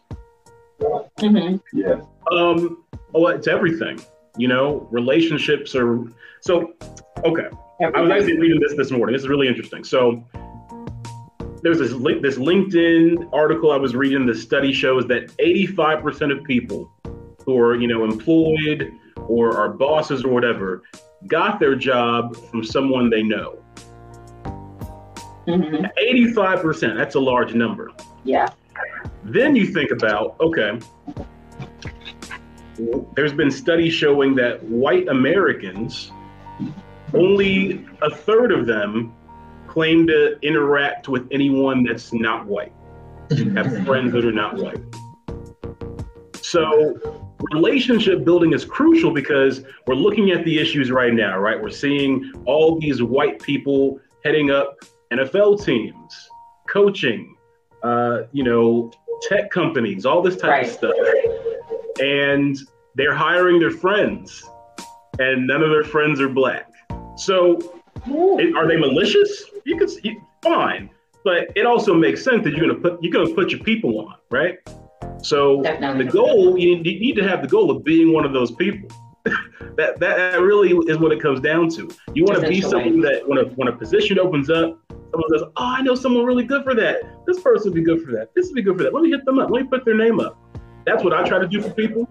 Mm-hmm. 0.81 1.57
Yeah. 1.73 2.01
Um, 2.31 2.85
oh, 3.15 3.29
it's 3.29 3.47
everything. 3.47 4.01
You 4.37 4.49
know, 4.49 4.89
relationships 4.91 5.75
are 5.75 6.05
so. 6.41 6.75
Okay, 7.25 7.47
I 7.95 8.01
was 8.01 8.11
actually 8.11 8.39
reading 8.39 8.61
this 8.61 8.77
this 8.77 8.91
morning. 8.91 9.15
This 9.15 9.23
is 9.23 9.29
really 9.29 9.49
interesting. 9.49 9.85
So, 9.85 10.25
there's 11.63 11.79
this 11.79 11.93
link, 11.93 12.21
this 12.21 12.37
LinkedIn 12.37 13.31
article 13.33 13.71
I 13.71 13.77
was 13.77 13.95
reading. 13.95 14.27
The 14.27 14.35
study 14.35 14.73
shows 14.73 15.07
that 15.07 15.29
85% 15.39 16.37
of 16.37 16.45
people 16.45 16.91
who 17.45 17.59
are 17.59 17.77
you 17.77 17.89
know 17.89 18.05
employed 18.05 18.93
or 19.29 19.57
are 19.57 19.69
bosses 19.69 20.25
or 20.25 20.29
whatever 20.29 20.83
got 21.27 21.59
their 21.59 21.75
job 21.75 22.37
from 22.37 22.63
someone 22.63 23.09
they 23.09 23.23
know. 23.23 23.59
Mm-hmm. 25.47 25.87
85%. 26.35 26.97
That's 26.97 27.15
a 27.15 27.21
large 27.21 27.55
number. 27.55 27.91
Yeah. 28.25 28.49
Then 29.25 29.57
you 29.57 29.67
think 29.67 29.91
about 29.91 30.37
okay, 30.41 30.79
there's 33.15 33.33
been 33.33 33.51
studies 33.51 33.95
showing 33.95 34.35
that 34.37 34.63
white 34.65 35.09
Americans, 35.09 36.11
only 37.13 37.87
a 38.03 38.11
third 38.11 38.53
of 38.53 38.67
them 38.67 39.15
claim 39.69 40.07
to 40.07 40.39
interact 40.41 41.09
with 41.09 41.27
anyone 41.31 41.85
that's 41.85 42.13
not 42.13 42.47
white, 42.47 42.73
have 43.31 43.85
friends 43.85 44.13
that 44.13 44.25
are 44.25 44.33
not 44.33 44.57
white. 44.57 44.81
So, 46.43 47.24
relationship 47.53 48.25
building 48.25 48.53
is 48.53 48.65
crucial 48.65 49.13
because 49.13 49.65
we're 49.87 49.95
looking 49.95 50.31
at 50.31 50.45
the 50.45 50.59
issues 50.59 50.91
right 50.91 51.13
now, 51.13 51.39
right? 51.39 51.61
We're 51.61 51.71
seeing 51.71 52.33
all 52.47 52.79
these 52.81 53.03
white 53.03 53.41
people 53.43 54.01
heading 54.25 54.51
up 54.51 54.79
NFL 55.13 55.65
teams, 55.65 56.29
coaching, 56.69 57.37
uh, 57.83 58.23
you 58.33 58.43
know, 58.45 58.91
tech 59.23 59.51
companies, 59.51 60.07
all 60.07 60.23
this 60.23 60.37
type 60.37 60.51
Right. 60.51 60.67
of 60.67 60.73
stuff. 60.73 60.95
And 62.01 62.57
they're 62.95 63.15
hiring 63.15 63.59
their 63.59 63.71
friends, 63.71 64.49
and 65.19 65.47
none 65.47 65.63
of 65.63 65.71
their 65.71 65.85
friends 65.85 66.21
are 66.21 66.29
black. 66.29 66.71
So, 67.17 67.59
it- 68.07 68.57
are 68.57 68.67
they 68.67 68.77
malicious? 68.77 69.45
You 69.65 69.77
could 69.77 69.91
you, 70.03 70.21
fine, 70.43 70.91
but 71.25 71.49
it 71.55 71.67
also 71.67 71.95
makes 71.95 72.23
sense 72.25 72.43
that 72.45 72.55
you're 72.55 72.67
gonna 72.67 72.81
put 72.81 73.03
you're 73.03 73.13
gonna 73.13 73.35
put 73.35 73.51
your 73.51 73.61
people 73.61 73.99
on, 74.01 74.15
right? 74.31 74.59
So 75.25 75.63
the 75.63 76.09
goal 76.11 76.59
you 76.59 76.79
need, 76.83 77.15
to 77.17 77.27
have 77.27 77.43
the 77.43 77.49
goal 77.49 77.71
of 77.71 77.83
being 77.85 78.13
one 78.13 78.25
of 78.25 78.33
those 78.33 78.53
people. 78.53 78.89
that 79.77 79.99
that 79.99 80.41
really 80.41 80.71
is 80.87 80.99
what 80.99 81.13
it 81.13 81.21
comes 81.21 81.41
down 81.41 81.71
to. 81.71 81.91
You 82.15 82.25
want 82.25 82.43
to 82.43 82.49
be 82.49 82.61
someone 82.61 83.01
that 83.01 83.27
when 83.27 83.39
a 83.39 83.45
when 83.55 83.69
a 83.69 83.73
position 83.73 84.19
opens 84.19 84.51
up, 84.51 84.79
someone 84.91 85.31
says, 85.31 85.43
"Oh, 85.43 85.51
I 85.57 85.81
know 85.81 85.95
someone 85.95 86.25
really 86.25 86.45
good 86.45 86.63
for 86.63 86.75
that. 86.75 87.25
This 87.27 87.41
person 87.41 87.71
would 87.71 87.75
be 87.75 87.83
good 87.83 88.03
for 88.03 88.13
that. 88.13 88.35
This 88.35 88.49
would 88.49 88.55
be 88.55 88.63
good 88.63 88.77
for 88.77 88.83
that. 88.83 88.93
Let 88.93 89.03
me 89.03 89.11
hit 89.11 89.25
them 89.25 89.39
up. 89.39 89.51
Let 89.51 89.63
me 89.63 89.69
put 89.69 89.85
their 89.87 89.97
name 89.97 90.21
up." 90.21 90.39
That's 90.85 91.03
what 91.03 91.15
I 91.15 91.27
try 91.27 91.39
to 91.39 91.49
do 91.49 91.63
for 91.63 91.71
people. 91.71 92.05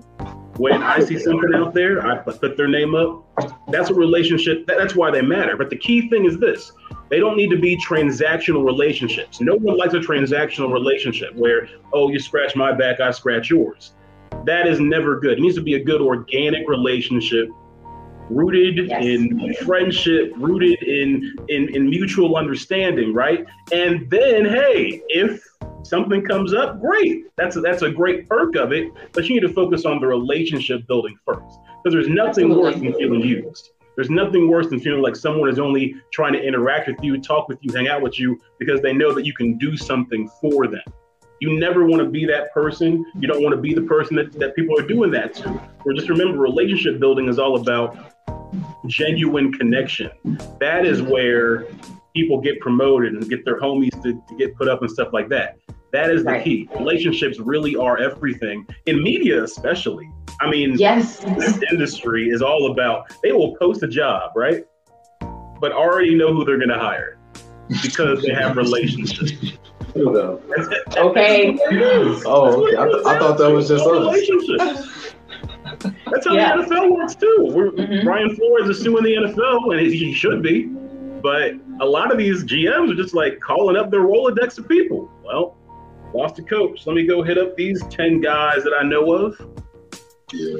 When 0.57 0.81
I 0.81 0.99
see 0.99 1.19
something 1.19 1.53
out 1.53 1.73
there, 1.73 2.05
I 2.05 2.17
put 2.17 2.57
their 2.57 2.67
name 2.67 2.95
up. 2.95 3.23
That's 3.69 3.89
a 3.89 3.93
relationship. 3.93 4.65
That, 4.67 4.77
that's 4.77 4.95
why 4.95 5.11
they 5.11 5.21
matter. 5.21 5.55
But 5.55 5.69
the 5.69 5.77
key 5.77 6.09
thing 6.09 6.25
is 6.25 6.39
this: 6.39 6.71
they 7.09 7.19
don't 7.19 7.37
need 7.37 7.49
to 7.51 7.59
be 7.59 7.77
transactional 7.77 8.65
relationships. 8.65 9.39
No 9.41 9.55
one 9.55 9.77
likes 9.77 9.93
a 9.93 9.99
transactional 9.99 10.71
relationship 10.73 11.35
where, 11.35 11.67
oh, 11.91 12.09
you 12.09 12.19
scratch 12.19 12.55
my 12.55 12.71
back, 12.71 12.99
I 12.99 13.11
scratch 13.11 13.49
yours. 13.49 13.93
That 14.45 14.67
is 14.67 14.79
never 14.79 15.19
good. 15.19 15.37
It 15.37 15.41
needs 15.41 15.55
to 15.55 15.61
be 15.61 15.75
a 15.75 15.83
good 15.83 16.01
organic 16.01 16.67
relationship, 16.67 17.49
rooted 18.29 18.79
in 18.91 19.53
friendship, 19.65 20.31
rooted 20.37 20.81
in, 20.81 21.35
in 21.49 21.75
in 21.75 21.89
mutual 21.89 22.35
understanding, 22.35 23.13
right? 23.13 23.45
And 23.71 24.09
then, 24.09 24.45
hey, 24.45 25.01
if 25.09 25.41
something 25.83 26.25
comes 26.25 26.53
up, 26.53 26.81
great. 26.81 27.25
That's 27.35 27.57
a, 27.57 27.61
that's 27.61 27.83
a 27.83 27.91
great 27.91 28.27
perk 28.27 28.55
of 28.55 28.71
it. 28.71 28.91
But 29.11 29.25
you 29.25 29.35
need 29.35 29.47
to 29.47 29.53
focus 29.53 29.85
on 29.85 29.99
the 29.99 30.07
relationship 30.07 30.87
building 30.87 31.15
first, 31.25 31.59
because 31.83 31.93
there's 31.93 32.09
nothing 32.09 32.57
worse 32.57 32.75
than 32.75 32.93
feeling 32.93 33.21
used. 33.21 33.71
There's 33.95 34.09
nothing 34.09 34.49
worse 34.49 34.69
than 34.69 34.79
feeling 34.79 35.01
like 35.01 35.15
someone 35.15 35.49
is 35.49 35.59
only 35.59 35.95
trying 36.11 36.33
to 36.33 36.41
interact 36.41 36.87
with 36.87 36.97
you, 37.03 37.19
talk 37.21 37.47
with 37.47 37.59
you, 37.61 37.71
hang 37.73 37.87
out 37.87 38.01
with 38.01 38.19
you 38.19 38.39
because 38.59 38.81
they 38.81 38.93
know 38.93 39.13
that 39.13 39.25
you 39.25 39.33
can 39.33 39.57
do 39.57 39.77
something 39.77 40.29
for 40.41 40.67
them. 40.67 40.81
You 41.39 41.59
never 41.59 41.85
want 41.85 42.01
to 42.01 42.09
be 42.09 42.25
that 42.25 42.53
person. 42.53 43.05
You 43.19 43.27
don't 43.27 43.43
want 43.43 43.53
to 43.53 43.61
be 43.61 43.73
the 43.73 43.81
person 43.81 44.15
that, 44.15 44.31
that 44.39 44.55
people 44.55 44.79
are 44.79 44.87
doing 44.87 45.11
that 45.11 45.33
to. 45.35 45.61
Or 45.85 45.93
just 45.93 46.09
remember, 46.09 46.39
relationship 46.39 46.99
building 46.99 47.27
is 47.27 47.37
all 47.37 47.59
about 47.59 47.97
genuine 48.87 49.51
connection. 49.51 50.11
That 50.59 50.85
is 50.85 51.01
where 51.01 51.67
people 52.15 52.39
get 52.39 52.59
promoted 52.59 53.13
and 53.13 53.27
get 53.29 53.43
their 53.43 53.59
homies 53.59 53.91
to, 54.03 54.13
to 54.13 54.37
get 54.37 54.55
put 54.55 54.67
up 54.67 54.81
and 54.81 54.89
stuff 54.89 55.09
like 55.11 55.29
that. 55.29 55.57
That 55.91 56.09
is 56.09 56.23
the 56.23 56.31
Right. 56.31 56.43
key. 56.43 56.69
Relationships 56.75 57.39
really 57.39 57.75
are 57.75 57.97
everything 57.97 58.65
in 58.85 59.03
media, 59.03 59.43
especially. 59.43 60.09
I 60.41 60.49
mean, 60.49 60.75
Yes. 60.77 61.19
this 61.19 61.59
industry 61.71 62.29
is 62.29 62.41
all 62.41 62.71
about 62.71 63.13
they 63.23 63.31
will 63.31 63.55
post 63.57 63.83
a 63.83 63.87
job, 63.87 64.31
right? 64.35 64.65
But 65.59 65.71
already 65.71 66.15
know 66.15 66.33
who 66.33 66.43
they're 66.43 66.57
going 66.57 66.69
to 66.69 66.79
hire 66.79 67.17
because 67.81 68.21
they 68.21 68.33
have 68.33 68.57
relationships. 68.57 69.31
Okay. 69.95 71.57
Oh, 72.25 72.65
okay. 72.65 72.77
I, 72.77 72.85
th- 72.85 73.05
I 73.05 73.19
thought 73.19 73.37
that 73.37 73.51
was 73.51 73.67
just 73.69 73.85
us. 73.85 73.91
relationships. 73.91 75.13
That's 76.11 76.27
how 76.27 76.33
Yeah. 76.33 76.57
the 76.57 76.63
NFL 76.63 76.91
works 76.95 77.15
too. 77.15 77.49
We're, 77.53 77.71
mm-hmm. 77.71 78.05
Brian 78.05 78.35
Flores 78.35 78.69
is 78.69 78.81
suing 78.83 79.03
the 79.03 79.15
NFL, 79.15 79.71
and 79.71 79.79
he 79.81 79.95
he 79.97 80.13
should 80.13 80.41
be. 80.41 80.63
But 81.21 81.53
a 81.79 81.85
lot 81.85 82.11
of 82.11 82.17
these 82.17 82.43
GMs 82.43 82.91
are 82.91 82.95
just 82.95 83.13
like 83.13 83.39
calling 83.39 83.77
up 83.77 83.89
their 83.91 84.01
Rolodex 84.01 84.57
of 84.57 84.67
people. 84.67 85.09
Well, 85.23 85.55
lost 86.13 86.37
a 86.39 86.43
coach. 86.43 86.85
Let 86.85 86.95
me 86.95 87.05
go 87.07 87.23
hit 87.23 87.37
up 87.37 87.55
these 87.55 87.81
10 87.89 88.19
guys 88.21 88.63
that 88.63 88.73
I 88.79 88.83
know 88.83 89.11
of. 89.13 89.39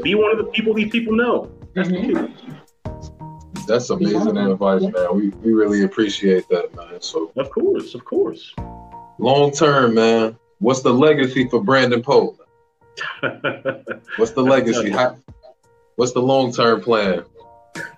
Be 0.04 0.16
one 0.16 0.32
of 0.32 0.38
the 0.38 0.46
people 0.52 0.74
these 0.74 0.92
people 0.92 1.16
know. 1.16 1.52
That's 1.74 1.90
the 1.90 1.96
key. 1.96 2.50
That's 3.68 3.90
amazing 3.90 4.38
advice, 4.38 4.82
man. 4.82 5.16
We 5.16 5.30
we 5.30 5.54
really 5.54 5.84
appreciate 5.84 6.48
that, 6.50 6.76
man. 6.76 7.02
So 7.02 7.32
of 7.36 7.50
course, 7.50 7.96
of 7.96 8.06
course. 8.06 8.54
Long 9.18 9.52
term, 9.52 9.96
man. 9.96 10.38
What's 10.60 10.82
the 10.82 10.94
legacy 10.94 11.48
for 11.48 11.64
Brandon 11.64 12.02
Pope? 12.02 12.40
What's 14.18 14.32
the 14.32 14.44
legacy? 14.44 14.92
How, 14.92 15.18
what's 15.96 16.12
the 16.14 16.22
long 16.22 16.54
term 16.54 16.82
plan? 16.82 17.24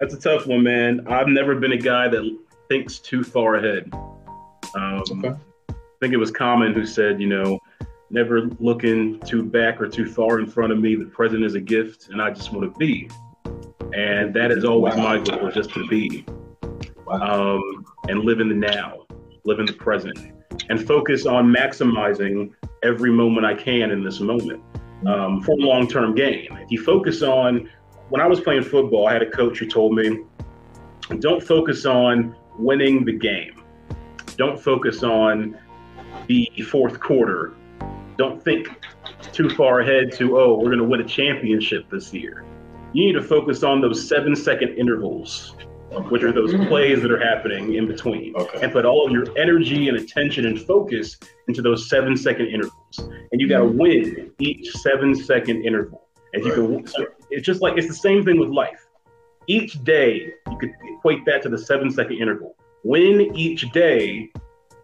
That's 0.00 0.14
a 0.14 0.20
tough 0.20 0.46
one, 0.46 0.62
man. 0.62 1.06
I've 1.08 1.28
never 1.28 1.54
been 1.54 1.72
a 1.72 1.78
guy 1.78 2.08
that 2.08 2.38
thinks 2.68 2.98
too 2.98 3.22
far 3.22 3.56
ahead. 3.56 3.90
Um, 4.74 5.02
I 5.68 5.74
think 6.00 6.12
it 6.12 6.18
was 6.18 6.30
Common 6.30 6.74
who 6.74 6.84
said, 6.84 7.20
you 7.20 7.26
know, 7.26 7.58
never 8.10 8.48
looking 8.60 9.20
too 9.20 9.42
back 9.42 9.80
or 9.80 9.88
too 9.88 10.06
far 10.06 10.38
in 10.38 10.46
front 10.46 10.72
of 10.72 10.78
me. 10.78 10.94
The 10.94 11.06
present 11.06 11.44
is 11.44 11.54
a 11.54 11.60
gift, 11.60 12.08
and 12.08 12.20
I 12.20 12.30
just 12.30 12.52
want 12.52 12.72
to 12.72 12.78
be. 12.78 13.08
And 13.94 14.34
that 14.34 14.50
is 14.50 14.64
always 14.64 14.96
my 14.96 15.18
goal, 15.18 15.50
just 15.50 15.70
to 15.70 15.86
be. 15.86 16.24
Um, 17.08 17.84
and 18.08 18.20
live 18.20 18.40
in 18.40 18.48
the 18.48 18.54
now, 18.54 19.06
live 19.44 19.60
in 19.60 19.66
the 19.66 19.72
present, 19.72 20.18
and 20.68 20.84
focus 20.84 21.24
on 21.24 21.46
maximizing 21.46 22.52
every 22.82 23.12
moment 23.12 23.46
I 23.46 23.54
can 23.54 23.90
in 23.90 24.04
this 24.04 24.20
moment 24.20 24.62
um, 25.06 25.42
for 25.42 25.56
long 25.56 25.88
term 25.88 26.14
gain. 26.14 26.48
If 26.50 26.70
you 26.70 26.82
focus 26.82 27.22
on, 27.22 27.68
when 28.08 28.20
I 28.20 28.26
was 28.26 28.40
playing 28.40 28.64
football, 28.64 29.06
I 29.06 29.12
had 29.12 29.22
a 29.22 29.30
coach 29.30 29.58
who 29.58 29.66
told 29.66 29.94
me, 29.94 30.24
don't 31.20 31.42
focus 31.42 31.86
on 31.86 32.34
winning 32.58 33.04
the 33.04 33.12
game. 33.12 33.62
Don't 34.36 34.60
focus 34.60 35.02
on 35.02 35.56
the 36.26 36.50
fourth 36.68 36.98
quarter. 37.00 37.54
Don't 38.18 38.42
think 38.42 38.68
too 39.32 39.50
far 39.50 39.80
ahead 39.80 40.12
to, 40.12 40.38
oh, 40.38 40.54
we're 40.54 40.66
going 40.66 40.78
to 40.78 40.84
win 40.84 41.00
a 41.00 41.08
championship 41.08 41.88
this 41.90 42.12
year. 42.12 42.44
You 42.92 43.06
need 43.06 43.12
to 43.12 43.22
focus 43.22 43.62
on 43.62 43.80
those 43.80 44.08
seven 44.08 44.34
second 44.34 44.70
intervals, 44.76 45.54
which 46.08 46.22
are 46.22 46.32
those 46.32 46.54
plays 46.68 47.02
that 47.02 47.10
are 47.10 47.20
happening 47.20 47.74
in 47.74 47.86
between, 47.86 48.34
and 48.62 48.72
put 48.72 48.86
all 48.86 49.06
of 49.06 49.12
your 49.12 49.26
energy 49.36 49.88
and 49.88 49.98
attention 49.98 50.46
and 50.46 50.60
focus 50.60 51.18
into 51.48 51.60
those 51.60 51.88
seven 51.90 52.16
second 52.16 52.46
intervals. 52.46 52.98
And 53.32 53.40
you 53.40 53.48
got 53.48 53.58
to 53.58 53.66
win 53.66 54.30
each 54.38 54.70
seven 54.76 55.14
second 55.14 55.64
interval. 55.64 56.08
And 56.32 56.44
you 56.44 56.52
can, 56.52 57.06
it's 57.30 57.46
just 57.46 57.60
like 57.60 57.76
it's 57.76 57.88
the 57.88 57.94
same 57.94 58.24
thing 58.24 58.38
with 58.38 58.48
life. 58.48 58.86
Each 59.46 59.82
day, 59.84 60.32
you 60.50 60.58
could 60.58 60.72
equate 60.96 61.24
that 61.26 61.42
to 61.42 61.48
the 61.48 61.58
seven 61.58 61.90
second 61.90 62.16
interval. 62.16 62.56
win 62.86 63.36
each 63.36 63.70
day, 63.72 64.30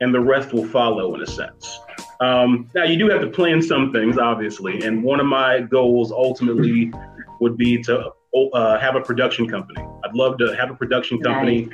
and 0.00 0.12
the 0.12 0.20
rest 0.20 0.52
will 0.52 0.66
follow 0.66 1.14
in 1.14 1.22
a 1.22 1.26
sense. 1.26 1.78
Um, 2.22 2.70
now, 2.72 2.84
you 2.84 2.96
do 2.96 3.08
have 3.08 3.20
to 3.22 3.26
plan 3.26 3.60
some 3.60 3.92
things, 3.92 4.16
obviously, 4.16 4.82
and 4.84 5.02
one 5.02 5.18
of 5.18 5.26
my 5.26 5.60
goals 5.60 6.12
ultimately 6.12 6.92
would 7.40 7.56
be 7.56 7.82
to 7.82 8.12
uh, 8.52 8.78
have 8.78 8.94
a 8.94 9.00
production 9.00 9.48
company. 9.48 9.84
I'd 10.04 10.14
love 10.14 10.38
to 10.38 10.54
have 10.54 10.70
a 10.70 10.74
production 10.74 11.20
company 11.20 11.68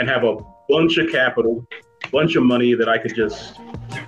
and 0.00 0.08
have 0.08 0.24
a 0.24 0.38
bunch 0.68 0.98
of 0.98 1.08
capital, 1.12 1.64
bunch 2.10 2.34
of 2.34 2.42
money 2.42 2.74
that 2.74 2.88
I 2.88 2.98
could 2.98 3.14
just 3.14 3.54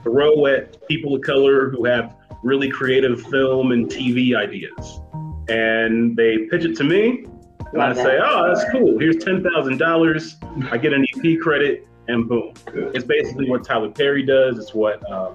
throw 0.02 0.46
at 0.46 0.84
people 0.88 1.14
of 1.14 1.22
color 1.22 1.70
who 1.70 1.84
have 1.84 2.16
really 2.42 2.68
creative 2.68 3.22
film 3.28 3.70
and 3.70 3.86
TV 3.86 4.36
ideas. 4.36 5.00
And 5.48 6.16
they 6.16 6.38
pitch 6.50 6.64
it 6.64 6.76
to 6.78 6.84
me, 6.84 7.24
and 7.72 7.80
I 7.80 7.94
say, 7.94 8.18
oh, 8.20 8.48
that's 8.48 8.68
cool. 8.72 8.98
Here's 8.98 9.16
$10,000. 9.16 10.72
I 10.72 10.76
get 10.76 10.92
an 10.92 11.06
EP 11.14 11.38
credit, 11.38 11.86
and 12.08 12.28
boom. 12.28 12.52
It's 12.66 13.04
basically 13.04 13.48
what 13.48 13.64
Tyler 13.64 13.90
Perry 13.90 14.24
does. 14.24 14.58
It's 14.58 14.74
what 14.74 15.08
um, 15.10 15.34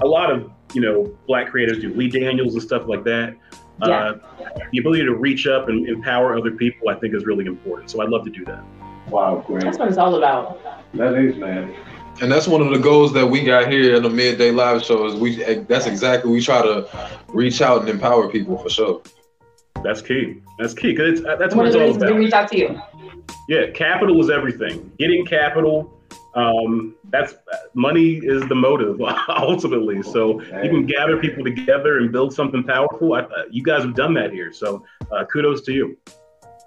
a 0.00 0.06
lot 0.06 0.30
of, 0.30 0.50
you 0.74 0.80
know, 0.80 1.16
black 1.26 1.50
creators 1.50 1.80
do. 1.80 1.92
Lee 1.94 2.08
Daniels 2.08 2.54
and 2.54 2.62
stuff 2.62 2.86
like 2.86 3.04
that. 3.04 3.36
Yeah. 3.80 3.88
Uh, 3.88 4.18
the 4.72 4.78
ability 4.78 5.04
to 5.04 5.14
reach 5.14 5.46
up 5.46 5.68
and 5.68 5.86
empower 5.86 6.36
other 6.36 6.50
people, 6.50 6.88
I 6.88 6.94
think, 6.94 7.14
is 7.14 7.26
really 7.26 7.44
important. 7.46 7.90
So 7.90 8.02
I'd 8.02 8.08
love 8.08 8.24
to 8.24 8.30
do 8.30 8.44
that. 8.46 8.64
Wow, 9.08 9.44
great. 9.46 9.62
That's 9.62 9.78
what 9.78 9.88
it's 9.88 9.98
all 9.98 10.14
about. 10.16 10.60
That 10.94 11.14
is, 11.14 11.36
man. 11.36 11.74
And 12.22 12.32
that's 12.32 12.48
one 12.48 12.62
of 12.62 12.70
the 12.70 12.78
goals 12.78 13.12
that 13.12 13.26
we 13.26 13.44
got 13.44 13.70
here 13.70 13.94
in 13.96 14.02
the 14.02 14.08
midday 14.08 14.50
live 14.50 14.82
show. 14.82 15.04
Is 15.04 15.14
we 15.14 15.36
that's 15.64 15.86
exactly 15.86 16.30
we 16.30 16.40
try 16.40 16.62
to 16.62 16.88
reach 17.28 17.60
out 17.60 17.80
and 17.80 17.90
empower 17.90 18.30
people 18.30 18.56
for 18.56 18.70
sure. 18.70 19.02
That's 19.84 20.00
key. 20.00 20.40
That's 20.58 20.72
key 20.72 20.92
because 20.92 21.22
that's 21.22 21.54
One 21.54 21.66
what 21.66 21.74
of 21.74 21.74
it's 21.74 21.74
the 21.74 21.80
all 21.80 21.86
reasons 21.86 22.02
we 22.02 22.08
about. 22.08 22.18
reached 22.18 22.34
out 22.34 22.48
to 22.48 22.58
you. 22.58 22.80
Yeah, 23.48 23.70
capital 23.72 24.18
is 24.20 24.30
everything. 24.30 24.90
Getting 24.98 25.26
capital, 25.26 25.92
um, 26.34 26.95
that's 27.10 27.34
money 27.74 28.14
is 28.16 28.46
the 28.48 28.54
motive 28.54 29.00
ultimately. 29.28 30.02
So 30.02 30.40
you 30.40 30.70
can 30.70 30.86
gather 30.86 31.18
people 31.18 31.44
together 31.44 31.98
and 31.98 32.10
build 32.12 32.34
something 32.34 32.62
powerful. 32.62 33.14
I, 33.14 33.20
uh, 33.20 33.44
you 33.50 33.62
guys 33.62 33.82
have 33.82 33.94
done 33.94 34.14
that 34.14 34.32
here, 34.32 34.52
so 34.52 34.84
uh, 35.10 35.24
kudos 35.26 35.62
to 35.62 35.72
you. 35.72 35.96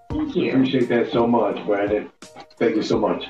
Thank 0.09 0.35
you. 0.35 0.51
Appreciate 0.51 0.89
that 0.89 1.11
so 1.11 1.27
much, 1.27 1.63
Brandon. 1.65 2.09
Thank 2.57 2.75
you 2.75 2.81
so 2.81 2.99
much. 2.99 3.25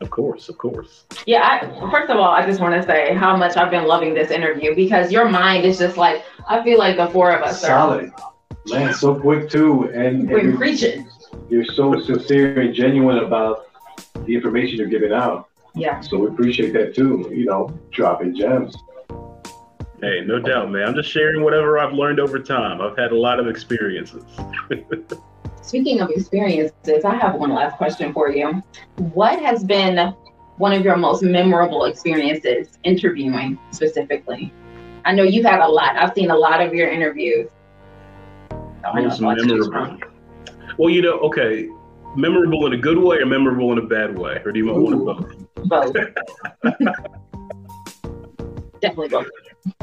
Of 0.00 0.10
course, 0.10 0.48
of 0.48 0.58
course. 0.58 1.04
Yeah, 1.26 1.60
I, 1.62 1.90
first 1.90 2.10
of 2.10 2.18
all, 2.18 2.30
I 2.30 2.44
just 2.46 2.60
want 2.60 2.74
to 2.74 2.82
say 2.86 3.14
how 3.14 3.36
much 3.36 3.56
I've 3.56 3.70
been 3.70 3.86
loving 3.86 4.12
this 4.12 4.30
interview 4.30 4.74
because 4.74 5.10
your 5.10 5.28
mind 5.28 5.64
is 5.64 5.78
just 5.78 5.96
like, 5.96 6.24
I 6.48 6.62
feel 6.62 6.78
like 6.78 6.96
the 6.96 7.08
four 7.08 7.32
of 7.32 7.42
us 7.42 7.64
are 7.64 7.68
Solid. 7.68 8.12
Man, 8.66 8.94
so 8.94 9.14
quick 9.18 9.50
too. 9.50 9.90
And, 9.94 10.28
we're 10.28 10.38
and 10.38 10.48
you're, 10.50 10.56
preaching. 10.56 11.08
you're 11.48 11.64
so 11.64 12.00
sincere 12.00 12.60
and 12.60 12.74
genuine 12.74 13.18
about 13.18 13.66
the 14.26 14.34
information 14.34 14.78
you're 14.78 14.88
giving 14.88 15.12
out. 15.12 15.48
Yeah. 15.74 16.00
So 16.00 16.18
we 16.18 16.28
appreciate 16.28 16.72
that 16.74 16.94
too. 16.94 17.30
You 17.34 17.46
know, 17.46 17.78
dropping 17.90 18.36
gems. 18.36 18.76
Hey, 20.00 20.22
no 20.24 20.38
doubt, 20.38 20.70
man. 20.70 20.88
I'm 20.88 20.94
just 20.94 21.10
sharing 21.10 21.42
whatever 21.42 21.78
I've 21.78 21.92
learned 21.92 22.20
over 22.20 22.38
time. 22.38 22.80
I've 22.80 22.96
had 22.96 23.12
a 23.12 23.16
lot 23.16 23.40
of 23.40 23.48
experiences. 23.48 24.22
Speaking 25.62 26.00
of 26.00 26.10
experiences, 26.10 27.04
I 27.04 27.14
have 27.14 27.36
one 27.36 27.54
last 27.54 27.76
question 27.78 28.12
for 28.12 28.30
you. 28.30 28.62
What 28.96 29.40
has 29.40 29.64
been 29.64 30.14
one 30.58 30.72
of 30.72 30.84
your 30.84 30.96
most 30.96 31.22
memorable 31.22 31.86
experiences 31.86 32.78
interviewing 32.84 33.58
specifically? 33.70 34.52
I 35.06 35.14
know 35.14 35.22
you've 35.22 35.46
had 35.46 35.60
a 35.60 35.68
lot. 35.68 35.96
I've 35.96 36.12
seen 36.14 36.30
a 36.30 36.36
lot 36.36 36.60
of 36.60 36.74
your 36.74 36.90
interviews. 36.90 37.50
I 38.50 39.00
know 39.00 39.04
Most 39.04 39.12
it's 39.12 39.20
a 39.20 39.24
lot 39.24 39.38
to 39.38 39.46
choose 39.46 39.70
memorable. 39.70 40.08
Well, 40.78 40.90
you 40.90 41.02
know, 41.02 41.18
okay, 41.20 41.68
memorable 42.16 42.66
in 42.66 42.74
a 42.74 42.78
good 42.78 42.98
way 42.98 43.16
or 43.18 43.26
memorable 43.26 43.72
in 43.72 43.78
a 43.78 43.86
bad 43.86 44.18
way, 44.18 44.42
or 44.44 44.52
do 44.52 44.58
you 44.58 44.66
want 44.66 44.82
one 44.82 44.92
of 44.92 45.04
both? 45.04 45.43
Both. 45.64 45.94
Definitely 48.80 49.08
both. 49.08 49.28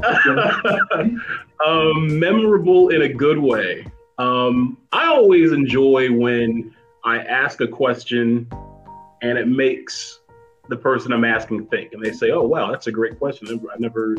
um, 1.66 2.20
memorable 2.20 2.90
in 2.90 3.02
a 3.02 3.10
good 3.10 3.40
way. 3.40 3.86
Um, 4.20 4.78
I 4.92 5.08
always 5.08 5.52
enjoy 5.52 6.12
when 6.12 6.76
I 7.04 7.20
ask 7.20 7.62
a 7.62 7.68
question 7.68 8.48
and 9.24 9.38
it 9.38 9.48
makes 9.48 10.20
the 10.70 10.78
person 10.78 11.12
I'm 11.12 11.26
asking 11.26 11.66
think, 11.68 11.94
and 11.94 12.04
they 12.04 12.12
say, 12.12 12.32
"Oh, 12.32 12.44
wow, 12.44 12.72
that's 12.72 12.88
a 12.88 12.92
great 12.92 13.18
question. 13.18 13.60
I 13.72 13.76
never, 13.80 14.16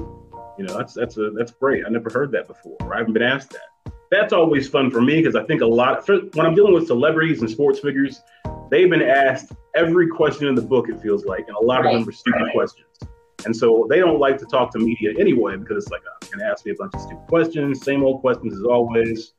you 0.58 0.64
know, 0.64 0.76
that's 0.76 0.94
that's 0.94 1.16
a 1.16 1.30
that's 1.30 1.52
great. 1.52 1.84
I 1.86 1.88
never 1.88 2.10
heard 2.10 2.32
that 2.32 2.48
before. 2.48 2.76
Or 2.80 2.94
I 2.94 2.98
haven't 2.98 3.14
been 3.14 3.22
asked 3.22 3.50
that." 3.50 3.92
That's 4.10 4.32
always 4.32 4.68
fun 4.68 4.90
for 4.90 5.00
me 5.00 5.22
because 5.22 5.36
I 5.36 5.44
think 5.44 5.62
a 5.62 5.66
lot 5.66 6.04
for, 6.04 6.18
when 6.34 6.44
I'm 6.44 6.54
dealing 6.54 6.74
with 6.74 6.86
celebrities 6.86 7.40
and 7.40 7.48
sports 7.48 7.80
figures, 7.80 8.20
they've 8.72 8.88
been 8.88 9.02
asked 9.02 9.52
every 9.74 10.08
question 10.08 10.48
in 10.48 10.54
the 10.54 10.62
book. 10.62 10.88
It 10.88 11.00
feels 11.00 11.24
like, 11.26 11.46
and 11.46 11.56
a 11.56 11.60
lot 11.60 11.86
of 11.86 11.92
them 11.92 12.08
are 12.08 12.12
stupid 12.12 12.48
questions. 12.52 12.88
And 13.44 13.54
so 13.54 13.86
they 13.88 13.98
don't 13.98 14.18
like 14.18 14.38
to 14.38 14.46
talk 14.46 14.72
to 14.72 14.78
media 14.78 15.12
anyway 15.18 15.56
because 15.56 15.84
it's 15.84 15.92
like, 15.92 16.00
oh, 16.06 16.26
going 16.26 16.38
to 16.38 16.50
ask 16.50 16.64
me 16.64 16.72
a 16.72 16.74
bunch 16.74 16.94
of 16.94 17.02
stupid 17.02 17.26
questions, 17.28 17.84
same 17.84 18.02
old 18.02 18.22
questions 18.22 18.54
as 18.54 18.64
always. 18.64 19.34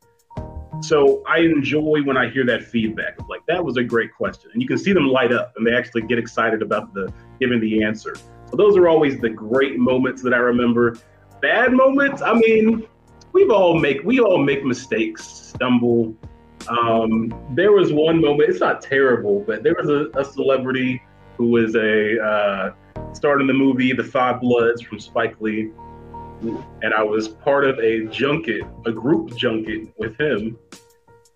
So 0.81 1.23
I 1.27 1.39
enjoy 1.39 2.01
when 2.03 2.15
I 2.15 2.29
hear 2.29 2.45
that 2.45 2.63
feedback 2.63 3.19
of 3.19 3.27
like, 3.27 3.41
that 3.47 3.63
was 3.63 3.77
a 3.77 3.83
great 3.83 4.13
question. 4.13 4.51
And 4.53 4.61
you 4.61 4.67
can 4.67 4.77
see 4.77 4.93
them 4.93 5.07
light 5.07 5.33
up 5.33 5.53
and 5.57 5.65
they 5.65 5.73
actually 5.73 6.03
get 6.03 6.19
excited 6.19 6.61
about 6.61 6.93
the 6.93 7.11
giving 7.39 7.59
the 7.59 7.83
answer. 7.83 8.15
So 8.51 8.55
those 8.55 8.77
are 8.77 8.87
always 8.87 9.19
the 9.19 9.29
great 9.29 9.79
moments 9.79 10.21
that 10.21 10.33
I 10.33 10.37
remember. 10.37 10.97
Bad 11.41 11.73
moments, 11.73 12.21
I 12.21 12.33
mean, 12.33 12.85
we've 13.31 13.49
all 13.49 13.79
make 13.79 14.03
we 14.03 14.19
all 14.19 14.37
make 14.37 14.63
mistakes, 14.63 15.25
stumble. 15.25 16.15
Um, 16.67 17.33
there 17.51 17.71
was 17.71 17.91
one 17.91 18.21
moment, 18.21 18.49
it's 18.49 18.59
not 18.59 18.81
terrible, 18.81 19.41
but 19.41 19.63
there 19.63 19.75
was 19.75 19.89
a, 19.89 20.09
a 20.19 20.23
celebrity 20.23 21.01
who 21.37 21.47
was 21.47 21.75
a 21.75 22.23
uh, 22.23 22.73
in 23.39 23.47
the 23.47 23.53
movie 23.53 23.93
The 23.93 24.03
Five 24.03 24.41
Bloods 24.41 24.81
from 24.81 24.99
Spike 24.99 25.39
Lee. 25.39 25.71
And 26.81 26.93
I 26.93 27.03
was 27.03 27.29
part 27.29 27.65
of 27.65 27.79
a 27.79 28.05
junket, 28.07 28.63
a 28.85 28.91
group 28.91 29.35
junket 29.37 29.93
with 29.97 30.19
him. 30.19 30.57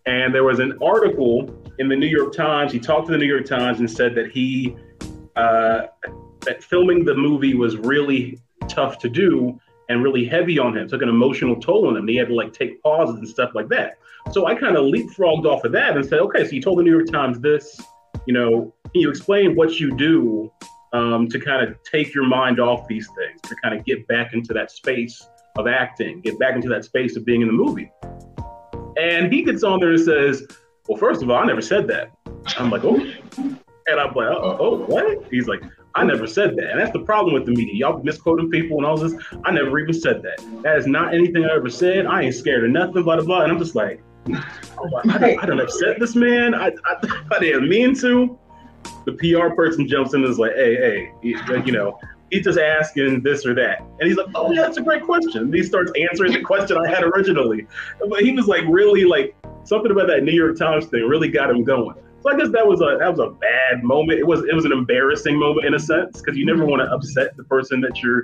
And 0.05 0.33
there 0.33 0.43
was 0.43 0.59
an 0.59 0.77
article 0.81 1.53
in 1.79 1.87
the 1.87 1.95
New 1.95 2.07
York 2.07 2.33
Times. 2.33 2.71
He 2.71 2.79
talked 2.79 3.07
to 3.07 3.11
the 3.11 3.17
New 3.17 3.25
York 3.25 3.45
Times 3.45 3.79
and 3.79 3.89
said 3.89 4.15
that 4.15 4.31
he, 4.31 4.75
uh, 5.35 5.87
that 6.41 6.63
filming 6.63 7.05
the 7.05 7.15
movie 7.15 7.53
was 7.53 7.77
really 7.77 8.39
tough 8.67 8.97
to 8.99 9.09
do 9.09 9.59
and 9.89 10.03
really 10.03 10.25
heavy 10.25 10.59
on 10.59 10.75
him, 10.75 10.87
took 10.87 11.01
an 11.01 11.09
emotional 11.09 11.55
toll 11.55 11.87
on 11.87 11.95
him. 11.95 12.07
He 12.07 12.17
had 12.17 12.27
to 12.27 12.35
like 12.35 12.53
take 12.53 12.81
pauses 12.83 13.17
and 13.17 13.27
stuff 13.27 13.51
like 13.53 13.69
that. 13.69 13.97
So 14.31 14.45
I 14.45 14.55
kind 14.55 14.75
of 14.75 14.85
leapfrogged 14.85 15.45
off 15.45 15.63
of 15.63 15.71
that 15.71 15.95
and 15.95 16.05
said, 16.05 16.19
okay, 16.19 16.45
so 16.45 16.51
you 16.51 16.61
told 16.61 16.79
the 16.79 16.83
New 16.83 16.91
York 16.91 17.07
Times 17.07 17.39
this, 17.39 17.79
you 18.25 18.33
know, 18.33 18.73
can 18.91 19.01
you 19.01 19.09
explain 19.09 19.55
what 19.55 19.79
you 19.79 19.95
do 19.95 20.51
um, 20.93 21.27
to 21.29 21.39
kind 21.39 21.67
of 21.67 21.81
take 21.83 22.13
your 22.13 22.25
mind 22.25 22.59
off 22.59 22.87
these 22.87 23.07
things, 23.17 23.41
to 23.43 23.55
kind 23.63 23.77
of 23.77 23.85
get 23.85 24.07
back 24.07 24.33
into 24.33 24.53
that 24.53 24.71
space 24.71 25.27
of 25.57 25.67
acting, 25.67 26.21
get 26.21 26.37
back 26.39 26.55
into 26.55 26.69
that 26.69 26.85
space 26.85 27.15
of 27.15 27.25
being 27.25 27.41
in 27.41 27.47
the 27.47 27.53
movie. 27.53 27.91
And 28.97 29.31
he 29.31 29.43
gets 29.43 29.63
on 29.63 29.79
there 29.79 29.91
and 29.91 29.99
says, 29.99 30.45
Well, 30.87 30.97
first 30.97 31.21
of 31.21 31.29
all, 31.29 31.37
I 31.37 31.45
never 31.45 31.61
said 31.61 31.87
that. 31.87 32.11
I'm 32.57 32.69
like, 32.69 32.83
Oh. 32.83 32.95
And 32.97 33.99
I'm 33.99 34.13
like, 34.13 34.27
Oh, 34.27 34.57
oh 34.59 34.77
what? 34.85 35.25
He's 35.31 35.47
like, 35.47 35.63
I 35.95 36.03
never 36.03 36.27
said 36.27 36.55
that. 36.57 36.71
And 36.71 36.79
that's 36.79 36.91
the 36.91 37.03
problem 37.03 37.33
with 37.33 37.45
the 37.45 37.51
media. 37.51 37.73
Y'all 37.73 38.01
misquoting 38.03 38.49
people 38.49 38.77
and 38.77 38.85
all 38.85 38.97
this. 38.97 39.13
I 39.45 39.51
never 39.51 39.79
even 39.79 39.93
said 39.93 40.21
that. 40.21 40.37
That 40.63 40.77
is 40.77 40.85
not 40.85 41.13
anything 41.13 41.45
I 41.45 41.55
ever 41.55 41.69
said. 41.69 42.05
I 42.05 42.23
ain't 42.23 42.35
scared 42.35 42.63
of 42.63 42.71
nothing, 42.71 43.03
blah, 43.03 43.15
blah, 43.15 43.25
blah. 43.25 43.41
And 43.41 43.51
I'm 43.51 43.57
just 43.57 43.73
like, 43.73 44.01
I, 44.35 45.17
don't- 45.17 45.43
I 45.43 45.45
don't 45.45 45.59
upset 45.59 45.99
this 45.99 46.15
man. 46.15 46.53
I, 46.55 46.71
I, 46.85 47.23
I 47.35 47.39
didn't 47.39 47.69
mean 47.69 47.95
to. 47.99 48.37
The 49.05 49.13
PR 49.13 49.53
person 49.55 49.87
jumps 49.87 50.13
in 50.13 50.23
and 50.23 50.29
is 50.31 50.37
like, 50.39 50.53
hey, 50.55 50.75
hey, 50.75 51.11
he- 51.21 51.37
you 51.65 51.71
know, 51.71 51.99
he's 52.31 52.43
just 52.43 52.59
asking 52.59 53.21
this 53.21 53.45
or 53.45 53.53
that. 53.55 53.79
And 53.99 54.07
he's 54.07 54.17
like, 54.17 54.27
oh, 54.35 54.51
yeah, 54.51 54.61
that's 54.63 54.77
a 54.77 54.81
great 54.81 55.03
question. 55.03 55.43
And 55.43 55.53
he 55.53 55.63
starts 55.63 55.91
answering 55.99 56.33
the 56.33 56.41
question 56.41 56.77
I 56.77 56.87
had 56.89 57.03
originally. 57.03 57.67
But 58.09 58.21
he 58.21 58.31
was 58.33 58.47
like, 58.47 58.63
really, 58.67 59.05
like, 59.05 59.35
something 59.63 59.91
about 59.91 60.07
that 60.07 60.23
New 60.23 60.33
York 60.33 60.57
Times 60.57 60.85
thing 60.87 61.03
really 61.07 61.29
got 61.29 61.49
him 61.49 61.63
going. 61.63 61.95
So 62.21 62.31
I 62.31 62.37
guess 62.37 62.49
that 62.51 62.65
was 62.65 62.81
a 62.81 62.97
that 62.99 63.09
was 63.15 63.19
a 63.19 63.29
bad 63.29 63.83
moment. 63.83 64.19
It 64.19 64.25
was 64.25 64.43
it 64.45 64.53
was 64.55 64.65
an 64.65 64.71
embarrassing 64.71 65.37
moment 65.37 65.67
in 65.67 65.75
a 65.75 65.79
sense 65.79 66.19
because 66.19 66.35
you 66.35 66.45
never 66.45 66.65
want 66.65 66.81
to 66.81 66.91
upset 66.91 67.37
the 67.37 67.43
person 67.43 67.79
that 67.81 68.01
you're 68.01 68.23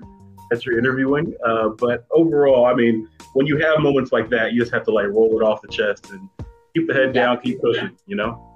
that 0.59 0.65
you're 0.65 0.77
interviewing. 0.77 1.35
Uh, 1.45 1.69
but 1.69 2.05
overall, 2.11 2.65
I 2.65 2.73
mean, 2.73 3.07
when 3.34 3.45
you 3.45 3.57
have 3.57 3.80
moments 3.80 4.11
like 4.11 4.30
that, 4.30 4.53
you 4.53 4.59
just 4.59 4.73
have 4.73 4.84
to 4.85 4.91
like 4.91 5.07
roll 5.07 5.39
it 5.39 5.43
off 5.43 5.61
the 5.61 5.67
chest 5.67 6.11
and 6.11 6.30
keep 6.75 6.88
the 6.88 6.93
head 6.93 7.13
down, 7.13 7.39
keep 7.41 7.61
pushing. 7.61 7.95
You 8.07 8.15
know. 8.15 8.49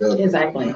Exactly. 0.00 0.74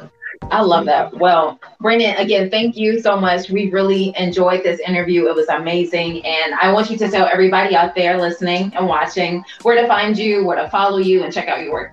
I 0.50 0.62
love 0.62 0.86
that. 0.86 1.14
Well, 1.14 1.60
Brandon, 1.80 2.16
again, 2.16 2.50
thank 2.50 2.76
you 2.76 3.00
so 3.00 3.16
much. 3.16 3.50
We 3.50 3.70
really 3.70 4.14
enjoyed 4.16 4.62
this 4.62 4.80
interview. 4.80 5.28
It 5.28 5.34
was 5.34 5.48
amazing. 5.48 6.24
And 6.24 6.54
I 6.54 6.72
want 6.72 6.90
you 6.90 6.96
to 6.98 7.10
tell 7.10 7.26
everybody 7.26 7.76
out 7.76 7.94
there 7.94 8.18
listening 8.18 8.72
and 8.74 8.86
watching 8.86 9.44
where 9.62 9.80
to 9.80 9.86
find 9.86 10.16
you, 10.16 10.44
where 10.44 10.56
to 10.56 10.68
follow 10.70 10.98
you, 10.98 11.24
and 11.24 11.32
check 11.32 11.48
out 11.48 11.60
your 11.60 11.72
work. 11.72 11.92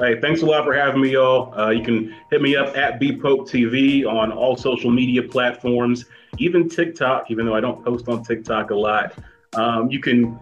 Hey, 0.00 0.20
thanks 0.20 0.42
a 0.42 0.46
lot 0.46 0.64
for 0.64 0.74
having 0.74 1.00
me, 1.00 1.12
y'all. 1.12 1.56
Uh, 1.58 1.70
you 1.70 1.84
can 1.84 2.14
hit 2.30 2.42
me 2.42 2.56
up 2.56 2.76
at 2.76 3.00
BPope 3.00 3.48
TV 3.48 4.04
on 4.04 4.32
all 4.32 4.56
social 4.56 4.90
media 4.90 5.22
platforms, 5.22 6.06
even 6.38 6.68
TikTok, 6.68 7.30
even 7.30 7.46
though 7.46 7.54
I 7.54 7.60
don't 7.60 7.84
post 7.84 8.08
on 8.08 8.24
TikTok 8.24 8.70
a 8.70 8.74
lot. 8.74 9.14
Um, 9.54 9.90
you 9.90 10.00
can 10.00 10.38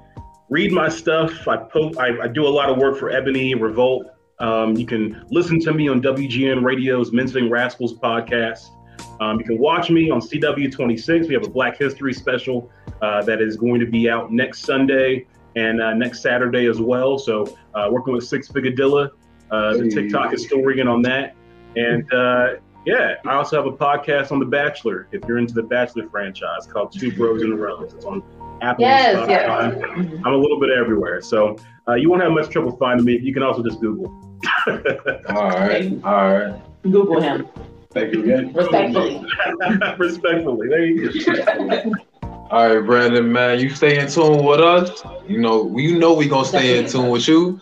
read 0.48 0.72
my 0.72 0.88
stuff. 0.88 1.48
I 1.48 1.56
post. 1.56 1.98
I, 1.98 2.20
I 2.22 2.28
do 2.28 2.46
a 2.46 2.48
lot 2.48 2.70
of 2.70 2.78
work 2.78 2.98
for 2.98 3.10
Ebony 3.10 3.54
Revolt. 3.54 4.06
Um, 4.38 4.76
you 4.76 4.86
can 4.86 5.24
listen 5.30 5.60
to 5.60 5.74
me 5.74 5.88
on 5.88 6.00
WGN 6.00 6.64
Radio's 6.64 7.12
Mincing 7.12 7.50
Rascals 7.50 7.94
podcast. 7.94 8.70
Um, 9.20 9.38
you 9.38 9.44
can 9.44 9.58
watch 9.58 9.90
me 9.90 10.10
on 10.10 10.20
CW26. 10.20 11.28
We 11.28 11.34
have 11.34 11.44
a 11.44 11.50
Black 11.50 11.76
History 11.76 12.14
special 12.14 12.70
uh, 13.02 13.22
that 13.22 13.42
is 13.42 13.56
going 13.56 13.80
to 13.80 13.86
be 13.86 14.08
out 14.08 14.32
next 14.32 14.60
Sunday 14.64 15.26
and 15.56 15.82
uh, 15.82 15.92
next 15.94 16.22
Saturday 16.22 16.66
as 16.66 16.80
well. 16.80 17.18
So, 17.18 17.58
uh, 17.74 17.88
working 17.90 18.14
with 18.14 18.24
Six 18.24 18.48
Figadilla, 18.48 19.10
uh, 19.50 19.76
the 19.76 19.90
TikTok 19.90 20.32
historian 20.32 20.88
on 20.88 21.02
that. 21.02 21.34
And 21.76 22.10
uh, 22.12 22.54
yeah, 22.86 23.16
I 23.26 23.34
also 23.34 23.56
have 23.56 23.66
a 23.72 23.76
podcast 23.76 24.32
on 24.32 24.38
The 24.38 24.46
Bachelor. 24.46 25.06
If 25.12 25.22
you're 25.28 25.38
into 25.38 25.54
the 25.54 25.62
Bachelor 25.62 26.08
franchise, 26.08 26.66
called 26.66 26.92
Two 26.92 27.12
Bros 27.12 27.42
in 27.42 27.52
a 27.52 27.56
Row. 27.56 27.82
It's 27.82 28.04
on 28.04 28.22
Apple, 28.62 28.84
Yes, 28.84 29.16
Spotify. 29.16 29.28
yes. 29.98 30.20
I'm 30.24 30.32
a 30.32 30.36
little 30.36 30.58
bit 30.60 30.70
everywhere, 30.70 31.20
so 31.20 31.56
uh, 31.88 31.94
you 31.94 32.10
won't 32.10 32.22
have 32.22 32.32
much 32.32 32.48
trouble 32.50 32.76
finding 32.76 33.04
me. 33.04 33.18
You 33.18 33.32
can 33.34 33.42
also 33.42 33.62
just 33.62 33.80
Google. 33.80 34.06
all 34.66 35.50
right, 35.50 35.92
all 36.04 36.32
right. 36.32 36.60
Google 36.82 37.20
him. 37.20 37.46
Thank 37.92 38.14
you 38.14 38.22
again. 38.22 38.52
Respectfully. 38.54 39.26
Respectfully. 39.98 40.68
There 40.68 40.84
you 40.84 41.24
go. 41.24 41.92
All 42.50 42.74
right, 42.74 42.84
Brandon, 42.84 43.30
man, 43.30 43.60
you 43.60 43.70
stay 43.70 43.98
in 43.98 44.08
tune 44.08 44.44
with 44.44 44.60
us. 44.60 45.02
You 45.28 45.38
know, 45.40 45.76
you 45.76 45.98
know 45.98 46.14
we 46.14 46.28
gonna 46.28 46.44
stay 46.46 46.78
in 46.78 46.86
tune 46.88 47.10
with 47.10 47.28
you. 47.28 47.60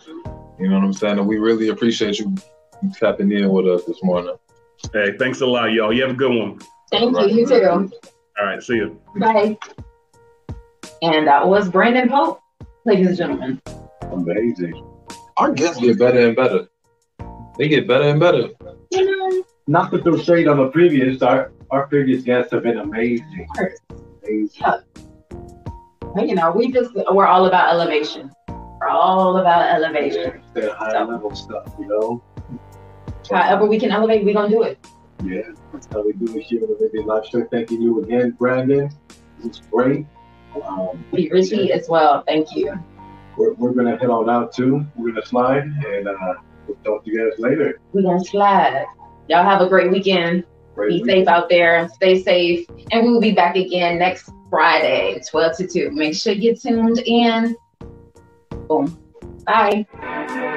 You 0.59 0.69
know 0.69 0.77
what 0.77 0.85
I'm 0.85 0.93
saying? 0.93 1.19
And 1.19 1.27
we 1.27 1.39
really 1.39 1.69
appreciate 1.69 2.19
you 2.19 2.35
tapping 2.95 3.31
in 3.33 3.49
with 3.51 3.67
us 3.67 3.85
this 3.85 4.03
morning. 4.03 4.35
Hey, 4.93 5.17
thanks 5.19 5.41
a 5.41 5.47
lot, 5.47 5.73
y'all. 5.73 5.93
You 5.93 6.03
have 6.03 6.13
a 6.13 6.15
good 6.15 6.35
one. 6.35 6.59
Thank 6.91 7.17
you. 7.19 7.27
You 7.27 7.47
too. 7.47 7.91
All 8.39 8.47
right, 8.47 8.63
see 8.63 8.77
you. 8.77 9.01
Bye. 9.17 9.59
And 11.03 11.27
that 11.27 11.47
was 11.47 11.69
Brandon 11.69 12.09
Pope, 12.09 12.41
ladies 12.85 13.09
and 13.09 13.17
gentlemen. 13.17 13.63
Amazing. 14.03 14.85
Our 15.37 15.53
guests 15.53 15.81
get 15.81 15.99
better 15.99 16.27
and 16.27 16.35
better. 16.35 16.69
They 17.59 17.69
get 17.69 17.87
better 17.87 18.05
and 18.05 18.19
better. 18.19 18.49
Not 19.67 19.91
to 19.91 20.03
throw 20.03 20.17
shade 20.17 20.49
on 20.49 20.57
the 20.57 20.69
previous, 20.69 21.21
our, 21.23 21.53
our 21.71 21.87
previous 21.89 22.23
guests 22.23 22.53
have 22.53 22.63
been 22.63 22.79
amazing. 22.79 23.47
Amazing. 24.23 24.65
But, 26.15 26.29
you 26.29 26.35
know, 26.35 26.51
we 26.53 26.73
just 26.73 26.91
we're 27.13 27.27
all 27.27 27.47
about 27.47 27.73
elevation. 27.73 28.31
We're 28.49 28.89
all 28.89 29.37
about 29.39 29.71
elevation. 29.75 30.41
That 30.55 30.73
high 30.73 31.03
level 31.03 31.35
stuff, 31.35 31.75
you 31.79 31.87
know? 31.87 32.23
However 33.31 33.67
we 33.67 33.79
can 33.79 33.91
elevate, 33.91 34.25
we're 34.25 34.35
gonna 34.35 34.49
do 34.49 34.63
it. 34.63 34.79
Yeah, 35.25 35.43
that's 35.73 35.87
how 35.93 36.03
we 36.03 36.13
do 36.13 36.37
it 36.37 36.45
here 36.45 36.63
on 36.63 36.77
the 36.79 37.03
Live 37.03 37.27
Show. 37.27 37.45
Thanking 37.51 37.83
you 37.83 38.03
again, 38.03 38.33
Brandon. 38.33 38.91
Was 39.43 39.61
great. 39.71 40.07
Um, 40.65 41.05
B 41.13 41.29
Richie 41.33 41.73
as 41.73 41.89
well. 41.89 42.23
Thank 42.27 42.55
you. 42.55 42.73
we're, 43.37 43.53
we're 43.55 43.73
going 43.73 43.87
to 43.87 43.97
head 43.97 44.11
on 44.11 44.29
out 44.29 44.53
too. 44.53 44.85
We're 44.97 45.11
going 45.13 45.23
to 45.23 45.29
slide 45.29 45.63
and 45.63 46.09
uh, 46.09 46.35
we'll 46.67 46.77
talk 46.85 47.05
to 47.05 47.11
you 47.11 47.31
guys 47.31 47.39
later. 47.39 47.81
We're 47.93 48.03
gonna 48.03 48.25
slide. 48.25 48.87
Y'all 49.29 49.45
have 49.45 49.61
a 49.61 49.69
great 49.69 49.91
weekend. 49.91 50.45
Great 50.75 51.05
Be 51.05 51.11
safe 51.11 51.29
out 51.29 51.49
there. 51.49 51.89
Stay 51.95 52.23
safe. 52.23 52.67
And 52.93 53.07
we 53.07 53.13
will 53.13 53.21
be 53.21 53.33
back 53.33 53.57
again 53.57 53.99
next 53.99 54.31
Friday, 54.49 55.21
12 55.29 55.57
to 55.59 55.67
2. 55.67 55.91
Make 55.91 56.15
sure 56.15 56.33
you 56.33 56.53
get 56.53 56.61
tuned 56.61 57.01
in. 57.01 57.57
Boom. 58.69 58.99
Bye. 59.45 60.55